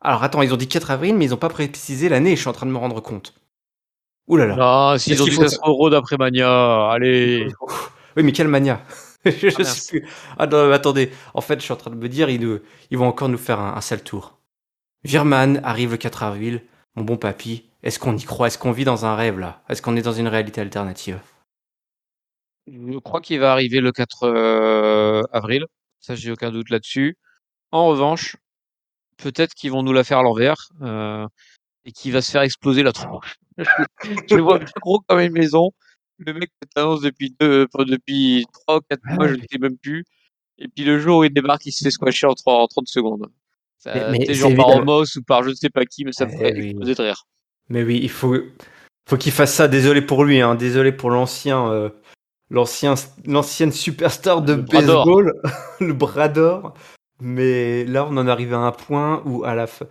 Alors 0.00 0.22
attends, 0.22 0.42
ils 0.42 0.52
ont 0.54 0.58
dit 0.58 0.68
4 0.68 0.90
avril, 0.90 1.14
mais 1.16 1.24
ils 1.24 1.30
n'ont 1.30 1.36
pas 1.36 1.48
précisé 1.48 2.08
l'année, 2.08 2.36
je 2.36 2.40
suis 2.40 2.48
en 2.48 2.52
train 2.52 2.66
de 2.66 2.70
me 2.72 2.76
rendre 2.78 3.00
compte. 3.00 3.34
Ouh 4.28 4.36
là 4.36 4.46
là. 4.46 4.56
Ah, 4.92 4.98
s'ils 4.98 5.20
ont 5.20 5.24
dit 5.24 5.30
faut- 5.32 5.42
ça 5.42 5.48
sera 5.48 5.66
Raw 5.70 5.90
d'après 5.90 6.16
Mania, 6.16 6.90
allez. 6.90 7.48
Oui, 8.16 8.22
mais 8.22 8.32
quelle 8.32 8.48
mania 8.48 8.84
Je 9.24 9.48
Ah, 9.58 9.64
sais 9.64 9.88
plus. 10.00 10.08
Ah 10.38 10.46
non, 10.46 10.68
mais 10.68 10.74
attendez. 10.74 11.10
En 11.34 11.40
fait, 11.40 11.58
je 11.58 11.64
suis 11.64 11.72
en 11.72 11.76
train 11.76 11.90
de 11.90 11.96
me 11.96 12.08
dire, 12.08 12.28
ils, 12.30 12.40
nous- 12.40 12.60
ils 12.90 12.98
vont 12.98 13.06
encore 13.08 13.30
nous 13.30 13.38
faire 13.38 13.58
un, 13.60 13.74
un 13.74 13.80
sale 13.80 14.02
tour. 14.04 14.38
Virman 15.04 15.60
arrive 15.64 15.92
le 15.92 15.96
4 15.96 16.22
avril. 16.22 16.62
Mon 16.94 17.04
bon 17.04 17.16
papy, 17.16 17.70
est-ce 17.82 17.98
qu'on 17.98 18.16
y 18.16 18.22
croit? 18.24 18.48
Est-ce 18.48 18.58
qu'on 18.58 18.72
vit 18.72 18.84
dans 18.84 19.06
un 19.06 19.16
rêve 19.16 19.38
là? 19.38 19.62
Est-ce 19.70 19.80
qu'on 19.82 19.96
est 19.96 20.02
dans 20.02 20.12
une 20.12 20.28
réalité 20.28 20.60
alternative? 20.60 21.18
Je 22.66 22.98
crois 22.98 23.20
qu'il 23.20 23.40
va 23.40 23.52
arriver 23.52 23.80
le 23.80 23.92
4 23.92 24.24
euh, 24.24 25.22
avril. 25.32 25.66
Ça, 26.00 26.14
j'ai 26.14 26.30
aucun 26.30 26.50
doute 26.50 26.70
là-dessus. 26.70 27.16
En 27.70 27.86
revanche, 27.88 28.36
peut-être 29.16 29.54
qu'ils 29.54 29.70
vont 29.72 29.82
nous 29.82 29.92
la 29.92 30.04
faire 30.04 30.18
à 30.18 30.22
l'envers 30.22 30.68
euh, 30.82 31.26
et 31.84 31.92
qu'il 31.92 32.12
va 32.12 32.22
se 32.22 32.30
faire 32.30 32.42
exploser 32.42 32.82
la 32.82 32.92
tronche. 32.92 33.36
je 33.58 34.34
le 34.34 34.42
vois 34.42 34.58
bien 34.58 34.68
gros 34.80 35.00
comme 35.06 35.20
une 35.20 35.32
maison. 35.32 35.70
Le 36.18 36.34
mec 36.34 36.50
fait 36.62 36.80
annonce 36.80 37.00
depuis 37.00 37.34
deux, 37.40 37.66
depuis 37.86 38.44
trois 38.52 38.76
ou 38.78 38.80
quatre 38.88 39.02
mois, 39.06 39.26
je 39.28 39.34
ne 39.34 39.40
sais 39.40 39.58
même 39.58 39.76
plus. 39.78 40.04
Et 40.58 40.68
puis 40.68 40.84
le 40.84 41.00
jour 41.00 41.18
où 41.18 41.24
il 41.24 41.32
débarque, 41.32 41.66
il 41.66 41.72
se 41.72 41.82
fait 41.82 41.90
squasher 41.90 42.26
en, 42.26 42.34
trois- 42.34 42.62
en 42.62 42.66
30 42.68 42.86
secondes. 42.86 43.26
Ça, 43.78 43.92
Mais- 44.10 44.26
mais 44.28 44.34
genre 44.34 44.54
par. 44.54 44.68
Homos 44.68 45.16
ou 45.16 45.22
par 45.22 45.42
je 45.42 45.50
ne 45.50 45.54
sais 45.54 45.70
pas 45.70 45.84
qui, 45.84 46.04
mais 46.04 46.12
ça 46.12 46.26
me 46.26 46.30
Eh 46.32 46.36
ferait 46.36 46.52
oui. 46.54 46.66
exploser 46.68 46.94
de 46.94 47.02
rire. 47.02 47.24
Mais 47.68 47.82
oui, 47.82 47.98
il 48.00 48.10
faut, 48.10 48.36
faut 49.08 49.16
qu'il 49.16 49.32
fasse 49.32 49.54
ça. 49.54 49.66
Désolé 49.66 50.02
pour 50.02 50.24
lui, 50.24 50.40
hein. 50.40 50.54
désolé 50.54 50.92
pour 50.92 51.10
l'ancien, 51.10 51.68
euh, 51.68 51.88
l'ancien, 52.52 52.94
l'ancienne 53.26 53.72
superstar 53.72 54.42
de 54.42 54.54
Le 54.54 54.62
bras 54.62 54.80
baseball, 54.80 55.40
le 55.80 55.92
bras 55.92 56.28
d'or. 56.28 56.74
Mais 57.20 57.84
là, 57.84 58.06
on 58.08 58.16
en 58.16 58.28
arrive 58.28 58.54
à 58.54 58.58
un 58.58 58.72
point 58.72 59.22
où, 59.24 59.44
à 59.44 59.54
la 59.54 59.66
fin, 59.66 59.86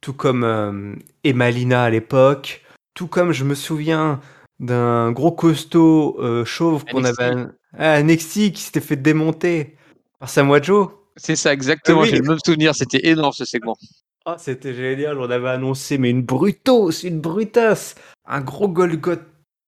tout 0.00 0.12
comme 0.12 0.44
euh, 0.44 0.94
Emalina 1.24 1.84
à 1.84 1.90
l'époque, 1.90 2.62
tout 2.94 3.08
comme 3.08 3.32
je 3.32 3.44
me 3.44 3.54
souviens 3.54 4.20
d'un 4.60 5.12
gros 5.12 5.32
costaud 5.32 6.16
euh, 6.20 6.44
chauve 6.44 6.84
qu'on 6.84 7.04
avait 7.04 7.24
à 7.24 7.48
à 7.76 8.02
NXT 8.02 8.52
qui 8.52 8.62
s'était 8.62 8.80
fait 8.80 8.96
démonter 8.96 9.76
par 10.18 10.28
Samoa 10.28 10.60
Joe. 10.60 10.88
C'est 11.16 11.36
ça, 11.36 11.52
exactement. 11.52 12.02
oui. 12.02 12.08
J'ai 12.08 12.18
le 12.18 12.28
même 12.28 12.38
souvenir. 12.44 12.74
C'était 12.74 13.08
énorme 13.08 13.32
ce 13.32 13.44
segment. 13.44 13.76
Ah, 14.24 14.36
c'était 14.38 14.74
génial, 14.74 15.18
on 15.18 15.30
avait 15.30 15.48
annoncé, 15.48 15.96
mais 15.96 16.10
une 16.10 16.22
brutos, 16.22 16.90
une 16.90 17.20
brutasse, 17.20 17.94
un 18.26 18.42
gros 18.42 18.68
Golgoth, 18.68 19.22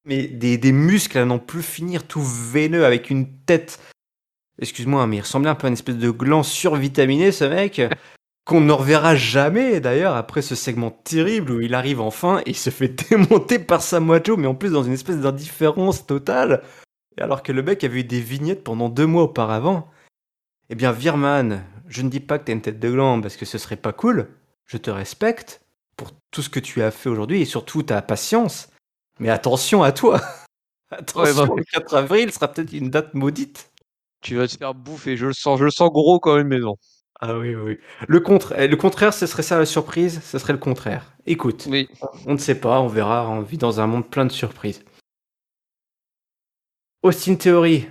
mais 0.05 0.27
des, 0.27 0.73
muscles 0.73 1.19
à 1.19 1.25
n'en 1.25 1.39
plus 1.39 1.63
finir, 1.63 2.07
tout 2.07 2.23
veineux, 2.23 2.85
avec 2.85 3.11
une 3.11 3.27
tête. 3.45 3.81
Excuse-moi, 4.59 5.07
mais 5.07 5.17
il 5.17 5.21
ressemblait 5.21 5.51
un 5.51 5.55
peu 5.55 5.67
à 5.67 5.69
une 5.69 5.75
espèce 5.75 5.97
de 5.97 6.11
gland 6.11 6.43
survitaminé, 6.43 7.33
ce 7.33 7.45
mec, 7.45 7.81
qu'on 8.45 8.61
ne 8.61 8.73
reverra 8.73 9.15
jamais, 9.15 9.81
d'ailleurs, 9.81 10.17
après 10.17 10.43
ce 10.43 10.55
segment 10.55 10.91
terrible 10.91 11.53
où 11.53 11.61
il 11.61 11.75
arrive 11.75 12.01
enfin 12.01 12.43
et 12.47 12.55
se 12.55 12.71
fait 12.71 12.89
démonter 13.11 13.59
par 13.59 13.83
Samoa 13.83 14.21
Joe, 14.23 14.39
mais 14.39 14.47
en 14.47 14.55
plus 14.55 14.73
dans 14.73 14.83
une 14.83 14.93
espèce 14.93 15.19
d'indifférence 15.19 16.07
totale, 16.07 16.63
alors 17.19 17.43
que 17.43 17.53
le 17.53 17.63
mec 17.63 17.85
avait 17.85 18.01
eu 18.01 18.05
des 18.05 18.21
vignettes 18.21 18.65
pendant 18.65 18.89
deux 18.89 19.07
mois 19.07 19.25
auparavant. 19.25 19.91
Eh 20.71 20.75
bien, 20.75 20.93
Virman, 20.93 21.65
je 21.89 22.03
ne 22.03 22.09
dis 22.09 22.21
pas 22.21 22.39
que 22.39 22.45
t'as 22.45 22.53
une 22.53 22.63
tête 22.63 22.79
de 22.79 22.91
gland 22.91 23.21
parce 23.21 23.37
que 23.37 23.45
ce 23.45 23.59
serait 23.59 23.77
pas 23.77 23.93
cool. 23.93 24.29
Je 24.67 24.79
te 24.79 24.91
respecte 24.91 25.61
pour 25.97 26.13
tout 26.31 26.43
ce 26.43 26.49
que 26.49 26.61
tu 26.61 26.83
as 26.83 26.91
fait 26.91 27.11
aujourd'hui 27.11 27.43
et 27.43 27.45
surtout 27.45 27.83
ta 27.83 28.01
patience. 28.01 28.70
Mais 29.21 29.29
attention 29.31 29.83
à 29.85 29.93
toi. 29.93 30.21
Attention, 30.91 31.47
bah- 31.47 31.55
le 31.57 31.63
4 31.63 31.95
avril 31.95 32.33
sera 32.33 32.49
peut-être 32.49 32.73
une 32.73 32.91
date 32.91 33.15
maudite. 33.15 33.71
Tu 34.23 34.35
vas 34.35 34.49
te 34.49 34.57
faire 34.57 34.75
bouffer. 34.75 35.17
Je 35.17 35.27
le 35.27 35.33
sens. 35.33 35.61
Je 35.61 35.65
le 35.65 35.71
sens 35.71 35.89
gros 35.93 36.19
comme 36.19 36.41
une 36.41 36.49
maison. 36.49 36.75
Ah 37.21 37.39
oui, 37.39 37.55
oui. 37.55 37.79
Le, 38.09 38.19
contre 38.19 38.55
le 38.57 38.77
contraire, 38.77 39.15
ce 39.15 39.27
serait 39.27 39.45
ça 39.45 39.57
la 39.59 39.67
surprise 39.67 40.21
Ce 40.25 40.39
serait 40.39 40.53
le 40.55 40.59
contraire. 40.59 41.13
Écoute, 41.27 41.67
Oui. 41.71 41.89
on 42.27 42.33
ne 42.33 42.39
sait 42.39 42.59
pas, 42.59 42.81
on 42.81 42.89
verra. 42.89 43.29
On 43.29 43.43
vit 43.43 43.59
dans 43.59 43.79
un 43.79 43.87
monde 43.87 44.11
plein 44.11 44.25
de 44.25 44.33
surprises. 44.33 44.83
Austin 47.03 47.37
Theory, 47.37 47.89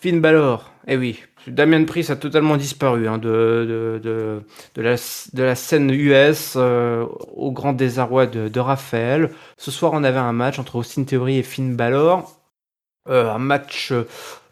Finn 0.00 0.20
Balor. 0.20 0.72
Eh 0.88 0.96
oui, 0.96 1.20
Damien 1.48 1.84
Priest 1.84 2.10
a 2.10 2.16
totalement 2.16 2.56
disparu 2.56 3.08
hein, 3.08 3.18
de, 3.18 3.98
de, 3.98 4.00
de, 4.02 4.42
de 4.76 4.82
la, 4.82 4.94
de 5.32 5.42
la 5.42 5.54
scène 5.56 5.90
US 5.90 6.54
euh, 6.56 7.04
au 7.34 7.50
grand 7.50 7.72
désarroi 7.72 8.26
de, 8.26 8.48
de 8.48 8.60
Raphaël. 8.60 9.30
Ce 9.56 9.72
soir, 9.72 9.92
on 9.94 10.04
avait 10.04 10.18
un 10.18 10.32
match 10.32 10.60
entre 10.60 10.76
Austin 10.76 11.02
Theory 11.04 11.38
et 11.38 11.42
Finn 11.42 11.74
Balor. 11.74 12.32
Euh, 13.08 13.30
un 13.30 13.38
match 13.38 13.92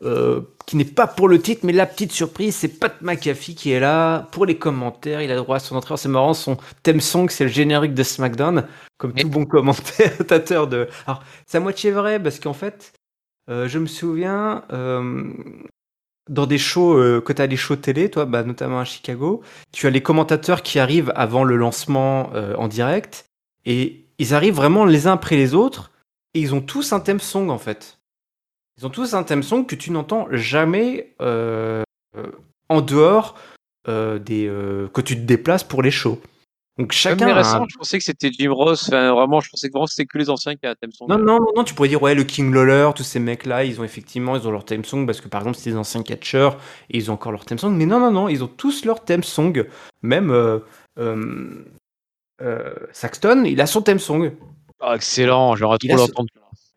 euh, 0.02 0.40
qui 0.66 0.76
n'est 0.76 0.84
pas 0.84 1.06
pour 1.08 1.28
le 1.28 1.40
titre, 1.40 1.62
mais 1.64 1.72
la 1.72 1.86
petite 1.86 2.12
surprise, 2.12 2.54
c'est 2.56 2.68
Pat 2.68 3.00
McAfee 3.02 3.54
qui 3.54 3.72
est 3.72 3.80
là 3.80 4.28
pour 4.32 4.46
les 4.46 4.56
commentaires. 4.58 5.22
Il 5.22 5.30
a 5.32 5.36
droit 5.36 5.56
à 5.56 5.60
son 5.60 5.76
entrée. 5.76 5.96
C'est 5.96 6.08
marrant, 6.08 6.34
son 6.34 6.56
theme 6.82 7.00
song, 7.00 7.28
c'est 7.30 7.44
le 7.44 7.50
générique 7.50 7.94
de 7.94 8.02
SmackDown, 8.02 8.66
comme 8.98 9.12
tout 9.12 9.28
bon 9.28 9.44
commentateur 9.44 10.68
de. 10.68 10.88
Alors, 11.06 11.22
c'est 11.46 11.58
à 11.58 11.60
moitié 11.60 11.90
vrai 11.90 12.22
parce 12.22 12.38
qu'en 12.38 12.54
fait, 12.54 12.92
euh, 13.50 13.68
je 13.68 13.78
me 13.78 13.86
souviens 13.86 14.64
euh, 14.72 15.32
dans 16.28 16.46
des 16.46 16.58
shows, 16.58 16.96
euh, 16.96 17.20
quand 17.20 17.34
tu 17.34 17.42
as 17.42 17.46
des 17.46 17.56
shows 17.56 17.76
télé, 17.76 18.10
toi, 18.10 18.24
bah, 18.24 18.42
notamment 18.42 18.80
à 18.80 18.84
Chicago, 18.84 19.42
tu 19.72 19.86
as 19.86 19.90
les 19.90 20.02
commentateurs 20.02 20.62
qui 20.62 20.78
arrivent 20.78 21.12
avant 21.14 21.44
le 21.44 21.56
lancement 21.56 22.30
euh, 22.34 22.54
en 22.56 22.68
direct 22.68 23.26
et 23.66 24.04
ils 24.18 24.34
arrivent 24.34 24.54
vraiment 24.54 24.84
les 24.84 25.06
uns 25.06 25.12
après 25.12 25.36
les 25.36 25.54
autres 25.54 25.90
et 26.34 26.40
ils 26.40 26.54
ont 26.54 26.60
tous 26.60 26.92
un 26.92 27.00
theme 27.00 27.20
song 27.20 27.50
en 27.50 27.58
fait. 27.58 27.98
Ils 28.78 28.86
ont 28.86 28.90
tous 28.90 29.14
un 29.14 29.22
theme 29.22 29.42
song 29.42 29.66
que 29.66 29.74
tu 29.74 29.90
n'entends 29.90 30.26
jamais 30.30 31.14
euh, 31.20 31.82
en 32.68 32.80
dehors 32.80 33.36
euh, 33.88 34.18
des 34.18 34.46
que 34.92 35.00
tu 35.00 35.14
te 35.16 35.20
déplaces 35.20 35.64
pour 35.64 35.82
les 35.82 35.90
shows. 35.90 36.20
Donc 36.76 36.88
Même 36.88 36.92
chacun 36.92 37.26
les 37.26 37.32
a 37.32 37.34
un- 37.34 37.38
récents, 37.38 37.66
je 37.68 37.76
pensais 37.78 37.98
que 37.98 38.04
c'était 38.04 38.30
Jim 38.32 38.52
Ross. 38.52 38.88
Enfin, 38.88 39.12
vraiment, 39.14 39.40
je 39.40 39.48
pensais 39.48 39.68
que 39.68 39.72
vraiment 39.72 39.86
c'était 39.86 40.06
que 40.06 40.18
les 40.18 40.28
anciens 40.28 40.56
qui 40.56 40.66
avaient 40.66 40.72
un 40.72 40.74
thème 40.74 40.90
song. 40.92 41.06
Non, 41.08 41.18
non, 41.18 41.38
non, 41.38 41.52
non, 41.54 41.62
tu 41.62 41.72
pourrais 41.72 41.88
dire, 41.88 42.02
ouais, 42.02 42.16
le 42.16 42.24
King 42.24 42.52
Lawler, 42.52 42.90
tous 42.96 43.04
ces 43.04 43.20
mecs-là, 43.20 43.62
ils 43.64 43.80
ont 43.80 43.84
effectivement, 43.84 44.34
ils 44.34 44.48
ont 44.48 44.50
leur 44.50 44.64
theme 44.64 44.84
song 44.84 45.06
parce 45.06 45.20
que 45.20 45.28
par 45.28 45.42
exemple, 45.42 45.56
c'est 45.56 45.70
des 45.70 45.76
anciens 45.76 46.02
catcheurs 46.02 46.58
et 46.90 46.96
ils 46.98 47.10
ont 47.12 47.14
encore 47.14 47.30
leur 47.30 47.44
theme 47.44 47.58
song. 47.58 47.74
Mais 47.76 47.86
non, 47.86 48.00
non, 48.00 48.10
non, 48.10 48.28
ils 48.28 48.42
ont 48.42 48.48
tous 48.48 48.84
leur 48.84 49.04
theme 49.04 49.22
song. 49.22 49.66
Même 50.02 50.30
euh, 50.32 50.58
euh, 50.98 51.64
euh, 52.42 52.74
Saxton, 52.92 53.44
il 53.44 53.60
a 53.60 53.66
son 53.66 53.82
theme 53.82 54.00
song. 54.00 54.32
Ah, 54.80 54.96
excellent. 54.96 55.54
J'aurais 55.54 55.78
trop 55.78 55.96
l'entendre. 55.96 56.28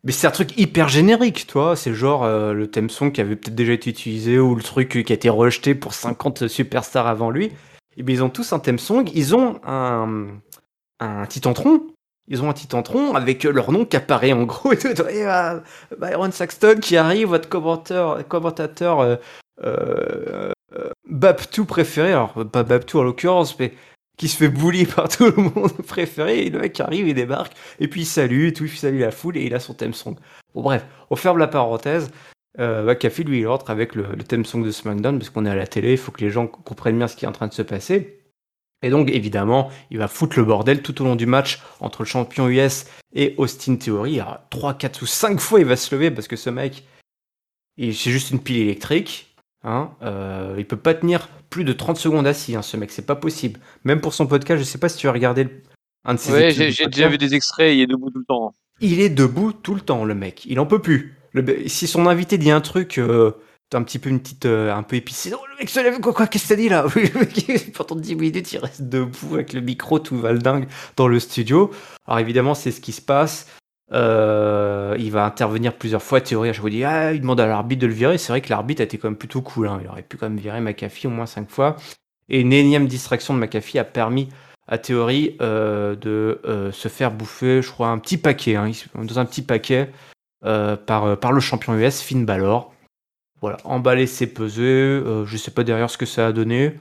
Mais 0.03 0.11
c'est 0.11 0.27
un 0.27 0.31
truc 0.31 0.57
hyper 0.57 0.89
générique, 0.89 1.47
toi. 1.47 1.75
C'est 1.75 1.93
genre 1.93 2.23
euh, 2.23 2.53
le 2.53 2.69
theme 2.69 2.89
song 2.91 3.11
qui 3.11 3.19
avait 3.19 3.35
peut-être 3.35 3.55
déjà 3.55 3.73
été 3.73 3.89
utilisé 3.89 4.39
ou 4.39 4.53
le 4.55 4.61
truc 4.61 4.89
qui 5.03 5.11
a 5.11 5.15
été 5.15 5.27
rejeté 5.29 5.73
pour 5.73 5.93
50 5.95 6.47
superstars 6.47 7.07
avant 7.07 7.31
lui. 7.31 7.51
Et 7.97 8.03
bien, 8.03 8.15
ils 8.15 8.23
ont 8.23 8.29
tous 8.29 8.53
un 8.53 8.59
theme 8.59 8.79
song. 8.79 9.09
Ils 9.13 9.35
ont 9.35 9.59
un, 9.65 10.27
un 10.99 11.25
titantron. 11.25 11.87
Ils 12.29 12.43
ont 12.43 12.49
un 12.49 12.53
titantron 12.53 13.15
avec 13.15 13.43
leur 13.43 13.71
nom 13.71 13.85
qui 13.85 13.97
apparaît 13.97 14.33
en 14.33 14.43
gros. 14.43 14.71
Et. 14.73 14.77
Et, 14.77 15.25
euh, 15.25 15.59
Byron 15.99 16.31
Saxton 16.31 16.79
qui 16.81 16.95
arrive, 16.97 17.29
votre 17.29 17.49
commentateur, 17.49 18.27
commentateur 18.27 18.99
euh, 18.99 19.15
euh, 19.63 20.51
euh, 20.75 21.63
préféré. 21.67 22.11
Alors, 22.11 22.33
pas 22.51 22.63
Baptou 22.63 22.99
en 22.99 23.03
l'occurrence, 23.03 23.57
mais 23.59 23.73
qui 24.17 24.27
se 24.27 24.37
fait 24.37 24.49
bully 24.49 24.85
par 24.95 25.09
tout 25.09 25.25
le 25.25 25.43
monde 25.43 25.71
préféré. 25.87 26.45
Et 26.45 26.49
le 26.49 26.59
mec 26.59 26.79
arrive, 26.79 27.07
il 27.07 27.15
débarque, 27.15 27.53
et 27.79 27.87
puis 27.87 28.01
il 28.01 28.05
salue, 28.05 28.47
et 28.47 28.53
tout, 28.53 28.65
il 28.65 28.71
salue 28.71 28.99
la 28.99 29.11
foule, 29.11 29.37
et 29.37 29.45
il 29.45 29.55
a 29.55 29.59
son 29.59 29.73
theme 29.73 29.93
song. 29.93 30.15
Bon, 30.53 30.61
bref, 30.61 30.85
on 31.09 31.15
ferme 31.15 31.37
la 31.37 31.47
parenthèse. 31.47 32.11
Euh, 32.59 32.83
McAfee, 32.83 33.23
lui, 33.23 33.39
il 33.39 33.47
rentre 33.47 33.69
avec 33.69 33.95
le, 33.95 34.03
le 34.15 34.23
theme 34.23 34.45
song 34.45 34.63
de 34.63 34.71
SmackDown, 34.71 35.19
parce 35.19 35.29
qu'on 35.29 35.45
est 35.45 35.49
à 35.49 35.55
la 35.55 35.67
télé, 35.67 35.91
il 35.91 35.97
faut 35.97 36.11
que 36.11 36.21
les 36.21 36.31
gens 36.31 36.47
comprennent 36.47 36.97
bien 36.97 37.07
ce 37.07 37.15
qui 37.15 37.25
est 37.25 37.27
en 37.27 37.33
train 37.33 37.47
de 37.47 37.53
se 37.53 37.61
passer. 37.61 38.17
Et 38.83 38.89
donc, 38.89 39.09
évidemment, 39.09 39.71
il 39.89 39.97
va 39.97 40.07
foutre 40.07 40.37
le 40.37 40.45
bordel 40.45 40.81
tout 40.81 41.01
au 41.01 41.05
long 41.05 41.15
du 41.15 41.25
match 41.25 41.61
entre 41.79 42.03
le 42.03 42.07
champion 42.07 42.47
US 42.47 42.85
et 43.13 43.33
Austin 43.37 43.75
Theory. 43.75 44.19
3, 44.49 44.75
4 44.75 45.01
ou 45.01 45.05
5 45.05 45.39
fois, 45.39 45.59
il 45.59 45.65
va 45.65 45.75
se 45.75 45.93
lever 45.95 46.11
parce 46.11 46.27
que 46.27 46.35
ce 46.35 46.49
mec, 46.49 46.83
c'est 47.77 47.91
juste 47.91 48.31
une 48.31 48.39
pile 48.39 48.57
électrique. 48.57 49.35
Hein, 49.63 49.91
euh, 50.03 50.55
il 50.57 50.65
peut 50.65 50.77
pas 50.77 50.93
tenir 50.93 51.27
plus 51.49 51.63
de 51.63 51.73
30 51.73 51.97
secondes 51.97 52.27
assis, 52.27 52.55
hein, 52.55 52.61
ce 52.61 52.77
mec, 52.77 52.91
c'est 52.91 53.05
pas 53.05 53.15
possible. 53.15 53.59
Même 53.83 53.99
pour 53.99 54.13
son 54.13 54.27
podcast, 54.27 54.59
je 54.59 54.63
sais 54.63 54.77
pas 54.77 54.89
si 54.89 54.97
tu 54.97 55.07
as 55.07 55.11
regardé 55.11 55.47
un 56.05 56.13
de 56.13 56.19
ses 56.19 56.31
Ouais, 56.31 56.51
j'ai 56.51 56.85
déjà 56.85 57.09
vu 57.09 57.17
des 57.17 57.33
extraits, 57.33 57.73
il 57.73 57.81
est 57.81 57.87
debout 57.87 58.11
tout 58.11 58.19
le 58.19 58.25
temps. 58.25 58.53
Il 58.79 59.01
est 59.01 59.09
debout 59.09 59.53
tout 59.53 59.73
le 59.73 59.81
temps, 59.81 60.05
le 60.05 60.13
mec. 60.13 60.45
Il 60.45 60.59
en 60.59 60.67
peut 60.67 60.81
plus. 60.81 61.16
Le, 61.37 61.67
si 61.67 61.87
son 61.87 62.07
invité 62.07 62.37
dit 62.37 62.51
un 62.51 62.61
truc, 62.61 62.97
euh, 62.97 63.31
un 63.73 63.83
petit 63.83 63.99
peu 63.99 64.09
une 64.09 64.19
petite 64.19 64.45
euh, 64.45 64.73
un 64.73 64.83
peu 64.83 64.95
épicée. 64.95 65.31
Oh, 65.33 65.43
le 65.51 65.57
mec 65.59 65.69
se 65.69 65.79
lève 65.79 65.99
quoi 65.99 66.13
quoi 66.13 66.27
qu'est-ce 66.27 66.45
que 66.45 66.49
t'as 66.49 66.55
dit 66.55 66.69
là? 66.69 66.85
Pendant 67.75 67.95
10 67.99 68.15
minutes, 68.15 68.51
il 68.53 68.59
reste 68.59 68.83
debout 68.83 69.35
avec 69.35 69.53
le 69.53 69.61
micro 69.61 69.99
tout 69.99 70.17
valdingue 70.17 70.67
dans 70.95 71.07
le 71.07 71.19
studio. 71.19 71.71
Alors 72.05 72.19
évidemment, 72.19 72.55
c'est 72.55 72.71
ce 72.71 72.81
qui 72.81 72.91
se 72.93 73.01
passe. 73.01 73.47
Euh, 73.93 74.95
il 74.99 75.11
va 75.11 75.25
intervenir 75.25 75.73
plusieurs 75.77 76.01
fois. 76.01 76.21
Théorie, 76.21 76.53
fois, 76.53 76.69
il 76.69 76.77
dit 76.77 76.83
ah, 76.83 77.13
il 77.13 77.21
demande 77.21 77.39
à 77.39 77.47
l'arbitre 77.47 77.81
de 77.81 77.87
le 77.87 77.93
virer. 77.93 78.17
C'est 78.17 78.31
vrai 78.31 78.41
que 78.41 78.49
l'arbitre 78.49 78.81
a 78.81 78.85
été 78.85 78.97
quand 78.97 79.09
même 79.09 79.17
plutôt 79.17 79.41
cool. 79.41 79.67
Hein. 79.67 79.79
Il 79.83 79.89
aurait 79.89 80.03
pu 80.03 80.17
quand 80.17 80.29
même 80.29 80.39
virer 80.39 80.61
McAfee 80.61 81.07
au 81.07 81.11
moins 81.11 81.25
5 81.25 81.49
fois. 81.49 81.75
Et 82.29 82.41
une 82.41 82.53
énième 82.53 82.87
distraction 82.87 83.33
de 83.33 83.39
McAfee 83.39 83.79
a 83.79 83.83
permis 83.83 84.29
à 84.67 84.77
Théorie 84.77 85.37
euh, 85.41 85.95
de 85.95 86.41
se 86.73 86.87
faire 86.87 87.11
bouffer, 87.11 87.61
je 87.61 87.69
crois, 87.69 87.87
un 87.87 87.99
petit 87.99 88.17
paquet, 88.17 88.55
hein, 88.55 88.69
dans 88.95 89.19
un 89.19 89.25
petit 89.25 89.41
paquet 89.41 89.89
par, 90.41 91.19
par 91.19 91.31
le 91.31 91.39
champion 91.39 91.75
US, 91.75 92.01
Finn 92.01 92.25
Balor. 92.25 92.73
Voilà, 93.41 93.57
emballer, 93.65 94.07
c'est 94.07 94.27
peser. 94.27 94.63
Euh, 94.63 95.25
je 95.25 95.37
sais 95.37 95.51
pas 95.51 95.63
derrière 95.63 95.89
ce 95.89 95.97
que 95.97 96.05
ça 96.05 96.27
a 96.27 96.31
donné. 96.31 96.73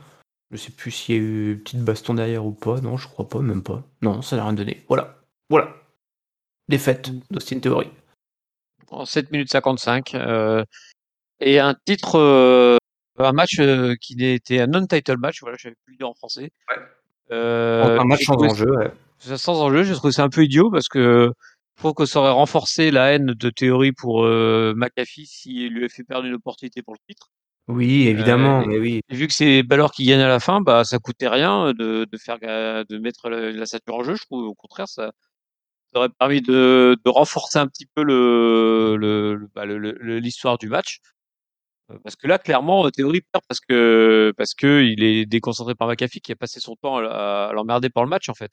Je 0.50 0.56
sais 0.56 0.70
plus 0.70 0.90
s'il 0.90 1.14
y 1.14 1.18
a 1.18 1.20
eu 1.20 1.52
une 1.52 1.60
petite 1.60 1.84
baston 1.84 2.14
derrière 2.14 2.46
ou 2.46 2.52
pas. 2.52 2.80
Non, 2.80 2.96
je 2.96 3.08
crois 3.08 3.28
pas, 3.28 3.40
même 3.40 3.62
pas. 3.62 3.82
Non, 4.00 4.22
ça 4.22 4.36
n'a 4.36 4.44
rien 4.44 4.54
donné. 4.54 4.84
Voilà. 4.88 5.18
Voilà. 5.50 5.74
Défaite 6.68 7.10
d'Austin 7.30 7.60
Theory. 7.60 7.88
En 8.90 9.04
7 9.04 9.30
minutes 9.32 9.50
55. 9.50 10.14
Euh, 10.14 10.64
et 11.40 11.58
un 11.58 11.74
titre, 11.84 12.18
euh, 12.18 12.78
un 13.18 13.32
match 13.32 13.60
qui 14.00 14.24
était 14.24 14.60
un 14.60 14.66
non-title 14.66 15.18
match. 15.18 15.40
Voilà, 15.42 15.56
j'avais 15.60 15.76
plus 15.84 15.92
le 15.92 15.98
dire 15.98 16.08
en 16.08 16.14
français. 16.14 16.52
Ouais. 16.70 17.36
un 17.36 18.04
match 18.04 18.24
sans 18.24 18.36
enjeu, 18.36 18.70
ouais. 18.78 18.92
Sans 19.18 19.60
enjeu, 19.60 19.82
je 19.82 19.92
trouve 19.94 20.10
c'est 20.10 20.22
un 20.22 20.28
peu 20.28 20.44
idiot 20.44 20.70
parce 20.70 20.88
que 20.88 21.32
je 21.76 21.82
trouve 21.82 21.94
que 21.94 22.06
ça 22.06 22.20
aurait 22.20 22.30
renforcé 22.30 22.90
la 22.90 23.12
haine 23.12 23.26
de 23.26 23.50
théorie 23.50 23.92
pour 23.92 24.24
euh, 24.24 24.72
McAfee 24.76 25.26
s'il 25.26 25.72
lui 25.72 25.80
avait 25.80 25.88
fait 25.90 26.04
perdre 26.04 26.26
une 26.26 26.34
opportunité 26.34 26.82
pour 26.82 26.94
le 26.94 26.98
titre. 27.06 27.28
Oui, 27.68 28.06
évidemment, 28.06 28.62
euh, 28.62 28.66
mais 28.66 28.78
oui. 28.78 29.00
vu 29.10 29.26
que 29.26 29.34
c'est 29.34 29.62
Balor 29.62 29.92
qui 29.92 30.04
gagne 30.04 30.20
à 30.20 30.28
la 30.28 30.40
fin, 30.40 30.60
bah 30.60 30.84
ça 30.84 30.98
coûtait 30.98 31.28
rien 31.28 31.74
de, 31.74 32.06
de 32.10 32.18
faire 32.18 32.38
de 32.38 32.98
mettre 32.98 33.28
la, 33.28 33.50
la 33.50 33.64
en 33.90 34.02
jeu. 34.04 34.14
Je 34.14 34.22
trouve 34.24 34.44
au 34.44 34.54
contraire 34.54 34.88
ça, 34.88 35.10
ça 35.92 35.98
aurait 35.98 36.08
permis 36.08 36.40
de, 36.40 36.96
de, 37.04 37.10
renforcer 37.10 37.58
un 37.58 37.66
petit 37.66 37.86
peu 37.94 38.04
le 38.04 38.96
l'histoire 40.20 40.54
le, 40.54 40.56
bah, 40.56 40.60
du 40.60 40.68
match. 40.68 41.00
Euh, 41.90 41.98
parce 42.02 42.16
que 42.16 42.26
là, 42.26 42.38
clairement, 42.38 42.90
théorie 42.90 43.20
perd 43.32 43.44
parce 43.48 43.60
que 43.60 44.32
parce 44.36 44.54
que 44.54 44.82
il 44.82 45.02
est 45.02 45.26
déconcentré 45.26 45.74
par 45.74 45.88
McAfee 45.88 46.20
qui 46.20 46.32
a 46.32 46.36
passé 46.36 46.60
son 46.60 46.76
temps 46.76 46.98
à, 46.98 47.48
à 47.50 47.52
l'emmerder 47.52 47.90
par 47.90 48.02
le 48.04 48.08
match 48.08 48.28
en 48.28 48.34
fait. 48.34 48.52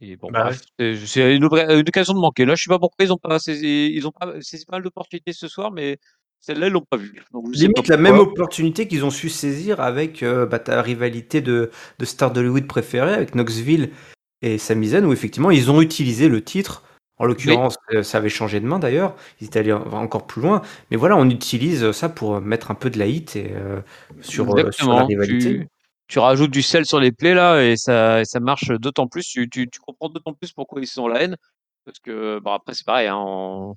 Et 0.00 0.16
bon, 0.16 0.30
bah 0.30 0.50
c'est 0.78 1.36
une, 1.36 1.44
occasion 1.44 2.12
de 2.12 2.18
manquer. 2.18 2.44
Là, 2.44 2.54
je 2.54 2.64
sais 2.64 2.68
pas 2.68 2.78
pourquoi 2.78 3.04
ils 3.04 3.12
ont 3.12 3.18
pas 3.18 3.38
saisi, 3.38 3.92
ils 3.94 4.06
ont 4.06 4.12
pas 4.12 4.40
saisi 4.42 4.66
pas 4.66 4.76
mal 4.76 4.82
d'opportunités 4.82 5.32
ce 5.32 5.48
soir, 5.48 5.72
mais 5.72 5.98
celle-là, 6.40 6.66
ils 6.66 6.72
l'ont 6.72 6.86
pas 6.88 6.98
vu. 6.98 7.14
Limite 7.52 7.88
la 7.88 7.96
même 7.96 8.18
opportunité 8.18 8.86
qu'ils 8.86 9.04
ont 9.04 9.10
su 9.10 9.28
saisir 9.28 9.80
avec 9.80 10.22
euh, 10.22 10.46
bah, 10.46 10.58
ta 10.58 10.82
rivalité 10.82 11.40
de, 11.40 11.70
de 11.98 12.04
stars 12.04 12.30
d'Hollywood 12.30 12.66
préférée 12.66 13.14
avec 13.14 13.34
Knoxville 13.34 13.90
et 14.42 14.58
Sami 14.58 14.88
Zayn, 14.88 15.04
où 15.06 15.12
effectivement 15.12 15.50
ils 15.50 15.70
ont 15.70 15.80
utilisé 15.80 16.28
le 16.28 16.42
titre. 16.42 16.82
En 17.18 17.24
l'occurrence, 17.24 17.78
euh, 17.94 18.02
ça 18.02 18.18
avait 18.18 18.28
changé 18.28 18.60
de 18.60 18.66
main 18.66 18.78
d'ailleurs. 18.78 19.16
Ils 19.40 19.46
étaient 19.46 19.60
allés 19.60 19.72
encore 19.72 20.26
plus 20.26 20.42
loin. 20.42 20.60
Mais 20.90 20.98
voilà, 20.98 21.16
on 21.16 21.28
utilise 21.30 21.90
ça 21.92 22.10
pour 22.10 22.42
mettre 22.42 22.70
un 22.70 22.74
peu 22.74 22.90
de 22.90 22.98
la 22.98 23.06
hit 23.06 23.36
et, 23.36 23.52
euh, 23.54 23.80
sur, 24.20 24.54
sur, 24.72 24.92
la 24.92 25.04
rivalité 25.04 25.60
tu 25.60 25.68
rajoutes 26.14 26.50
du 26.50 26.62
sel 26.62 26.86
sur 26.86 27.00
les 27.00 27.12
plaies 27.12 27.34
là 27.34 27.60
et 27.62 27.76
ça, 27.76 28.24
ça 28.24 28.40
marche 28.40 28.68
d'autant 28.70 29.08
plus. 29.08 29.24
Tu, 29.24 29.48
tu, 29.48 29.68
tu 29.68 29.80
comprends 29.80 30.08
d'autant 30.08 30.32
plus 30.32 30.52
pourquoi 30.52 30.80
ils 30.80 30.86
sont 30.86 31.08
la 31.08 31.22
haine. 31.22 31.36
Parce 31.84 32.00
que, 32.00 32.40
bon, 32.40 32.52
après, 32.52 32.74
c'est 32.74 32.84
pareil. 32.84 33.06
Hein, 33.06 33.14
en 33.16 33.76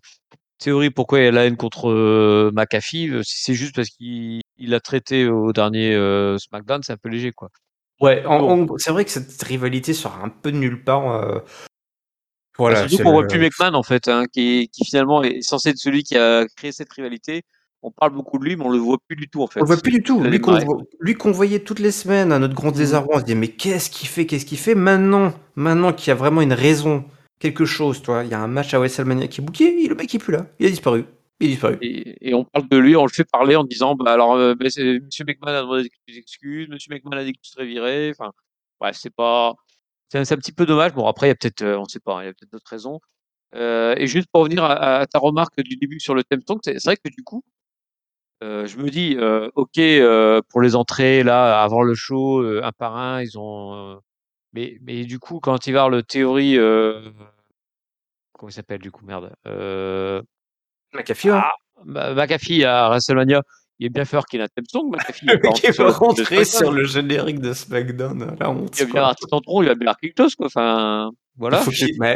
théorie, 0.57 0.89
pourquoi 0.89 1.19
il 1.19 1.25
y 1.25 1.27
a 1.27 1.31
la 1.31 1.45
haine 1.45 1.57
contre 1.57 1.89
euh, 1.89 2.51
McAfee 2.53 3.09
euh, 3.09 3.23
Si 3.23 3.43
c'est 3.43 3.53
juste 3.53 3.75
parce 3.75 3.89
qu'il 3.89 4.41
il 4.57 4.73
a 4.73 4.79
traité 4.79 5.27
au 5.27 5.53
dernier 5.53 5.93
euh, 5.95 6.37
SmackDown, 6.37 6.83
c'est 6.83 6.93
un 6.93 6.97
peu 6.97 7.09
léger, 7.09 7.31
quoi. 7.31 7.49
Ouais, 8.01 8.23
c'est 8.77 8.91
vrai 8.91 9.05
que 9.05 9.11
cette 9.11 9.41
rivalité 9.43 9.93
sort 9.93 10.19
un 10.23 10.29
peu 10.29 10.51
de 10.51 10.57
nulle 10.57 10.83
part. 10.83 11.11
Euh, 11.11 11.39
voilà, 12.57 12.87
surtout 12.87 13.03
qu'on 13.03 13.11
voit 13.11 13.27
plus 13.27 13.39
McMahon, 13.39 13.73
en 13.73 13.83
fait, 13.83 14.07
hein, 14.07 14.25
qui, 14.31 14.69
qui 14.73 14.85
finalement 14.85 15.23
est 15.23 15.41
censé 15.41 15.69
être 15.69 15.77
celui 15.77 16.03
qui 16.03 16.17
a 16.17 16.45
créé 16.57 16.71
cette 16.71 16.91
rivalité 16.91 17.43
on 17.81 17.91
parle 17.91 18.13
beaucoup 18.13 18.37
de 18.39 18.45
lui, 18.45 18.55
mais 18.55 18.65
on 18.65 18.69
le 18.69 18.77
voit 18.77 18.97
plus 19.07 19.15
du 19.15 19.29
tout 19.29 19.41
en 19.41 19.47
fait. 19.47 19.59
On 19.59 19.63
le 19.63 19.67
voit 19.67 19.77
plus 19.77 19.91
du 19.91 20.03
tout. 20.03 20.21
Lui 20.21 21.15
qu'on 21.15 21.31
voyait 21.31 21.59
toutes 21.59 21.79
les 21.79 21.91
semaines 21.91 22.31
à 22.31 22.39
notre 22.39 22.53
grand 22.53 22.71
mmh. 22.71 22.77
désarroi, 22.77 23.15
on 23.17 23.19
se 23.19 23.25
dit 23.25 23.35
mais 23.35 23.47
qu'est-ce 23.47 23.89
qu'il 23.89 24.07
fait, 24.07 24.25
qu'est-ce 24.25 24.45
qu'il 24.45 24.57
fait 24.57 24.75
maintenant, 24.75 25.33
maintenant 25.55 25.93
qu'il 25.93 26.09
y 26.09 26.11
a 26.11 26.15
vraiment 26.15 26.41
une 26.41 26.53
raison, 26.53 27.05
quelque 27.39 27.65
chose, 27.65 28.01
toi, 28.01 28.23
il 28.23 28.29
y 28.29 28.33
a 28.33 28.39
un 28.39 28.47
match 28.47 28.73
à 28.73 28.79
WrestleMania 28.79 29.27
qui 29.27 29.41
est 29.41 29.43
booké, 29.43 29.87
le 29.87 29.95
mec 29.95 30.13
est 30.13 30.19
plus 30.19 30.33
là, 30.33 30.45
il 30.59 30.65
a 30.65 30.69
disparu. 30.69 31.05
Il 31.39 31.47
a 31.47 31.49
disparu. 31.51 31.77
Et, 31.81 32.33
on 32.33 32.43
parle 32.43 32.67
de 32.67 32.77
lui, 32.77 32.95
on 32.95 33.05
le 33.05 33.11
fait 33.11 33.23
parler 33.23 33.55
en 33.55 33.63
disant 33.63 33.95
bah 33.95 34.11
alors 34.11 34.33
euh, 34.33 34.55
Monsieur 34.59 35.01
McMahon 35.25 35.53
a 35.53 35.61
demandé 35.61 35.89
des 36.07 36.17
excuses, 36.17 36.67
Monsieur 36.69 36.93
McMahon 36.93 37.17
a 37.17 37.23
dit 37.23 37.33
qu'il 37.33 37.49
serait 37.49 37.65
viré. 37.65 38.11
Enfin, 38.11 38.31
ouais, 38.81 38.91
c'est 38.93 39.13
pas, 39.13 39.53
c'est 40.09 40.19
un, 40.19 40.37
petit 40.37 40.51
peu 40.51 40.65
dommage. 40.65 40.93
Bon 40.93 41.07
après 41.07 41.27
il 41.27 41.29
y 41.29 41.31
a 41.31 41.35
peut-être, 41.35 41.61
euh, 41.61 41.79
on 41.79 41.85
sait 41.85 42.01
pas, 42.01 42.23
il 42.23 42.25
y 42.25 42.29
a 42.29 42.33
peut-être 42.33 42.51
d'autres 42.51 42.69
raisons. 42.69 42.99
Euh, 43.55 43.95
et 43.97 44.07
juste 44.07 44.27
pour 44.31 44.41
revenir 44.41 44.63
à, 44.63 45.07
ta 45.07 45.19
remarque 45.19 45.61
du 45.61 45.75
début 45.75 45.99
sur 45.99 46.13
le 46.13 46.23
thème 46.23 46.41
song, 46.47 46.59
c'est 46.63 46.83
vrai 46.83 46.97
que 46.97 47.09
du 47.09 47.23
coup, 47.23 47.43
euh, 48.41 48.65
je 48.67 48.77
me 48.77 48.89
dis, 48.89 49.15
euh, 49.17 49.49
ok, 49.55 49.77
euh, 49.77 50.41
pour 50.49 50.61
les 50.61 50.75
entrées 50.75 51.23
là, 51.23 51.61
avant 51.61 51.83
le 51.83 51.93
show, 51.93 52.41
un 52.63 52.71
par 52.71 52.95
un, 52.95 53.21
ils 53.21 53.37
ont. 53.37 54.01
mais, 54.53 54.77
mais 54.81 55.03
du 55.05 55.19
coup, 55.19 55.39
quand 55.39 55.67
il 55.67 55.73
va 55.73 55.89
le 55.89 56.03
théorie, 56.03 56.55
comment 58.33 58.49
il 58.49 58.53
s'appelle 58.53 58.79
du 58.79 58.91
coup, 58.91 59.05
merde. 59.05 59.33
McAfee. 60.93 61.29
Hein. 61.29 61.43
Ah, 61.95 62.13
McAfee 62.13 62.63
à 62.63 62.89
WrestleMania. 62.89 63.43
Il 63.79 63.85
est 63.85 63.89
bien 63.89 64.05
fort 64.05 64.25
qu'il 64.25 64.41
a 64.41 64.43
un 64.43 64.47
thème 64.47 64.65
song, 64.69 64.91
McAfee. 64.91 65.25
Il 65.63 65.71
va 65.71 65.91
rentrer 65.91 66.43
sur 66.43 66.71
le 66.71 66.83
générique 66.83 67.39
de 67.39 67.53
SmackDown. 67.53 68.35
Là, 68.39 68.49
honte, 68.49 68.77
il 68.79 68.87
va 68.87 69.13
bien 69.13 69.61
il 69.61 69.67
va 69.67 69.75
bien 69.75 69.93
quelque 70.01 70.17
chose, 70.17 70.35
quoi. 70.35 70.47
Enfin. 70.47 71.11
Voilà. 71.37 71.63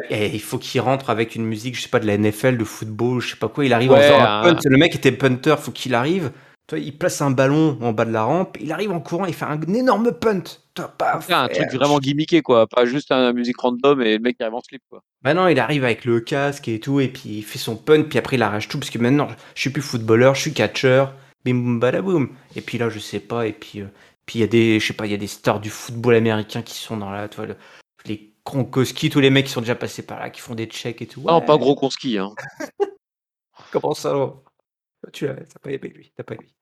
Eh, 0.10 0.32
il 0.34 0.42
faut 0.42 0.58
qu'il 0.58 0.82
rentre 0.82 1.10
avec 1.10 1.36
une 1.36 1.46
musique, 1.46 1.78
je 1.78 1.82
sais 1.82 1.88
pas, 1.88 2.02
de 2.02 2.06
la 2.06 2.18
NFL, 2.18 2.58
de 2.58 2.66
football, 2.66 3.22
je 3.22 3.30
sais 3.30 3.38
pas 3.38 3.48
quoi. 3.48 3.64
Il 3.64 3.72
arrive 3.72 3.94
en 3.94 3.98
faisant 3.98 4.20
un 4.20 4.42
punt. 4.44 4.60
Le 4.66 4.78
mec 4.78 4.96
était 4.96 5.14
punter, 5.14 5.56
faut 5.58 5.72
qu'il 5.72 5.96
arrive. 5.96 6.32
Toi, 6.68 6.80
il 6.80 6.98
place 6.98 7.22
un 7.22 7.32
ballon 7.32 7.78
en 7.82 7.92
bas 7.92 8.06
de 8.06 8.12
la 8.12 8.24
rampe, 8.24 8.58
il 8.62 8.72
arrive 8.72 8.92
en 8.92 9.02
courant, 9.02 9.26
il 9.26 9.34
fait 9.34 9.46
un 9.46 9.60
énorme 9.62 10.14
punt. 10.14 10.44
Toi, 10.74 10.94
paf, 10.98 11.30
un 11.30 11.50
truc 11.50 11.72
vraiment 11.74 12.00
gimmické, 12.00 12.42
quoi. 12.42 12.68
Pas 12.68 12.86
juste 12.86 13.12
un 13.12 13.34
musique 13.34 13.58
random 13.60 14.02
et 14.02 14.14
le 14.14 14.20
mec 14.20 14.38
qui 14.38 14.44
arrive 14.44 14.56
en 14.56 14.62
slip, 14.62 14.82
quoi. 14.90 15.02
Bah 15.22 15.34
non, 15.34 15.48
il 15.48 15.60
arrive 15.60 15.84
avec 15.84 16.06
le 16.06 16.22
casque 16.22 16.68
et 16.68 16.80
tout, 16.80 17.00
et 17.02 17.10
puis 17.10 17.30
il 17.30 17.44
fait 17.44 17.60
son 17.60 17.76
punt, 17.76 18.04
puis 18.04 18.18
après 18.18 18.38
il 18.38 18.42
arrache 18.42 18.70
tout, 18.70 18.80
parce 18.80 18.90
que 18.90 18.98
maintenant, 18.98 19.28
je 19.56 19.62
suis 19.62 19.70
plus 19.70 19.82
footballeur, 19.82 20.36
je 20.36 20.42
suis 20.42 20.54
catcheur. 20.54 21.14
Bim 21.46 21.56
boum 21.56 21.80
badaboum. 21.80 22.30
Et 22.56 22.62
puis 22.62 22.78
là, 22.78 22.90
je 22.90 23.00
sais 23.00 23.20
pas, 23.20 23.48
et 23.48 23.54
puis. 23.54 23.82
Euh, 23.82 23.88
puis 24.26 24.40
il 24.40 24.42
y 24.42 24.46
a 24.46 24.48
des, 24.48 24.80
je 24.80 24.88
sais 24.88 24.94
pas, 24.94 25.06
il 25.06 25.12
y 25.12 25.16
a 25.16 25.18
des 25.18 25.28
stars 25.28 25.60
du 25.60 25.70
football 25.70 26.16
américain 26.16 26.62
qui 26.62 26.76
sont 26.76 26.98
dans 26.98 27.12
la, 27.12 27.28
toi, 27.28 27.46
les 28.06 28.34
Kronkowski, 28.46 29.10
tous 29.10 29.20
les 29.20 29.30
mecs 29.30 29.46
qui 29.46 29.52
sont 29.52 29.62
déjà 29.62 29.76
passés 29.76 30.06
par 30.06 30.20
là, 30.20 30.30
qui 30.30 30.42
font 30.42 30.56
des 30.56 30.66
checks 30.66 31.02
et 31.02 31.08
tout. 31.08 31.22
Non, 31.22 31.42
pas 31.42 31.58
gros 31.58 31.76
Konski, 31.76 32.18
hein. 32.18 32.32
Comment 33.72 33.94
ça 33.94 34.34
Tu 35.12 35.28
l'as, 35.28 35.36
t'as 35.36 35.60
pas 35.62 35.72
aimé 35.72 35.92
lui, 35.94 36.14
t'as 36.16 36.24
pas 36.24 36.36
lui. 36.36 36.54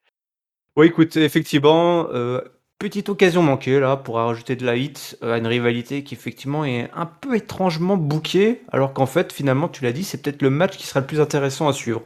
Bon, 0.76 0.84
écoute, 0.84 1.18
effectivement, 1.18 2.08
euh, 2.12 2.42
petite 2.80 3.10
occasion 3.10 3.44
manquée 3.44 3.80
là 3.80 3.98
pour 3.98 4.16
rajouter 4.16 4.56
de 4.56 4.66
la 4.66 4.76
hit 4.76 5.18
euh, 5.22 5.34
à 5.34 5.38
une 5.38 5.48
rivalité 5.48 6.04
qui 6.04 6.16
effectivement 6.16 6.66
est 6.66 6.90
un 6.94 7.06
peu 7.06 7.36
étrangement 7.36 7.98
bouquée, 7.98 8.64
alors 8.72 8.94
qu'en 8.94 9.06
fait, 9.06 9.34
finalement, 9.34 9.70
tu 9.70 9.84
l'as 9.84 9.92
dit, 9.92 10.04
c'est 10.04 10.22
peut-être 10.22 10.42
le 10.42 10.50
match 10.50 10.78
qui 10.78 10.88
sera 10.88 11.02
le 11.02 11.08
plus 11.08 11.20
intéressant 11.20 11.68
à 11.68 11.74
suivre. 11.74 12.04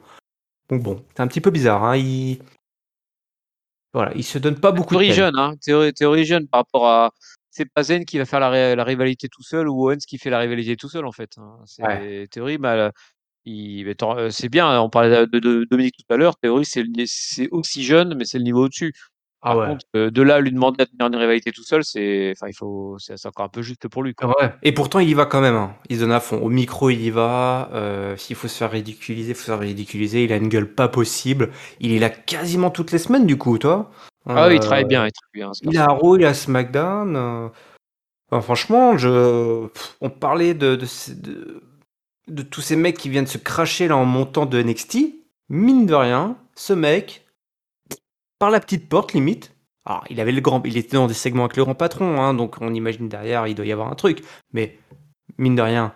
Donc 0.70 0.82
bon, 0.82 1.04
c'est 1.16 1.22
un 1.22 1.28
petit 1.28 1.42
peu 1.42 1.52
bizarre. 1.52 1.84
Hein. 1.84 1.96
Voilà, 3.96 4.12
il 4.14 4.26
se 4.26 4.38
donne 4.38 4.60
pas 4.60 4.74
beaucoup 4.74 4.96
théorie 4.96 5.08
de 5.08 5.14
jeune, 5.14 5.40
hein. 5.40 5.54
théorie, 5.62 5.94
théorie 5.94 6.26
jeune 6.26 6.50
par 6.50 6.60
rapport 6.60 6.86
à 6.86 7.12
c'est 7.50 7.64
pas 7.64 7.82
Zen 7.82 8.04
qui 8.04 8.18
va 8.18 8.26
faire 8.26 8.42
la, 8.42 8.84
rivalité 8.84 9.30
tout 9.30 9.42
seul 9.42 9.70
ou 9.70 9.86
Owens 9.86 10.00
qui 10.06 10.18
fait 10.18 10.30
la 10.30 10.40
rivalité 10.40 10.76
tout 10.76 10.90
seul 10.90 11.06
en 11.06 11.14
fait. 11.14 11.38
Hein. 11.38 11.60
C'est 11.66 12.28
théorie, 12.30 12.58
bah, 12.58 12.92
c'est 13.46 14.50
bien. 14.50 14.82
On 14.82 14.90
parlait 14.90 15.26
de, 15.28 15.66
Dominique 15.72 15.96
tout 15.96 16.14
à 16.14 16.18
l'heure. 16.18 16.36
Théorie, 16.36 16.66
c'est 16.66 17.48
aussi 17.52 17.86
jeune, 17.86 18.16
mais 18.16 18.26
c'est 18.26 18.38
le 18.38 18.44
niveau 18.44 18.66
au-dessus. 18.66 18.94
Ah 19.48 19.50
Par 19.52 19.58
ouais. 19.60 19.68
contre, 19.68 19.86
euh, 19.96 20.10
de 20.10 20.22
là 20.24 20.36
à 20.36 20.40
lui 20.40 20.52
demander 20.52 20.86
de 20.86 20.90
tenir 20.90 21.06
une 21.06 21.16
rivalité 21.16 21.52
tout 21.52 21.62
seul, 21.64 21.84
c'est, 21.84 22.34
enfin, 22.36 22.48
il 22.50 22.56
faut, 22.56 22.96
c'est 22.98 23.24
encore 23.28 23.46
un 23.46 23.50
peu 23.50 23.62
juste 23.62 23.88
pour 23.88 24.02
lui. 24.02 24.16
Quoi. 24.16 24.30
Ouais. 24.42 24.52
Et 24.64 24.72
pourtant, 24.72 24.98
il 24.98 25.08
y 25.08 25.14
va 25.14 25.28
quand 25.28 25.40
même. 25.40 25.54
hein. 25.54 25.76
Il 25.90 25.98
se 25.98 26.02
donne 26.02 26.12
à 26.14 26.20
fond. 26.20 26.40
Au 26.42 26.50
micro, 26.50 26.90
il 26.90 27.00
y 27.00 27.12
va. 27.12 27.70
Euh, 27.74 28.18
S'il 28.18 28.36
faut 28.36 28.48
se 28.48 28.58
faire 28.58 28.72
ridiculiser, 28.72 29.30
il 29.30 29.36
faut 29.36 29.42
se 29.42 29.46
faire 29.52 29.60
ridiculiser. 29.60 30.24
Il 30.24 30.34
a 30.34 30.38
une 30.38 30.50
gueule 30.50 30.74
pas 30.74 30.88
possible. 30.88 31.52
Il 31.80 31.92
est 31.92 32.00
là 32.00 32.10
quasiment 32.10 32.72
toutes 32.72 32.92
les 32.92 32.98
semaines, 32.98 33.28
du 33.28 33.38
coup, 33.38 33.60
toi. 33.60 33.92
Ah 34.28 34.48
oui, 34.48 34.56
il 34.56 34.58
Euh, 34.58 34.60
travaille 34.62 34.86
bien, 34.86 35.06
il 35.06 35.12
travaille 35.12 35.32
bien. 35.34 35.52
Il 35.62 35.78
à 35.78 35.86
Raw, 35.90 36.18
il 36.18 36.26
à 36.26 36.34
SmackDown. 36.34 37.16
euh. 37.16 37.48
Enfin, 38.32 38.42
franchement, 38.42 38.98
je... 38.98 39.68
on 40.02 40.10
parlait 40.10 40.56
de, 40.56 40.76
de, 40.76 40.86
ces- 40.88 41.14
de, 41.14 41.62
de 42.28 42.42
tous 42.42 42.62
ces 42.62 42.76
mecs 42.76 42.98
qui 42.98 43.10
viennent 43.10 43.28
se 43.28 43.38
cracher 43.38 43.88
là 43.88 43.96
en 43.96 44.06
montant 44.06 44.48
de 44.48 44.60
NXT. 44.60 44.98
Mine 45.50 45.86
de 45.86 45.94
rien, 45.94 46.36
ce 46.56 46.74
mec, 46.74 47.25
par 48.40 48.50
la 48.52 48.60
petite 48.60 48.90
porte 48.90 49.14
limite. 49.14 49.56
Alors, 49.86 50.04
il 50.10 50.20
avait 50.20 50.32
le 50.32 50.42
grand, 50.42 50.62
il 50.66 50.78
était 50.78 50.98
dans 50.98 51.08
des 51.08 51.14
segments 51.14 51.46
avec 51.46 51.58
le 51.58 51.64
grand 51.64 51.76
patron, 51.76 52.20
hein, 52.20 52.34
donc 52.34 52.56
on 52.60 52.74
imagine 52.74 53.08
derrière, 53.08 53.46
il 53.48 53.54
doit 53.56 53.66
y 53.66 53.72
avoir 53.72 53.92
un 53.92 53.96
truc. 53.96 54.24
Mais 54.52 54.80
mine 55.38 55.56
de 55.56 55.62
rien, 55.62 55.94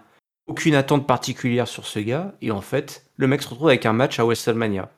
aucune 0.47 0.75
attente 0.75 1.07
particulière 1.07 1.67
sur 1.67 1.85
ce 1.87 1.99
gars. 1.99 2.35
Et 2.41 2.51
en 2.51 2.61
fait, 2.61 3.11
le 3.17 3.27
mec 3.27 3.41
se 3.41 3.49
retrouve 3.49 3.69
avec 3.69 3.85
un 3.85 3.93
match 3.93 4.19
à 4.19 4.23
WrestleMania. 4.23 4.91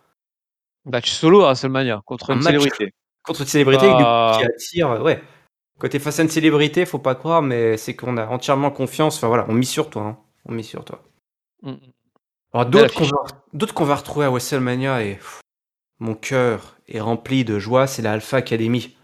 Match 0.85 1.11
solo 1.11 1.41
à 1.41 1.45
WrestleMania 1.47 2.01
contre 2.05 2.31
Un 2.31 2.35
une 2.37 2.41
célébrité. 2.41 2.93
contre 3.23 3.41
une 3.41 3.47
célébrité 3.47 3.85
Ah. 3.89 4.31
coups 4.33 4.45
qui 4.47 4.53
attirent. 4.53 5.01
Ouais. 5.01 5.21
Quand 5.79 5.87
t'es 5.89 5.99
face 5.99 6.19
à 6.19 6.23
une 6.23 6.29
célébrité, 6.29 6.85
faut 6.85 6.99
pas 6.99 7.15
croire, 7.15 7.41
mais 7.41 7.77
c'est 7.77 7.95
qu'on 7.95 8.17
a 8.17 8.27
entièrement 8.27 8.71
confiance. 8.71 9.17
Enfin 9.17 9.27
voilà, 9.27 9.45
on 9.47 9.53
mise 9.53 9.69
sur 9.69 9.89
toi. 9.89 10.03
hein. 10.03 10.17
On 10.45 10.51
mise 10.53 10.67
sur 10.67 10.83
toi. 10.83 11.01
Mm. 11.61 11.73
Alors 12.53 12.65
d'autres 12.65 13.73
qu'on 13.73 13.85
va, 13.85 13.95
retrouver 13.95 14.25
à 14.25 14.29
WrestleMania 14.29 15.03
et 15.03 15.13
pff, 15.15 15.39
mon 15.99 16.15
cœur 16.15 16.77
est 16.93 16.99
rempli 17.01 17.43
de 17.45 17.59
joie, 17.59 17.87
c'est 17.87 18.01
la 18.01 18.13
Alpha 18.13 18.37
Academy. 18.37 18.95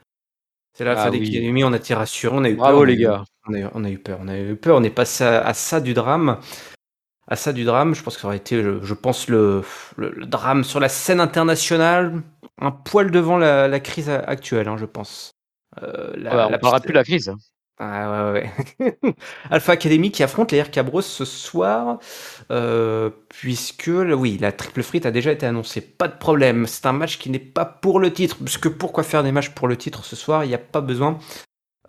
C'est 0.74 0.84
la 0.86 0.92
Alpha 0.92 1.04
Ah 1.06 1.10
oui. 1.12 1.30
Academy, 1.30 1.64
on 1.64 1.74
a 1.74 1.78
été 1.78 1.94
rassurés, 1.94 2.36
on 2.38 2.44
a 2.44 2.50
eu 2.50 2.56
Bravo 2.56 2.78
peur. 2.80 2.86
les 2.86 2.94
on 2.94 2.98
a 2.98 3.00
eu- 3.00 3.04
gars. 3.04 3.24
On 3.50 3.54
a, 3.54 3.60
eu- 3.60 3.68
on 3.74 3.84
a 3.86 3.90
eu 3.90 3.98
peur, 4.00 4.20
on 4.22 4.28
a 4.28 4.38
eu 4.38 4.56
peur, 4.56 4.78
on 4.78 4.84
est 4.84 4.90
passé 4.90 5.24
à, 5.24 5.42
à 5.46 5.54
ça 5.54 5.80
du 5.80 5.94
drame. 5.94 6.40
À 7.30 7.36
ça 7.36 7.52
du 7.54 7.66
drame, 7.66 7.94
je 7.96 8.04
pense 8.04 8.16
que 8.16 8.22
ça 8.22 8.28
aurait 8.28 8.38
été, 8.38 8.62
je, 8.64 8.82
je 8.82 8.94
pense, 8.94 9.28
le, 9.28 9.62
le, 9.98 10.12
le 10.12 10.26
drame 10.26 10.64
sur 10.64 10.80
la 10.80 10.88
scène 10.90 11.20
internationale, 11.20 12.22
un 12.60 12.72
poil 12.72 13.12
devant 13.12 13.38
la, 13.38 13.68
la 13.68 13.80
crise 13.82 14.10
actuelle, 14.10 14.68
hein, 14.70 14.78
je 14.78 14.86
pense. 14.86 15.32
Euh, 15.84 16.14
la- 16.16 16.32
Ah 16.32 16.36
bah, 16.36 16.48
on 16.48 16.52
la 16.52 16.60
parlera 16.60 16.80
plus 16.80 16.94
de 16.94 16.98
la 16.98 17.04
crise. 17.04 17.34
Ah 17.80 18.32
ouais, 18.34 18.42
ouais, 18.80 18.98
ouais. 19.04 19.16
Alpha 19.52 19.74
Academy 19.74 20.10
qui 20.12 20.24
affronte 20.24 20.52
les 20.52 20.62
RK 20.62 20.80
Bros 20.82 21.02
ce 21.02 21.26
soir, 21.26 22.00
euh, 22.50 23.12
puisque 23.30 23.92
oui, 23.94 24.38
la 24.42 24.52
triple 24.52 24.82
frite 24.82 25.06
a 25.06 25.12
déjà 25.12 25.32
été 25.32 25.46
annoncée. 25.46 25.82
Pas 25.82 26.08
de 26.08 26.18
problème, 26.18 26.66
c'est 26.66 26.88
un 26.88 26.94
match 26.94 27.20
qui 27.20 27.30
n'est 27.30 27.38
pas 27.38 27.66
pour 27.66 28.00
le 28.00 28.12
titre, 28.12 28.38
puisque 28.44 28.70
pourquoi 28.70 29.04
faire 29.04 29.24
des 29.24 29.32
matchs 29.32 29.50
pour 29.50 29.68
le 29.68 29.78
titre 29.78 30.04
ce 30.06 30.16
soir? 30.16 30.44
Il 30.44 30.48
n'y 30.48 30.56
a 30.56 30.60
pas 30.60 30.82
besoin. 30.82 31.20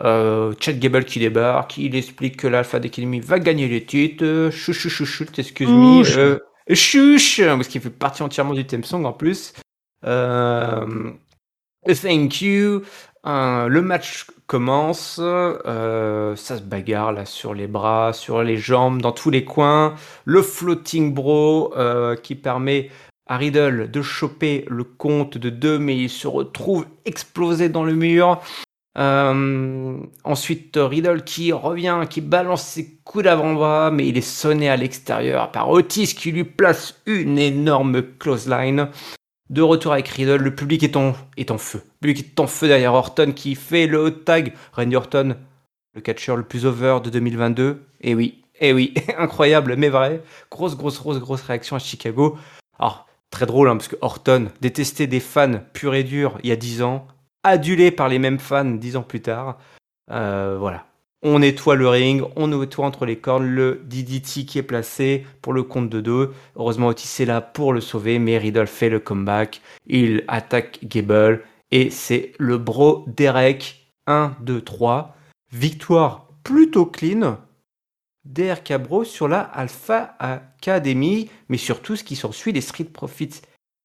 Euh, 0.02 0.52
Chad 0.60 0.78
Gable 0.78 1.05
qui 1.05 1.19
débarque, 1.19 1.78
il 1.78 1.97
explique 1.97 2.36
que 2.36 2.47
l'Alpha 2.47 2.77
Academy 2.77 3.20
va 3.20 3.39
gagner 3.39 3.66
les 3.66 3.85
titres. 3.85 4.24
Euh, 4.24 4.51
Chut, 4.51 4.74
chut, 4.74 4.90
chut, 4.90 5.06
chut, 5.06 5.39
excuse 5.39 5.69
me. 5.69 6.05
Chut. 6.05 6.19
Euh, 6.19 6.39
chuch, 6.74 7.40
parce 7.43 7.69
qu'il 7.69 7.81
fait 7.81 7.90
partie 7.90 8.23
entièrement 8.23 8.55
du 8.55 8.66
theme 8.66 8.85
song 8.85 9.05
en 9.06 9.12
plus. 9.12 9.55
Euh, 10.05 11.12
thank 11.86 12.43
you. 12.43 12.82
Le 13.24 13.81
match 13.81 14.27
commence, 14.49 15.20
euh, 15.20 16.35
ça 16.35 16.57
se 16.57 16.62
bagarre 16.62 17.12
là 17.12 17.27
sur 17.27 17.55
les 17.55 17.66
bras, 17.66 18.12
sur 18.12 18.43
les 18.43 18.57
jambes, 18.57 19.01
dans 19.01 19.12
tous 19.12 19.31
les 19.31 19.45
coins. 19.45 19.95
Le 20.24 20.43
floating 20.43 21.12
bro 21.15 21.73
euh, 21.77 22.16
qui 22.16 22.35
permet 22.35 22.90
à 23.27 23.36
Riddle 23.36 23.90
de 23.90 24.03
choper 24.03 24.65
le 24.69 24.85
compte 24.85 25.36
de 25.36 25.51
deux, 25.51 25.78
mais 25.78 25.97
il 25.97 26.09
se 26.09 26.27
retrouve 26.27 26.86
explosé 27.05 27.69
dans 27.69 27.85
le 27.85 27.95
mur. 27.95 28.40
Euh, 28.97 29.99
ensuite, 30.24 30.77
Riddle 30.77 31.23
qui 31.23 31.53
revient, 31.53 32.01
qui 32.09 32.23
balance 32.23 32.65
ses 32.65 32.99
coups 33.05 33.24
d'avant-bras, 33.24 33.90
mais 33.93 34.09
il 34.09 34.16
est 34.16 34.23
sonné 34.23 34.70
à 34.70 34.77
l'extérieur 34.77 35.53
par 35.53 35.69
Otis 35.70 36.15
qui 36.15 36.32
lui 36.32 36.45
place 36.45 37.01
une 37.07 37.39
énorme 37.39 38.03
clothesline. 38.19 38.89
De 39.50 39.62
retour 39.62 39.92
avec 39.92 40.08
Riddle, 40.08 40.42
le 40.42 40.54
public 40.54 40.82
est 40.82 40.96
en, 40.96 41.14
est 41.36 41.50
en 41.50 41.58
feu. 41.58 41.82
Le 42.02 42.08
public 42.08 42.26
est 42.26 42.40
en 42.40 42.46
feu 42.46 42.68
derrière 42.68 42.92
Orton 42.92 43.32
qui 43.32 43.54
fait 43.54 43.86
le 43.86 43.98
hot 43.98 44.10
tag. 44.10 44.52
Randy 44.72 44.94
Orton, 44.94 45.36
le 45.94 46.00
catcheur 46.00 46.36
le 46.36 46.42
plus 46.42 46.66
over 46.66 46.98
de 47.02 47.08
2022. 47.08 47.82
Et 48.02 48.14
oui, 48.14 48.42
et 48.60 48.72
oui, 48.72 48.94
incroyable, 49.18 49.76
mais 49.76 49.88
vrai. 49.88 50.22
Grosse, 50.50 50.76
grosse, 50.76 50.98
grosse, 51.00 51.18
grosse 51.18 51.42
réaction 51.42 51.76
à 51.76 51.78
Chicago. 51.78 52.36
Alors, 52.78 53.06
très 53.30 53.46
drôle, 53.46 53.68
hein, 53.68 53.76
parce 53.76 53.88
que 53.88 53.96
Orton, 54.02 54.48
détesté 54.60 55.06
des 55.06 55.20
fans 55.20 55.60
purs 55.72 55.94
et 55.94 56.04
durs 56.04 56.38
il 56.42 56.50
y 56.50 56.52
a 56.52 56.56
10 56.56 56.82
ans, 56.82 57.06
adulé 57.42 57.90
par 57.90 58.08
les 58.08 58.18
mêmes 58.18 58.38
fans 58.38 58.64
10 58.64 58.96
ans 58.96 59.02
plus 59.02 59.22
tard. 59.22 59.58
Euh, 60.10 60.56
voilà. 60.58 60.88
On 61.23 61.40
nettoie 61.40 61.74
le 61.74 61.89
ring, 61.89 62.23
on 62.36 62.49
nettoie 62.49 62.86
entre 62.86 63.05
les 63.05 63.19
cornes 63.19 63.47
le 63.47 63.82
DDT 63.85 64.45
qui 64.45 64.59
est 64.59 64.62
placé 64.62 65.27
pour 65.43 65.53
le 65.53 65.65
compte 65.65 65.90
de 65.90 66.01
deux. 66.01 66.32
Heureusement, 66.55 66.89
Otis 66.89 67.23
est 67.23 67.27
là 67.27 67.40
pour 67.40 67.73
le 67.73 67.81
sauver, 67.81 68.20
mais 68.20 68.39
Riddle 68.39 68.69
fait 68.69 68.89
le 68.89 69.01
comeback. 69.01 69.61
Il 69.86 70.23
attaque 70.28 70.78
Gable 70.85 71.43
et 71.73 71.90
c'est 71.90 72.32
le 72.39 72.57
bro 72.57 73.05
Derek 73.09 73.93
1, 74.07 74.36
2, 74.43 74.61
3. 74.61 75.16
Victoire 75.53 76.28
plutôt 76.45 76.86
clean 76.86 77.39
d'RK 78.24 78.77
Bro 78.77 79.05
sur 79.05 79.27
la 79.27 79.40
Alpha 79.40 80.15
Academy, 80.19 81.31
mais 81.49 81.57
surtout 81.57 81.97
ce 81.97 82.05
qui 82.05 82.16
s'ensuit, 82.16 82.53
les 82.53 82.61
Street 82.61 82.85
Profits 82.85 83.40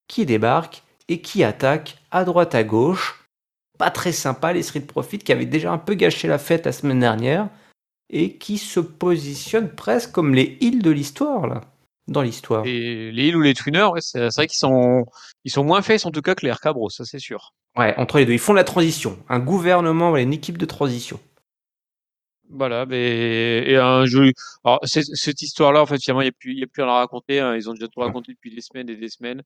qui 0.06 0.26
débarquent 0.26 0.82
et 1.08 1.20
qui 1.20 1.42
attaquent 1.42 1.96
à 2.10 2.24
droite 2.24 2.54
à 2.54 2.62
gauche. 2.62 3.23
Pas 3.78 3.90
très 3.90 4.12
sympa, 4.12 4.52
les 4.52 4.62
Street 4.62 4.80
Profits 4.80 5.18
qui 5.18 5.32
avaient 5.32 5.46
déjà 5.46 5.72
un 5.72 5.78
peu 5.78 5.94
gâché 5.94 6.28
la 6.28 6.38
fête 6.38 6.66
la 6.66 6.72
semaine 6.72 7.00
dernière 7.00 7.48
et 8.10 8.36
qui 8.38 8.58
se 8.58 8.80
positionnent 8.80 9.74
presque 9.74 10.12
comme 10.12 10.34
les 10.34 10.58
heals 10.60 10.82
de 10.82 10.90
l'histoire, 10.90 11.46
là. 11.46 11.60
Dans 12.06 12.20
l'histoire. 12.22 12.66
Et 12.66 13.10
les 13.12 13.28
heals 13.28 13.36
ou 13.36 13.40
les 13.40 13.54
twiners, 13.54 13.90
ouais, 13.90 14.00
c'est 14.00 14.28
vrai 14.34 14.46
qu'ils 14.46 14.58
sont, 14.58 15.06
ils 15.44 15.50
sont 15.50 15.64
moins 15.64 15.80
faits 15.82 16.04
en 16.06 16.10
tout 16.10 16.20
cas 16.20 16.34
que 16.34 16.44
les 16.44 16.52
RK 16.52 16.68
Bros, 16.68 16.90
ça 16.90 17.04
c'est 17.04 17.18
sûr. 17.18 17.54
Ouais, 17.76 17.94
entre 17.96 18.18
les 18.18 18.26
deux. 18.26 18.32
Ils 18.34 18.38
font 18.38 18.52
la 18.52 18.62
transition. 18.62 19.18
Un 19.28 19.40
gouvernement, 19.40 20.16
une 20.16 20.32
équipe 20.32 20.58
de 20.58 20.66
transition. 20.66 21.18
Voilà, 22.50 22.86
mais 22.86 23.64
et 23.66 23.76
un 23.76 24.04
jeu. 24.04 24.30
Alors 24.64 24.80
cette 24.84 25.42
histoire-là, 25.42 25.80
en 25.82 25.86
fait, 25.86 25.98
finalement, 25.98 26.20
il 26.20 26.26
n'y 26.26 26.28
a 26.28 26.32
plus, 26.32 26.62
a 26.62 26.66
plus 26.66 26.82
à 26.82 26.86
la 26.86 26.92
raconter. 26.92 27.40
hein. 27.40 27.56
Ils 27.56 27.68
ont 27.68 27.72
déjà 27.72 27.88
tout 27.88 28.00
raconté 28.00 28.32
depuis 28.32 28.54
des 28.54 28.60
semaines 28.60 28.88
et 28.90 28.96
des 28.96 29.08
semaines. 29.08 29.42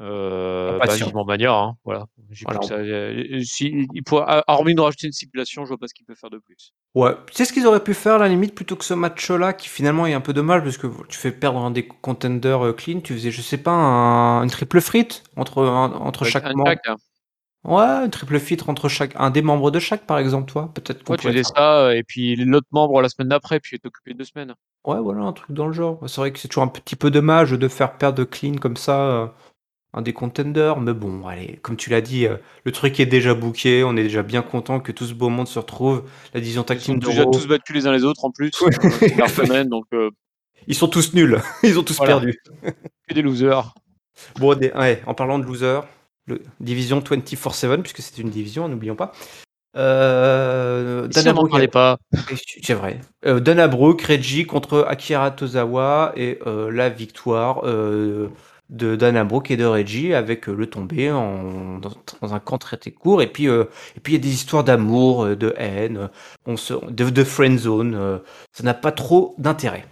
Euh, 0.00 0.78
bah, 0.78 0.94
vivement 0.94 1.24
Mania, 1.24 1.52
hein, 1.52 1.76
voilà. 1.84 2.06
Voilà. 2.44 2.62
ça. 2.62 2.74
euh, 2.74 3.40
Si, 3.42 3.88
il 3.92 4.02
pourrait, 4.04 4.42
hormis 4.46 4.74
de 4.74 4.80
rajouter 4.80 5.06
une 5.08 5.12
stipulation, 5.12 5.64
je 5.64 5.68
vois 5.68 5.78
pas 5.78 5.88
ce 5.88 5.94
qu'il 5.94 6.06
peut 6.06 6.14
faire 6.14 6.30
de 6.30 6.38
plus. 6.38 6.72
Ouais, 6.94 7.14
tu 7.26 7.34
sais 7.34 7.44
ce 7.44 7.52
qu'ils 7.52 7.66
auraient 7.66 7.82
pu 7.82 7.94
faire 7.94 8.14
à 8.14 8.18
la 8.18 8.28
limite 8.28 8.54
plutôt 8.54 8.76
que 8.76 8.84
ce 8.84 8.94
match-là 8.94 9.52
qui 9.52 9.68
finalement 9.68 10.06
est 10.06 10.14
un 10.14 10.20
peu 10.20 10.32
dommage 10.32 10.62
parce 10.62 10.78
que 10.78 10.86
tu 11.08 11.18
fais 11.18 11.32
perdre 11.32 11.58
un 11.58 11.70
des 11.70 11.86
contenders 11.86 12.64
euh, 12.66 12.72
clean, 12.72 13.00
tu 13.00 13.12
faisais 13.14 13.30
je 13.30 13.42
sais 13.42 13.58
pas 13.58 13.72
un- 13.72 14.42
une 14.44 14.50
triple 14.50 14.80
frite 14.80 15.24
entre 15.36 15.64
un- 15.64 15.92
entre 15.92 16.22
Avec 16.22 16.32
chaque 16.32 16.44
un 16.44 16.52
membre? 16.54 16.70
hein. 16.86 16.96
Ouais, 17.64 18.04
une 18.04 18.10
triple 18.10 18.38
frite 18.38 18.68
entre 18.68 18.88
chaque 18.88 19.12
un 19.16 19.30
des 19.30 19.42
membres 19.42 19.70
de 19.72 19.78
chaque 19.80 20.06
par 20.06 20.18
exemple 20.18 20.50
toi, 20.50 20.70
peut-être 20.72 21.08
Ouais, 21.10 21.16
tu 21.16 21.26
faisais 21.28 21.42
ça, 21.42 21.94
et 21.94 22.04
puis 22.04 22.36
l'autre 22.36 22.68
membre 22.70 23.02
la 23.02 23.08
semaine 23.08 23.28
d'après, 23.28 23.58
puis 23.60 23.70
tu 23.70 23.76
es 23.76 23.86
occupé 23.86 24.14
deux 24.14 24.24
semaines. 24.24 24.54
Ouais, 24.84 25.00
voilà 25.00 25.22
un 25.22 25.32
truc 25.32 25.50
dans 25.52 25.66
le 25.66 25.72
genre. 25.72 25.98
C'est 26.06 26.20
vrai 26.20 26.32
que 26.32 26.38
c'est 26.38 26.48
toujours 26.48 26.62
un 26.62 26.68
petit 26.68 26.96
peu 26.96 27.10
dommage 27.10 27.50
de 27.50 27.68
faire 27.68 27.98
perdre 27.98 28.22
clean 28.24 28.54
comme 28.54 28.76
ça 28.76 29.00
euh, 29.00 29.26
un 29.94 30.02
des 30.02 30.12
contenders, 30.12 30.78
mais 30.80 30.92
bon, 30.92 31.26
allez, 31.26 31.58
comme 31.62 31.76
tu 31.76 31.88
l'as 31.90 32.00
dit, 32.02 32.26
euh, 32.26 32.36
le 32.64 32.72
truc 32.72 33.00
est 33.00 33.06
déjà 33.06 33.34
booké, 33.34 33.84
on 33.84 33.96
est 33.96 34.02
déjà 34.02 34.22
bien 34.22 34.42
content 34.42 34.80
que 34.80 34.92
tout 34.92 35.06
ce 35.06 35.14
beau 35.14 35.28
monde 35.30 35.48
se 35.48 35.58
retrouve. 35.58 36.04
La 36.34 36.40
division 36.40 36.62
tag 36.62 36.78
Ils 36.78 36.80
sont 36.80 36.98
team 36.98 37.00
déjà 37.00 37.24
tous 37.24 37.46
battus 37.46 37.74
les 37.74 37.86
uns 37.86 37.92
les 37.92 38.04
autres 38.04 38.24
en 38.24 38.30
plus, 38.30 38.50
euh, 38.62 39.08
par 39.16 39.30
semaine, 39.30 39.68
donc 39.68 39.86
euh, 39.94 40.10
ils 40.66 40.74
sont 40.74 40.88
tous 40.88 41.14
nuls, 41.14 41.38
ils 41.62 41.78
ont 41.78 41.82
tous 41.82 41.96
Voilà. 41.96 42.14
perdu. 42.16 42.38
que 43.08 43.14
des 43.14 43.22
losers. 43.22 43.72
Bon, 44.38 44.54
des- 44.54 44.72
ouais, 44.72 45.02
en 45.06 45.14
parlant 45.14 45.38
de 45.38 45.44
loser, 45.44 45.80
le, 46.26 46.42
division 46.60 47.00
24-7, 47.00 47.80
puisque 47.82 48.02
c'est 48.02 48.18
une 48.18 48.30
division, 48.30 48.68
n'oublions 48.68 48.96
pas. 48.96 49.12
Euh, 49.76 51.08
Si 51.10 51.18
on 51.18 51.22
Dana 51.22 51.32
Brooke, 51.34 51.50
parlait 51.50 51.68
pas, 51.68 51.98
c'est 52.62 52.74
vrai. 52.74 53.00
Euh, 53.26 53.40
Dana 53.40 53.68
Brooke, 53.68 54.02
Reggie 54.02 54.44
contre 54.44 54.84
Akira 54.88 55.30
Tozawa 55.30 56.12
et 56.16 56.38
euh, 56.46 56.70
la 56.70 56.88
victoire 56.88 57.60
de 58.70 58.96
Dana 58.96 59.24
Brooke 59.24 59.50
et 59.50 59.56
de 59.56 59.64
Reggie 59.64 60.14
avec 60.14 60.48
euh, 60.48 60.54
le 60.54 60.66
tombé 60.66 61.10
en, 61.10 61.78
dans, 61.78 61.90
dans 62.20 62.34
un 62.34 62.40
camp 62.40 62.58
très 62.58 62.78
court. 62.90 63.22
Et 63.22 63.26
puis 63.26 63.48
euh, 63.48 63.64
et 63.96 64.00
puis 64.00 64.14
il 64.14 64.16
y 64.16 64.20
a 64.20 64.22
des 64.22 64.34
histoires 64.34 64.64
d'amour, 64.64 65.24
euh, 65.24 65.36
de 65.36 65.54
haine, 65.56 66.10
on 66.46 66.56
se, 66.56 66.74
de, 66.90 67.10
de 67.10 67.24
friend 67.24 67.58
zone. 67.58 68.20
ça 68.52 68.62
n'a 68.62 68.74
pas 68.74 68.92
trop 68.92 69.34
d'intérêt. 69.38 69.84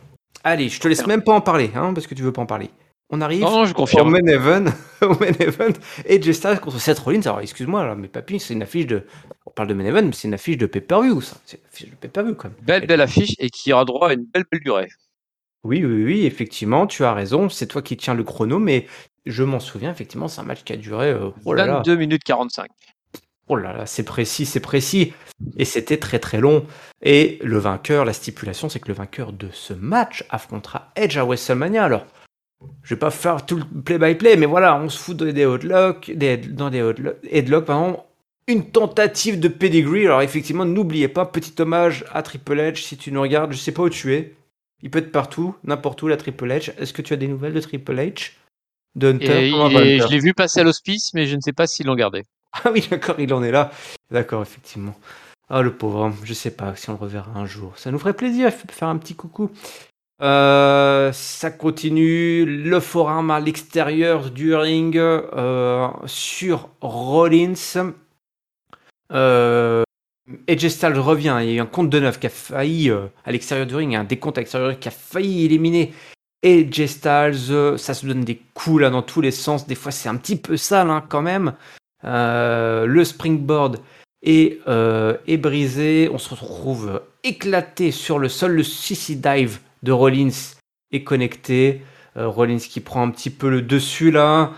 Allez, 0.44 0.68
je 0.68 0.80
te 0.80 0.88
laisse 0.88 1.06
même 1.06 1.22
pas 1.22 1.32
en 1.32 1.40
parler, 1.40 1.70
hein, 1.74 1.92
parce 1.94 2.06
que 2.06 2.14
tu 2.14 2.22
veux 2.22 2.32
pas 2.32 2.42
en 2.42 2.46
parler. 2.46 2.70
On 3.10 3.20
arrive 3.20 3.40
non, 3.42 3.50
non, 3.50 3.64
je 3.64 3.70
au 3.70 3.74
confirme. 3.74 4.10
main 4.10 4.26
event, 4.26 4.64
au 5.02 5.14
main 5.20 5.32
event, 5.38 5.72
et 6.04 6.20
Styles 6.32 6.58
contre 6.60 6.80
Seth 6.80 6.98
Rollins. 6.98 7.20
Alors, 7.22 7.40
excuse-moi, 7.40 7.94
mais 7.94 8.08
papy, 8.08 8.40
c'est 8.40 8.54
une 8.54 8.62
affiche 8.62 8.86
de. 8.86 9.04
On 9.46 9.50
parle 9.50 9.68
de 9.68 9.74
main 9.74 9.84
event, 9.84 10.02
mais 10.02 10.12
c'est 10.12 10.26
une 10.26 10.34
affiche 10.34 10.58
de 10.58 10.66
pay-per-view, 10.66 11.20
ça. 11.20 11.36
C'est 11.44 11.58
une 11.58 11.66
affiche 11.72 11.90
de 11.90 11.94
pay-per-view, 11.96 12.34
quand 12.34 12.48
même. 12.48 12.56
Belle, 12.62 12.86
belle 12.86 13.00
affiche 13.00 13.34
et 13.38 13.48
qui 13.48 13.72
aura 13.72 13.84
droit 13.84 14.10
à 14.10 14.14
une 14.14 14.24
belle, 14.24 14.44
belle 14.50 14.60
durée. 14.60 14.88
Oui, 15.66 15.84
oui, 15.84 16.04
oui, 16.04 16.26
effectivement, 16.26 16.86
tu 16.86 17.04
as 17.04 17.12
raison. 17.12 17.48
C'est 17.48 17.66
toi 17.66 17.82
qui 17.82 17.96
tiens 17.96 18.14
le 18.14 18.22
chrono, 18.24 18.58
mais 18.58 18.86
je 19.26 19.42
m'en 19.42 19.60
souviens, 19.60 19.90
effectivement, 19.90 20.28
c'est 20.28 20.40
un 20.40 20.44
match 20.44 20.62
qui 20.64 20.72
a 20.72 20.76
duré. 20.76 21.10
euh, 21.10 21.30
oh 21.44 21.52
là 21.54 21.66
là. 21.66 21.76
22 21.78 21.96
minutes 21.96 22.24
45. 22.24 22.70
Oh 23.48 23.56
là 23.56 23.72
là, 23.72 23.86
c'est 23.86 24.02
précis, 24.02 24.44
c'est 24.46 24.60
précis. 24.60 25.12
Et 25.56 25.64
c'était 25.64 25.98
très 25.98 26.18
très 26.18 26.40
long. 26.40 26.64
Et 27.02 27.38
le 27.42 27.58
vainqueur, 27.58 28.04
la 28.04 28.12
stipulation, 28.12 28.68
c'est 28.68 28.80
que 28.80 28.88
le 28.88 28.94
vainqueur 28.94 29.32
de 29.32 29.48
ce 29.52 29.72
match 29.72 30.24
affrontera 30.30 30.90
Edge 30.96 31.16
à 31.16 31.24
WrestleMania. 31.24 31.84
Alors, 31.84 32.06
je 32.82 32.94
vais 32.94 32.98
pas 32.98 33.10
faire 33.10 33.46
tout 33.46 33.56
le 33.56 33.82
play-by-play, 33.82 34.36
mais 34.36 34.46
voilà, 34.46 34.76
on 34.80 34.88
se 34.88 34.98
fout 34.98 35.16
des 35.16 35.42
headlocks, 35.42 36.10
des, 36.10 36.36
dans 36.38 36.70
des 36.70 36.92
headlocks, 37.30 37.66
pardon. 37.66 38.00
Une 38.48 38.70
tentative 38.70 39.40
de 39.40 39.48
pedigree. 39.48 40.06
Alors 40.06 40.22
effectivement, 40.22 40.64
n'oubliez 40.64 41.08
pas, 41.08 41.26
petit 41.26 41.60
hommage 41.60 42.04
à 42.12 42.22
Triple 42.22 42.58
H. 42.58 42.76
Si 42.82 42.96
tu 42.96 43.10
nous 43.10 43.20
regardes, 43.20 43.52
je 43.52 43.58
sais 43.58 43.72
pas 43.72 43.82
où 43.82 43.90
tu 43.90 44.14
es. 44.14 44.34
Il 44.82 44.90
peut 44.90 44.98
être 44.98 45.12
partout, 45.12 45.54
n'importe 45.64 46.02
où, 46.02 46.08
la 46.08 46.16
Triple 46.16 46.48
H. 46.48 46.72
Est-ce 46.78 46.92
que 46.92 47.02
tu 47.02 47.12
as 47.12 47.16
des 47.16 47.28
nouvelles 47.28 47.54
de 47.54 47.60
Triple 47.60 47.96
H? 47.96 48.32
De 48.94 49.08
Hunter 49.08 49.50
Je 49.50 50.08
l'ai 50.08 50.18
vu 50.18 50.34
passer 50.34 50.60
à 50.60 50.64
l'hospice, 50.64 51.12
mais 51.14 51.26
je 51.26 51.36
ne 51.36 51.40
sais 51.40 51.52
pas 51.52 51.66
s'ils 51.66 51.86
l'ont 51.86 51.94
gardé. 51.94 52.24
Ah 52.64 52.70
oui, 52.72 52.86
d'accord, 52.90 53.16
il 53.18 53.32
en 53.34 53.42
est 53.42 53.50
là. 53.50 53.70
D'accord, 54.10 54.40
effectivement. 54.40 54.94
Ah, 55.48 55.62
le 55.62 55.72
pauvre, 55.72 56.12
je 56.24 56.34
sais 56.34 56.50
pas 56.50 56.74
si 56.74 56.88
on 56.90 56.94
le 56.94 56.98
reverra 56.98 57.30
un 57.34 57.46
jour. 57.46 57.72
Ça 57.76 57.90
nous 57.90 57.98
ferait 57.98 58.14
plaisir 58.14 58.50
de 58.50 58.72
faire 58.72 58.88
un 58.88 58.96
petit 58.96 59.14
coucou. 59.14 59.50
Euh, 60.22 61.12
ça 61.12 61.50
continue. 61.50 62.46
Le 62.46 62.80
forum 62.80 63.30
à 63.30 63.38
l'extérieur 63.38 64.30
du 64.30 64.54
ring 64.54 64.96
euh, 64.96 65.88
sur 66.06 66.68
Rollins. 66.80 67.54
Euh, 69.12 69.84
Edge 70.46 70.66
Styles 70.68 70.98
revient. 70.98 71.38
Il 71.42 71.48
y 71.48 71.52
a 71.52 71.54
eu 71.54 71.60
un 71.60 71.66
compte 71.66 71.90
de 71.90 72.00
neuf 72.00 72.18
qui 72.18 72.26
a 72.26 72.30
failli 72.30 72.90
à 72.90 73.32
l'extérieur 73.32 73.66
du 73.66 73.76
ring, 73.76 73.94
un 73.94 74.04
décompte 74.04 74.38
à 74.38 74.40
l'extérieur 74.40 74.78
qui 74.78 74.88
a 74.88 74.90
failli 74.90 75.44
éliminer 75.44 75.92
Edge 76.42 76.84
Styles. 76.86 77.78
Ça 77.78 77.94
se 77.94 78.06
donne 78.06 78.24
des 78.24 78.40
coups 78.54 78.82
dans 78.82 79.02
tous 79.02 79.20
les 79.20 79.30
sens. 79.30 79.66
Des 79.66 79.74
fois, 79.74 79.92
c'est 79.92 80.08
un 80.08 80.16
petit 80.16 80.36
peu 80.36 80.56
sale 80.56 80.90
hein, 80.90 81.04
quand 81.08 81.22
même. 81.22 81.54
le 82.02 83.02
springboard 83.04 83.78
est, 84.22 84.58
est 84.66 85.36
brisé. 85.36 86.08
On 86.12 86.18
se 86.18 86.30
retrouve 86.30 87.02
éclaté 87.22 87.90
sur 87.90 88.18
le 88.18 88.28
sol. 88.28 88.52
Le 88.52 88.62
CC 88.62 89.14
dive 89.16 89.60
de 89.82 89.92
Rollins 89.92 90.54
est 90.92 91.04
connecté. 91.04 91.82
Euh, 92.16 92.28
Rollins 92.28 92.58
qui 92.58 92.80
prend 92.80 93.02
un 93.02 93.10
petit 93.10 93.30
peu 93.30 93.50
le 93.50 93.62
dessus 93.62 94.10
là. 94.10 94.52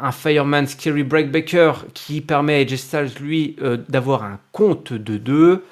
Euh, 0.00 0.04
un 0.04 0.12
Fireman 0.12 0.66
Scary 0.66 1.02
Breakbacker 1.02 1.86
qui 1.94 2.20
permet 2.20 2.54
à 2.54 2.58
AJ 2.58 2.76
Styles 2.76 3.12
lui 3.20 3.56
euh, 3.62 3.76
d'avoir 3.88 4.24
un 4.24 4.40
compte 4.52 4.92
de 4.92 5.16
2. 5.16 5.64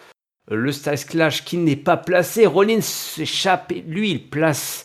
Le 0.50 0.72
Styles 0.72 1.06
Clash 1.06 1.44
qui 1.44 1.56
n'est 1.56 1.76
pas 1.76 1.96
placé. 1.96 2.46
Rollins 2.46 2.80
s'échappe 2.80 3.72
et 3.72 3.82
lui 3.82 4.10
il 4.10 4.28
place 4.28 4.84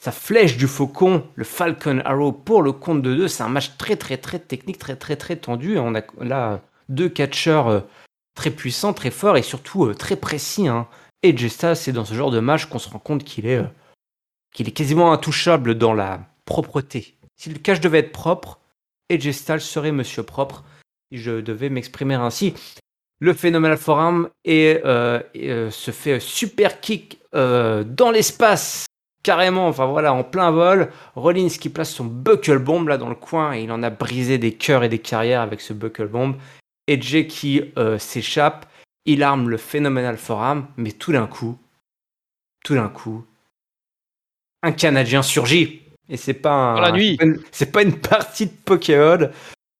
sa 0.00 0.12
flèche 0.12 0.56
du 0.56 0.68
faucon, 0.68 1.26
le 1.34 1.44
Falcon 1.44 2.00
Arrow 2.04 2.30
pour 2.30 2.62
le 2.62 2.72
compte 2.72 3.02
de 3.02 3.14
2. 3.14 3.28
C'est 3.28 3.42
un 3.42 3.48
match 3.48 3.76
très 3.76 3.96
très 3.96 4.16
très 4.16 4.38
technique, 4.38 4.78
très 4.78 4.96
très 4.96 5.16
très 5.16 5.36
tendu. 5.36 5.78
On 5.78 5.94
a 5.94 6.02
là 6.20 6.60
deux 6.88 7.08
catcheurs 7.08 7.84
très 8.34 8.50
puissants, 8.50 8.92
très 8.92 9.10
forts 9.10 9.36
et 9.36 9.42
surtout 9.42 9.92
très 9.94 10.14
précis. 10.14 10.68
Hein. 10.68 10.86
Et 11.24 11.34
c'est 11.74 11.92
dans 11.92 12.04
ce 12.04 12.14
genre 12.14 12.30
de 12.30 12.38
match 12.38 12.66
qu'on 12.66 12.78
se 12.78 12.88
rend 12.88 13.00
compte 13.00 13.24
qu'il 13.24 13.46
est, 13.46 13.56
euh, 13.56 13.66
qu'il 14.54 14.68
est 14.68 14.72
quasiment 14.72 15.12
intouchable 15.12 15.76
dans 15.76 15.92
la 15.92 16.20
propreté. 16.44 17.17
Si 17.38 17.50
le 17.50 17.58
cache 17.58 17.80
devait 17.80 18.00
être 18.00 18.12
propre, 18.12 18.58
Edge 19.08 19.30
serait 19.30 19.92
monsieur 19.92 20.22
propre, 20.22 20.64
si 21.10 21.18
je 21.18 21.40
devais 21.40 21.70
m'exprimer 21.70 22.14
ainsi. 22.14 22.54
Le 23.20 23.32
Phenomenal 23.32 23.78
Forum 23.78 24.28
euh, 24.46 25.22
euh, 25.36 25.70
se 25.70 25.90
fait 25.90 26.20
super 26.20 26.80
kick 26.80 27.20
dans 27.32 28.10
l'espace, 28.12 28.86
carrément, 29.22 29.68
enfin 29.68 29.86
voilà, 29.86 30.12
en 30.12 30.24
plein 30.24 30.50
vol. 30.50 30.90
Rollins 31.14 31.48
qui 31.48 31.68
place 31.68 31.92
son 31.92 32.04
buckle 32.04 32.58
bomb 32.58 32.88
là 32.88 32.98
dans 32.98 33.08
le 33.08 33.14
coin 33.14 33.54
et 33.54 33.62
il 33.62 33.72
en 33.72 33.82
a 33.82 33.90
brisé 33.90 34.38
des 34.38 34.52
cœurs 34.52 34.84
et 34.84 34.88
des 34.88 34.98
carrières 34.98 35.40
avec 35.40 35.60
ce 35.60 35.72
buckle 35.72 36.08
bomb. 36.08 36.36
Edge 36.86 37.26
qui 37.26 37.62
s'échappe 37.98 38.66
il 39.08 39.22
arme 39.22 39.48
le 39.48 39.56
phénoménal 39.56 40.18
Forum, 40.18 40.66
mais 40.76 40.92
tout 40.92 41.12
d'un 41.12 41.26
coup, 41.26 41.58
tout 42.62 42.74
d'un 42.74 42.90
coup, 42.90 43.24
un 44.62 44.72
Canadien 44.72 45.22
surgit. 45.22 45.80
Et 46.08 46.16
c'est 46.16 46.34
pas. 46.34 46.92
C'est 47.52 47.72
pas, 47.72 47.82
une 47.82 47.98
partie 47.98 48.46
de 48.46 48.52
Pokémon. 48.64 49.30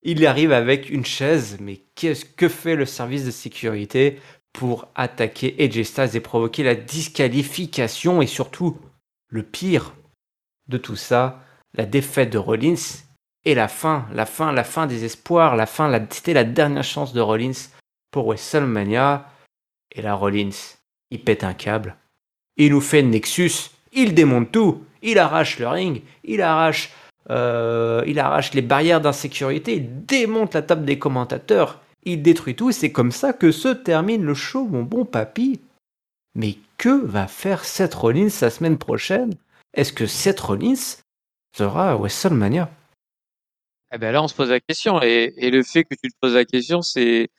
Il 0.03 0.25
arrive 0.27 0.53
avec 0.53 0.91
une 0.91 1.05
chaise, 1.05 1.59
mais 1.61 1.81
qu'est-ce 1.95 2.25
que 2.25 2.49
fait 2.49 2.77
le 2.77 2.87
service 2.87 3.25
de 3.25 3.31
sécurité 3.31 4.21
pour 4.53 4.89
attaquer 4.95 5.63
Edge 5.63 5.79
et 6.15 6.21
provoquer 6.21 6.63
la 6.63 6.75
disqualification 6.75 8.23
et 8.23 8.27
surtout 8.27 8.79
le 9.29 9.43
pire 9.43 9.95
de 10.69 10.79
tout 10.79 10.97
ça, 10.97 11.43
la 11.75 11.87
défaite 11.87 12.31
de 12.31 12.39
Rollins 12.39 12.75
et 13.45 13.55
la 13.55 13.69
fin, 13.69 14.07
la 14.13 14.27
fin, 14.27 14.53
la 14.53 14.65
fin 14.65 14.87
des 14.87 15.05
espoirs, 15.05 15.57
la 15.57 15.67
fin, 15.67 15.91
c'était 16.11 16.35
la 16.35 16.45
dernière 16.45 16.85
chance 16.85 17.13
de 17.13 17.21
Rollins 17.21 17.69
pour 18.11 18.27
WrestleMania. 18.27 19.27
Et 19.93 20.03
la 20.03 20.15
Rollins, 20.15 20.51
il 21.11 21.23
pète 21.23 21.45
un 21.45 21.55
câble. 21.55 21.97
Il 22.57 22.73
nous 22.73 22.81
fait 22.81 23.03
Nexus. 23.03 23.71
Il 23.93 24.15
démonte 24.15 24.53
tout. 24.53 24.85
Il 25.03 25.19
arrache 25.19 25.59
le 25.59 25.69
ring. 25.69 26.03
Il 26.25 26.43
arrache, 26.43 26.91
euh, 27.31 28.03
il 28.07 28.19
arrache 28.19 28.53
les 28.55 28.63
barrières 28.63 29.01
d'insécurité. 29.01 29.77
Il 29.77 30.07
démonte 30.07 30.55
la 30.55 30.63
table 30.63 30.85
des 30.85 30.99
commentateurs. 30.99 31.81
Il 32.05 32.23
détruit 32.23 32.55
tout. 32.55 32.73
C'est 32.73 32.93
comme 32.93 33.13
ça 33.13 33.33
que 33.33 33.53
se 33.53 33.69
termine 33.69 34.25
le 34.25 34.35
show, 34.35 34.65
mon 34.65 34.83
bon 34.83 35.05
papy. 35.05 35.61
Mais 36.35 36.57
que 36.77 37.05
va 37.05 37.27
faire 37.27 37.65
Seth 37.65 37.95
Rollins 37.95 38.29
la 38.41 38.51
semaine 38.51 38.79
prochaine? 38.79 39.35
Est-ce 39.75 39.93
que 39.93 40.07
Seth 40.07 40.41
Rollins 40.41 41.03
sera 41.57 41.91
à 41.91 41.97
WrestleMania? 41.97 42.71
Eh 43.93 43.99
ben 43.99 44.13
là, 44.13 44.23
on 44.23 44.29
se 44.29 44.35
pose 44.35 44.51
la 44.51 44.61
question. 44.61 45.03
Et, 45.03 45.33
et 45.37 45.51
le 45.51 45.63
fait 45.63 45.85
que 45.85 45.95
tu 45.95 46.11
te 46.11 46.17
poses 46.21 46.35
la 46.35 46.45
question, 46.45 46.83
c'est 46.83 47.31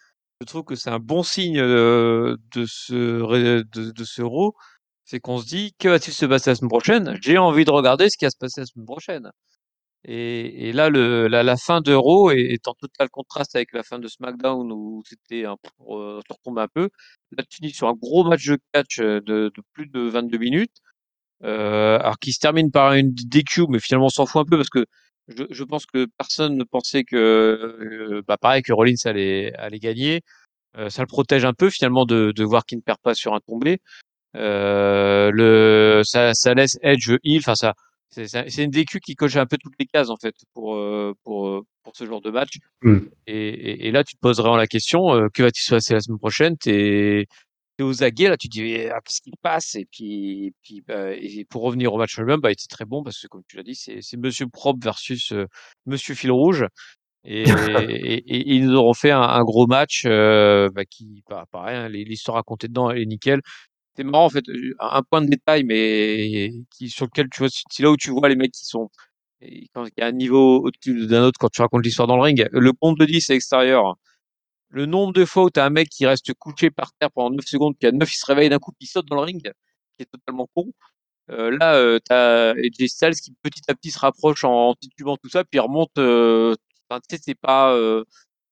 je 0.42 0.46
trouve 0.46 0.64
que 0.64 0.76
c'est 0.76 0.90
un 0.90 1.00
bon 1.00 1.22
signe 1.22 1.60
de 1.60 2.38
ce 2.66 2.94
de, 2.94 3.92
de 3.92 4.04
ce 4.04 4.22
Raw, 4.22 4.56
c'est 5.10 5.20
qu'on 5.20 5.40
se 5.40 5.48
dit 5.48 5.74
que 5.80 5.90
va-t-il 5.90 6.14
se 6.14 6.26
passer 6.28 6.52
la 6.52 6.56
semaine 6.56 6.70
prochaine? 6.70 7.18
J'ai 7.20 7.40
envie 7.40 7.66
de 7.66 7.72
regarder 7.72 8.10
ce 8.12 8.18
qui 8.18 8.26
va 8.26 8.30
se 8.30 8.38
passer 8.38 8.62
la 8.62 8.68
semaine 8.68 8.86
prochaine. 8.86 9.32
Et, 10.06 10.70
et 10.70 10.72
là, 10.72 10.90
le, 10.90 11.28
la, 11.28 11.42
la 11.42 11.58
fin 11.58 11.82
de 11.82 11.94
Raw 11.94 12.30
est, 12.30 12.68
en 12.68 12.74
total 12.76 13.10
contraste 13.10 13.56
avec 13.56 13.74
la 13.74 13.82
fin 13.82 13.98
de 13.98 14.08
SmackDown 14.08 14.72
où 14.72 15.02
c'était 15.08 15.46
un 15.46 15.56
pour 15.78 15.98
euh, 16.00 16.22
retomber 16.30 16.62
un 16.62 16.68
peu. 16.68 16.90
Là, 17.36 17.44
tu 17.50 17.62
dis 17.62 17.72
sur 17.72 17.88
un 17.88 17.94
gros 17.94 18.24
match 18.24 18.46
de 18.46 18.60
catch 18.72 19.00
de, 19.00 19.20
de 19.20 19.52
plus 19.74 19.88
de 19.88 20.02
22 20.02 20.38
minutes, 20.38 20.78
euh, 21.44 21.98
alors 22.00 22.20
qui 22.20 22.32
se 22.32 22.40
termine 22.40 22.70
par 22.70 22.94
une 22.94 23.12
DQ, 23.12 23.66
mais 23.70 23.80
finalement 23.80 24.08
on 24.08 24.10
s'en 24.10 24.28
fout 24.28 24.42
un 24.42 24.46
peu 24.46 24.58
parce 24.58 24.70
que 24.70 24.86
je, 25.28 25.44
je, 25.50 25.64
pense 25.64 25.88
que 25.88 26.06
personne 26.18 26.56
ne 26.56 26.64
pensait 26.64 27.04
que, 27.04 27.16
euh, 27.16 28.22
bah 28.28 28.38
pareil, 28.38 28.62
que 28.62 28.74
Rollins 28.74 28.96
allait, 29.06 29.54
allait 29.56 29.80
gagner. 29.80 30.22
Euh, 30.78 30.90
ça 30.90 31.02
le 31.02 31.08
protège 31.08 31.46
un 31.46 31.54
peu 31.54 31.70
finalement 31.70 32.06
de, 32.06 32.32
de 32.36 32.44
voir 32.44 32.64
qu'il 32.66 32.78
ne 32.78 32.84
perd 32.84 33.00
pas 33.02 33.16
sur 33.16 33.34
un 33.34 33.40
tombé. 33.40 33.80
Euh, 34.36 35.32
le, 35.34 36.02
ça, 36.04 36.34
ça 36.34 36.54
laisse 36.54 36.78
Edge 36.82 37.12
heal. 37.24 37.40
Enfin, 37.40 37.56
ça, 37.56 37.74
c'est 38.12 38.64
une 38.64 38.72
DQ 38.72 39.00
qui 39.00 39.16
coche 39.16 39.36
un 39.36 39.46
peu 39.46 39.58
toutes 39.58 39.76
les 39.80 39.86
cases 39.86 40.10
en 40.10 40.18
fait 40.18 40.36
pour 40.54 40.76
euh, 40.76 41.14
pour 41.24 41.48
euh, 41.48 41.62
pour 41.84 41.96
ce 41.96 42.06
genre 42.06 42.22
de 42.22 42.32
match. 42.32 42.58
Mm. 42.82 42.98
Et, 43.28 43.34
et, 43.34 43.88
et, 43.88 43.92
là, 43.92 44.04
tu 44.04 44.16
te 44.16 44.20
poses 44.20 44.38
vraiment 44.38 44.58
la 44.58 44.68
question 44.68 45.28
que 45.34 45.44
va-t-il 45.44 45.64
se 45.64 45.76
passer 45.76 45.94
la 45.94 46.00
semaine 46.00 46.20
prochaine? 46.20 46.58
T'es 46.58 47.26
aux 47.84 48.04
aguets 48.04 48.30
là, 48.30 48.38
tu 48.38 48.50
te 48.50 48.54
dis 48.54 48.64
«Eh, 48.64 48.90
ah, 48.90 49.00
qu'est-ce 49.04 49.22
qui 49.22 49.32
passe? 49.42 49.76
Et 49.76 49.86
puis, 49.90 50.54
puis 50.64 50.82
bah, 50.86 51.14
et 51.14 51.46
pour 51.50 51.62
revenir 51.64 51.94
au 51.94 51.98
match 51.98 52.18
lui-même, 52.18 52.40
bah, 52.42 52.50
il 52.50 52.54
était 52.54 52.68
très 52.70 52.86
bon 52.86 53.04
parce 53.04 53.22
que 53.22 53.28
comme 53.28 53.44
tu 53.48 53.58
l'as 53.58 53.64
dit, 53.64 53.76
c'est 53.76 54.18
Monsieur 54.18 54.48
Propre 54.48 54.80
versus 54.84 55.32
euh, 55.32 55.46
Monsieur 55.86 56.16
Fil 56.16 56.32
Rouge. 56.32 56.66
Et, 57.26 57.44
et, 57.44 58.56
ils 58.56 58.66
nous 58.66 58.76
auront 58.76 58.94
fait 58.94 59.12
un, 59.12 59.20
un 59.22 59.44
gros 59.44 59.68
match 59.68 60.04
euh, 60.06 60.70
bah, 60.74 60.86
qui, 60.86 61.22
bah, 61.30 61.44
pareil, 61.52 61.76
hein, 61.76 61.90
l'histoire 61.90 62.38
racontée 62.38 62.70
dedans 62.70 62.90
elle 62.90 63.02
est 63.02 63.06
nickel. 63.06 63.42
C'est 64.00 64.06
marrant 64.06 64.28
en 64.28 64.30
fait, 64.30 64.46
un 64.80 65.04
point 65.04 65.22
de 65.22 65.28
détail, 65.28 65.66
mais 65.66 66.52
qui 66.72 66.90
sur 66.90 67.06
lequel 67.06 67.28
tu 67.30 67.40
vois, 67.40 67.50
c'est 67.70 67.84
là 67.84 67.92
où 67.92 67.98
tu 67.98 68.12
vois 68.12 68.30
les 68.30 68.38
mecs 68.38 68.54
qui 68.54 68.66
sont 68.66 68.90
quand 69.74 69.86
il 69.88 69.92
y 69.98 70.02
a 70.02 70.08
un 70.08 70.14
niveau 70.14 70.62
au-dessus 70.64 71.06
d'un 71.06 71.24
autre 71.24 71.38
quand 71.38 71.50
tu 71.50 71.62
racontes 71.62 71.84
l'histoire 71.84 72.08
dans 72.08 72.16
le 72.16 72.22
ring. 72.22 72.48
Le 72.54 72.72
compte 72.72 72.98
de 72.98 73.04
10 73.04 73.30
à 73.30 73.34
l'extérieur, 73.34 73.96
le 74.70 74.86
nombre 74.86 75.12
de 75.12 75.26
fois 75.26 75.44
où 75.44 75.50
tu 75.50 75.60
as 75.60 75.66
un 75.66 75.70
mec 75.70 75.90
qui 75.90 76.06
reste 76.06 76.34
couché 76.36 76.72
par 76.72 76.94
terre 76.94 77.12
pendant 77.12 77.32
9 77.32 77.46
secondes, 77.46 77.76
puis 77.78 77.90
à 77.90 77.92
9 77.92 78.10
il 78.10 78.16
se 78.16 78.26
réveille 78.26 78.48
d'un 78.48 78.60
coup, 78.60 78.72
puis 78.72 78.86
il 78.86 78.90
saute 78.90 79.06
dans 79.08 79.18
le 79.18 79.24
ring, 79.24 79.42
qui 79.42 80.04
est 80.04 80.06
totalement 80.06 80.48
con. 80.56 80.72
Euh, 81.32 81.52
là, 81.60 81.76
euh, 81.76 82.00
tu 82.00 82.14
as 82.14 82.52
AJ 82.52 82.88
Styles 82.88 83.16
qui 83.16 83.34
petit 83.44 83.64
à 83.68 83.76
petit 83.76 83.92
se 83.92 84.00
rapproche 84.00 84.46
en, 84.46 84.76
titubant 84.76 85.18
tout 85.18 85.30
ça, 85.30 85.44
puis 85.44 85.58
il 85.58 85.60
remonte. 85.60 85.98
Euh, 85.98 86.56
tu 86.90 86.98
sais, 87.10 87.22
c'est 87.22 87.36
pas, 87.36 87.74
euh, 87.76 88.06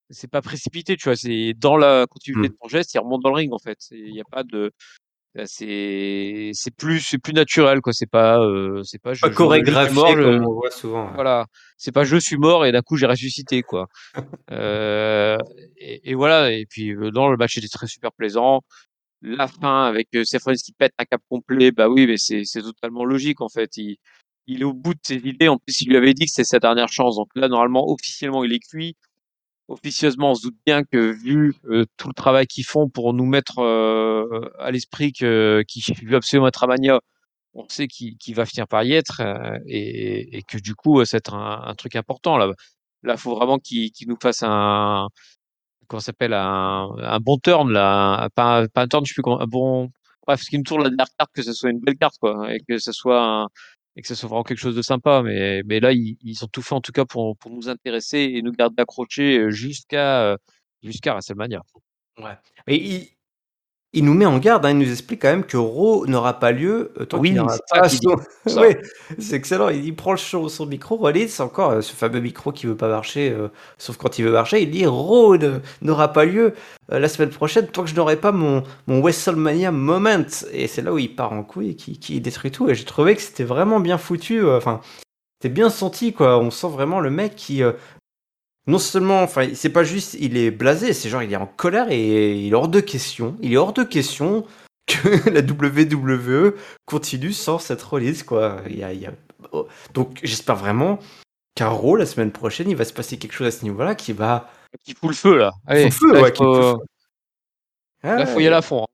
c'est 0.10 0.30
pas 0.30 0.41
précipité, 0.41 0.98
tu 0.98 1.06
vois. 1.06 1.15
C'est 1.15 1.53
dans 1.56 1.78
la 1.78 2.06
continuité 2.07 2.49
mmh. 2.49 2.52
de 2.52 2.57
ton 2.61 2.68
geste, 2.68 2.94
il 2.94 2.99
remonte 2.99 3.24
dans 3.24 3.30
le 3.30 3.36
ring 3.36 3.53
en 3.53 3.60
fait. 3.60 3.80
Il 3.91 4.11
n'y 4.11 4.22
a 4.22 4.26
pas 4.32 4.44
de, 4.44 4.74
c'est 5.45 6.51
c'est 6.53 6.75
plus 6.75 6.99
c'est 6.99 7.17
plus 7.17 7.33
naturel 7.33 7.81
quoi. 7.81 7.93
C'est 7.93 8.09
pas, 8.09 8.39
euh, 8.39 8.81
c'est 8.83 9.01
pas, 9.01 9.13
je, 9.13 9.21
pas 9.21 9.29
chorégraphié 9.29 9.93
mort, 9.93 10.13
comme 10.15 10.45
on 10.45 10.53
voit 10.53 10.71
souvent. 10.71 11.11
Voilà, 11.13 11.45
c'est 11.77 11.91
pas 11.91 12.03
je 12.03 12.17
suis 12.17 12.37
mort 12.37 12.65
et 12.65 12.71
d'un 12.71 12.81
coup 12.81 12.97
j'ai 12.97 13.05
ressuscité 13.05 13.61
quoi. 13.61 13.87
Euh, 14.51 15.37
et, 15.77 16.15
voilà. 16.15 16.51
Et 16.51 16.65
puis 16.65 16.91
euh, 16.91 17.11
dans 17.11 17.29
le 17.29 17.37
match 17.37 17.57
était 17.57 17.67
très 17.67 17.87
super 17.87 18.11
plaisant. 18.13 18.61
La 19.21 19.47
fin 19.47 19.85
avec 19.85 20.07
euh, 20.15 20.23
Seth 20.23 20.43
qui 20.63 20.73
pète 20.73 20.93
un 20.97 21.05
cap 21.05 21.21
complet, 21.29 21.71
bah 21.71 21.89
oui, 21.89 22.07
mais 22.07 22.17
c'est 22.17 22.43
c'est 22.45 22.61
totalement 22.61 23.03
logique 23.03 23.41
en 23.41 23.49
fait. 23.49 23.77
Il 23.77 23.97
il 24.47 24.61
est 24.61 24.65
au 24.65 24.73
bout 24.73 24.93
de 24.93 24.99
ses 25.03 25.15
idées. 25.17 25.49
En 25.49 25.57
plus, 25.57 25.81
il 25.81 25.89
lui 25.89 25.97
avait 25.97 26.13
dit 26.13 26.25
que 26.25 26.31
c'était 26.31 26.45
sa 26.45 26.59
dernière 26.59 26.87
chance. 26.87 27.17
Donc 27.17 27.27
là, 27.35 27.49
normalement, 27.49 27.89
officiellement, 27.89 28.43
il 28.43 28.53
est 28.53 28.59
cuit. 28.59 28.95
Officieusement, 29.68 30.31
on 30.31 30.35
se 30.35 30.44
doute 30.44 30.57
bien 30.65 30.84
que 30.84 30.98
vu 30.98 31.56
tout 31.98 32.07
le 32.07 32.14
travail 32.14 32.48
qu'ils 32.48 32.65
font 32.65 32.89
pour 32.89 33.14
nous 33.14 33.26
mettre 33.26 33.60
à 34.60 34.72
l'esprit 34.72 35.11
que 35.14 35.64
qui 35.68 35.84
veut 36.03 36.15
absolument 36.15 36.48
être 36.48 36.64
à 36.64 36.68
Mania, 36.68 36.99
on 37.53 37.68
sait 37.69 37.88
qu'il 37.88 38.35
va 38.35 38.45
finir 38.45 38.68
par 38.68 38.84
y 38.84 38.94
être 38.94 39.22
et, 39.65 40.38
et, 40.38 40.44
que 40.44 40.57
du 40.57 40.76
coup, 40.76 41.03
c'est 41.06 41.30
un, 41.30 41.61
un, 41.65 41.76
truc 41.76 41.95
important 41.95 42.38
là. 42.38 42.52
Là, 43.03 43.18
faut 43.18 43.35
vraiment 43.35 43.60
qu'il 43.60 43.91
nous 44.07 44.18
fasse 44.22 44.44
un 44.44 45.07
comment 45.88 45.99
s'appelle 46.02 46.34
un, 46.34 46.89
un, 46.98 47.19
bon 47.19 47.38
turn 47.38 47.72
là, 47.72 48.30
pas, 48.35 48.68
pas 48.68 48.81
un 48.84 48.88
turn, 48.88 49.06
je 49.06 49.10
sais 49.10 49.14
plus 49.15 49.23
comment, 49.23 49.41
un 49.41 49.48
bon 49.48 49.89
bref, 50.26 50.41
ce 50.41 50.49
qui 50.49 50.57
nous 50.57 50.64
tourne 50.64 50.84
la 50.84 50.89
dernière 50.89 51.07
carte, 51.18 51.31
que 51.34 51.41
ce 51.41 51.53
soit 51.53 51.69
une 51.72 51.80
belle 51.80 51.98
carte 51.98 52.18
quoi, 52.19 52.53
et 52.53 52.60
que 52.68 52.77
ce 52.77 52.91
soit 52.91 53.23
un, 53.23 53.48
et 53.98 54.02
que 54.02 54.07
ce 54.07 54.15
soit 54.15 54.30
vraiment 54.30 54.44
quelque 54.44 54.60
chose 54.60 54.76
de 54.76 54.82
sympa. 54.82 55.22
Mais, 55.24 55.64
mais 55.65 55.82
là, 55.82 55.91
ils, 55.91 56.18
ils 56.22 56.45
ont 56.45 56.48
tout 56.48 56.61
fait 56.61 56.76
en 56.76 56.82
tout 56.82 56.94
cas 56.94 57.03
pour, 57.03 57.36
pour 57.38 57.52
nous 57.52 57.68
intéresser 57.68 58.19
et 58.36 58.41
nous 58.41 58.53
garder 58.53 58.82
accrochés 58.82 59.52
jusqu'à 59.52 60.38
jusqu'à 60.84 61.11
WrestleMania. 61.11 61.61
Ouais. 62.19 62.38
Mais 62.68 63.10
il, 63.93 64.05
nous 64.05 64.14
met 64.14 64.26
en 64.26 64.38
garde, 64.38 64.65
hein, 64.65 64.72
il 64.72 64.77
nous 64.77 64.91
explique 64.91 65.22
quand 65.22 65.30
même 65.30 65.45
que 65.45 65.57
Raw 65.57 66.05
n'aura 66.07 66.39
pas 66.39 66.51
lieu 66.51 66.91
euh, 66.99 67.05
tant 67.05 67.19
oui, 67.19 67.30
qu'il 67.30 67.38
n'aura 67.38 67.57
pas 67.69 67.89
son... 67.89 68.18
oui, 68.57 68.76
c'est 69.19 69.35
excellent. 69.35 69.69
Il 69.69 69.95
prend 69.95 70.11
le 70.11 70.18
show, 70.18 70.49
son 70.49 70.65
micro, 70.65 70.97
Rollins, 70.97 71.27
c'est 71.27 71.43
encore 71.43 71.72
euh, 71.72 71.81
ce 71.81 71.93
fameux 71.93 72.19
micro 72.19 72.51
qui 72.51 72.65
veut 72.68 72.77
pas 72.77 72.89
marcher, 72.89 73.31
euh, 73.31 73.49
sauf 73.77 73.97
quand 73.97 74.19
il 74.19 74.26
veut 74.26 74.31
marcher. 74.31 74.61
Il 74.61 74.72
dit 74.72 74.85
Raw 74.85 75.38
n'aura 75.81 76.14
pas 76.14 76.26
lieu 76.26 76.53
la 76.89 77.09
semaine 77.09 77.30
prochaine 77.30 77.68
tant 77.68 77.84
que 77.84 77.89
je 77.89 77.95
n'aurai 77.95 78.15
pas 78.15 78.31
mon, 78.31 78.64
mon 78.88 79.01
WrestleMania 79.01 79.72
moment. 79.72 80.26
Et 80.51 80.68
c'est 80.68 80.81
là 80.81 80.93
où 80.93 80.97
il 80.97 81.15
part 81.15 81.34
en 81.34 81.43
couille 81.43 81.72
et 81.72 81.76
qui, 81.76 81.99
qui 81.99 82.22
détruit 82.22 82.51
tout. 82.51 82.69
Et 82.69 82.76
j'ai 82.76 82.85
trouvé 82.85 83.15
que 83.15 83.22
c'était 83.22 83.43
vraiment 83.43 83.80
bien 83.80 83.97
foutu. 83.97 84.47
Enfin, 84.47 84.81
c'était 85.41 85.53
bien 85.53 85.69
senti, 85.69 86.14
quoi. 86.14 86.39
On 86.39 86.49
sent 86.49 86.69
vraiment 86.69 86.99
le 86.99 87.09
mec 87.09 87.35
qui 87.35 87.61
non 88.68 88.80
seulement, 88.80 89.22
enfin, 89.23 89.48
c'est 89.53 89.69
pas 89.69 89.84
juste, 89.84 90.15
il 90.19 90.38
est 90.38 90.52
blasé, 90.52 90.94
c'est 90.94 91.10
genre 91.10 91.23
il 91.23 91.31
est 91.31 91.38
en 91.38 91.48
colère 91.48 91.88
et 91.89 92.35
il 92.38 92.52
est 92.52 92.56
hors 92.56 92.68
de 92.68 92.80
question. 92.81 93.35
Il 93.41 93.53
est 93.53 93.57
hors 93.57 93.73
de 93.73 93.84
question 93.84 94.45
que 94.88 95.30
la 95.30 95.41
WWE 95.41 96.53
continue 96.85 97.34
sans 97.34 97.60
cette 97.60 97.81
release, 97.81 98.23
quoi. 98.23 98.57
Il 98.69 98.77
y 98.77 98.84
a, 98.84 98.94
il 98.94 99.02
y 99.02 99.06
a... 99.06 99.11
oh. 99.53 99.68
Donc 99.94 100.19
j'espère 100.23 100.56
vraiment 100.57 100.99
qu'à 101.56 101.69
Raw, 101.69 101.95
la 101.95 102.06
semaine 102.06 102.31
prochaine, 102.31 102.69
il 102.69 102.76
va 102.76 102.85
se 102.85 102.94
passer 102.94 103.18
quelque 103.18 103.34
chose 103.34 103.48
à 103.48 103.52
ce 103.52 103.64
niveau-là 103.64 103.95
qui 103.95 104.14
va. 104.14 104.49
Qui 104.84 104.94
fout 104.94 105.10
le 105.10 105.15
feu, 105.15 105.38
là. 105.38 105.52
Allez, 105.65 105.85
le 105.85 105.91
feu, 105.91 106.14
là, 106.14 106.22
ouais, 106.22 106.30
il 106.30 106.34
qui 106.34 106.44
fout 106.44 106.48
le 106.56 106.61
faut... 106.61 106.77
feu. 106.80 106.84
Là, 108.03 108.26
faut 108.27 108.39
y 108.39 108.48
aller 108.48 108.56
à 108.56 108.61
fond. 108.61 108.84
hein. 108.84 108.88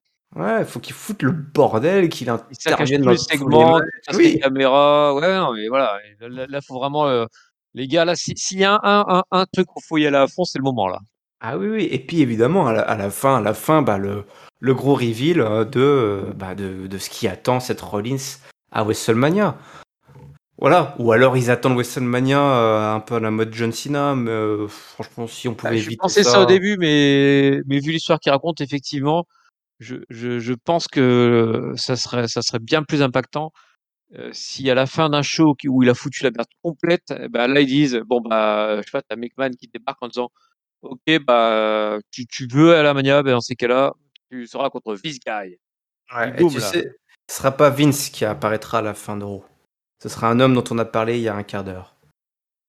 Ouais, 0.60 0.66
faut 0.66 0.80
qu'il 0.80 0.94
foute 0.96 1.22
le 1.22 1.32
bordel, 1.32 2.10
qu'il 2.10 2.30
intervienne 2.30 3.02
dans 3.02 3.12
matchs. 3.12 3.28
toutes 3.30 4.16
Oui. 4.16 4.34
les 4.34 4.40
caméras. 4.40 5.14
Ouais, 5.14 5.36
non, 5.36 5.54
mais 5.54 5.68
voilà. 5.68 6.00
Là, 6.22 6.46
là, 6.48 6.62
faut 6.62 6.80
vraiment. 6.80 7.08
euh, 7.08 7.26
Les 7.76 7.88
gars, 7.88 8.06
là, 8.06 8.16
si- 8.16 8.34
s'il 8.36 8.60
y 8.60 8.64
a 8.64 8.80
un, 8.84 9.06
un, 9.08 9.24
un 9.32 9.46
truc 9.46 9.76
où 9.76 9.80
faut 9.82 9.98
y 9.98 10.08
aller 10.08 10.18
à 10.18 10.28
fond, 10.28 10.44
c'est 10.44 10.58
le 10.58 10.64
moment, 10.64 10.88
là. 10.88 11.00
Ah 11.42 11.58
oui, 11.58 11.68
oui. 11.68 11.88
Et 11.92 12.00
puis 12.00 12.22
évidemment, 12.22 12.68
à 12.68 12.74
la, 12.74 12.82
à 12.82 12.96
la 12.96 13.10
fin, 13.10 13.38
à 13.38 13.42
la 13.42 13.54
fin 13.54 13.82
bah, 13.82 13.98
le, 13.98 14.26
le 14.60 14.74
gros 14.74 14.96
reveal 14.96 15.42
euh, 15.42 15.66
de, 15.66 15.80
euh, 15.80 16.34
bah, 16.36 16.56
de, 16.56 16.88
de 16.88 16.98
ce 16.98 17.10
qui 17.10 17.28
attend 17.28 17.60
cette 17.60 17.82
Rollins 17.82 18.18
à 18.72 18.84
WrestleMania. 18.84 19.58
Voilà. 20.58 20.96
Ou 21.00 21.12
alors 21.12 21.36
ils 21.36 21.52
attendent 21.52 21.74
WrestleMania 21.74 22.40
euh, 22.40 22.96
un 22.96 23.00
peu 23.02 23.16
à 23.16 23.20
la 23.20 23.32
mode 23.32 23.54
John 23.54 23.72
Cena, 23.74 24.16
mais 24.16 24.32
euh, 24.32 24.68
franchement, 24.70 25.28
si 25.28 25.48
on 25.50 25.56
pouvait 25.56 25.72
Bah, 25.72 25.78
je 25.78 25.88
éviter 25.88 25.98
pensais 25.98 26.24
ça. 26.24 26.32
ça 26.32 26.42
au 26.42 26.46
début, 26.46 26.78
mais, 26.78 27.62
mais 27.66 27.80
vu 27.80 27.92
l'histoire 27.92 28.20
qu'il 28.20 28.32
raconte, 28.32 28.62
effectivement, 28.62 29.26
je, 29.80 29.98
je, 30.10 30.40
je 30.40 30.54
pense 30.54 30.88
que 30.88 31.74
ça 31.76 31.98
serait, 31.98 32.28
ça 32.30 32.42
serait 32.42 32.60
bien 32.60 32.84
plus 32.84 33.02
impactant 33.02 33.52
euh, 34.16 34.30
si 34.34 34.70
à 34.70 34.76
la 34.76 34.86
fin 34.86 35.10
d'un 35.10 35.22
show 35.22 35.56
où 35.68 35.84
il 35.84 35.90
a 35.90 35.94
foutu 35.94 36.24
la 36.24 36.32
merde 36.32 36.48
complète, 36.62 37.14
eh 37.20 37.28
ben 37.30 37.48
là 37.48 37.62
ils 37.62 37.68
disent 37.68 38.02
bon 38.06 38.22
bah 38.22 38.78
je 38.78 38.82
sais 38.84 38.92
pas, 38.92 39.02
t'as 39.02 39.16
McMahon 39.16 39.52
qui 39.52 39.68
débarque 39.68 40.02
en 40.02 40.08
disant 40.08 40.30
ok 40.82 41.20
bah 41.26 41.98
tu, 42.12 42.26
tu 42.28 42.48
veux 42.52 42.76
à 42.76 42.84
la 42.84 42.94
Mania, 42.94 43.24
ben 43.24 43.32
dans 43.32 43.42
ces 43.42 43.56
cas-là 43.56 43.94
tu 44.30 44.46
seras 44.48 44.70
contre 44.70 44.96
this 44.98 45.20
guy. 45.20 45.58
Ouais, 46.14 46.30
Et 46.36 46.42
boum, 46.42 46.52
tu 46.52 46.60
sais, 46.60 46.96
ce 47.30 47.38
sera 47.38 47.52
pas 47.52 47.70
Vince 47.70 48.10
qui 48.10 48.26
apparaîtra 48.26 48.80
à 48.80 48.82
la 48.82 48.94
fin 48.94 49.18
de 49.18 49.24
Raw. 49.24 49.44
Ce 50.02 50.10
sera 50.10 50.30
un 50.30 50.40
homme 50.40 50.54
dont 50.54 50.64
on 50.70 50.78
a 50.80 50.86
parlé 50.86 51.18
il 51.18 51.24
y 51.24 51.28
a 51.30 51.36
un 51.36 51.44
quart 51.44 51.64
d'heure. 51.64 51.96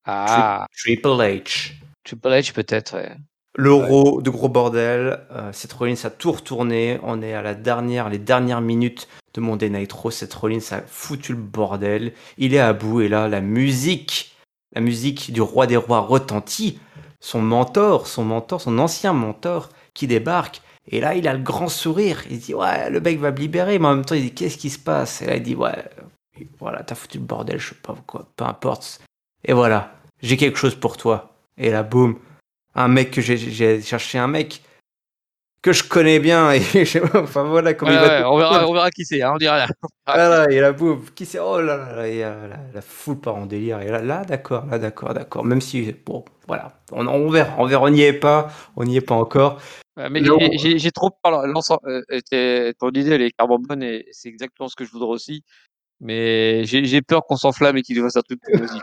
Tri- 0.05 0.13
Ah, 0.13 0.67
Triple 0.77 1.09
H. 1.09 1.73
Triple 2.05 2.29
H 2.29 2.53
peut-être. 2.53 2.95
ouais. 2.95 3.17
L'euro 3.57 4.21
de 4.21 4.31
gros 4.31 4.49
bordel, 4.49 5.21
euh, 5.31 5.51
cette 5.53 5.73
Rollins 5.73 5.95
a 6.03 6.11
tout 6.11 6.33
retourné. 6.33 6.99
On 7.05 7.23
est 7.23 7.35
à 7.35 7.43
la 7.43 7.55
dernière, 7.55 8.09
les 8.09 8.19
dernières 8.19 8.61
minutes 8.61 9.07
de 9.35 9.41
Monday 9.41 9.71
Night 9.71 9.93
Raw. 9.93 10.11
Cette 10.11 10.35
Rollins 10.35 10.73
a 10.73 10.81
foutu 10.81 11.33
le 11.33 11.39
bordel. 11.39 12.15
Il 12.37 12.53
est 12.53 12.59
à 12.59 12.73
bout 12.73 13.03
et 13.03 13.09
là, 13.09 13.29
la 13.29 13.41
musique, 13.41 14.35
la 14.75 14.81
musique 14.81 15.33
du 15.33 15.41
roi 15.41 15.69
des 15.69 15.77
rois 15.77 16.01
retentit. 16.01 16.81
Son 17.21 17.41
mentor, 17.41 18.09
son 18.09 18.25
mentor, 18.25 18.61
son 18.61 18.79
ancien 18.79 19.13
mentor 19.13 19.69
qui 19.95 20.09
débarque. 20.09 20.61
Et 20.89 21.01
là, 21.01 21.15
il 21.15 21.29
a 21.29 21.33
le 21.33 21.43
grand 21.43 21.69
sourire. 21.69 22.25
Il 22.31 22.41
dit 22.41 22.55
ouais, 22.55 22.91
le 22.91 23.01
mec 23.01 23.21
va 23.21 23.31
me 23.31 23.37
libérer, 23.37 23.79
mais 23.79 23.87
en 23.87 23.95
même 23.95 24.05
temps, 24.05 24.17
il 24.17 24.23
dit 24.23 24.35
qu'est-ce 24.35 24.59
qui 24.59 24.69
se 24.69 24.81
passe? 24.81 25.23
Et 25.23 25.27
là, 25.27 25.37
il 25.37 25.43
dit 25.45 25.55
ouais, 25.55 25.85
voilà, 26.59 26.83
t'as 26.83 26.97
foutu 26.97 27.19
le 27.19 27.25
bordel, 27.25 27.61
je 27.61 27.69
sais 27.69 27.77
pas 27.81 27.95
quoi, 28.05 28.27
peu 28.35 28.45
importe. 28.45 29.01
Et 29.45 29.53
voilà, 29.53 29.95
j'ai 30.21 30.37
quelque 30.37 30.59
chose 30.59 30.75
pour 30.75 30.97
toi. 30.97 31.37
Et 31.57 31.71
là, 31.71 31.85
boum, 31.85 32.19
un 32.75 32.89
mec 32.89 33.11
que 33.11 33.21
j'ai- 33.21 33.81
cherché 33.83 34.19
un 34.19 34.27
mec 34.29 34.63
que 35.63 35.73
je 35.73 35.83
connais 35.83 36.19
bien 36.21 36.53
et 36.53 36.61
je 36.75 36.85
sais 36.85 37.01
pas, 37.01 37.23
enfin 37.23 37.45
voilà 37.45 37.75
comment 37.75 37.91
Ouais, 37.93 37.97
il 37.97 38.01
va 38.01 38.09
ouais, 38.17 38.23
te- 38.23 38.27
on, 38.27 38.37
verra, 38.37 38.69
on 38.69 38.73
verra 38.75 38.91
qui 38.91 39.05
c'est, 39.05 39.23
hein, 39.23 39.33
on 39.35 39.39
dira 39.39 39.57
rien. 39.57 39.67
voilà 40.07 40.51
et 40.51 40.61
la 40.61 40.73
boum 40.73 41.05
qui 41.15 41.25
c'est 41.25 41.39
oh 41.39 41.61
là 41.61 41.77
là 41.77 41.97
là 41.97 42.09
et 42.09 42.23
euh, 42.25 42.49
la, 42.49 42.59
la 42.75 42.81
foule 42.83 43.21
part 43.21 43.37
en 43.37 43.47
délire 43.47 43.81
et 43.81 43.89
là 43.91 44.03
là 44.03 44.25
d'accord 44.25 44.67
là 44.67 44.79
d'accord 44.79 45.15
d'accord 45.15 45.45
même 45.45 45.61
si 45.61 45.95
bon 46.05 46.25
voilà 46.47 46.83
on, 46.93 47.07
on 47.07 47.31
verra 47.31 47.55
on 47.59 47.67
verra 47.67 47.85
on 47.85 47.91
n'y 47.91 48.03
est 48.03 48.13
pas 48.13 48.51
on 48.77 48.85
n'y 48.85 48.97
est 48.97 49.01
pas 49.01 49.15
encore 49.15 49.61
Ouais, 49.97 50.11
mais 50.11 50.21
j'ai- 50.59 50.91
trop 50.91 51.11
peur. 51.23 51.47
L'ensemble, 51.47 52.03
euh, 52.33 52.73
ton 52.81 52.89
idée, 52.91 53.11
elle 53.11 53.23
est 53.23 53.31
carrément 53.31 53.61
bonne 53.61 53.83
et 53.83 54.07
c'est 54.11 54.29
exactement 54.29 54.69
ce 54.69 54.75
que 54.75 54.85
je 54.85 54.91
voudrais 54.91 55.11
aussi. 55.11 55.45
Mais 56.01 56.65
j'ai 56.65 57.01
peur 57.01 57.25
qu'on 57.27 57.37
s'enflamme 57.37 57.77
et 57.77 57.83
qu'il 57.83 58.01
fasse 58.01 58.17
un 58.17 58.23
truc 58.23 58.41
explosif. 58.49 58.83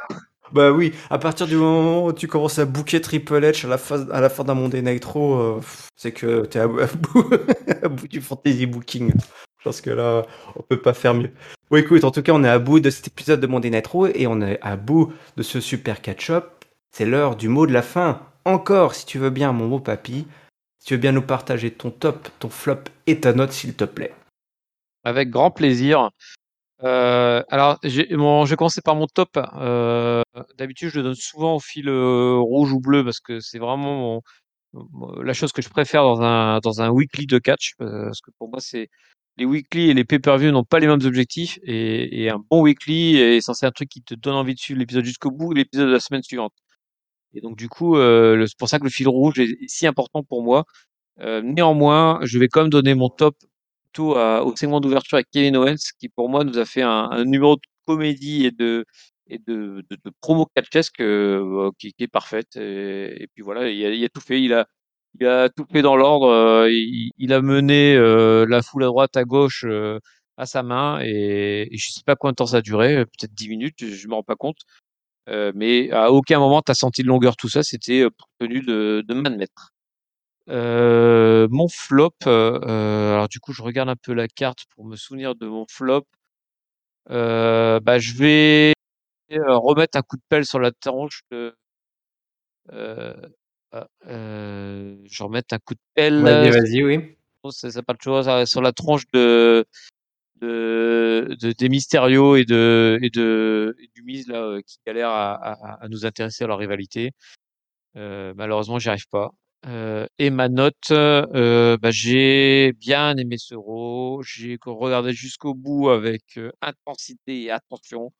Bah 0.53 0.72
oui 0.72 0.94
à 1.10 1.18
partir 1.18 1.48
du 1.48 1.56
moment 1.56 2.06
où 2.06 2.14
tu 2.14 2.28
commences 2.28 2.60
à 2.60 2.65
booker 2.65 3.02
Triple 3.02 3.41
H 3.41 3.65
à 3.65 3.69
la 3.69 3.78
fin 3.78 4.10
à 4.10 4.22
la 4.22 4.30
fin 4.30 4.44
d'un 4.44 4.53
Monday 4.53 4.82
Night 4.82 5.06
Raw 5.06 5.40
euh, 5.40 5.61
c'est 5.95 6.11
que 6.11 6.45
t'es 6.45 6.60
à, 6.60 6.64
à 7.84 7.88
bout 7.88 8.07
du 8.07 8.22
fantasy 8.22 8.65
booking. 8.65 9.11
Je 9.60 9.64
pense 9.64 9.82
que 9.82 9.90
là 9.90 10.26
on 10.56 10.61
peut 10.64 10.82
pas 10.82 10.94
faire 10.94 11.14
mieux. 11.14 11.32
Bon 11.69 11.78
écoute 11.78 12.03
en 12.03 12.11
tout 12.11 12.22
cas 12.22 12.34
on 12.34 12.44
est 12.44 12.49
à 12.49 12.60
bout 12.60 12.80
de 12.80 12.90
cet 12.90 13.07
épisode 13.07 13.40
de 13.40 13.48
Monday 13.48 13.69
Night 13.69 13.88
Raw 13.88 14.07
et 14.07 14.28
on 14.28 14.41
est 14.41 14.60
à 14.61 14.76
bout 14.76 15.14
de 15.38 15.44
ce 15.44 15.60
super 15.60 16.02
catch-up. 16.02 16.65
C'est 16.91 17.06
l'heure 17.06 17.36
du 17.36 17.48
mot 17.48 17.68
de 17.68 17.73
la 17.73 17.82
fin. 17.82 18.22
Encore 18.44 18.95
si 18.95 19.06
tu 19.06 19.19
veux 19.19 19.30
bien 19.30 19.52
mon 19.52 19.68
mot 19.68 19.80
papy 19.80 20.28
si 20.80 20.88
tu 20.88 20.94
veux 20.95 20.99
bien 20.99 21.11
nous 21.11 21.22
partager 21.22 21.69
ton 21.69 21.91
top 21.91 22.30
ton 22.40 22.49
flop 22.49 22.86
et 23.06 23.19
ta 23.19 23.34
note 23.34 23.52
s'il 23.52 23.76
te 23.76 23.84
plaît. 23.84 24.14
Avec 25.03 25.30
grand 25.30 25.52
plaisir. 25.52 26.10
Euh, 26.83 27.43
alors, 27.49 27.79
je 27.83 28.01
vais 28.01 28.55
commencer 28.55 28.81
par 28.81 28.95
mon 28.95 29.07
top. 29.07 29.37
Euh, 29.55 30.23
D'habitude, 30.57 30.89
je 30.89 30.97
le 30.97 31.03
donne 31.03 31.15
souvent 31.15 31.55
au 31.55 31.59
fil 31.59 31.87
euh, 31.89 32.37
rouge 32.39 32.71
ou 32.73 32.79
bleu 32.79 33.03
parce 33.03 33.19
que 33.19 33.39
c'est 33.39 33.59
vraiment 33.59 34.21
mon- 34.73 35.21
la 35.21 35.33
chose 35.33 35.51
que 35.51 35.61
je 35.61 35.69
préfère 35.69 36.03
dans 36.03 36.21
un, 36.21 36.59
dans 36.59 36.81
un 36.81 36.89
weekly 36.89 37.27
de 37.27 37.39
catch. 37.39 37.73
Parce 37.77 38.21
que 38.21 38.31
pour 38.37 38.49
moi, 38.49 38.59
c'est 38.61 38.89
les 39.37 39.45
weekly 39.45 39.89
et 39.89 39.93
les 39.93 40.05
pay-per-view 40.05 40.51
n'ont 40.51 40.63
pas 40.63 40.79
les 40.79 40.87
mêmes 40.87 41.01
objectifs. 41.05 41.59
Et, 41.63 42.23
et 42.23 42.29
un 42.29 42.39
bon 42.49 42.61
weekly 42.63 43.17
est 43.17 43.41
censé 43.41 43.65
être 43.65 43.69
un 43.69 43.73
truc 43.73 43.89
qui 43.89 44.01
te 44.03 44.15
donne 44.15 44.35
envie 44.35 44.55
de 44.55 44.59
suivre 44.59 44.79
l'épisode 44.79 45.05
jusqu'au 45.05 45.31
bout 45.31 45.51
et 45.53 45.55
l'épisode 45.55 45.87
de 45.87 45.93
la 45.93 45.99
semaine 45.99 46.23
suivante. 46.23 46.53
Et 47.33 47.41
donc, 47.41 47.57
du 47.57 47.69
coup, 47.69 47.95
euh, 47.97 48.45
c'est 48.47 48.57
pour 48.57 48.69
ça 48.69 48.79
que 48.79 48.83
le 48.85 48.89
fil 48.89 49.07
rouge 49.07 49.39
est, 49.39 49.45
est 49.51 49.67
si 49.69 49.87
important 49.87 50.23
pour 50.23 50.43
moi. 50.43 50.65
Euh, 51.21 51.41
néanmoins, 51.43 52.19
je 52.23 52.39
vais 52.39 52.47
quand 52.49 52.61
même 52.61 52.69
donner 52.69 52.95
mon 52.95 53.09
top 53.09 53.35
à- 53.99 54.43
au 54.43 54.55
segment 54.55 54.81
d'ouverture 54.81 55.15
avec 55.15 55.27
Kevin 55.31 55.57
Owens, 55.57 55.91
qui 55.99 56.09
pour 56.09 56.30
moi 56.30 56.43
nous 56.43 56.57
a 56.57 56.65
fait 56.65 56.81
un, 56.81 57.23
numéro 57.26 57.55
de 57.55 57.61
comédie 57.85 58.45
et 58.45 58.51
de 58.51 58.85
et 59.27 59.39
de, 59.47 59.84
promo 60.22 60.45
catchesque 60.55 60.99
euh, 60.99 61.72
qui, 61.80 61.93
qui 61.93 62.03
est 62.03 62.07
parfaite. 62.07 62.55
Et, 62.57 63.27
puis 63.34 63.43
voilà, 63.43 63.69
il 63.69 64.03
a, 64.03 64.09
tout 64.09 64.19
fait. 64.22 64.41
Il 64.41 64.53
a 64.53 64.68
il 65.19 65.27
a 65.27 65.49
tout 65.49 65.65
fait 65.72 65.81
dans 65.81 65.95
l'ordre. 65.95 66.27
euh, 66.27 66.69
il, 66.72 67.34
a 67.34 67.41
mené 67.41 67.95
euh, 67.95 68.45
la 68.47 68.61
foule 68.61 68.84
à 68.84 68.88
droite, 68.88 69.18
à 69.18 69.23
gauche 69.23 69.65
euh, 69.68 69.99
à 70.38 70.45
sa 70.45 70.63
main. 70.63 70.99
Et, 71.03 71.68
et 71.72 71.77
je 71.77 71.91
sais 71.91 72.01
pas 72.05 72.15
combien 72.15 72.31
de 72.31 72.35
temps 72.38 72.45
ça 72.47 72.57
a 72.57 72.61
duré, 72.61 72.97
euh, 72.97 73.05
peut-être 73.05 73.34
10 73.34 73.49
minutes, 73.49 73.85
je, 73.85 74.07
me 74.07 74.13
rends 74.15 74.23
pas 74.23 74.35
compte. 74.35 74.57
Euh, 75.30 75.51
mais 75.55 75.91
à 75.91 76.11
aucun 76.11 76.39
moment 76.39 76.61
tu 76.61 76.72
as 76.72 76.76
senti 76.76 77.03
de 77.03 77.07
longueur 77.07 77.35
tout 77.38 77.49
ça. 77.49 77.63
C'était 77.63 78.01
euh, 78.01 78.09
tenu 78.39 78.61
de, 78.61 79.03
de 79.07 79.13
main 79.13 79.30
de 79.30 79.38
maître. 79.38 79.72
Euh, 80.49 81.47
mon 81.51 81.68
flop, 81.68 82.13
euh, 82.26 82.59
euh, 82.63 83.13
alors 83.13 83.27
du 83.30 83.39
coup, 83.39 83.53
je 83.53 83.61
regarde 83.61 83.89
un 83.89 83.95
peu 83.95 84.13
la 84.13 84.27
carte 84.27 84.65
pour 84.76 84.85
me 84.85 84.95
souvenir 84.95 85.35
de 85.35 85.47
mon 85.47 85.65
flop. 85.69 86.05
Euh, 87.09 87.80
bah, 87.80 87.99
je 87.99 88.13
vais 88.13 88.73
remettre 89.30 89.97
un 89.97 90.01
coup 90.01 90.18
de 90.18 90.23
pelle 90.30 90.45
sur 90.45 90.59
la 90.59 90.72
tronche 90.72 91.22
de. 91.31 91.55
Ah, 93.73 93.88
je 94.03 95.23
remettre 95.23 95.53
un 95.53 95.59
coup 95.59 95.76
de 95.76 95.80
pelle. 95.93 96.22
vas-y 96.22 96.49
vas-y 96.49 96.84
oui 96.84 97.15
ça, 97.51 98.45
sur 98.45 98.61
la 98.61 98.72
tronche 98.72 99.05
de 99.13 99.65
de, 100.41 101.35
de 101.39 101.51
des 101.51 101.69
Mysterio 101.69 102.35
et 102.35 102.45
de 102.45 102.99
et 103.01 103.09
de 103.09 103.76
et 103.80 103.89
du 103.95 104.03
Miz 104.03 104.27
là 104.27 104.41
euh, 104.43 104.61
qui 104.61 104.77
galèrent 104.85 105.09
à, 105.09 105.34
à, 105.34 105.84
à 105.84 105.88
nous 105.88 106.05
intéresser 106.05 106.43
à 106.43 106.47
leur 106.47 106.57
rivalité. 106.59 107.11
Malheureusement, 107.95 108.80
j'y 108.80 108.89
arrive 108.89 109.07
pas. 109.09 109.31
Euh, 109.67 110.07
et 110.17 110.31
ma 110.31 110.49
note, 110.49 110.89
euh, 110.91 111.77
bah, 111.77 111.91
j'ai 111.91 112.73
bien 112.73 113.15
aimé 113.17 113.38
ce 113.38 113.53
Raw. 113.55 114.21
J'ai 114.23 114.57
regardé 114.65 115.13
jusqu'au 115.13 115.53
bout 115.53 115.89
avec 115.89 116.23
euh, 116.38 116.51
intensité 116.61 117.43
et 117.43 117.51
attention. 117.51 118.11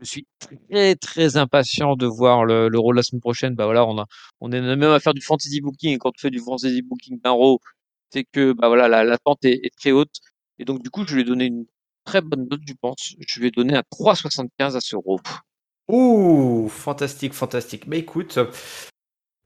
Je 0.00 0.06
suis 0.06 0.26
très 0.38 0.96
très 0.96 1.36
impatient 1.36 1.94
de 1.96 2.06
voir 2.06 2.44
le, 2.44 2.68
le 2.68 2.78
Raw 2.78 2.92
la 2.92 3.02
semaine 3.02 3.20
prochaine. 3.20 3.54
Bah 3.54 3.64
voilà, 3.66 3.86
on 3.86 3.98
a, 3.98 4.06
on 4.40 4.52
est 4.52 4.60
même 4.60 4.82
à 4.84 5.00
faire 5.00 5.14
du 5.14 5.20
fantasy 5.22 5.60
booking. 5.60 5.94
Et 5.94 5.98
quand 5.98 6.10
on 6.10 6.20
fait 6.20 6.30
du 6.30 6.40
fantasy 6.40 6.82
booking 6.82 7.20
d'un 7.20 7.30
Raw, 7.32 7.60
c'est 8.10 8.24
que 8.24 8.52
bah 8.52 8.68
voilà, 8.68 8.88
la 8.88 9.04
l'attente 9.04 9.44
est, 9.44 9.60
est 9.64 9.74
très 9.76 9.92
haute. 9.92 10.16
Et 10.58 10.64
donc 10.64 10.82
du 10.82 10.90
coup, 10.90 11.06
je 11.06 11.14
lui 11.14 11.22
ai 11.22 11.24
donné 11.24 11.46
une 11.46 11.66
très 12.04 12.20
bonne 12.22 12.46
note, 12.50 12.60
je 12.66 12.74
pense. 12.80 13.14
Je 13.26 13.40
vais 13.40 13.50
donner 13.50 13.76
un 13.76 13.82
3,75 13.90 14.76
à 14.76 14.80
ce 14.80 14.96
Raw. 14.96 15.18
Ouh, 15.88 16.68
fantastique, 16.68 17.32
fantastique. 17.34 17.88
Bah 17.88 17.96
écoute, 17.96 18.38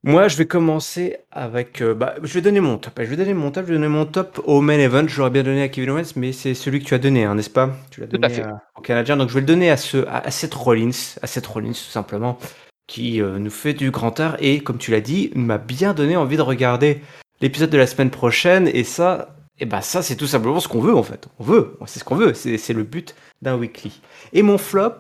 moi 0.05 0.29
je 0.29 0.37
vais 0.37 0.47
commencer 0.47 1.17
avec. 1.31 1.81
euh, 1.83 1.95
bah, 1.95 2.15
je 2.23 2.33
vais 2.35 2.41
donner 2.41 2.61
mon 2.61 2.79
top. 2.79 2.93
Je 2.99 3.05
vais 3.05 3.17
donner 3.17 3.35
mon 3.35 3.51
top. 3.51 3.65
Je 3.67 3.73
vais 3.73 3.79
donner 3.79 3.89
mon 3.89 4.07
top 4.07 4.41
au 4.45 4.61
main 4.61 4.79
event. 4.79 5.07
Je 5.09 5.19
l'aurais 5.19 5.31
bien 5.31 5.43
donné 5.43 5.63
à 5.63 5.69
Kevin 5.69 5.91
Owens, 5.91 6.13
mais 6.17 6.33
c'est 6.33 6.55
celui 6.55 6.81
que 6.81 6.85
tu 6.85 6.95
as 6.95 6.99
donné, 6.99 7.25
hein, 7.25 7.35
n'est-ce 7.35 7.51
pas? 7.51 7.71
Tu 7.91 8.01
l'as 8.01 8.07
Tout 8.07 8.17
à 8.17 8.19
donné 8.21 8.35
fait. 8.35 8.43
à- 8.43 8.63
au 8.77 8.81
Canadien. 8.81 9.17
Donc 9.17 9.29
je 9.31 9.35
vais 9.35 9.41
le 9.41 9.47
donner 9.47 9.71
à, 9.71 9.77
ce, 9.77 9.99
à, 10.07 10.19
à 10.19 10.31
Seth 10.31 10.55
Rollins, 10.55 10.91
à 11.23 11.27
Seth 11.27 11.47
Rollins 11.47 11.69
tout 11.73 11.91
simplement, 11.91 12.39
qui 12.87 13.21
euh, 13.23 13.39
nous 13.39 13.51
fait 13.51 13.73
du 13.75 13.91
grand 13.91 14.19
art 14.21 14.37
et, 14.41 14.61
comme 14.61 14.79
tu 14.79 14.91
l'as 14.91 15.01
dit, 15.01 15.31
m'a 15.35 15.59
bien 15.59 15.95
donné 15.95 16.17
envie 16.17 16.37
de 16.37 16.43
regarder 16.43 17.01
l'épisode 17.41 17.71
de 17.71 17.79
la 17.79 17.87
semaine 17.87 18.11
prochaine. 18.11 18.69
Et 18.69 18.85
ça, 18.85 19.37
et 19.59 19.65
bah 19.67 19.81
ça 19.83 20.03
c'est 20.03 20.17
tout 20.17 20.27
simplement 20.27 20.61
ce 20.61 20.69
qu'on 20.69 20.81
veut 20.81 20.95
en 20.95 21.03
fait. 21.03 21.29
On 21.39 21.45
veut, 21.45 21.79
c'est 21.87 21.99
ce 22.01 22.05
qu'on 22.05 22.17
veut. 22.17 22.35
C'est 22.35 22.59
c'est 22.59 22.73
le 22.75 22.83
but 22.85 23.15
d'un 23.43 23.57
weekly. 23.57 24.01
Et 24.33 24.43
mon 24.43 24.59
flop, 24.59 24.93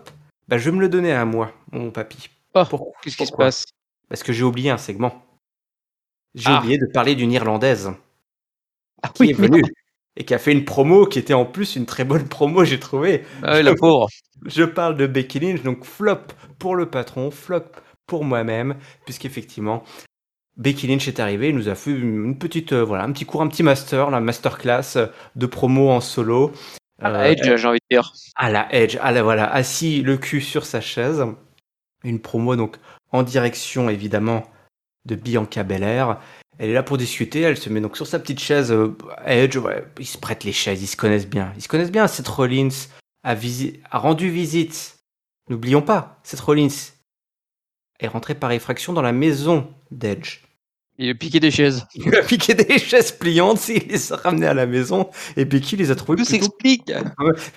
bah, 0.48 0.56
je 0.58 0.70
vais 0.70 0.76
me 0.76 0.80
le 0.80 0.88
donner 0.88 1.12
à 1.12 1.24
moi, 1.24 1.52
mon 1.72 1.90
papy. 1.90 2.28
Oh, 2.54 2.62
Pour- 2.70 2.92
qu'est-ce 3.02 3.16
qui 3.16 3.24
se 3.26 3.30
pourquoi? 3.30 3.46
passe? 3.46 3.64
Parce 4.08 4.22
que 4.22 4.32
j'ai 4.32 4.42
oublié 4.44 4.70
un 4.70 4.78
segment. 4.78 5.24
J'ai 6.34 6.50
Ah. 6.50 6.58
oublié 6.60 6.78
de 6.78 6.86
parler 6.86 7.14
d'une 7.14 7.32
Irlandaise 7.32 7.92
Ah 9.02 9.08
qui 9.08 9.22
oui, 9.24 9.30
est 9.30 9.34
venue 9.34 9.62
et 10.16 10.24
qui 10.24 10.34
a 10.34 10.38
fait 10.38 10.52
une 10.52 10.64
promo 10.64 11.06
qui 11.06 11.18
était 11.18 11.34
en 11.34 11.44
plus 11.44 11.76
une 11.76 11.86
très 11.86 12.04
bonne 12.04 12.26
promo, 12.28 12.64
j'ai 12.64 12.78
trouvé. 12.80 13.24
Ah 13.42 13.56
oui, 13.56 13.62
la 13.62 13.74
pauvre. 13.74 14.08
Je 14.46 14.62
parle 14.64 14.96
de 14.96 15.06
Becky 15.06 15.40
Lynch, 15.40 15.62
donc 15.62 15.84
flop 15.84 16.18
pour 16.58 16.76
le 16.76 16.88
patron, 16.90 17.30
flop 17.30 17.64
pour 18.06 18.24
moi-même, 18.24 18.76
puisqu'effectivement, 19.06 19.82
Becky 20.56 20.86
Lynch 20.86 21.08
est 21.08 21.18
arrivée, 21.20 21.48
il 21.48 21.56
nous 21.56 21.68
a 21.68 21.74
fait 21.74 21.90
une 21.90 22.38
petite, 22.38 22.72
euh, 22.72 22.84
voilà, 22.84 23.04
un 23.04 23.12
petit 23.12 23.24
cours, 23.26 23.42
un 23.42 23.48
petit 23.48 23.62
master, 23.64 24.10
la 24.10 24.20
masterclass 24.20 25.08
de 25.34 25.46
promo 25.46 25.90
en 25.90 26.00
solo. 26.00 26.52
À 27.00 27.10
la 27.10 27.20
Euh, 27.22 27.32
Edge, 27.32 27.56
j'ai 27.56 27.66
envie 27.68 27.78
de 27.90 27.96
dire. 27.96 28.12
à 28.36 28.50
la 28.50 28.72
Edge, 28.74 28.96
à 29.00 29.10
la 29.12 29.22
voilà, 29.22 29.50
assis 29.52 30.02
le 30.02 30.16
cul 30.16 30.40
sur 30.40 30.64
sa 30.66 30.80
chaise. 30.80 31.24
Une 32.04 32.20
promo 32.20 32.54
donc 32.54 32.76
en 33.14 33.22
direction 33.22 33.88
évidemment 33.88 34.42
de 35.06 35.14
Bianca 35.14 35.62
Belair. 35.62 36.20
Elle 36.58 36.70
est 36.70 36.74
là 36.74 36.82
pour 36.82 36.98
discuter, 36.98 37.40
elle 37.42 37.56
se 37.56 37.70
met 37.70 37.80
donc 37.80 37.96
sur 37.96 38.06
sa 38.06 38.18
petite 38.18 38.40
chaise 38.40 38.72
euh, 38.72 38.96
Edge, 39.24 39.56
ouais, 39.56 39.84
ils 40.00 40.06
se 40.06 40.18
prêtent 40.18 40.44
les 40.44 40.52
chaises, 40.52 40.82
ils 40.82 40.88
se 40.88 40.96
connaissent 40.96 41.28
bien. 41.28 41.52
Ils 41.56 41.62
se 41.62 41.68
connaissent 41.68 41.92
bien, 41.92 42.08
Seth 42.08 42.26
Rollins 42.28 42.68
a, 43.22 43.34
visi- 43.34 43.80
a 43.90 43.98
rendu 43.98 44.30
visite. 44.30 44.98
N'oublions 45.48 45.82
pas, 45.82 46.18
Seth 46.24 46.40
Rollins 46.40 46.92
est 48.00 48.08
rentré 48.08 48.34
par 48.34 48.50
effraction 48.50 48.92
dans 48.92 49.02
la 49.02 49.12
maison 49.12 49.72
d'Edge. 49.92 50.40
Il 50.98 51.10
a 51.10 51.14
piqué 51.14 51.38
des 51.38 51.50
chaises. 51.50 51.86
Il 51.94 52.04
lui 52.04 52.16
a 52.16 52.22
piqué 52.22 52.54
des 52.54 52.78
chaises 52.78 53.12
pliantes, 53.12 53.68
il 53.68 53.86
les 53.88 54.12
a 54.12 54.16
ramenées 54.16 54.46
à 54.46 54.54
la 54.54 54.66
maison 54.66 55.08
et 55.36 55.44
Becky 55.44 55.76
les 55.76 55.90
a 55.90 55.94
trouvées 55.96 56.18
Tout 56.18 56.28
plutôt 56.28 56.46
s'explique. 56.46 56.92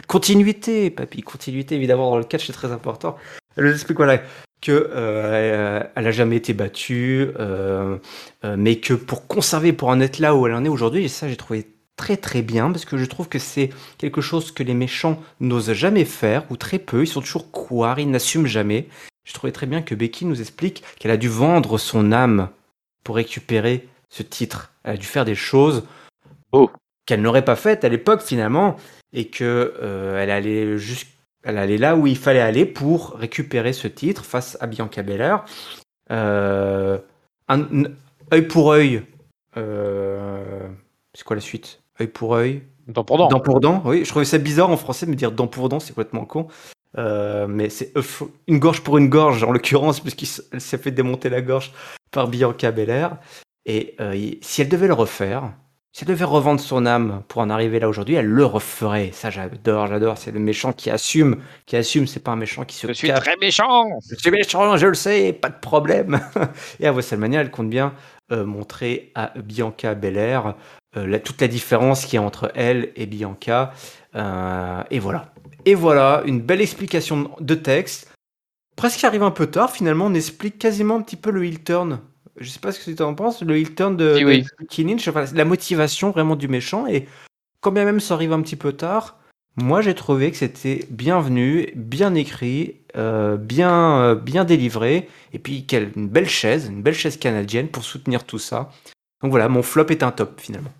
Continuité, 0.07 0.89
papy, 0.91 1.21
continuité 1.21 1.75
évidemment 1.75 2.11
dans 2.11 2.17
le 2.17 2.23
catch 2.23 2.45
c'est 2.47 2.53
très 2.53 2.71
important. 2.71 3.15
Elle 3.55 3.65
nous 3.65 3.71
explique 3.73 3.97
voilà 3.97 4.21
que 4.61 4.89
euh, 4.91 5.83
elle, 5.95 6.07
a 6.07 6.11
jamais 6.11 6.37
été 6.37 6.53
battue, 6.53 7.29
euh, 7.39 7.97
euh, 8.43 8.55
mais 8.57 8.77
que 8.77 8.93
pour 8.93 9.27
conserver, 9.27 9.73
pour 9.73 9.89
en 9.89 9.99
être 9.99 10.19
là 10.19 10.35
où 10.35 10.47
elle 10.47 10.53
en 10.53 10.65
est 10.65 10.69
aujourd'hui, 10.69 11.05
et 11.05 11.07
ça 11.07 11.27
j'ai 11.29 11.35
trouvé 11.35 11.67
très 11.95 12.17
très 12.17 12.41
bien 12.41 12.71
parce 12.71 12.85
que 12.85 12.97
je 12.97 13.05
trouve 13.05 13.27
que 13.27 13.39
c'est 13.39 13.69
quelque 13.97 14.21
chose 14.21 14.51
que 14.51 14.63
les 14.63 14.73
méchants 14.73 15.21
n'osent 15.39 15.73
jamais 15.73 16.05
faire 16.05 16.43
ou 16.49 16.57
très 16.57 16.79
peu. 16.79 17.03
Ils 17.03 17.07
sont 17.07 17.21
toujours 17.21 17.51
couards, 17.51 17.99
ils 17.99 18.09
n'assument 18.09 18.47
jamais. 18.47 18.87
Je 19.25 19.33
trouvais 19.33 19.51
très 19.51 19.65
bien 19.65 19.81
que 19.81 19.95
Becky 19.95 20.25
nous 20.25 20.39
explique 20.41 20.83
qu'elle 20.99 21.11
a 21.11 21.17
dû 21.17 21.27
vendre 21.27 21.77
son 21.77 22.11
âme 22.11 22.49
pour 23.03 23.15
récupérer 23.15 23.87
ce 24.09 24.23
titre. 24.23 24.71
Elle 24.83 24.93
a 24.93 24.97
dû 24.97 25.05
faire 25.05 25.25
des 25.25 25.35
choses 25.35 25.83
Oh. 26.51 26.71
qu'elle 27.05 27.21
n'aurait 27.21 27.45
pas 27.45 27.55
faites 27.55 27.83
à 27.83 27.89
l'époque 27.89 28.21
finalement 28.21 28.77
et 29.13 29.27
que 29.27 29.73
euh, 29.81 30.21
elle 30.21 30.31
allait 30.31 30.77
juste 30.77 31.07
elle 31.43 31.57
allait 31.57 31.77
là 31.77 31.95
où 31.95 32.07
il 32.07 32.17
fallait 32.17 32.41
aller 32.41 32.65
pour 32.65 33.13
récupérer 33.13 33.73
ce 33.73 33.87
titre 33.87 34.25
face 34.25 34.57
à 34.59 34.67
Bianca 34.67 35.03
Belair. 35.03 35.45
Euh, 36.11 36.97
un, 37.47 37.61
un- 37.61 37.91
œil 38.33 38.47
pour 38.47 38.71
œil. 38.71 39.03
euh, 39.57 40.67
c'est 41.13 41.23
quoi 41.23 41.35
la 41.35 41.41
suite? 41.41 41.81
Œil 42.01 42.07
pour 42.07 42.35
œil. 42.35 42.63
Dent 42.87 43.03
pour 43.03 43.17
dent. 43.17 43.27
Dent 43.27 43.39
pour 43.39 43.59
dent. 43.59 43.81
Oui, 43.85 44.03
je 44.05 44.09
trouvais 44.09 44.25
ça 44.25 44.37
bizarre 44.37 44.69
en 44.69 44.77
français 44.77 45.05
de 45.05 45.11
me 45.11 45.15
dire 45.15 45.31
dent 45.31 45.47
pour 45.47 45.67
dent, 45.69 45.79
c'est 45.79 45.93
complètement 45.93 46.25
con. 46.25 46.47
Euh, 46.97 47.47
mais 47.47 47.69
c'est 47.69 47.93
une 48.47 48.59
gorge 48.59 48.81
pour 48.81 48.97
une 48.97 49.09
gorge 49.09 49.43
en 49.43 49.51
l'occurrence 49.51 49.99
puisqu'elle 49.99 50.61
s'est 50.61 50.77
fait 50.77 50.91
démonter 50.91 51.29
la 51.29 51.41
gorge 51.41 51.73
par 52.11 52.27
Bianca 52.27 52.71
Belair. 52.71 53.17
Et 53.65 53.95
euh, 53.99 54.31
si 54.41 54.61
elle 54.61 54.69
devait 54.69 54.87
le 54.87 54.93
refaire, 54.93 55.51
si 55.97 56.03
elle 56.03 56.09
devait 56.09 56.25
revendre 56.25 56.59
son 56.61 56.85
âme 56.85 57.23
pour 57.27 57.41
en 57.41 57.49
arriver 57.49 57.79
là 57.79 57.89
aujourd'hui, 57.89 58.13
elle 58.13 58.27
le 58.27 58.45
referait. 58.45 59.09
Ça, 59.13 59.31
j'adore, 59.31 59.87
j'adore. 59.87 60.19
C'est 60.19 60.29
le 60.29 60.39
méchant 60.39 60.71
qui 60.71 60.91
assume, 60.91 61.37
qui 61.65 61.75
assume. 61.75 62.05
C'est 62.05 62.19
pas 62.19 62.29
un 62.29 62.35
méchant 62.35 62.65
qui 62.65 62.75
se 62.75 62.85
Je 62.85 62.93
suis 62.93 63.07
cache. 63.07 63.19
très 63.21 63.35
méchant. 63.37 63.89
Je 64.07 64.13
suis 64.15 64.29
méchant, 64.29 64.77
je 64.77 64.85
le 64.85 64.93
sais, 64.93 65.33
pas 65.33 65.49
de 65.49 65.59
problème. 65.59 66.19
Et 66.79 66.85
à 66.85 66.91
WrestleMania, 66.91 67.41
elle 67.41 67.49
compte 67.49 67.71
bien 67.71 67.95
euh, 68.31 68.45
montrer 68.45 69.11
à 69.15 69.31
Bianca 69.37 69.95
Belair 69.95 70.53
euh, 70.95 71.07
la- 71.07 71.19
toute 71.19 71.41
la 71.41 71.47
différence 71.47 72.05
qu'il 72.05 72.13
y 72.13 72.17
a 72.17 72.21
entre 72.21 72.51
elle 72.53 72.91
et 72.95 73.07
Bianca. 73.07 73.73
Euh, 74.13 74.83
et 74.91 74.99
voilà. 74.99 75.33
Et 75.65 75.73
voilà, 75.73 76.21
une 76.27 76.41
belle 76.41 76.61
explication 76.61 77.31
de 77.39 77.55
texte. 77.55 78.13
Presque 78.75 79.03
arrive 79.03 79.23
un 79.23 79.31
peu 79.31 79.47
tard, 79.47 79.71
finalement, 79.71 80.05
on 80.05 80.13
explique 80.13 80.59
quasiment 80.59 80.97
un 80.97 81.01
petit 81.01 81.15
peu 81.15 81.31
le 81.31 81.43
heel 81.43 81.63
turn. 81.63 82.01
Je 82.39 82.49
sais 82.49 82.59
pas 82.59 82.71
ce 82.71 82.79
que 82.79 82.95
tu 82.95 83.01
en 83.03 83.15
penses, 83.15 83.41
le 83.41 83.57
heel 83.57 83.73
turn 83.73 83.97
de, 83.97 84.13
Oui, 84.15 84.21
de 84.21 84.25
oui. 84.27 84.45
Becky 84.59 84.83
Lynch, 84.83 85.07
enfin, 85.07 85.25
la 85.33 85.45
motivation 85.45 86.11
vraiment 86.11 86.35
du 86.35 86.47
méchant. 86.47 86.87
Et 86.87 87.07
quand 87.61 87.71
bien 87.71 87.85
même 87.85 87.99
ça 87.99 88.13
arrive 88.13 88.31
un 88.33 88.41
petit 88.41 88.55
peu 88.55 88.73
tard, 88.73 89.17
moi 89.55 89.81
j'ai 89.81 89.95
trouvé 89.95 90.29
que 90.31 90.37
c'était 90.37 90.85
bienvenu, 90.89 91.71
bien 91.75 92.13
écrit, 92.13 92.75
euh, 92.95 93.37
bien, 93.37 94.01
euh, 94.01 94.15
bien 94.15 94.45
délivré. 94.45 95.09
Et 95.33 95.39
puis 95.39 95.65
quelle, 95.65 95.91
une 95.95 96.07
belle 96.07 96.29
chaise, 96.29 96.67
une 96.67 96.81
belle 96.83 96.93
chaise 96.93 97.17
canadienne 97.17 97.69
pour 97.69 97.83
soutenir 97.83 98.23
tout 98.23 98.39
ça. 98.39 98.71
Donc 99.23 99.31
voilà, 99.31 99.49
mon 99.49 99.63
flop 99.63 99.87
est 99.89 100.03
un 100.03 100.11
top 100.11 100.39
finalement. 100.39 100.71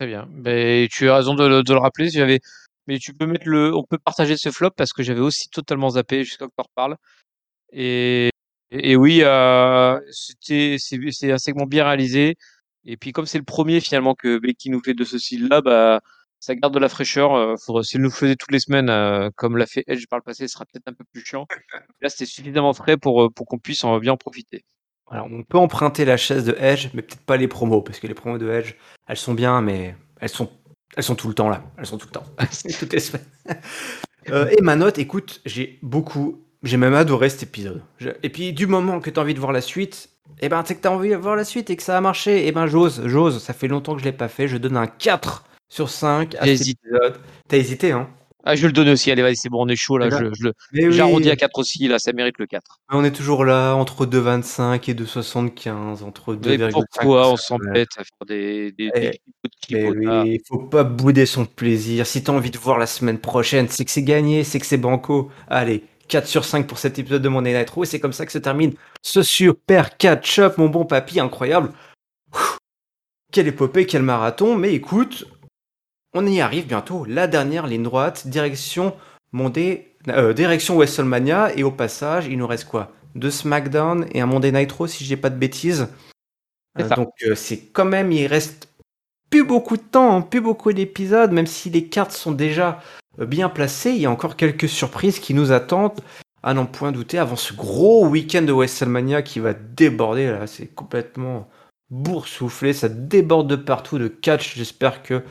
Très 0.00 0.08
bien. 0.08 0.26
Ben, 0.30 0.88
tu 0.88 1.08
as 1.08 1.16
raison 1.16 1.34
de, 1.34 1.46
le- 1.46 1.62
de 1.62 1.72
le 1.72 1.78
rappeler. 1.78 2.10
si 2.10 2.18
J'avais, 2.18 2.40
mais 2.88 2.98
tu 2.98 3.14
peux 3.14 3.26
mettre 3.26 3.46
le, 3.48 3.72
on 3.72 3.84
peut 3.84 3.98
partager 3.98 4.36
ce 4.36 4.50
flop 4.50 4.70
parce 4.72 4.92
que 4.92 5.04
j'avais 5.04 5.20
aussi 5.20 5.48
totalement 5.48 5.90
zappé 5.90 6.24
jusqu'à 6.24 6.46
que 6.46 6.50
tu 6.50 6.60
en 6.60 6.64
reparles. 6.64 6.96
Et, 7.72 8.30
et, 8.70 8.92
et 8.92 8.96
oui, 8.96 9.20
euh, 9.22 9.98
c'était, 10.10 10.76
c'est, 10.78 10.98
c'est 11.10 11.32
un 11.32 11.38
segment 11.38 11.66
bien 11.66 11.84
réalisé. 11.84 12.36
Et 12.84 12.96
puis 12.96 13.12
comme 13.12 13.26
c'est 13.26 13.38
le 13.38 13.44
premier 13.44 13.80
finalement 13.80 14.14
que 14.14 14.38
Becky 14.38 14.70
nous 14.70 14.82
fait 14.82 14.94
de 14.94 15.04
ce 15.04 15.18
style-là, 15.18 15.60
bah, 15.62 16.00
ça 16.44 16.54
garde 16.54 16.74
de 16.74 16.78
la 16.78 16.88
fraîcheur. 16.88 17.34
Euh, 17.34 17.56
faudrait, 17.56 17.84
s'il 17.84 18.02
nous 18.02 18.10
faisait 18.10 18.36
toutes 18.36 18.52
les 18.52 18.60
semaines, 18.60 18.90
euh, 18.90 19.30
comme 19.36 19.56
l'a 19.56 19.66
fait 19.66 19.84
Edge 19.86 20.06
par 20.08 20.18
le 20.18 20.22
passé, 20.22 20.46
ce 20.46 20.54
sera 20.54 20.66
peut-être 20.66 20.88
un 20.88 20.92
peu 20.92 21.04
plus 21.12 21.24
chiant. 21.24 21.46
Là, 22.02 22.08
c'était 22.08 22.26
suffisamment 22.26 22.74
frais 22.74 22.96
pour, 22.96 23.24
euh, 23.24 23.30
pour 23.30 23.46
qu'on 23.46 23.58
puisse 23.58 23.82
en 23.84 23.98
bien 23.98 24.12
en 24.12 24.16
profiter. 24.16 24.64
Voilà, 25.06 25.24
on 25.24 25.42
peut 25.42 25.58
emprunter 25.58 26.04
la 26.04 26.16
chaise 26.16 26.44
de 26.44 26.56
Edge, 26.58 26.88
mais 26.94 27.02
peut-être 27.02 27.24
pas 27.24 27.36
les 27.36 27.48
promos, 27.48 27.82
parce 27.82 27.98
que 28.00 28.06
les 28.06 28.14
promos 28.14 28.38
de 28.38 28.48
Edge, 28.50 28.74
elles 29.06 29.16
sont 29.16 29.34
bien, 29.34 29.60
mais 29.60 29.94
elles 30.20 30.28
sont, 30.30 30.50
elles 30.96 31.02
sont 31.02 31.14
tout 31.14 31.28
le 31.28 31.34
temps 31.34 31.48
là. 31.48 31.62
Elles 31.78 31.86
sont 31.86 31.98
tout 31.98 32.08
le 32.08 32.12
temps. 32.12 32.24
Toutes 32.78 32.92
les 32.92 33.00
semaines. 33.00 33.26
Euh, 34.30 34.48
et 34.48 34.62
ma 34.62 34.76
note, 34.76 34.98
écoute, 34.98 35.40
j'ai 35.44 35.78
beaucoup, 35.82 36.43
j'ai 36.64 36.76
même 36.76 36.94
adoré 36.94 37.28
cet 37.28 37.42
épisode. 37.44 37.82
Je- 37.98 38.10
et 38.22 38.28
puis 38.30 38.52
du 38.52 38.66
moment 38.66 39.00
que 39.00 39.10
tu 39.10 39.18
as 39.18 39.22
envie 39.22 39.34
de 39.34 39.40
voir 39.40 39.52
la 39.52 39.60
suite, 39.60 40.08
et 40.40 40.48
ben 40.48 40.62
c'est 40.66 40.74
que 40.76 40.82
tu 40.82 40.88
as 40.88 40.92
envie 40.92 41.10
de 41.10 41.16
voir 41.16 41.36
la 41.36 41.44
suite 41.44 41.70
et 41.70 41.76
que 41.76 41.82
ça 41.82 41.96
a 41.96 42.00
marché. 42.00 42.46
Et 42.46 42.52
ben 42.52 42.66
j'ose, 42.66 43.02
j'ose. 43.06 43.42
Ça 43.42 43.52
fait 43.52 43.68
longtemps 43.68 43.94
que 43.94 44.00
je 44.00 44.04
l'ai 44.04 44.12
pas 44.12 44.28
fait. 44.28 44.48
Je 44.48 44.56
donne 44.56 44.76
un 44.76 44.86
4 44.86 45.44
sur 45.68 45.88
5 45.90 46.34
à 46.36 46.46
cet 46.46 46.68
épisode. 46.68 47.20
T'as 47.48 47.56
hésité, 47.56 47.92
hein? 47.92 48.08
Ah, 48.46 48.54
je 48.56 48.60
vais 48.60 48.66
le 48.68 48.72
donner 48.74 48.90
aussi. 48.92 49.10
Allez, 49.10 49.22
vas-y, 49.22 49.36
c'est 49.36 49.48
bon, 49.48 49.64
on 49.64 49.68
est 49.68 49.76
chaud 49.76 49.96
là. 49.96 50.06
Eh 50.08 50.10
ben, 50.10 50.18
Je, 50.18 50.34
je 50.38 50.44
le, 50.44 50.52
Mais 50.74 50.86
oui, 50.86 50.92
j'arrondis 50.92 51.30
à 51.30 51.36
4 51.36 51.58
aussi. 51.58 51.88
Là, 51.88 51.98
ça 51.98 52.12
mérite 52.12 52.38
le 52.38 52.44
4. 52.46 52.78
on 52.90 53.02
est 53.02 53.10
toujours 53.10 53.46
là, 53.46 53.72
entre 53.74 54.04
2,25 54.04 54.90
et 54.90 54.94
2,75, 54.94 56.02
entre 56.04 56.34
Mais 56.34 56.58
2,5. 56.58 56.70
pourquoi 56.72 57.30
on 57.30 57.36
s'embête 57.38 57.88
à 57.96 58.04
faire 58.04 58.26
des, 58.26 58.72
des, 58.72 58.90
Eh, 58.94 59.00
des 59.00 59.20
Mais 59.42 59.48
clipotas 59.62 60.22
oui, 60.24 60.40
faut 60.46 60.58
pas 60.58 60.84
bouder 60.84 61.24
son 61.24 61.46
plaisir. 61.46 62.06
Si 62.06 62.22
t'as 62.22 62.32
envie 62.32 62.50
de 62.50 62.58
voir 62.58 62.78
la 62.78 62.86
semaine 62.86 63.18
prochaine, 63.18 63.66
c'est 63.70 63.86
que 63.86 63.90
c'est 63.90 64.02
gagné, 64.02 64.44
c'est 64.44 64.60
que 64.60 64.66
c'est 64.66 64.76
banco. 64.76 65.30
Allez, 65.48 65.84
4 66.14 66.28
sur 66.28 66.44
5 66.44 66.68
pour 66.68 66.78
cet 66.78 67.00
épisode 67.00 67.22
de 67.22 67.28
Monday 67.28 67.52
Night 67.52 67.70
Raw. 67.70 67.82
Et 67.82 67.86
c'est 67.86 67.98
comme 67.98 68.12
ça 68.12 68.24
que 68.24 68.30
se 68.30 68.38
termine 68.38 68.74
ce 69.02 69.24
super 69.24 69.96
catch-up, 69.96 70.58
mon 70.58 70.68
bon 70.68 70.84
papy, 70.84 71.18
incroyable. 71.18 71.72
Ouh, 72.32 72.56
Quelle 73.32 73.48
épopée, 73.48 73.84
quel 73.84 74.04
marathon. 74.04 74.54
Mais 74.54 74.72
écoute, 74.74 75.26
on 76.12 76.24
y 76.24 76.40
arrive 76.40 76.68
bientôt. 76.68 77.04
La 77.04 77.26
dernière 77.26 77.66
ligne 77.66 77.82
droite, 77.82 78.28
direction 78.28 78.94
Monday, 79.32 79.96
euh, 80.06 80.32
direction 80.32 80.76
WrestleMania. 80.76 81.52
Et 81.56 81.64
au 81.64 81.72
passage, 81.72 82.28
il 82.28 82.38
nous 82.38 82.46
reste 82.46 82.66
quoi? 82.66 82.92
De 83.16 83.28
SmackDown 83.28 84.06
et 84.12 84.20
un 84.20 84.26
Monday 84.26 84.52
Nitro, 84.52 84.86
si 84.86 85.04
j'ai 85.04 85.16
pas 85.16 85.30
de 85.30 85.36
bêtises. 85.36 85.88
Euh, 86.78 86.88
donc 86.90 87.10
euh, 87.26 87.34
c'est 87.34 87.58
quand 87.72 87.86
même, 87.86 88.12
il 88.12 88.28
reste 88.28 88.68
plus 89.30 89.42
beaucoup 89.42 89.76
de 89.76 89.82
temps, 89.82 90.16
hein, 90.16 90.20
plus 90.20 90.40
beaucoup 90.40 90.72
d'épisodes, 90.72 91.32
même 91.32 91.48
si 91.48 91.70
les 91.70 91.88
cartes 91.88 92.12
sont 92.12 92.30
déjà 92.30 92.80
bien 93.18 93.48
placées, 93.48 93.90
il 93.90 94.00
y 94.00 94.06
a 94.06 94.10
encore 94.10 94.36
quelques 94.36 94.68
surprises 94.68 95.18
qui 95.18 95.34
nous 95.34 95.52
attendent. 95.52 96.00
À 96.42 96.52
n'en 96.52 96.66
point 96.66 96.92
douter, 96.92 97.18
avant 97.18 97.36
ce 97.36 97.54
gros 97.54 98.06
week-end 98.06 98.42
de 98.42 98.52
WrestleMania 98.52 99.22
qui 99.22 99.40
va 99.40 99.54
déborder, 99.54 100.26
là, 100.26 100.46
c'est 100.46 100.66
complètement 100.66 101.48
boursouflé, 101.90 102.72
ça 102.72 102.88
déborde 102.88 103.48
de 103.48 103.56
partout 103.56 103.98
de 103.98 104.08
catch. 104.08 104.56
J'espère 104.56 105.02
que 105.02 105.22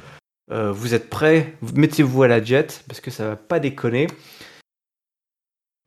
euh, 0.52 0.72
vous 0.72 0.94
êtes 0.94 1.10
prêts, 1.10 1.56
mettez-vous 1.76 2.24
à 2.24 2.28
la 2.28 2.44
jet 2.44 2.84
parce 2.88 3.00
que 3.00 3.12
ça 3.12 3.28
va 3.28 3.36
pas 3.36 3.60
déconner. 3.60 4.08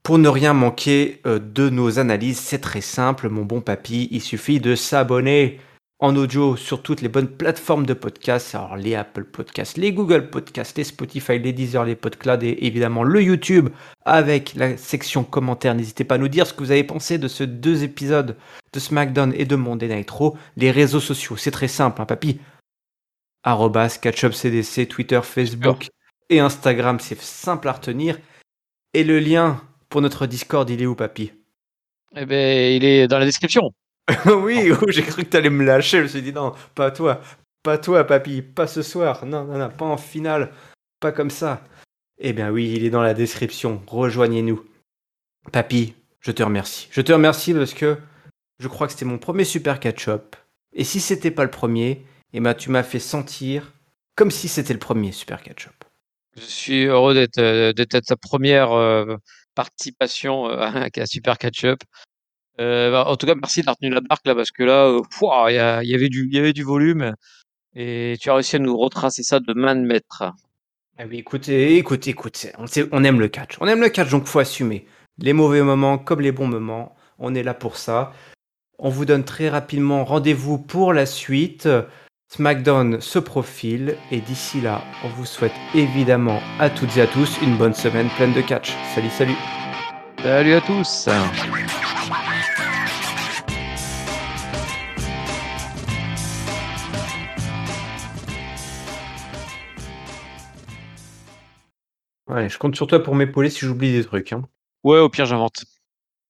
Pour 0.03 0.19
ne 0.19 0.29
rien 0.29 0.53
manquer 0.53 1.21
euh, 1.27 1.41
de 1.41 1.69
nos 1.69 1.99
analyses, 1.99 2.39
c'est 2.39 2.61
très 2.61 2.81
simple, 2.81 3.29
mon 3.29 3.45
bon 3.45 3.61
papy. 3.61 4.09
Il 4.13 4.21
suffit 4.21 4.61
de 4.61 4.77
s'abonner 4.77 5.61
en 5.99 6.15
audio 6.15 6.57
sur 6.57 6.83
toutes 6.83 7.01
les 7.01 7.09
bonnes 7.09 7.29
plateformes 7.29 7.87
de 7.87 7.95
podcast. 7.95 8.55
Alors 8.55 8.77
les 8.77 8.95
Apple 8.95 9.25
Podcasts, 9.25 9.79
les 9.79 9.93
Google 9.93 10.29
Podcasts, 10.31 10.77
les 10.77 10.85
Spotify, 10.85 11.39
les 11.39 11.53
Deezer, 11.53 11.85
les 11.85 11.97
PodCloud 11.97 12.43
et 12.43 12.67
évidemment 12.67 13.03
le 13.03 13.23
YouTube 13.23 13.71
avec 14.05 14.55
la 14.55 14.77
section 14.77 15.25
commentaires. 15.25 15.75
N'hésitez 15.75 16.05
pas 16.05 16.17
à 16.17 16.19
nous 16.19 16.29
dire 16.29 16.47
ce 16.47 16.53
que 16.53 16.63
vous 16.63 16.71
avez 16.71 16.85
pensé 16.85 17.19
de 17.19 17.29
ces 17.29 17.47
deux 17.47 17.83
épisodes 17.83 18.37
de 18.73 18.81
SmackDown 18.81 19.33
et 19.35 19.47
de 19.47 19.57
Monday 19.57 19.95
Nitro. 19.95 20.37
Les 20.57 20.71
réseaux 20.71 21.01
sociaux, 21.01 21.37
c'est 21.37 21.51
très 21.51 21.69
simple, 21.69 22.01
hein, 22.03 22.07
papy. 22.07 22.41
Arrobas, 23.43 23.99
CatchUpCDC, 24.03 24.89
Twitter, 24.89 25.21
Facebook 25.23 25.89
et 26.29 26.41
Instagram, 26.41 26.99
c'est 27.01 27.21
simple 27.21 27.69
à 27.69 27.73
retenir. 27.73 28.19
Et 28.93 29.05
le 29.05 29.21
lien 29.21 29.63
pour 29.89 30.03
notre 30.03 30.27
Discord, 30.27 30.69
il 30.69 30.83
est 30.83 30.87
où, 30.87 30.95
papy? 30.95 31.33
Eh 32.17 32.27
ben, 32.27 32.77
il 32.77 32.85
est 32.85 33.09
dans 33.09 33.19
la 33.19 33.25
description. 33.25 33.73
Oui, 34.27 34.71
oh, 34.71 34.87
j'ai 34.89 35.03
cru 35.03 35.25
que 35.25 35.31
t'allais 35.31 35.51
me 35.51 35.65
lâcher. 35.65 35.99
Je 35.99 36.03
me 36.05 36.09
suis 36.09 36.23
dit 36.23 36.33
non, 36.33 36.55
pas 36.75 36.91
toi, 36.91 37.21
pas 37.63 37.79
toi, 37.79 38.05
papy, 38.05 38.43
pas 38.43 38.67
ce 38.67 38.83
soir. 38.83 39.27
Non, 39.27 39.45
non, 39.45 39.59
non, 39.59 39.71
pas 39.71 39.87
en 39.87 39.97
finale, 39.97 40.53
pas 41.01 41.13
comme 41.13 41.31
ça. 41.31 41.63
Eh 42.19 42.33
bien 42.33 42.51
oui, 42.51 42.73
il 42.75 42.85
est 42.85 42.91
dans 42.91 43.03
la 43.03 43.15
description. 43.15 43.83
Rejoignez-nous. 43.87 44.65
Papy, 45.53 45.95
je 46.21 46.33
te 46.33 46.43
remercie. 46.43 46.89
Je 46.91 47.01
te 47.01 47.13
remercie 47.13 47.53
parce 47.53 47.75
que 47.75 47.99
je 48.59 48.69
crois 48.69 48.87
que 48.87 48.93
c'était 48.93 49.05
mon 49.05 49.19
premier 49.19 49.45
super 49.45 49.81
catch-up. 49.81 50.37
Et 50.73 50.85
si 50.85 51.01
c'était 51.01 51.31
pas 51.31 51.45
le 51.45 51.51
premier, 51.51 52.05
eh 52.33 52.41
ben 52.41 52.55
tu 52.55 52.71
m'as 52.71 52.83
fait 52.83 52.99
sentir 52.99 53.73
comme 54.15 54.31
si 54.31 54.49
c'était 54.49 54.73
le 54.73 54.79
premier 54.79 55.13
super 55.13 55.43
catch-up. 55.43 55.85
Je 56.37 56.43
suis 56.43 56.85
heureux 56.85 57.15
d'être 57.15 57.39
euh, 57.39 57.73
ta 57.73 58.17
première 58.17 58.73
euh, 58.73 59.17
participation 59.55 60.49
euh, 60.49 60.89
à 60.97 61.07
super 61.07 61.39
catch-up. 61.39 61.81
Euh, 62.61 62.91
bah, 62.91 63.05
en 63.07 63.17
tout 63.17 63.27
cas, 63.27 63.35
merci 63.35 63.61
d'avoir 63.61 63.77
tenu 63.77 63.91
la 63.91 64.01
barque 64.01 64.27
là 64.27 64.35
parce 64.35 64.51
que 64.51 64.63
là, 64.63 64.87
euh, 64.89 65.01
il 65.83 65.89
y, 65.89 65.95
avait 65.95 66.09
du, 66.09 66.27
il 66.31 66.35
y 66.35 66.39
avait 66.39 66.53
du 66.53 66.63
volume 66.63 67.15
et 67.75 68.17
tu 68.21 68.31
as 68.31 68.35
réussi 68.35 68.57
à 68.57 68.59
nous 68.59 68.77
retracer 68.77 69.23
ça 69.23 69.41
de 69.41 69.53
main 69.55 69.75
de 69.77 69.83
maître. 69.83 70.23
Ah 70.99 71.05
oui, 71.09 71.19
écoutez, 71.19 71.77
écoutez, 71.77 72.11
écoutez, 72.11 72.53
on, 72.59 72.67
sait- 72.67 72.89
on 72.93 73.05
aime 73.05 73.21
le 73.21 73.29
catch. 73.29 73.57
On 73.61 73.67
aime 73.67 73.83
le 73.83 73.91
catch, 73.91 74.09
donc 74.11 74.27
faut 74.27 74.39
assumer. 74.39 74.87
Les 75.19 75.35
mauvais 75.35 75.63
moments 75.63 75.99
comme 75.99 76.21
les 76.23 76.33
bons 76.33 76.47
moments, 76.49 76.97
on 77.19 77.35
est 77.35 77.43
là 77.43 77.53
pour 77.53 77.77
ça. 77.77 78.13
On 78.79 78.89
vous 78.89 79.05
donne 79.05 79.25
très 79.25 79.49
rapidement 79.51 80.05
rendez-vous 80.05 80.59
pour 80.59 80.93
la 80.95 81.05
suite. 81.07 81.69
SmackDown 82.33 83.01
se 83.01 83.19
profile 83.19 83.97
et 84.11 84.21
d'ici 84.21 84.61
là, 84.61 84.83
on 85.05 85.09
vous 85.09 85.27
souhaite 85.27 85.53
évidemment 85.75 86.41
à 86.59 86.71
toutes 86.71 86.97
et 86.97 87.03
à 87.03 87.07
tous 87.07 87.39
une 87.41 87.57
bonne 87.57 87.75
semaine 87.75 88.09
pleine 88.17 88.33
de 88.33 88.41
catch. 88.41 88.73
Salut, 88.95 89.11
salut. 89.11 89.37
Salut 90.23 90.55
à 90.55 90.61
tous. 90.63 91.09
Ouais, 102.29 102.49
je 102.49 102.57
compte 102.59 102.77
sur 102.77 102.87
toi 102.87 103.03
pour 103.03 103.15
m'épauler 103.17 103.51
si 103.51 103.61
j'oublie 103.67 103.93
des 103.93 104.05
trucs. 104.05 104.33
hein. 104.33 104.49
Ouais, 104.85 104.99
au 105.01 105.09
pire, 105.09 105.27
j'invente. 105.27 105.65